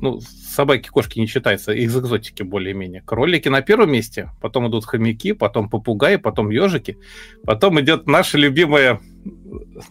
[0.00, 3.02] Ну, собаки, кошки не считаются, из экзотики более-менее.
[3.02, 6.98] Кролики на первом месте, потом идут хомяки, потом попугаи, потом ежики,
[7.44, 9.00] потом идет наша любимая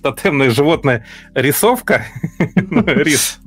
[0.02, 2.06] тотемное животное рисовка.
[2.60, 3.40] Рис.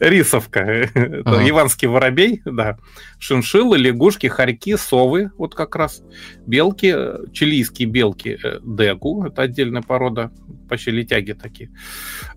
[0.00, 0.60] Рисовка.
[0.60, 2.78] Это иванский воробей, да.
[3.18, 6.02] Шиншиллы, лягушки, хорьки, совы, вот как раз.
[6.46, 6.94] Белки,
[7.32, 10.32] чилийские белки, э, дегу, это отдельная порода,
[10.68, 11.70] почти летяги такие.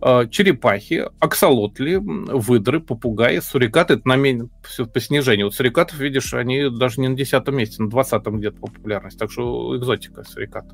[0.02, 5.48] А, черепахи, аксолотли, выдры, попугаи, сурикаты, это на все по снижению.
[5.48, 9.18] Вот сурикатов, видишь, они даже не на десятом месте, на двадцатом где-то популярность.
[9.18, 10.66] Так что экзотика сурикат.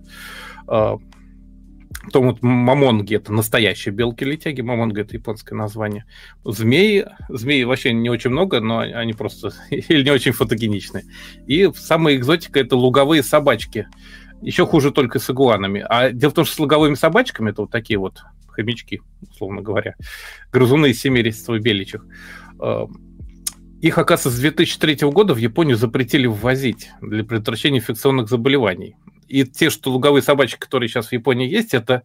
[2.03, 6.05] Потом вот мамонги– это настоящие белки-летяги, мамонга– это японское название.
[6.43, 11.05] Змеи, змеи вообще не очень много, но они просто или не очень фотогеничные.
[11.47, 13.88] И самая экзотика– это луговые собачки.
[14.41, 15.85] Еще хуже только с игуанами.
[15.88, 19.95] А дело в том, что с луговыми собачками это вот такие вот хомячки, условно говоря,
[20.51, 22.05] грызуны из семейства беличьих.
[22.59, 22.88] Э,
[23.81, 28.95] их, оказывается, с 2003 года в Японию запретили ввозить для предотвращения инфекционных заболеваний.
[29.27, 32.03] И те, что луговые собачки, которые сейчас в Японии есть, это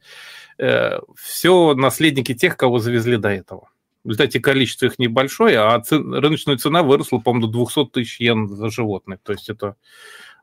[0.58, 3.70] э, все наследники тех, кого завезли до этого.
[4.06, 8.70] Результате количество их небольшое, а цен, рыночная цена выросла, по-моему, до 200 тысяч йен за
[8.70, 9.18] животное.
[9.20, 9.74] То есть это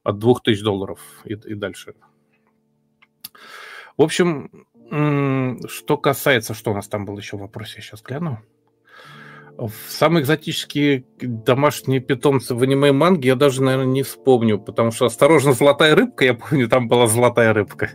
[0.03, 1.95] от 2000 долларов и, и дальше.
[3.95, 4.67] В общем,
[5.67, 8.39] что касается, что у нас там был еще в вопросе, я сейчас гляну.
[9.87, 15.53] Самые экзотические домашние питомцы в аниме манге я даже, наверное, не вспомню, потому что «Осторожно,
[15.53, 17.91] золотая рыбка», я помню, там была золотая рыбка.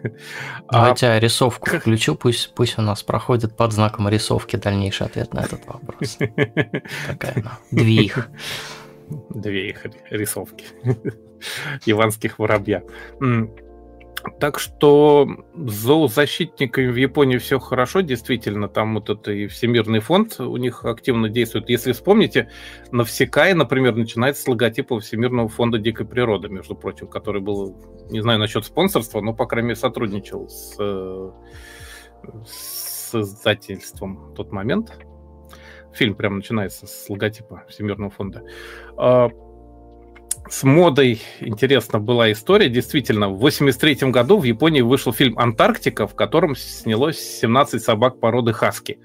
[0.70, 1.18] Давайте а...
[1.18, 6.16] рисовку включу, пусть, пусть у нас проходит под знаком рисовки дальнейший ответ на этот вопрос.
[7.08, 7.58] Такая она.
[7.70, 8.28] Две их.
[9.30, 10.66] Две их рисовки.
[11.86, 12.82] Иванских воробья.
[14.40, 20.40] Так что с зоозащитниками в Японии все хорошо, действительно, там вот это и Всемирный фонд
[20.40, 21.68] у них активно действует.
[21.68, 22.50] Если вспомните,
[22.90, 27.76] на Всекае, например, начинается с логотипа Всемирного фонда дикой природы, между прочим, который был,
[28.10, 30.76] не знаю насчет спонсорства, но, по крайней мере, сотрудничал с,
[32.47, 34.92] с издательством в тот момент.
[35.94, 38.42] Фильм прям начинается с логотипа Всемирного фонда.
[40.51, 42.70] С модой интересна была история.
[42.70, 48.55] Действительно, в 83 году в Японии вышел фильм «Антарктика», в котором снялось 17 собак породы
[48.55, 48.99] хаски.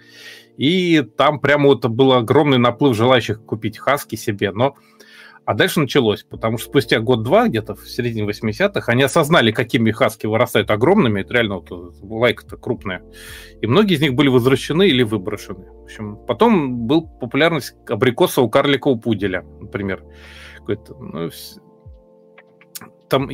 [0.58, 4.52] И там прямо вот был огромный наплыв желающих купить хаски себе.
[4.52, 4.76] Но
[5.46, 10.26] а дальше началось, потому что спустя год-два, где-то в середине 80-х, они осознали, какими хаски
[10.26, 11.20] вырастают огромными.
[11.20, 11.70] Это реально вот,
[12.02, 13.04] лайка-то крупная.
[13.62, 15.66] И многие из них были возвращены или выброшены.
[15.66, 20.04] В общем, потом был популярность абрикосового карликового пуделя, например
[20.66, 20.96] какой-то.
[20.96, 21.30] Ну,
[23.10, 23.30] там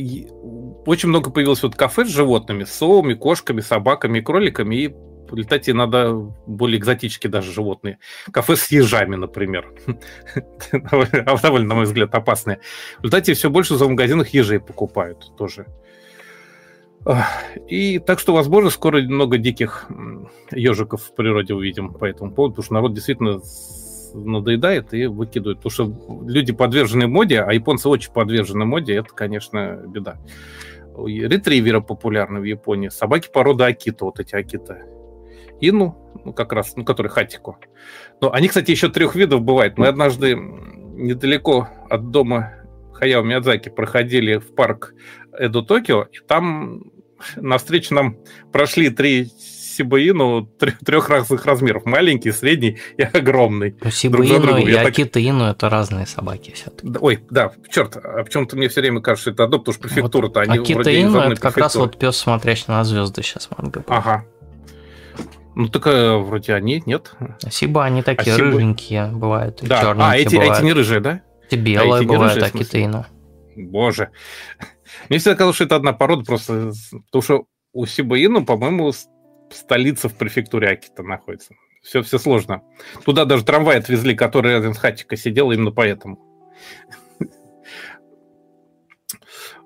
[0.86, 4.94] очень много появилось вот кафе с животными, с совами, кошками, собаками, кроликами, и
[5.32, 6.12] летать надо
[6.46, 7.98] более экзотические даже животные.
[8.32, 9.72] Кафе с ежами, например.
[10.72, 12.60] Довольно, на мой взгляд, опасные.
[12.98, 15.66] В результате все больше за магазинах ежей покупают тоже.
[17.68, 19.88] И так что, возможно, скоро много диких
[20.50, 23.40] ежиков в природе увидим по этому поводу, потому что народ действительно
[24.14, 25.60] надоедает и выкидывают.
[25.62, 30.18] Потому что люди подвержены моде, а японцы очень подвержены моде, это, конечно, беда.
[30.96, 32.88] Ретриверы популярны в Японии.
[32.88, 34.78] Собаки породы Акита, вот эти Акита.
[35.60, 37.58] Ину, ну, как раз, ну, который Хатико.
[38.20, 39.78] Но они, кстати, еще трех видов бывают.
[39.78, 42.54] Мы однажды недалеко от дома
[42.94, 44.94] Хаяо Миядзаки проходили в парк
[45.38, 46.82] Эду Токио, и там
[47.36, 48.18] навстречу нам
[48.52, 49.30] прошли три
[49.80, 50.46] Сибаину
[50.84, 51.86] трех разных размеров.
[51.86, 53.76] Маленький, средний и огромный.
[53.82, 56.98] Ну, Сибаину и Акита Ину это разные собаки все-таки.
[57.00, 60.40] Ой, да, черт, а почему-то мне все время кажется, что это одно, потому что префектура-то
[60.40, 63.84] вот они Акита вроде Ину это как раз вот пес, смотрящий на звезды сейчас манга.
[63.88, 64.26] Ага.
[65.56, 67.12] Ну, так э, вроде они, нет?
[67.50, 69.58] Сиба, они такие а рыженькие бывают.
[69.62, 70.58] Да, а, эти, бывают.
[70.58, 71.22] эти не рыжие, да?
[71.48, 73.06] Эти белые а эти бывают, Акита Ину.
[73.56, 74.10] Боже.
[75.08, 76.72] Мне всегда казалось, что это одна порода, просто
[77.06, 78.92] потому что у Сибаину, по-моему,
[79.50, 81.54] столица в префектуре Акита находится.
[81.82, 82.62] Все, все сложно.
[83.04, 86.18] Туда даже трамвай отвезли, который рядом с Хатика сидел, именно поэтому.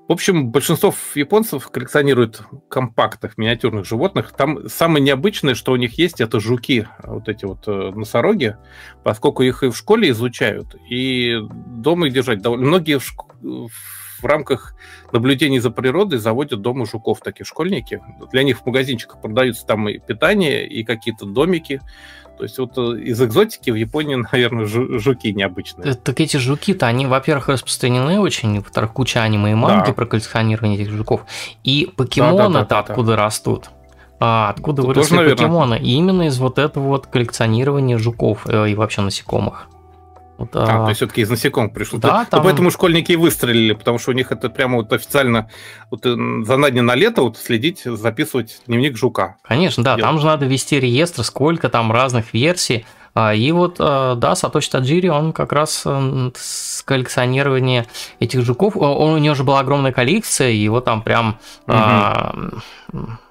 [0.07, 4.35] В общем, большинство японцев коллекционируют компактных миниатюрных животных.
[4.37, 8.59] Там самое необычное, что у них есть, это жуки, вот эти вот э, носороги,
[9.03, 12.43] поскольку их и в школе изучают, и дома их держать.
[12.43, 13.23] Довольно многие в, шк...
[13.41, 13.71] в
[14.23, 14.75] рамках
[15.13, 18.01] наблюдений за природой заводят дома жуков, такие школьники.
[18.31, 21.81] Для них в магазинчиках продаются там и питание, и какие-то домики.
[22.37, 25.93] То есть вот э, из экзотики в Японии, наверное, жуки необычные.
[25.93, 29.93] Э, так эти жуки-то, они, во-первых, распространены очень, во-вторых, куча аниме и манги да.
[29.93, 31.23] про коллекционирование этих жуков.
[31.63, 33.25] И покемоны-то да, да, да, откуда да.
[33.25, 33.71] растут?
[34.21, 35.79] А, откуда Тут выросли тоже, покемоны?
[35.79, 39.69] И именно из вот этого вот коллекционирования жуков э, и вообще насекомых.
[40.37, 41.99] Вот, а, а, то есть все-таки из насекомых пришло.
[41.99, 42.43] Да, там...
[42.43, 45.49] поэтому школьники и выстрелили, потому что у них это прямо вот официально
[45.91, 49.37] вот э, за на дне на лето вот следить, записывать дневник жука.
[49.43, 50.11] Конечно, да, Делать.
[50.11, 52.85] там же надо вести реестр, сколько там разных версий.
[53.15, 57.87] А, и вот, э, да, Сатоши Таджири, он как раз э, с коллекционирования
[58.19, 61.77] этих жуков, он, у него же была огромная коллекция, и его там прям угу.
[61.77, 62.35] а,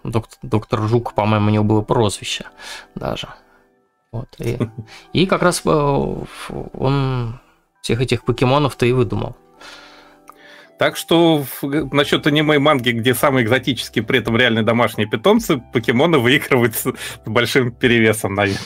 [0.05, 2.45] доктор, доктор Жук, по-моему, у него было прозвище
[2.95, 3.27] даже.
[4.13, 4.59] Вот, и,
[5.11, 7.39] и как раз э, он
[7.81, 9.35] всех этих покемонов-то и выдумал.
[10.77, 16.19] Так что насчет аниме и манги, где самые экзотические, при этом реальные домашние питомцы, покемоны
[16.19, 16.93] выигрывают с
[17.25, 18.61] большим перевесом, наверное.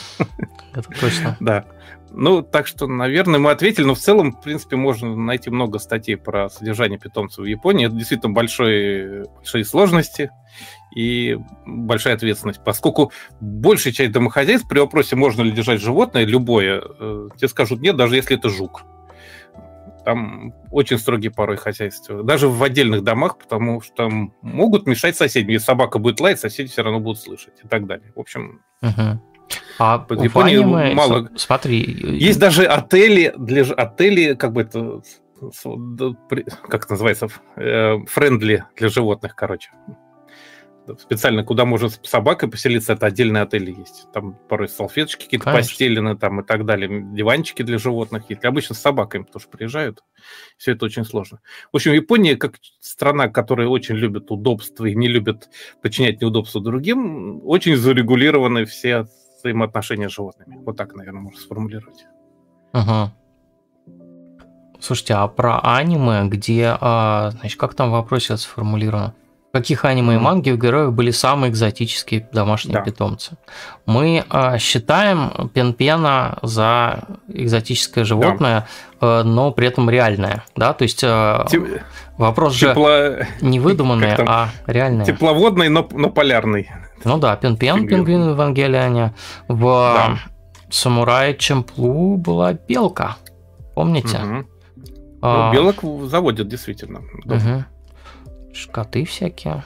[0.74, 1.36] Это точно.
[1.40, 1.64] Да.
[2.10, 6.16] Ну, так что, наверное, мы ответили, но в целом, в принципе, можно найти много статей
[6.16, 7.86] про содержание питомцев в Японии.
[7.86, 10.30] Это действительно большие, большие сложности
[10.94, 17.28] и большая ответственность, поскольку большая часть домохозяйств при вопросе, можно ли держать животное, любое, э,
[17.36, 18.82] тебе скажут нет, даже если это жук.
[20.04, 22.22] Там очень строгие порой хозяйства.
[22.22, 24.08] Даже в отдельных домах, потому что
[24.40, 25.50] могут мешать соседям.
[25.50, 28.12] Если собака будет лаять, соседи все равно будут слышать и так далее.
[28.16, 29.20] В общем, угу.
[29.78, 31.30] А в Японии аниме, мало.
[31.36, 31.78] Смотри,
[32.18, 35.02] есть даже отели для отели, как бы это
[36.68, 39.70] как это называется, френдли э, для животных, короче
[40.96, 44.06] специально, куда может с собакой поселиться, это отдельный отель есть.
[44.12, 48.44] Там порой салфеточки какие-то постелены там и так далее, диванчики для животных есть.
[48.44, 50.02] Обычно с собаками тоже приезжают.
[50.56, 51.40] Все это очень сложно.
[51.72, 55.48] В общем, Япония, как страна, которая очень любит удобство и не любит
[55.82, 59.06] подчинять неудобства другим, очень зарегулированы все
[59.38, 60.58] взаимоотношения с животными.
[60.64, 62.06] Вот так, наверное, можно сформулировать.
[62.72, 63.12] Ага.
[64.80, 69.14] Слушайте, а про аниме, где, а, значит, как там в вопросе сформулировано?
[69.52, 72.82] каких аниме и манги у героев были самые экзотические домашние да.
[72.82, 73.36] питомцы.
[73.86, 78.68] Мы э, считаем Пенпена за экзотическое животное,
[79.00, 79.20] да.
[79.20, 81.82] э, но при этом реальное, да, то есть э, Теп...
[82.18, 82.88] вопрос Тепло...
[82.88, 85.04] же не выдуманный, а реальный.
[85.04, 86.70] Тепловодный, но, но полярный.
[87.04, 89.14] Ну да, Пенпен, пингвин, пингвин в Евангелиане.
[89.46, 90.18] В да.
[90.70, 93.16] Самурае Чемплу была белка,
[93.74, 94.18] помните?
[94.18, 94.46] Угу.
[95.22, 95.46] А...
[95.46, 97.00] Ну, белок заводят, действительно.
[97.24, 97.64] Угу
[98.66, 99.64] коты всякие.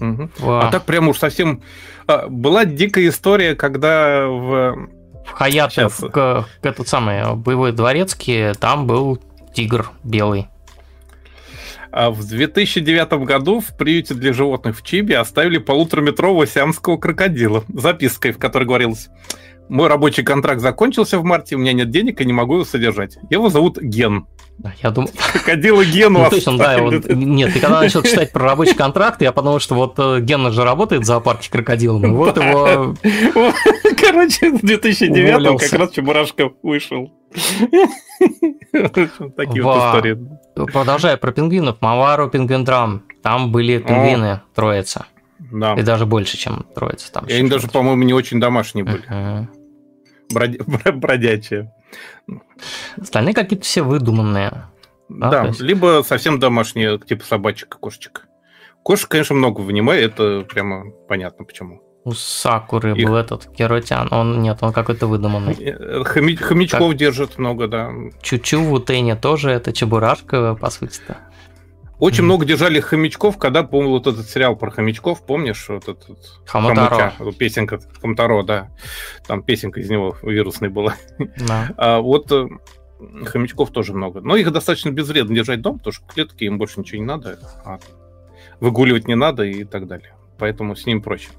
[0.00, 0.30] Угу.
[0.42, 1.62] А так прям уж совсем...
[2.06, 4.88] А, была дикая история, когда в...
[5.24, 6.00] В Хаят, Сейчас.
[6.00, 9.18] в, к, этот самый боевой дворецкий, там был
[9.54, 10.48] тигр белый.
[11.96, 17.62] А в 2009 году в приюте для животных в Чибе оставили полутораметрового сиамского крокодила.
[17.68, 19.10] Запиской, в которой говорилось
[19.68, 23.18] мой рабочий контракт закончился в марте, у меня нет денег и не могу его содержать.
[23.30, 24.26] Его зовут Ген.
[24.82, 25.10] Я думал...
[25.32, 29.32] Крокодила Гену ну, точно, да, вот, Нет, ты когда начал читать про рабочий контракт, я
[29.32, 32.94] подумал, что вот э, Ген же работает в зоопарке крокодилом, вот его...
[34.00, 37.12] Короче, в 2009 как раз Чебурашка вышел.
[39.36, 40.18] Такие вот истории.
[40.54, 41.80] Продолжая про пингвинов.
[41.80, 43.02] Мавару, Пингвиндрам.
[43.22, 45.06] Там были пингвины, троица.
[45.54, 45.74] Да.
[45.74, 47.26] И даже больше, чем троица там.
[47.26, 49.04] И они даже, по-моему, не очень домашние были.
[49.08, 50.92] Uh-huh.
[50.92, 51.72] Бродячие.
[53.00, 54.64] Остальные какие-то все выдуманные.
[55.08, 55.60] Да, да есть...
[55.60, 58.26] либо совсем домашние, типа собачек и кошечек.
[58.82, 61.80] Кошек, конечно, много в аниме, это прямо понятно почему.
[62.02, 63.06] У Сакуры Их...
[63.06, 65.54] был этот Керотян, он нет, он какой-то выдуманный.
[65.54, 66.34] Э, Хоми...
[66.34, 66.98] Хомячков как...
[66.98, 67.90] держит много, да.
[68.22, 71.18] Чучу в Утене тоже это чебурашка, по сути-то.
[71.98, 72.26] Очень mm.
[72.26, 75.68] много держали хомячков, когда, по-моему, вот этот сериал про хомячков, помнишь?
[75.68, 77.12] Вот этот Хамутаро.
[77.16, 78.70] Хомутя, песенка Хамутаро, да.
[79.26, 80.94] Там песенка из него вирусной была.
[81.18, 81.70] Да.
[81.76, 82.48] А, вот э,
[83.26, 84.20] хомячков тоже много.
[84.20, 87.38] Но их достаточно безвредно держать дома, потому что клетки им больше ничего не надо.
[87.64, 87.78] А
[88.60, 90.14] выгуливать не надо и так далее.
[90.38, 91.30] Поэтому с ним проще.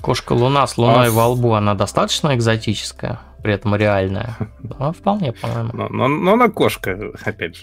[0.00, 1.10] Кошка Луна с Луной а...
[1.10, 4.36] во лбу, она достаточно экзотическая, при этом реальная?
[4.62, 5.70] Да, вполне, по-моему.
[5.72, 7.62] Но, но, но она кошка, опять же.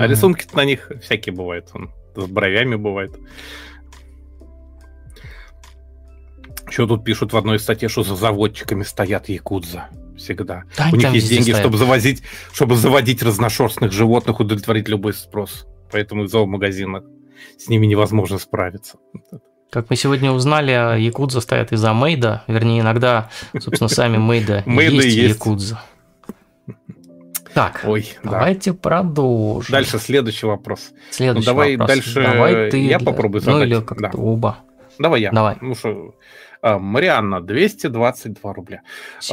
[0.00, 1.68] А рисунки на них всякие бывают.
[1.74, 3.12] Он с бровями бывает.
[6.68, 10.64] Еще тут пишут в одной статье, что за заводчиками стоят якудза всегда.
[10.76, 11.60] Да, У них есть деньги, стоят.
[11.60, 12.22] чтобы завозить,
[12.52, 15.66] чтобы заводить разношерстных животных, удовлетворить любой спрос.
[15.90, 17.04] Поэтому в зоомагазинах
[17.58, 18.98] с ними невозможно справиться.
[19.70, 22.44] Как мы сегодня узнали, якудза стоят из-за мейда.
[22.46, 25.82] Вернее, иногда, собственно, сами мейда есть якудза.
[27.54, 28.78] Так, Ой, давайте да.
[28.78, 29.72] продолжим.
[29.72, 30.92] Дальше следующий вопрос.
[31.10, 31.96] Следующий ну, давай вопрос.
[31.96, 33.58] дальше давай ты, я попробую задать.
[33.58, 34.10] Ну или как-то да.
[34.14, 34.58] оба.
[34.98, 35.32] Давай я.
[35.32, 35.56] Давай.
[35.60, 36.14] Ну что,
[36.62, 38.82] а, Марианна, 222 рубля.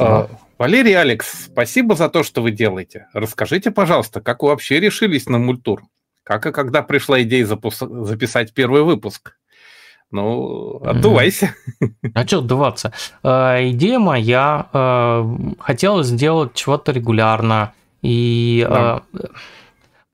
[0.00, 3.06] А, Валерий Алекс, спасибо за то, что вы делаете.
[3.12, 5.82] Расскажите, пожалуйста, как вы вообще решились на мультур?
[6.24, 9.34] Как и когда пришла идея запу- записать первый выпуск?
[10.10, 11.54] Ну, отдувайся.
[12.14, 12.92] А что отдуваться?
[13.22, 15.24] Э, идея моя, э,
[15.58, 17.72] хотела сделать чего-то регулярно.
[18.02, 19.02] И да.
[19.12, 19.26] э,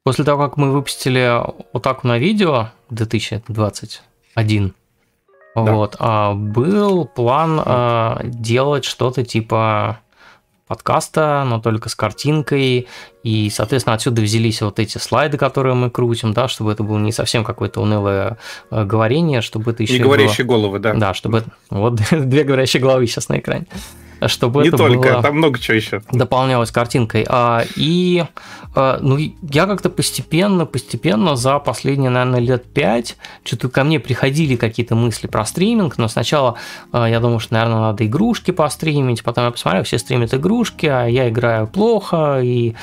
[0.04, 4.74] после того, как мы выпустили вот так на видео 2021,
[5.54, 5.62] да.
[5.62, 10.00] вот, э, был план э, делать что-то типа
[10.66, 12.88] подкаста, но только с картинкой.
[13.22, 17.12] И, соответственно, отсюда взялись вот эти слайды, которые мы крутим, да, чтобы это было не
[17.12, 18.38] совсем какое-то унылое
[18.70, 19.94] говорение, чтобы это еще.
[19.94, 20.56] Не говорящие было...
[20.56, 20.94] головы, да.
[20.94, 21.44] Да, чтобы.
[21.68, 23.66] Вот две говорящие головы сейчас на экране
[24.26, 25.22] чтобы Не это только, было...
[25.22, 26.02] там много чего еще.
[26.12, 27.24] Дополнялось картинкой.
[27.28, 28.24] А, и
[28.74, 34.56] а, ну, я как-то постепенно, постепенно за последние, наверное, лет пять что-то ко мне приходили
[34.56, 36.56] какие-то мысли про стриминг, но сначала
[36.92, 41.06] а, я думал, что, наверное, надо игрушки постримить, потом я посмотрел, все стримят игрушки, а
[41.06, 42.74] я играю плохо, и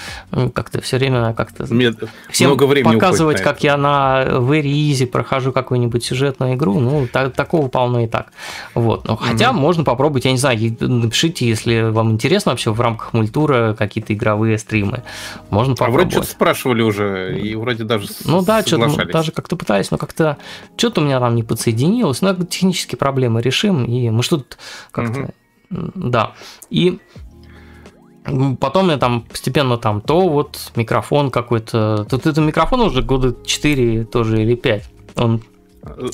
[0.54, 1.94] как-то все время как-то Мне
[2.30, 7.34] всем много времени показывать, как я на Very Easy прохожу какую-нибудь сюжетную игру, ну, так,
[7.34, 8.28] такого полно и так.
[8.76, 9.08] Вот.
[9.08, 9.54] Но, хотя mm-hmm.
[9.54, 10.58] можно попробовать, я не знаю,
[11.22, 15.04] напишите, если вам интересно вообще в рамках мультура какие-то игровые стримы.
[15.50, 16.06] Можно попробовать.
[16.06, 19.98] А вроде что-то спрашивали уже, и вроде даже Ну да, что-то даже как-то пытались, но
[19.98, 20.38] как-то
[20.78, 22.22] что-то у меня там не подсоединилось.
[22.22, 24.58] Но технические проблемы решим, и мы что-то
[24.92, 25.32] как-то...
[25.70, 25.92] Угу.
[25.96, 26.34] Да.
[26.70, 27.00] И
[28.60, 32.06] Потом я там постепенно там то вот микрофон какой-то.
[32.08, 34.90] Тут это микрофон уже года 4 тоже или 5.
[35.16, 35.42] Он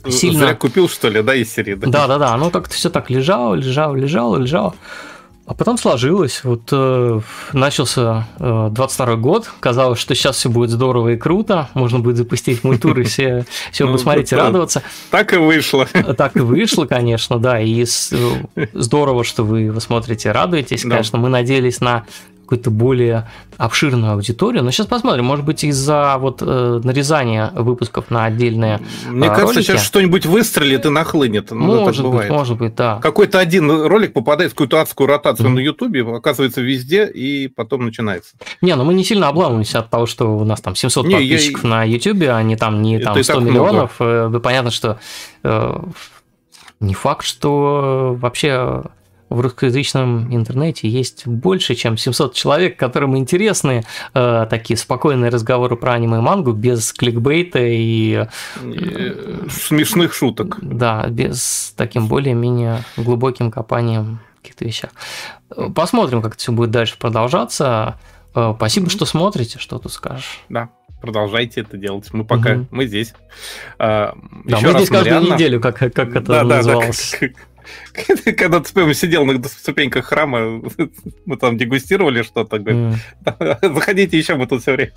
[0.10, 0.40] сильно...
[0.40, 1.76] Зря купил, что ли, да, из серии?
[1.76, 2.34] Да, да, да, да.
[2.34, 4.74] Оно как-то все так лежало, лежало, лежало, лежало.
[5.48, 7.22] А потом сложилось, вот э,
[7.54, 12.66] начался э, 22 год, казалось, что сейчас все будет здорово и круто, можно будет запустить
[12.66, 14.84] мультур и все, все ну, посмотреть и радоваться.
[15.10, 15.88] Так и вышло.
[16.18, 21.30] Так и вышло, конечно, да, и э, здорово, что вы, вы смотрите, радуетесь, конечно, мы
[21.30, 22.06] надеялись на
[22.48, 24.64] какую-то более обширную аудиторию.
[24.64, 29.56] Но сейчас посмотрим, может быть, из-за вот э, нарезания выпусков на отдельные Мне э, кажется,
[29.56, 29.68] ролики.
[29.68, 31.52] сейчас что-нибудь выстрелит и нахлынет.
[31.52, 33.00] Ну, может быть, может быть, да.
[33.02, 35.54] Какой-то один ролик попадает в какую-то адскую ротацию mm-hmm.
[35.54, 38.36] на Ютубе, оказывается везде, и потом начинается.
[38.62, 41.64] Не, ну мы не сильно обламываемся от того, что у нас там 700 не, подписчиков
[41.64, 41.70] я...
[41.70, 44.00] на Ютубе, а не там не там 100 миллионов.
[44.00, 44.38] Много.
[44.38, 45.00] Э, понятно, что
[45.44, 45.80] э,
[46.80, 48.84] не факт, что вообще
[49.30, 53.84] в русскоязычном интернете есть больше, чем 700 человек, которым интересны
[54.14, 58.26] э, такие спокойные разговоры про аниме и мангу без кликбейта и...
[58.64, 60.58] Э, смешных шуток.
[60.62, 64.92] Да, без таким более-менее глубоким копанием в каких-то вещах.
[65.76, 68.00] Посмотрим, как это все будет дальше продолжаться.
[68.34, 70.40] Э, спасибо, что смотрите, что тут скажешь.
[70.48, 70.70] Да,
[71.02, 72.14] продолжайте это делать.
[72.14, 72.68] Мы пока, угу.
[72.72, 73.14] мы здесь.
[73.78, 74.16] А,
[74.46, 75.34] да, мы здесь каждую Марианна...
[75.36, 77.18] неделю, как, как это да, называлось.
[77.20, 77.48] Да, да, как,
[78.38, 80.62] Когда ты сидел на ступеньках храма,
[81.26, 82.58] мы там дегустировали что-то,
[83.62, 84.94] заходите еще, мы тут все время.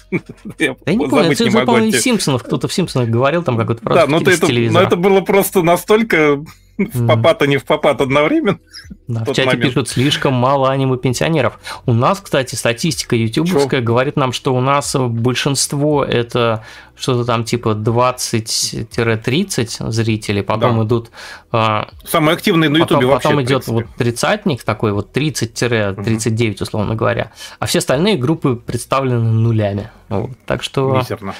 [0.59, 4.07] Я, я не помню, это же, по-моему, Симпсонов, кто-то в Симпсонах говорил, там какой-то Да,
[4.07, 6.45] но это, но это было просто настолько
[6.87, 8.59] в попад, а не в попад одновременно.
[9.07, 9.65] Да, в чате момент.
[9.65, 11.59] пишут, слишком мало аниме-пенсионеров.
[11.87, 16.65] У нас, кстати, статистика ютубовская говорит нам, что у нас большинство это
[17.01, 20.85] что-то там типа 20-30 зрителей, потом да.
[20.85, 21.11] идут...
[21.51, 23.29] А, Самые активные на ютубе вообще.
[23.29, 26.57] Потом идет вот тридцатник такой, вот 30-39, угу.
[26.63, 27.33] условно говоря.
[27.59, 29.91] А все остальные группы представлены нулями.
[30.09, 30.99] Вот, так что...
[30.99, 31.35] Мизерно.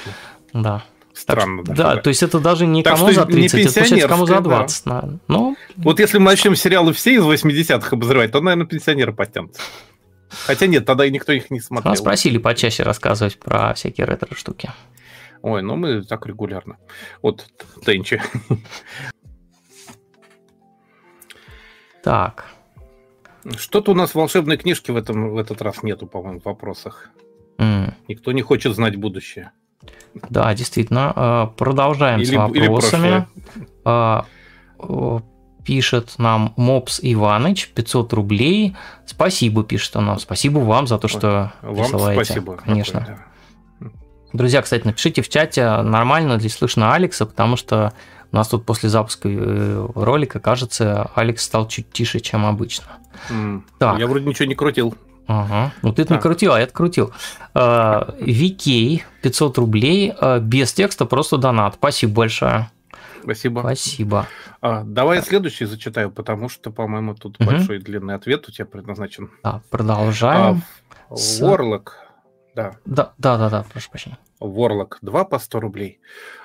[0.53, 0.83] Да.
[1.21, 1.63] Странно.
[1.63, 4.25] Так, да, то есть это даже не так кому за 30, не это получается кому
[4.25, 4.85] за 20.
[4.85, 5.09] Да.
[5.27, 9.61] Ну, вот если мы начнем сериалы все из 80-х обозревать, то, наверное, пенсионеры потянутся.
[10.47, 11.91] Хотя нет, тогда и никто их не смотрел.
[11.91, 14.71] Нас просили почаще рассказывать про всякие ретро-штуки.
[15.43, 16.77] Ой, ну мы так регулярно.
[17.21, 17.45] Вот,
[17.85, 18.19] Тенчи.
[22.03, 22.45] Так.
[23.57, 27.11] Что-то у нас волшебной книжки в, этом, в этот раз нету, по-моему, в вопросах.
[27.59, 27.93] Mm.
[28.07, 29.51] Никто не хочет знать будущее.
[30.29, 31.13] Да, действительно.
[31.15, 33.27] А, продолжаем или, с вопросами.
[33.55, 34.25] Или а,
[35.63, 38.75] пишет нам Мопс Иваныч, 500 рублей.
[39.05, 40.19] Спасибо, пишет он нам.
[40.19, 42.25] Спасибо вам за то, что вам присылаете.
[42.25, 42.57] Спасибо.
[42.57, 42.99] Конечно.
[43.01, 43.31] Такое, да.
[44.33, 47.93] Друзья, кстати, напишите в чате, нормально ли слышно Алекса, потому что
[48.31, 52.85] у нас тут после запуска э, ролика, кажется, Алекс стал чуть тише, чем обычно.
[53.29, 53.63] Mm.
[53.77, 53.99] Так.
[53.99, 54.95] Я вроде ничего не крутил.
[55.27, 55.71] Ага.
[55.93, 57.13] Ты это не крутил, а я крутил.
[57.53, 61.75] А, Викей 500 рублей а, без текста, просто донат.
[61.75, 62.69] Спасибо большое.
[63.23, 63.59] Спасибо.
[63.59, 64.27] Спасибо.
[64.61, 67.49] А, давай я следующий зачитаю, потому что, по-моему, тут угу.
[67.49, 69.31] большой длинный ответ у тебя предназначен.
[69.43, 70.63] Да, продолжаем.
[71.09, 71.39] А, с...
[72.55, 72.73] Да.
[72.85, 74.17] Да, да, да, да, прошу прощения.
[74.39, 75.99] Ворлок 2 по 100 рублей.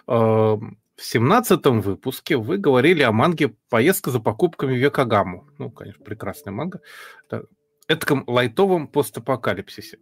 [0.07, 0.57] А,
[0.97, 5.47] в семнадцатом выпуске вы говорили о манге «Поездка за покупками в Йокогаму».
[5.59, 6.81] Ну, конечно, прекрасная манга.
[7.89, 9.98] Этком лайтовом постапокалипсисе.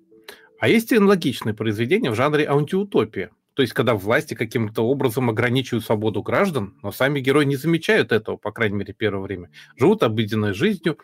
[0.58, 3.30] А есть и аналогичные произведения в жанре антиутопия.
[3.52, 8.36] То есть, когда власти каким-то образом ограничивают свободу граждан, но сами герои не замечают этого,
[8.36, 9.50] по крайней мере, первое время.
[9.76, 10.98] Живут обыденной жизнью,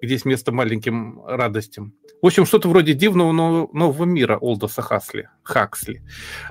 [0.00, 1.94] где есть место маленьким радостям.
[2.22, 6.02] В общем, что-то вроде дивного нового мира Олдоса Хасли, Хаксли.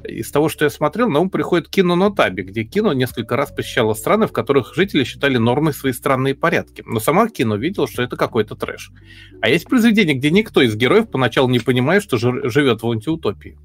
[0.04, 3.94] Из того, что я смотрел, на ум приходит кино Нотаби, где кино несколько раз посещало
[3.94, 6.84] страны, в которых жители считали нормой свои странные порядки.
[6.86, 8.92] Но сама кино видела, что это какой-то трэш.
[9.42, 13.58] А есть произведение, где никто из героев поначалу не понимает, что живет в антиутопии.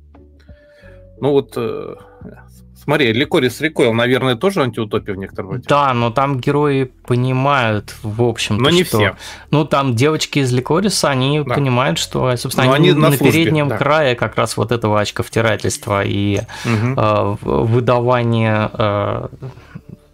[1.20, 1.94] Ну вот э,
[2.84, 5.64] Смотри, Ликорис Рекойл, наверное, тоже антиутопия в некотором роде.
[5.68, 8.98] Да, но там герои понимают, в общем Но не что...
[8.98, 9.16] все.
[9.50, 11.54] Ну, там девочки из Ликориса, они да.
[11.54, 13.78] понимают, что, собственно, но они, они на, на переднем да.
[13.78, 17.00] крае как раз вот этого очковтирательства и угу.
[17.00, 19.28] э, выдавания, э,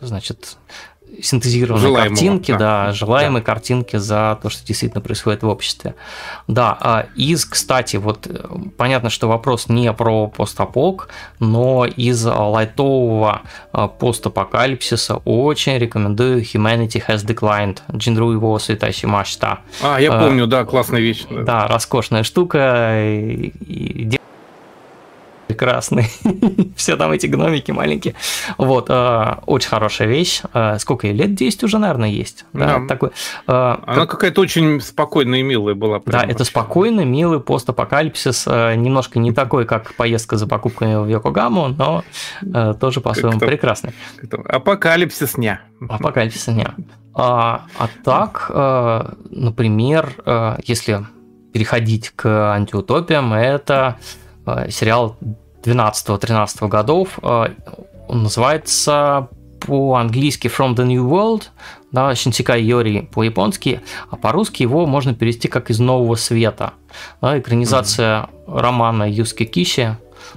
[0.01, 0.57] значит,
[1.23, 3.47] синтезированной Желаемого, картинки, да, да желаемой да.
[3.47, 5.95] картинки за то, что действительно происходит в обществе.
[6.47, 8.39] Да, а из, кстати, вот э,
[8.77, 11.09] понятно, что вопрос не про постапок,
[11.39, 19.61] но из лайтового э, постапокалипсиса очень рекомендую Humanity Has Declined, Джинру его Светаси Машта.
[19.83, 21.25] А, я помню, да, классная вещь.
[21.31, 23.01] Да, роскошная штука.
[23.01, 24.20] И
[25.51, 26.07] прекрасный.
[26.77, 28.15] Все там эти гномики маленькие.
[28.57, 30.43] Вот, э, очень хорошая вещь.
[30.55, 31.35] Э, сколько ей лет?
[31.35, 32.45] 10 уже, наверное, есть.
[32.53, 32.87] Да, да.
[32.87, 33.13] Такой, э,
[33.47, 34.11] Она как...
[34.11, 36.01] какая-то очень спокойная и милая была.
[36.07, 38.45] Да, это спокойный, милый постапокалипсис.
[38.47, 42.05] Э, немножко не такой, как поездка за покупками в Йокогаму, но
[42.43, 43.93] э, тоже по-своему прекрасный.
[44.47, 45.61] Апокалипсис не.
[45.89, 46.67] Апокалипсис не.
[47.13, 51.05] А, а так, э, например, э, если
[51.53, 53.97] переходить к антиутопиям, это
[54.69, 55.17] сериал
[55.63, 57.19] 12-13 годов.
[57.23, 57.49] Э,
[58.09, 59.29] он называется
[59.61, 61.45] по-английски From the New World,
[61.93, 66.73] да, Шинсикай Йори по-японски, а по-русски его можно перевести как из нового света.
[67.21, 68.61] Да, экранизация mm-hmm.
[68.61, 69.97] романа Юски Киши, э,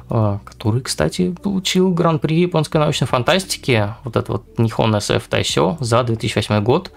[0.10, 6.64] который, кстати, получил гран-при японской научной фантастики, вот это вот Нихон SF Тайсё за 2008
[6.64, 6.92] год.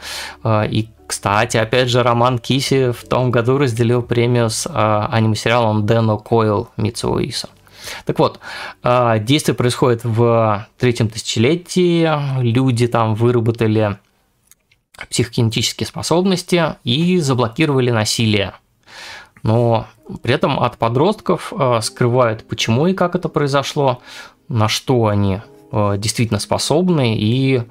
[0.44, 6.16] И кстати, опять же, Роман Киси в том году разделил премию с а, аниме-сериалом Дэно
[6.16, 7.48] Койл Митсуо Иса.
[8.04, 8.40] Так вот,
[8.82, 12.10] а, действие происходит в третьем тысячелетии,
[12.42, 13.98] люди там выработали
[15.10, 18.54] психокинетические способности и заблокировали насилие.
[19.42, 19.86] Но
[20.22, 24.00] при этом от подростков а, скрывают, почему и как это произошло,
[24.48, 25.40] на что они
[25.72, 27.62] действительно способны и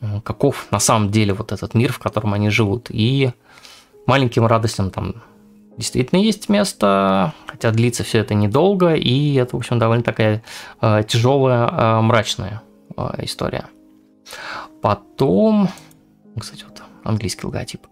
[0.00, 2.88] Э, каков на самом деле вот этот мир, в котором они живут.
[2.90, 3.30] И
[4.06, 5.22] маленьким радостям там
[5.76, 10.42] действительно есть место, хотя длится все это недолго, и это, в общем, довольно такая
[10.80, 12.62] э, тяжелая, э, мрачная
[12.96, 13.66] э, история.
[14.82, 15.68] Потом,
[16.38, 17.86] кстати, вот английский логотип.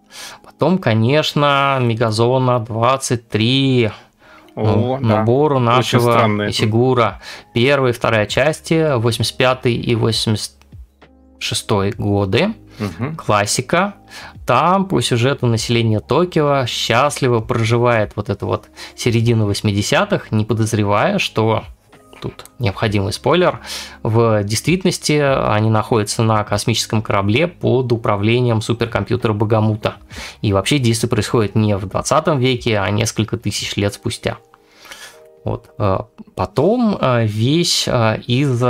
[0.59, 3.91] Потом, конечно, Мегазона 23,
[4.55, 5.19] о, ну, да.
[5.19, 7.21] набору нашего Исигура.
[7.53, 10.53] Первая и вторая части, 85 и 80
[11.41, 13.17] шестой годы, угу.
[13.17, 13.95] классика.
[14.47, 21.65] Там по сюжету население Токио счастливо проживает вот эту вот середину 80-х, не подозревая, что
[22.25, 23.61] тут необходимый спойлер,
[24.03, 29.97] в действительности они находятся на космическом корабле под управлением суперкомпьютера Багамута.
[30.41, 34.39] И вообще действие происходит не в 20 веке, а несколько тысяч лет спустя.
[35.45, 35.71] Вот.
[35.79, 35.99] Э,
[36.35, 38.63] потом э, вещь э, из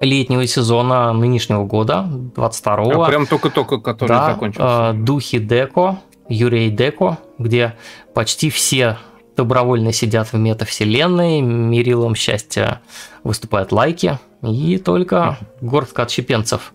[0.00, 3.02] летнего сезона нынешнего года, 22-го.
[3.02, 4.92] А прям только-только, который да, закончился.
[4.94, 5.98] Духи Деко,
[6.30, 7.74] Юрей Деко, где
[8.14, 8.96] почти все
[9.38, 12.80] добровольно сидят в метавселенной, мерилом счастья
[13.22, 16.72] выступают лайки, и только горстка отщепенцев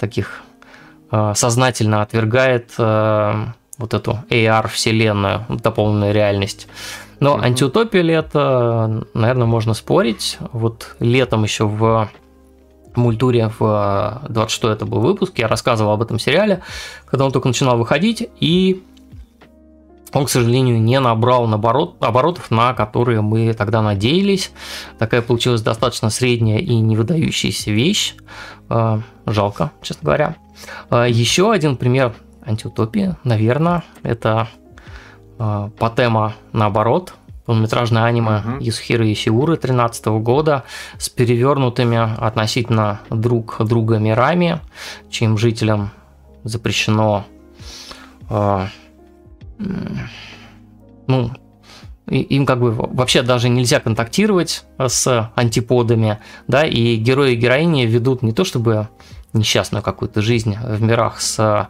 [0.00, 0.40] таких
[1.12, 3.44] э, сознательно отвергает э,
[3.76, 6.66] вот эту AR-вселенную, дополненную реальность.
[7.20, 7.44] Но mm-hmm.
[7.44, 10.38] антиутопия ли это, наверное, можно спорить.
[10.52, 12.08] Вот летом еще в
[12.94, 16.62] мультуре в 26 это был выпуск, я рассказывал об этом сериале,
[17.04, 18.82] когда он только начинал выходить, и
[20.12, 24.50] он, к сожалению, не набрал наоборот, оборотов, на которые мы тогда надеялись.
[24.98, 28.14] Такая получилась достаточно средняя и не выдающаяся вещь.
[28.68, 30.36] А, жалко, честно говоря.
[30.90, 32.14] А, еще один пример
[32.44, 34.48] антиутопии, наверное, это
[35.38, 37.14] а, Патема наоборот,
[37.44, 38.62] полнометражное аниме uh-huh.
[38.62, 40.64] Юсхиры Исиуры 13 года
[40.98, 44.60] с перевернутыми относительно друг друга мирами,
[45.10, 45.90] чьим жителям
[46.44, 47.24] запрещено
[51.06, 51.30] ну,
[52.06, 58.22] им как бы вообще даже нельзя контактировать с антиподами, да, и герои и героини ведут
[58.22, 58.88] не то чтобы
[59.32, 61.68] несчастную какую-то жизнь в мирах с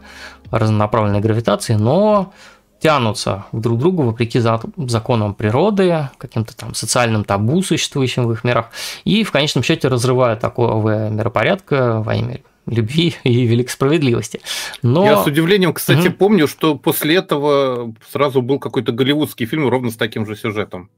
[0.51, 2.33] разнонаправленной гравитацией, но
[2.79, 8.67] тянутся друг к другу вопреки законам природы, каким-то там социальным табу, существующим в их мирах,
[9.03, 14.41] и в конечном счете разрывают такого миропорядка во имя любви и великой справедливости.
[14.81, 15.05] Но...
[15.05, 16.17] Я с удивлением, кстати, угу.
[16.17, 20.89] помню, что после этого сразу был какой-то голливудский фильм ровно с таким же сюжетом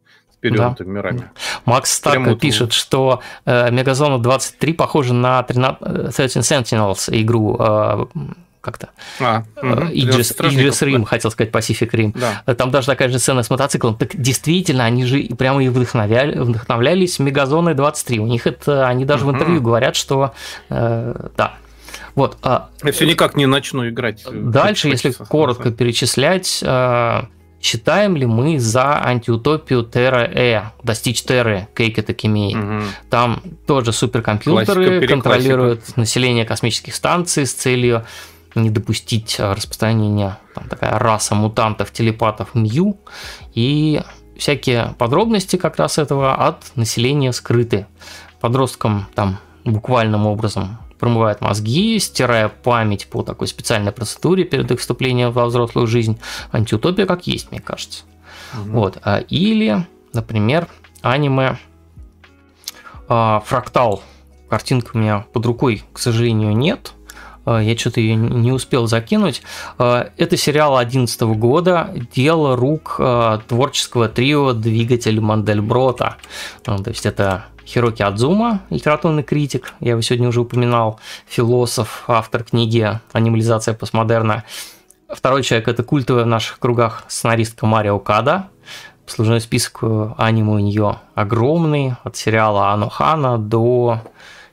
[0.42, 0.94] перевернутыми да.
[0.94, 1.30] мирами.
[1.66, 2.40] Макс Старк вот...
[2.40, 8.06] пишет, что э, Мегазона 23 похожа на 13 Sentinels игру э,
[8.62, 8.90] как-то.
[9.20, 9.88] А, угу.
[9.92, 11.08] Иджис, Иджис Рим, да.
[11.08, 12.14] хотел сказать, Pacific Рим.
[12.16, 12.54] Да.
[12.54, 13.96] Там даже такая же сцена с мотоциклом.
[13.96, 18.20] Так действительно, они же прямо и вдохновляли, вдохновлялись Мегазоной 23.
[18.20, 19.34] У них это, они даже угу.
[19.34, 20.34] в интервью говорят, что
[20.70, 21.56] э, да,
[22.16, 22.38] вот.
[22.44, 24.26] А, Я все никак не начну играть.
[24.32, 27.28] Дальше, если коротко перечислять, а,
[27.62, 32.56] считаем ли мы за антиутопию Terra E, достичь Терры, Кейка Такими.
[32.56, 32.84] Угу.
[33.10, 38.06] Там тоже суперкомпьютеры контролируют население космических станций с целью
[38.56, 42.98] не допустить распространения там такая раса мутантов, телепатов Мью
[43.54, 44.02] и
[44.38, 47.86] всякие подробности как раз этого от населения скрыты.
[48.40, 55.32] Подросткам там буквальным образом промывает мозги, стирая память по такой специальной процедуре перед их вступлением
[55.32, 56.20] во взрослую жизнь.
[56.52, 58.04] Антиутопия как есть, мне кажется.
[58.54, 58.72] Угу.
[58.72, 59.00] Вот.
[59.04, 60.68] А, или, например,
[61.02, 61.58] аниме
[63.08, 64.04] а, Фрактал.
[64.50, 66.94] Картинка у меня под рукой, к сожалению, нет.
[67.46, 69.42] А, я что-то ее не успел закинуть.
[69.78, 73.00] Это сериал 2011 года, дело рук
[73.48, 76.18] творческого трио «Двигатель Мандельброта».
[76.64, 83.00] То есть это Хироки Адзума, литературный критик, я его сегодня уже упоминал, философ, автор книги
[83.14, 84.44] «Анимализация постмодерна».
[85.08, 88.48] Второй человек– это культовая в наших кругах сценаристка Марио Када.
[89.06, 94.00] Послужной список э, аниме у нее огромный, от сериала Анохана до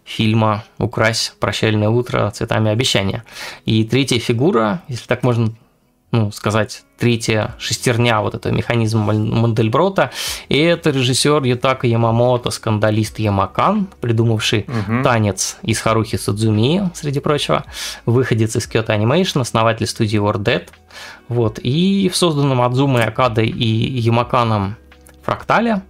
[0.09, 3.25] фильма «Укрась прощальное утро цветами обещания».
[3.67, 5.53] И третья фигура, если так можно
[6.11, 10.11] ну, сказать, третья шестерня вот этого механизма Мандельброта.
[10.49, 15.03] И это режиссер Ютака Ямамото, скандалист Ямакан, придумавший угу.
[15.03, 17.65] танец из Харухи Судзуми, среди прочего,
[18.07, 20.67] выходец из Kyoto Animation, основатель студии War Dead.
[21.29, 21.59] Вот.
[21.59, 24.77] И в созданном Адзумой Акадой и Ямаканом
[25.23, 25.83] фрактале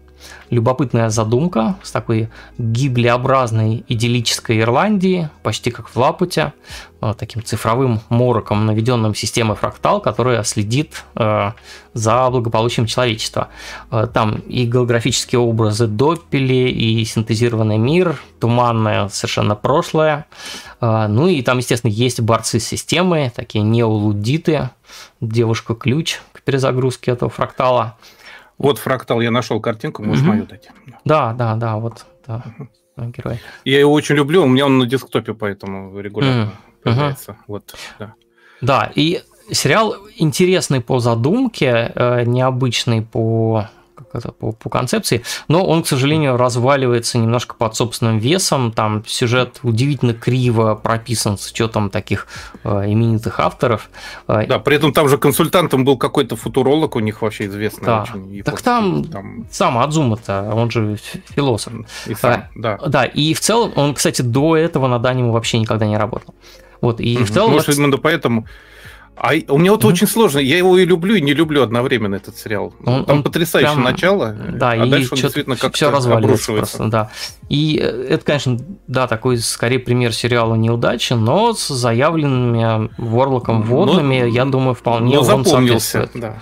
[0.51, 6.53] любопытная задумка с такой гиблеобразной идиллической Ирландии, почти как в Лапуте,
[7.01, 11.53] э, таким цифровым мороком, наведенным системой фрактал, которая следит э,
[11.95, 13.49] за благополучием человечества.
[13.91, 20.27] Э, там и голографические образы доппели, и синтезированный мир, туманное совершенно прошлое.
[20.81, 24.71] Ну и там, естественно, есть борцы с системой, такие неолудиты,
[25.21, 27.97] девушка-ключ к перезагрузке этого фрактала–
[28.59, 30.33] вот фрактал, я нашел картинку, можешь угу.
[30.33, 30.69] мою дать.
[31.05, 32.43] Да, да, да, вот да,
[32.97, 33.11] угу.
[33.11, 33.41] герой.
[33.65, 36.53] Я его очень люблю, у меня он на десктопе, поэтому регулярно угу.
[36.83, 37.37] появляется.
[37.47, 38.15] Вот, да.
[38.61, 43.69] Да, и сериал интересный по задумке, э, необычный по
[44.12, 50.15] по, по концепции, но он, к сожалению, разваливается немножко под собственным весом, там сюжет удивительно
[50.15, 52.27] криво прописан с учетом таких
[52.65, 53.91] э, именитых авторов.
[54.27, 57.87] Э, да, при этом там же консультантом был какой-то футуролог у них вообще известный.
[57.87, 60.99] Да, очень, так там, там сам Адзума-то, он же
[61.35, 61.73] философ.
[62.07, 62.78] И сам, а, да.
[62.87, 66.35] Да, и в целом, он, кстати, до этого над аниме вообще никогда не работал.
[66.81, 67.53] Вот, и в целом...
[67.53, 68.47] Может, именно поэтому
[69.21, 69.89] а у меня вот mm-hmm.
[69.89, 70.39] очень сложно.
[70.39, 72.73] Я его и люблю, и не люблю одновременно этот сериал.
[72.85, 76.53] Он, Там он потрясающее прям, начало, да, а и дальше он действительно как-то все разваливается
[76.53, 77.11] просто, да.
[77.49, 84.21] И э, это, конечно, да, такой скорее пример сериала неудачи, но с заявленными Ворлоком водными,
[84.21, 86.35] но, я думаю, вполне но он запомнился, да.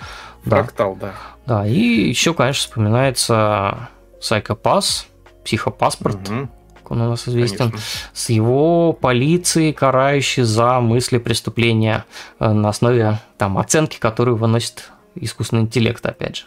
[0.43, 1.13] Фрактал, да.
[1.45, 3.89] Да, и еще, конечно, вспоминается
[4.21, 5.05] Psychopass,
[5.43, 6.49] психопаспорт, угу.
[6.87, 7.79] Как он у нас известен, конечно.
[8.13, 12.05] с его полицией, карающей за мысли преступления
[12.39, 16.43] э, на основе там, оценки, которую выносит искусственный интеллект, опять же.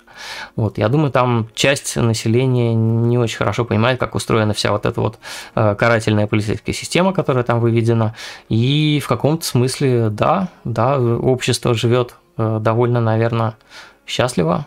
[0.57, 5.01] Вот, я думаю, там часть населения не очень хорошо понимает, как устроена вся вот эта
[5.01, 5.19] вот
[5.55, 8.15] э, карательная полицейская система, которая там выведена.
[8.49, 13.57] И в каком-то смысле, да, да, общество живет э, довольно, наверное,
[14.07, 14.67] счастливо,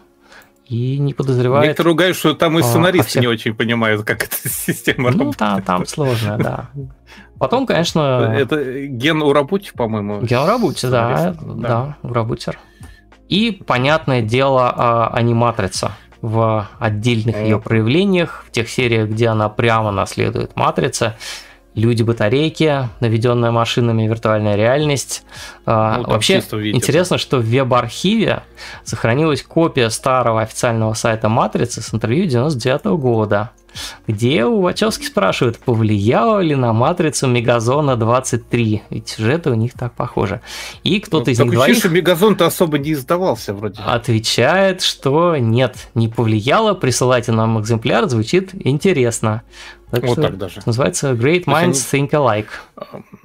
[0.67, 1.67] и не подозревает.
[1.67, 3.21] Некоторые ругают, что там и а, сценаристы всех...
[3.21, 5.39] не очень понимают, как эта система ну, работает.
[5.39, 6.69] Ну, там, там сложно, да.
[7.39, 8.33] Потом, конечно...
[8.35, 10.21] Это ген Урабути, по-моему.
[10.21, 12.59] Ген Урабути, да, да, Урабутер.
[13.27, 19.91] И, понятное дело, а, аниматрица в отдельных ее проявлениях, в тех сериях, где она прямо
[19.91, 21.17] наследует матрице.
[21.75, 25.23] Люди-батарейки, наведенная машинами виртуальная реальность.
[25.65, 28.43] А, ну, Вообще интересно, что в веб-архиве
[28.83, 33.51] сохранилась копия старого официального сайта Матрицы с интервью 99 года
[34.07, 39.93] где у Вачовски спрашивают, повлияло ли на матрицу Мегазона 23, ведь сюжеты у них так
[39.93, 40.41] похожи.
[40.83, 41.77] И кто-то ну, из них двоих...
[41.77, 43.81] что Мегазон-то особо не издавался вроде.
[43.81, 49.43] Отвечает, что нет, не повлияло, присылайте нам экземпляр, звучит интересно.
[49.93, 50.61] Так вот что так даже.
[50.65, 52.47] Называется Great Minds Think Alike.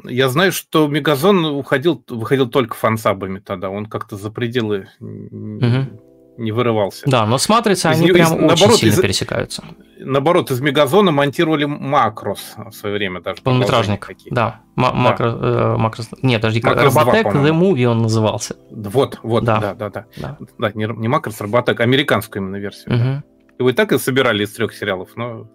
[0.05, 3.71] Я знаю, что Мегазон уходил, выходил только фансабами тогда.
[3.71, 5.87] Он как-то за пределы угу
[6.39, 7.03] не вырывался.
[7.07, 9.65] Да, но с матрицей они прям из, очень наоборот, сильно из, пересекаются.
[9.99, 13.43] Наоборот, из Мегазона монтировали макрос в свое время даже.
[13.43, 14.63] Полнометражник, да.
[14.77, 14.93] М- да.
[14.93, 16.09] Макро, э, макрос...
[16.23, 18.57] Нет, подожди, макрос Роботек The Movie он назывался.
[18.71, 19.91] Вот, вот, да, да, да.
[19.91, 20.39] Да, да.
[20.59, 22.95] да не, не макрос, Роботек, американскую именно версию.
[22.95, 23.05] Угу.
[23.05, 23.23] Да.
[23.59, 25.49] Его и так и собирали из трех сериалов, но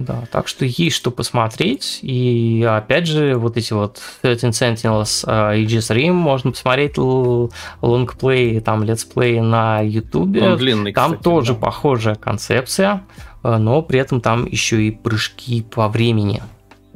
[0.00, 1.98] да, так что есть что посмотреть.
[2.00, 8.82] И опять же, вот эти вот 13 Sentinels э, Aegis Rim можно посмотреть лонгплей, там
[8.82, 9.80] летсплей на.
[9.80, 11.60] Он длинный, Там кстати, тоже да.
[11.60, 13.04] похожая концепция,
[13.42, 16.42] э, но при этом там еще и прыжки по времени.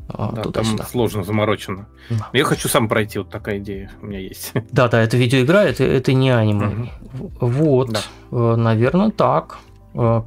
[0.08, 1.86] Э, да, там сложно заморочено.
[2.08, 2.30] Да.
[2.32, 4.52] Я хочу сам пройти, вот такая идея у меня есть.
[4.72, 6.90] Да, да, это видеоигра, это, это не аниме.
[7.12, 7.32] Угу.
[7.40, 8.00] Вот, да.
[8.32, 9.58] Э, наверное, так.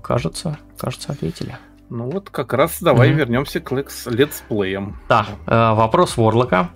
[0.01, 1.57] Кажется, кажется, ответили.
[1.89, 3.13] Ну вот как раз давай mm-hmm.
[3.13, 4.99] вернемся к летсплеям.
[5.07, 6.69] Да, э, вопрос Ворлока.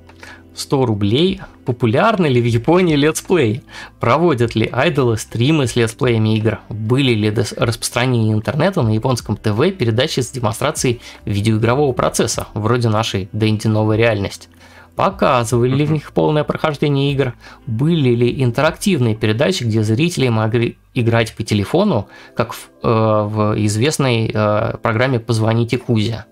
[0.55, 1.41] 100 рублей.
[1.65, 3.63] Популярны ли в Японии летсплей?
[3.99, 6.59] Проводят ли айдолы стримы с летсплеями игр?
[6.69, 13.29] Были ли до распространения интернета на японском ТВ передачи с демонстрацией видеоигрового процесса, вроде нашей
[13.31, 14.49] Дэнди Новая Реальность?
[14.95, 17.33] Показывали ли в них полное прохождение игр?
[17.65, 24.31] Были ли интерактивные передачи, где зрители могли играть по телефону, как в, э, в известной
[24.33, 26.25] э, программе «Позвоните Кузе»?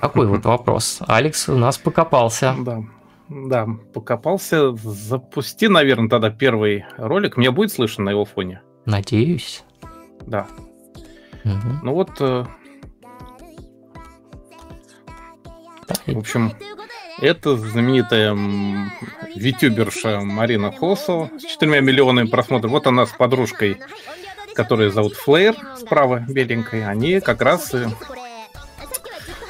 [0.00, 0.98] Такой вот вопрос.
[1.06, 2.54] Алекс у нас покопался.
[2.58, 2.82] Да.
[3.28, 4.74] Да, покопался.
[4.76, 7.36] Запусти, наверное, тогда первый ролик.
[7.36, 8.60] Мне будет слышно на его фоне?
[8.84, 9.64] Надеюсь.
[10.26, 10.46] Да.
[11.44, 11.68] Угу.
[11.82, 12.10] Ну вот...
[12.20, 12.44] Э...
[16.06, 16.52] В общем,
[17.24, 18.36] это знаменитая
[19.34, 22.70] витюберша Марина Хосо с 4 миллионами просмотров.
[22.70, 23.78] Вот она с подружкой,
[24.54, 26.86] которая зовут Флэйр, справа беленькой.
[26.86, 27.86] Они как раз и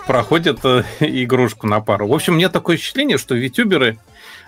[0.07, 2.07] проходят э, игрушку на пару.
[2.07, 3.99] В общем, мне такое ощущение, что витюберы,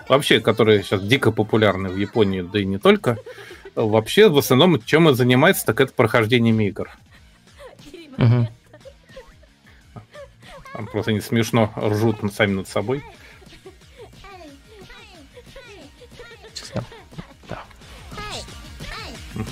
[0.07, 3.17] вообще, которые сейчас дико популярны в Японии, да и не только,
[3.75, 6.89] вообще в основном чем и занимаются, так это прохождением игр.
[8.17, 8.47] Угу.
[10.77, 13.03] Там просто они смешно ржут сами над собой.
[16.53, 16.83] Честно.
[17.49, 17.63] Да.
[19.35, 19.45] Угу.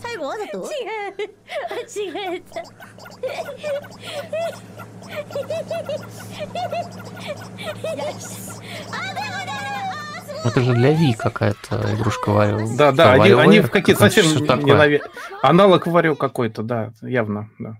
[0.00, 0.66] 살고 와서 또?
[0.66, 1.26] 지금
[1.86, 2.42] 지금
[7.98, 8.50] 야씨
[8.92, 10.05] 아 내가 내가
[10.44, 12.76] это же для Ви какая-то игрушка Варио.
[12.76, 14.26] Да, да, они, они в какие-то совсем
[14.64, 15.02] не наве...
[15.42, 17.78] Аналог Варио какой-то, да, явно, да.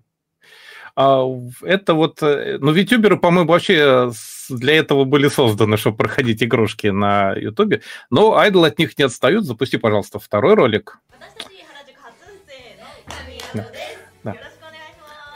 [0.98, 1.26] А,
[1.62, 4.10] это вот, э, ну, витюберы, по-моему, вообще
[4.48, 7.82] для этого были созданы, чтобы проходить игрушки на Ютубе.
[8.10, 9.44] Но айдол от них не отстают.
[9.44, 10.98] Запусти, пожалуйста, второй ролик.
[13.52, 13.66] Да.
[14.24, 14.34] Да.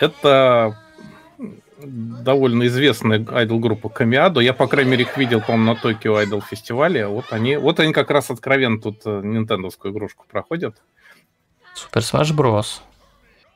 [0.01, 0.79] Это
[1.85, 4.41] довольно известная айдол-группа Камиадо.
[4.41, 7.07] Я, по крайней мере, их видел, по-моему, на Токио Айдол фестивале.
[7.07, 10.77] Вот они, вот они как раз откровенно тут э, нинтендовскую игрушку проходят.
[11.75, 12.83] Супер Смаш Брос.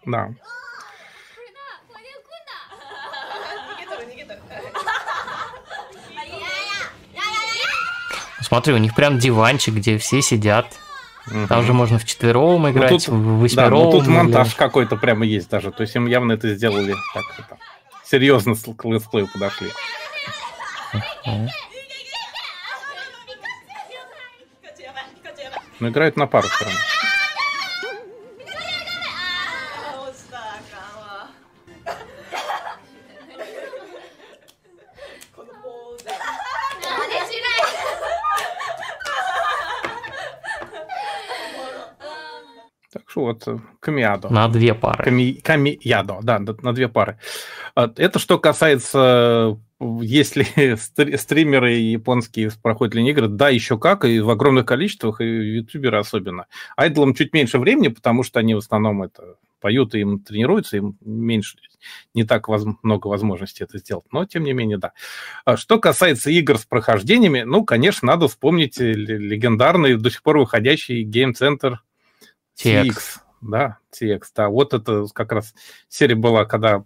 [0.06, 0.30] Да.
[8.40, 10.66] Смотри, у них прям диванчик, где все сидят.
[11.26, 11.46] Угу.
[11.48, 13.78] Там же можно в четвером ну, играть, ну, тут, в восьмером.
[13.78, 14.56] Да, ну, тут монтаж или...
[14.56, 15.70] какой-то прямо есть даже.
[15.70, 17.58] То есть им явно это сделали так это,
[18.04, 19.70] серьезно к летсплею подошли.
[25.80, 26.72] Ну, играют на пару сторон.
[42.92, 44.32] Так что вот, э, Камиадо.
[44.32, 45.02] На две пары.
[45.02, 47.18] Ками, Камиядо, да, на две пары.
[47.74, 50.44] А, Это что касается, если
[50.76, 55.24] стри- стримеры японские проходят ли они игры, да, еще как, и в огромных количествах, и
[55.24, 56.46] ютуберы особенно.
[56.76, 60.98] Айдлам чуть меньше времени, потому что они в основном это поют и им тренируются, им
[61.00, 61.56] меньше,
[62.12, 64.92] не так воз- много возможностей это сделать, но тем не менее, да.
[65.46, 70.38] А Что касается игр с прохождениями, ну, конечно, надо вспомнить ле- легендарный, до сих пор
[70.38, 71.76] выходящий Center
[72.62, 72.84] TX.
[72.84, 72.94] TX.
[73.40, 74.48] Да, TX, да.
[74.48, 75.54] Вот это как раз
[75.88, 76.84] серия была, когда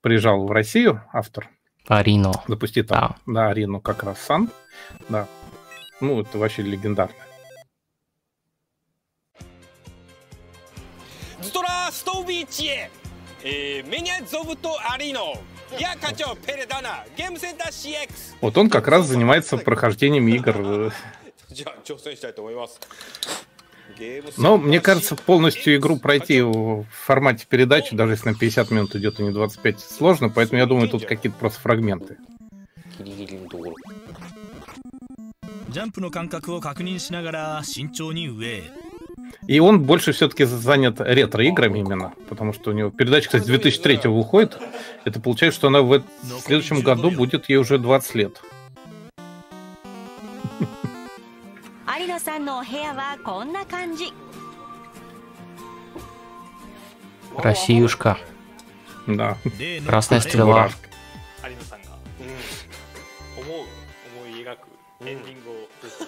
[0.00, 1.50] приезжал в Россию автор.
[1.86, 2.32] Арину.
[2.48, 3.16] Запусти там.
[3.26, 4.50] Да, да Арину как раз сам.
[5.08, 5.28] Да.
[6.00, 7.14] Ну, это вообще легендарно.
[11.40, 12.90] Здравствуйте!
[13.42, 14.58] Э, меня зовут
[14.90, 15.34] Арино.
[15.78, 18.10] Я Качо Передана, Game CX.
[18.40, 20.92] Вот он как раз занимается прохождением игр.
[23.83, 28.71] э, じゃあ挑戦したいと思いますゲームセンター Но мне кажется, полностью игру пройти в формате передачи, даже если на 50
[28.71, 32.17] минут идет, а не 25, сложно, поэтому я думаю, тут какие-то просто фрагменты.
[32.99, 33.73] ギリギリのところ
[35.69, 38.63] ジャンプの感覚を確認しながら慎重に上へ
[39.47, 44.01] И он больше все-таки занят ретро-играми именно, потому что у него передача, кстати, с 2003
[44.09, 44.57] выходит.
[45.05, 48.41] Это получается, что она в эт- в следующем году будет ей уже 20 лет.
[52.03, 54.13] 有野さんのお部屋はこんな感じ
[57.37, 58.17] Россиюшка.
[59.07, 59.37] Да.
[59.57, 60.69] 例の Красная あれ стрела.
[60.69, 60.89] Чебурашка.
[61.49, 61.87] 有野さんが
[63.37, 64.59] 思う思い描く
[65.07, 66.05] エンディングをぜひ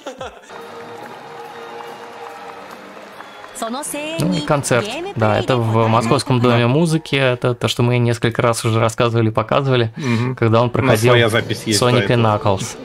[3.56, 4.84] その声援 Ну に и концерт.
[4.86, 7.16] ゲームプ Да, レイで это 応 в えない Московском こと доме музыки.
[7.16, 10.36] Это то, что мы несколько раз уже рассказывали, показывали, Мгм.
[10.36, 11.80] когда он У нас проходил своя запись есть.
[11.80, 12.14] про Sonic и это.
[12.16, 12.78] Knuckles.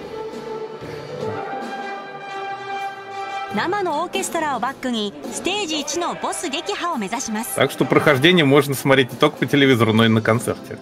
[3.55, 10.78] 生のオーケストラをバックにステージ1のボス撃破を目指します Так что прохождение можно смотреть не только по телевизору, но и на концерте.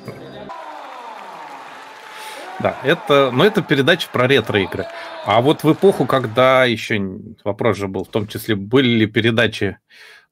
[2.60, 4.86] Да, это, но это передача про ретро-игры.
[5.26, 9.06] А вот в эпоху, когда еще н- вопрос же был, в том числе, были ли
[9.06, 9.78] передачи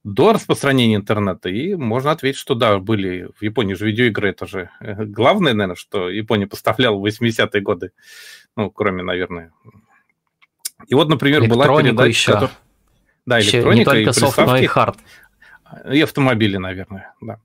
[0.05, 3.29] до распространения интернета, и можно ответить, что да, были.
[3.39, 7.91] В Японии же видеоигры, это же э, главное, наверное, что Япония поставляла в 80-е годы.
[8.57, 9.53] Ну, кроме, наверное.
[10.86, 12.08] и вот, например, была передача...
[12.10, 12.32] еще.
[12.34, 12.56] которая-
[13.26, 14.98] Да, Еще электроника не только и софт, но и хард.
[15.92, 17.40] И автомобили, наверное, да.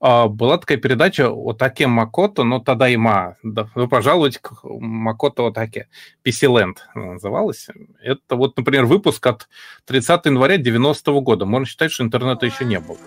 [0.00, 3.34] А, Была такая передача Отаке Макото, но тогда има.
[3.42, 5.88] Вы пожалуйте к Макото Отаке.
[6.24, 7.66] PC Land называлась.
[8.00, 9.48] Это вот, например, выпуск от
[9.86, 11.46] 30 января 90 года.
[11.46, 12.98] Можно считать, что интернета еще не было.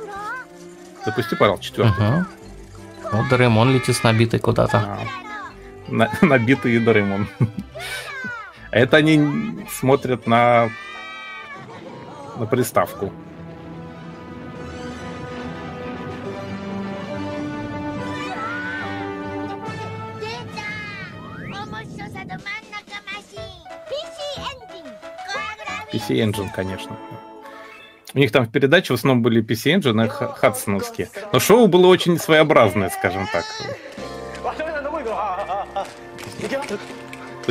[1.05, 2.07] Запусти, пожалуйста, четвертый.
[2.07, 2.25] Угу.
[3.13, 4.77] Вот Доремон летит с набитой куда-то.
[4.79, 4.99] А,
[5.87, 7.27] на- набитый Доремон.
[8.71, 10.69] Это они смотрят на,
[12.37, 13.11] на приставку.
[25.91, 26.95] PC Engine, конечно.
[28.13, 31.09] У них там в передаче в основном были PC Engine и ха- хадсоновские.
[31.31, 33.45] Но шоу было очень своеобразное, скажем так.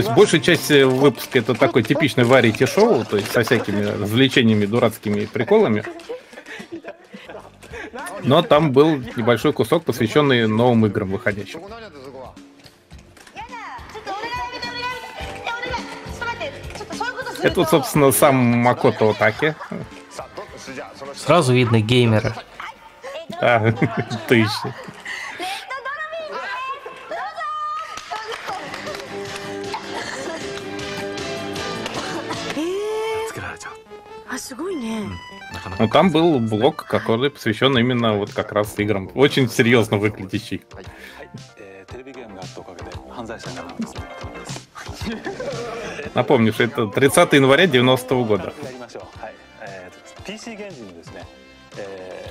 [0.01, 3.85] То есть большая часть э, выпуска это такой типичный варите шоу, то есть со всякими
[3.85, 5.85] развлечениями, дурацкими приколами.
[8.23, 11.61] Но там был небольшой кусок, посвященный новым играм выходящим.
[17.43, 19.55] Это, вот, собственно, сам Макото Отаке.
[21.15, 22.35] Сразу видно геймеры.
[23.41, 23.73] Да,
[24.29, 24.75] тысячи.
[35.81, 39.11] Ну там был блок, который посвящен именно вот как раз играм.
[39.15, 40.61] Очень серьезно выглядящий.
[46.15, 48.53] Напомню, что это 30 января 90 -го года.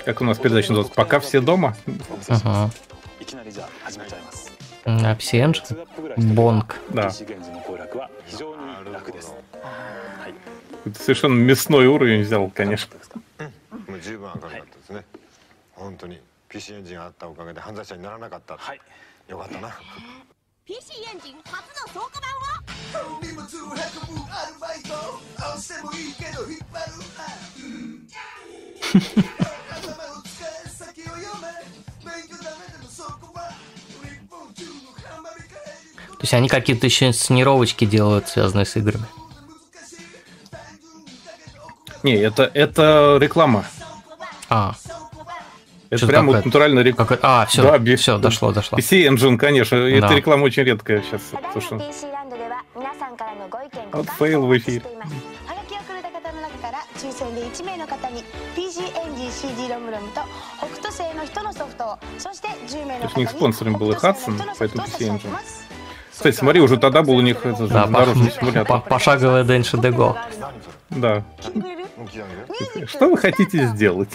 [0.06, 0.94] Как у нас передача называется?
[0.94, 1.76] Пока все дома.
[2.28, 2.69] Ага.
[4.86, 5.18] А
[6.18, 6.80] Бонг.
[6.90, 7.11] Да.
[10.86, 12.95] Это совершенно мясной уровень взял, конечно.
[13.99, 15.05] ですかもう十分明るかったですね、
[15.75, 18.81] 本当に PC エンジンがあったおかげで犯罪者にならなかった、はい
[19.28, 19.70] よかったな
[20.67, 20.78] PC
[21.12, 24.94] エンジン初の倉庫版を荷物を運ぶアルバイト
[25.39, 27.25] 押してもいいけど引っ張るな
[29.77, 31.49] 頭を使え先を読め
[32.05, 33.53] 勉強ダメでもそこは
[34.03, 34.70] 日本中の
[35.03, 39.05] ハマり返り То есть они какие-то еще инсценировочки делают, связанные с играми.
[42.03, 43.65] Не, это, это реклама.
[44.49, 44.75] А,
[45.91, 46.47] Это Что прям вот такое?
[46.47, 47.09] натуральная реклама.
[47.09, 47.20] как...
[47.23, 48.77] а все, Да, би- все, дошло, дошло.
[48.78, 49.77] PC Engine, конечно.
[49.77, 50.15] Эта Да.
[50.15, 51.20] реклама очень редкая сейчас.
[51.31, 55.12] ただい Потому что ま PC ランドでは皆さんからのご意見ごあ感フェイル想をお待ち Wi-Fi しています
[55.47, 58.25] はがきをくれた方の中から抽選で1名の方に
[58.57, 60.20] PC エンジン CD ロムロムと
[60.59, 65.31] 北斗星の人のソフトをそして10名の方に То есть у них спонсором был и 北斗星 Hudson, の人のソフトを поэтому 差し上げ PC Engine.
[65.33, 65.65] ます
[66.12, 68.81] Кстати, смотри, уже тогда был у них этот Да, по- дорожный по- симулятор.
[68.83, 70.17] пошаговая Дэнши Дего.
[70.91, 71.23] Да.
[71.39, 74.09] 聞いてくれる Ну, я не- Что вы хотите сделать?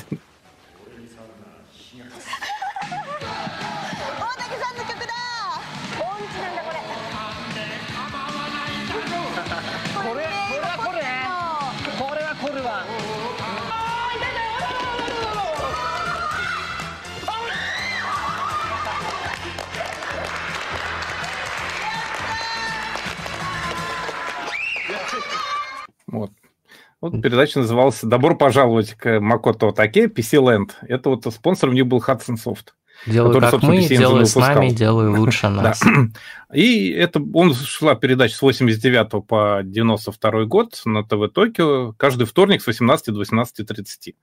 [27.05, 30.71] Вот передача называлась «Добро пожаловать к Макото Таке, PC Land».
[30.89, 32.69] Это вот спонсор у них был Hudson Soft.
[33.05, 35.83] Делаю Который, как собственно, мы, PC Engine делаю с нами, делаю лучше нас.
[36.55, 42.63] И это он шла передача с 89 по 92 год на ТВ Токио каждый вторник
[42.63, 44.15] с 18 до 18.30.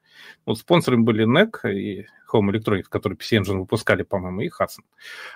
[0.47, 4.81] Вот спонсорами были NEC и Home Electronics, которые PC Engine выпускали, по-моему, и Hudson.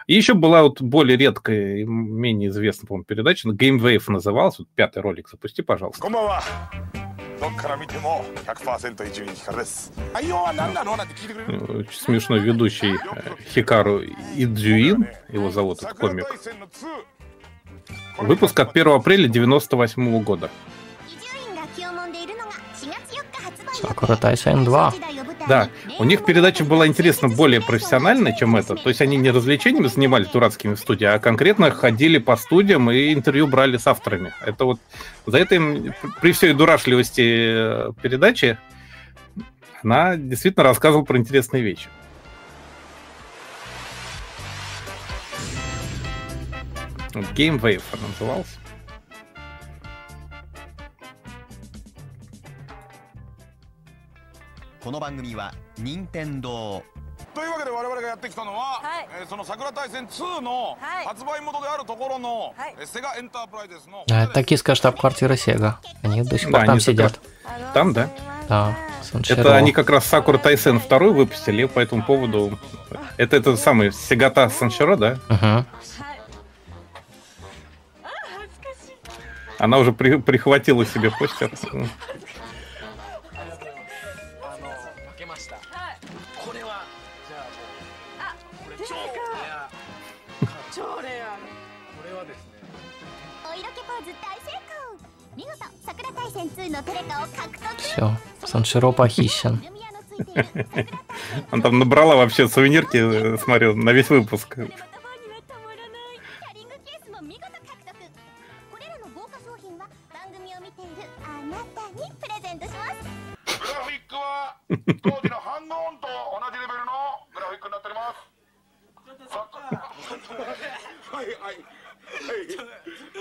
[0.08, 4.58] И еще была вот более редкая и менее известная, по-моему, передача, Game Wave называлась.
[4.58, 6.02] Вот пятый ролик запусти, пожалуйста.
[7.35, 12.99] こんばんはどっから見ても100%一撃からです内容は何なのなんて聞いてくれる Э, Очень смешной ведущий э,
[13.53, 14.03] Хикару
[14.37, 16.27] Иджуин, его зовут, этот комик.
[16.27, 20.51] 桜大戦の2 Выпуск от 1 апреля 98 года.
[21.09, 25.24] 伊集院が気をもんでいるのが4月4日発売 Сакура Тайсен 2.
[25.48, 28.76] Да, у них передача была, интересно, более профессиональная, чем это.
[28.76, 33.14] То есть они не развлечениями занимались дурацкими в студии, а конкретно ходили по студиям и
[33.14, 34.34] интервью брали с авторами.
[34.44, 34.80] Это вот
[35.26, 38.58] за это им, при всей дурашливости э, передачи,
[39.84, 41.88] она действительно рассказывала про интересные вещи.
[47.14, 48.58] Game Wave она называлась.
[54.86, 56.84] この番組は任天堂
[57.34, 65.78] というわけで我々がやってきたのは、はい、えー、その桜大戦2の発売元であるところの、はい、セガエンタープライズの Это киска штаб-квартира Sega.
[66.04, 67.20] Они до сих пор там сидят.
[67.74, 68.12] Там, да?
[68.48, 68.78] Да.
[69.28, 72.56] Это они как раз Сакура Тайсен 2 выпустили по этому поводу.
[73.18, 75.18] Это этот самый Сегата Санчаро, да?
[75.30, 75.66] Ага.
[79.58, 81.50] Она уже прихватила себе постер.
[97.96, 98.12] Все,
[98.44, 99.64] Санширо похищен.
[101.54, 104.58] Он там набрала вообще сувенирки, э, смотрю, на весь выпуск.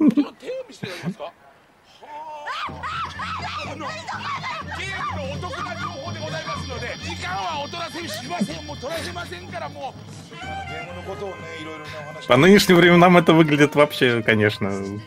[12.28, 15.00] По нынешним временам это выглядит вообще, конечно.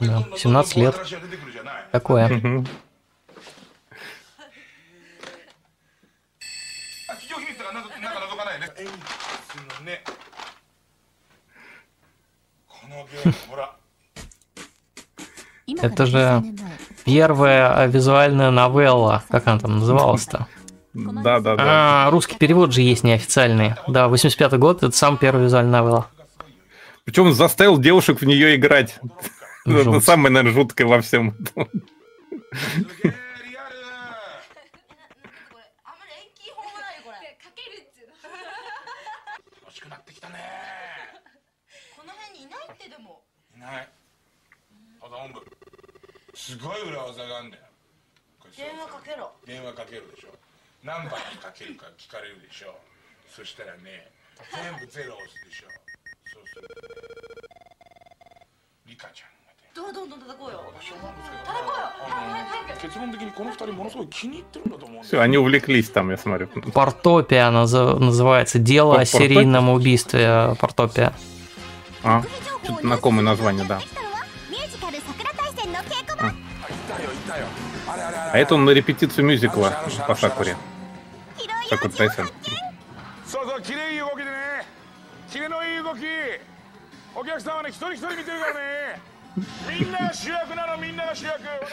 [0.00, 0.96] Да, 17 лет.
[1.92, 2.64] Такое.
[15.82, 16.42] Это же
[17.04, 20.46] первая визуальная новелла, как она там называлась-то?
[20.92, 21.56] Да, да, да.
[21.58, 23.74] А, русский перевод же есть неофициальный.
[23.86, 26.08] Да, 85-й год, это сам первый визуальный новелла.
[27.04, 28.98] Причем заставил девушек в нее играть.
[29.65, 30.03] Это Жуть.
[30.03, 31.35] самое, наверное, жуткое во всем.
[39.63, 40.35] 欲しくなってきたね
[41.95, 43.21] この辺にいないってでも
[43.55, 43.89] いない
[45.01, 45.41] ただ本部
[46.33, 47.63] すごい裏技があんだよ
[48.39, 50.29] これ電話かけろ電話かけるでしょ
[50.83, 52.75] 何番にかけるか聞かれるでしょ
[53.29, 54.11] そしたらね
[54.51, 55.67] 全部ゼロ押すでしょ
[56.33, 56.67] そうする
[58.85, 59.38] リカちゃん
[59.79, 66.47] どうどんどん叩こうよ私は思うんですけど叩こうよあの結論的にこの二人ものすごい気に入ってるんだと思うんだ Все, они увлеклись там, я смотрю.
[66.71, 68.57] Портопия назы- называется.
[68.59, 71.13] Дело Как о серийном убийстве Портопия.
[72.03, 72.21] А,
[72.63, 73.79] что-то знакомое название, да.
[74.49, 76.33] ミュージカル桜大戦の稽古場
[78.33, 79.73] А это он на репетицию мюзикла
[80.07, 80.55] по Сакуре.
[81.69, 82.27] Сакура Тайсен.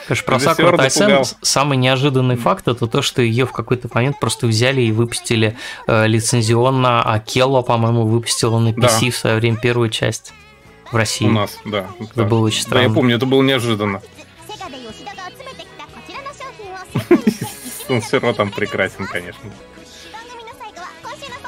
[0.07, 4.47] Конечно, про Сакуру Тайсен самый неожиданный факт это то, что ее в какой-то момент просто
[4.47, 9.11] взяли и выпустили э, лицензионно, а Келла, по-моему, выпустила на PC да.
[9.11, 10.33] в свое время первую часть
[10.91, 11.27] в России.
[11.27, 11.87] У нас, да.
[11.99, 12.23] Это да.
[12.23, 12.83] было очень странно.
[12.83, 14.01] Да, я помню, это было неожиданно.
[17.89, 18.01] Он
[18.33, 19.51] там прекрасен, конечно.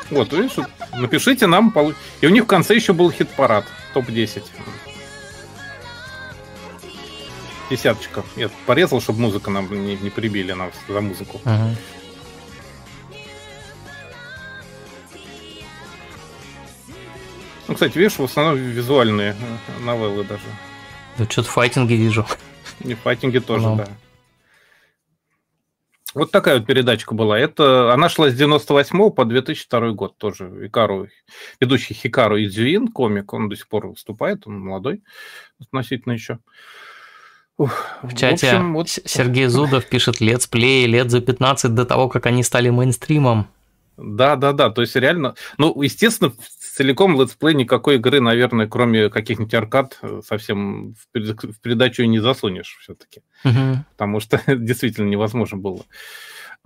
[0.10, 0.56] Вот, видишь,
[0.94, 1.74] напишите нам.
[2.22, 3.66] И у них в конце еще был хит-парад.
[3.94, 4.44] Топ-10.
[7.70, 8.24] Десяточка.
[8.36, 11.40] Я порезал, чтобы музыка нам не, не прибили нас за музыку.
[11.46, 11.76] Мгм.
[17.68, 20.44] Ну, кстати, видишь, в основном визуальные э, новеллы даже.
[21.20, 22.26] Да что-то файтинги вижу.
[22.80, 23.76] И файтинги тоже, Ну.
[23.76, 23.88] да.
[26.16, 27.38] Вот такая вот передачка была.
[27.38, 30.66] Это она шла с 98 по 2002 год тоже.
[30.66, 31.08] Икару,
[31.60, 35.04] ведущий Хикару Идзюин, комик, он до сих пор выступает, он молодой
[35.62, 36.40] относительно еще.
[37.68, 42.44] В чате общем, вот- Сергей Зудов пишет летсплей лет за 15 до того, как они
[42.44, 43.48] стали мейнстримом.
[43.98, 44.70] Да, да, да.
[44.70, 46.32] То есть реально, ну, естественно,
[46.80, 52.08] целиком летсплей никакой игры, наверное, кроме каких-нибудь аркад, э, совсем в перед- в передачу и
[52.08, 53.22] не засунешь все-таки.
[53.44, 53.86] Мгм.
[53.92, 55.82] потому что действительно невозможно было.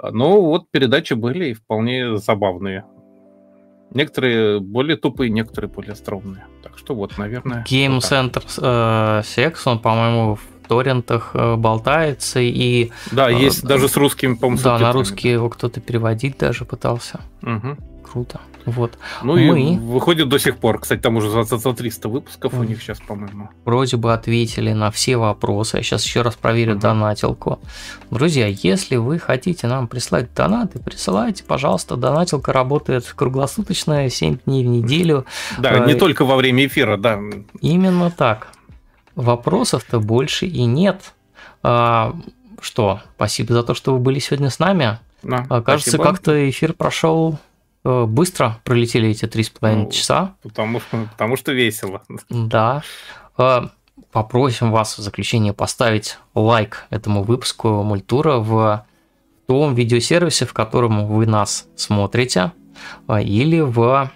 [0.02, 2.86] Но вот передачи были и вполне забавные.
[3.92, 6.46] Некоторые более тупые, некоторые более остроумные.
[6.64, 7.64] Так что вот, наверное...
[7.64, 8.04] Game вот.
[8.04, 10.42] Center э, Sex, он, по-моему, в
[10.74, 12.92] торрентах э, болтается, и...
[13.12, 17.20] Да, э, есть даже с русскими, по-моему, Да, на русский его кто-то переводить даже пытался.
[17.42, 17.78] Мгм.
[18.12, 18.40] Круто.
[18.66, 18.98] Вот.
[19.24, 20.80] Ну Мы и выходит до сих пор.
[20.80, 22.68] Кстати, там уже за, за 300 выпусков у Мгм.
[22.70, 23.50] них сейчас, по-моему.
[23.66, 25.78] вроде бы ответили на все вопросы.
[25.78, 26.80] Я сейчас еще раз проверю Мгм.
[26.80, 27.60] донатилку.
[28.10, 31.98] Друзья, если вы хотите нам прислать донаты, присылайте, пожалуйста.
[31.98, 35.26] Донатилка работает круглосуточно, 7 дней в неделю.
[35.60, 37.20] Да, Э, не только во время эфира, да.
[37.60, 38.48] Именно так.
[39.16, 41.14] Вопросов-то больше и нет.
[41.62, 42.16] А,
[42.62, 45.00] что, спасибо за то, что вы были сегодня с нами.
[45.22, 47.38] Да, А, Кажется, как-то эфир прошел
[47.86, 50.36] э, быстро, пролетели эти три с половиной Ну, часа.
[50.42, 52.02] Потому, что- потому что весело.
[52.30, 52.82] Да.
[53.38, 53.68] Э,
[54.12, 58.86] Попросим вас в заключение поставить лайк этому выпуску Мультура в
[59.48, 62.52] том видеосервисе, в котором вы нас смотрите,
[63.08, 64.10] э, или в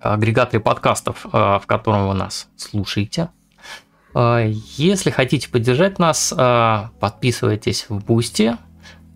[0.00, 3.30] агрегаторе подкастов, в котором вы нас слушаете.
[4.14, 8.56] Э, Если хотите поддержать нас, э, подписывайтесь в Boosty,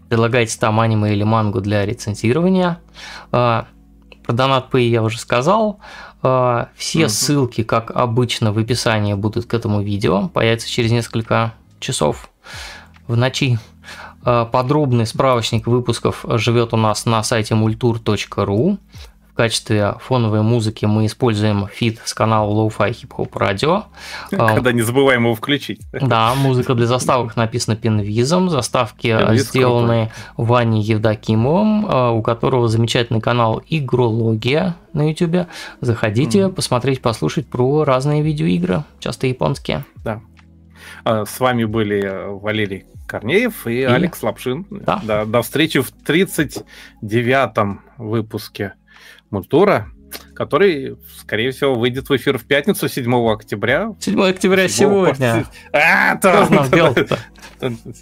[0.08, 2.78] предлагайте там аниме или мангу для рецензирования.
[3.32, 3.62] Э,
[4.26, 5.80] Про DonatePay я уже сказал.
[6.20, 7.08] Все Мгм.
[7.08, 10.28] ссылки, как обычно, в описании будут к этому видео.
[10.28, 12.28] Появится через несколько часов
[13.06, 13.58] в ночи.
[14.24, 18.78] Подробный справочник выпусков живет у нас на сайте multur.ru,
[19.38, 23.84] качестве фоновой музыки мы используем фит с канала Lo-Fi Hip Hop Radio.
[24.30, 25.80] Когда не забываем его включить.
[26.08, 28.50] Да, музыка для заставок написана пинвизом.
[28.50, 35.46] Заставки Пинвиз сделаны Ваней Евдокимовым, э, у которого замечательный канал Игрология на YouTube.
[35.80, 39.84] Заходите, посмотреть, послушать про разные видеоигры, часто японские.
[40.02, 40.20] Да.
[41.04, 44.66] А, С вами были э, Валерий Корнеев и, Алекс Лапшин.
[44.70, 45.24] Да.
[45.24, 48.74] До встречи в 39-м выпуске
[49.30, 49.88] Мультура,
[50.34, 53.92] который, скорее всего, выйдет в эфир в пятницу 7 октября.
[54.00, 55.44] 7 октября сегодня.
[55.72, 56.16] А,
[56.68, 57.18] делать-то?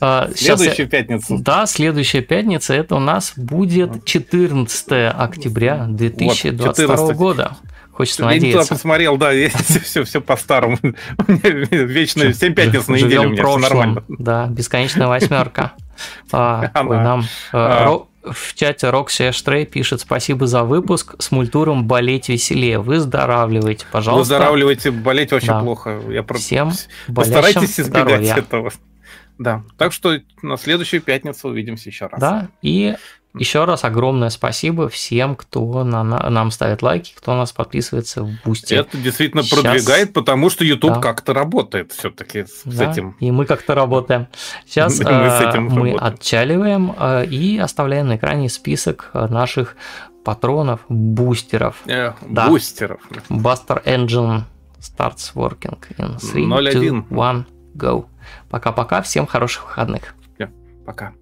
[0.01, 1.39] А, Следующую я- пятницу.
[1.41, 7.17] Да, следующая пятница это у нас будет 14 октября 2022 14.
[7.17, 7.57] года.
[7.93, 8.75] Хочется Я не туда надеяться.
[8.75, 9.31] посмотрел, да,
[9.65, 10.77] все, все по-старому.
[10.83, 14.05] У меня вечно 7 пятниц на неделю, у меня все нормально.
[14.09, 15.73] Да, бесконечная восьмерка.
[16.31, 17.25] А, нам э,
[17.55, 18.03] А.
[18.31, 21.15] в чате Рокси Эштрей пишет спасибо за выпуск.
[21.19, 22.79] С мультуром болеть веселее.
[22.79, 24.35] Выздоравливайте, пожалуйста.
[24.35, 25.61] Выздоравливайте, болеть вообще Да.
[25.61, 26.01] плохо.
[26.09, 26.73] Я про- Всем
[27.15, 28.35] Постарайтесь избегать здоровья.
[28.37, 28.73] этого.
[29.39, 32.19] Да, так что на следующую пятницу увидимся еще раз.
[32.21, 32.95] Да, и
[33.39, 38.31] еще раз огромное спасибо всем, кто на, на- нам ставит лайки, кто нас подписывается в
[38.45, 38.75] Boosty.
[38.75, 41.01] Это действительно Щас- продвигает, потому что YouTube Да.
[41.01, 43.17] как-то работает все-таки с Да, этим.
[43.21, 44.27] И мы как-то работаем.
[44.67, 45.99] Сейчас Мы э, этим мы работаем.
[46.15, 49.77] отчаливаем э, и оставляем на экране список э, наших
[50.25, 51.77] патронов, бустеров.
[51.87, 52.49] Э, Да.
[52.49, 53.01] Бустеров.
[53.29, 54.43] Buster Engine
[54.81, 57.05] starts working in 3, 2, 0-1.
[57.11, 58.07] 1, go.
[58.51, 60.15] Пока-пока, всем хороших выходных.
[60.85, 61.13] Пока.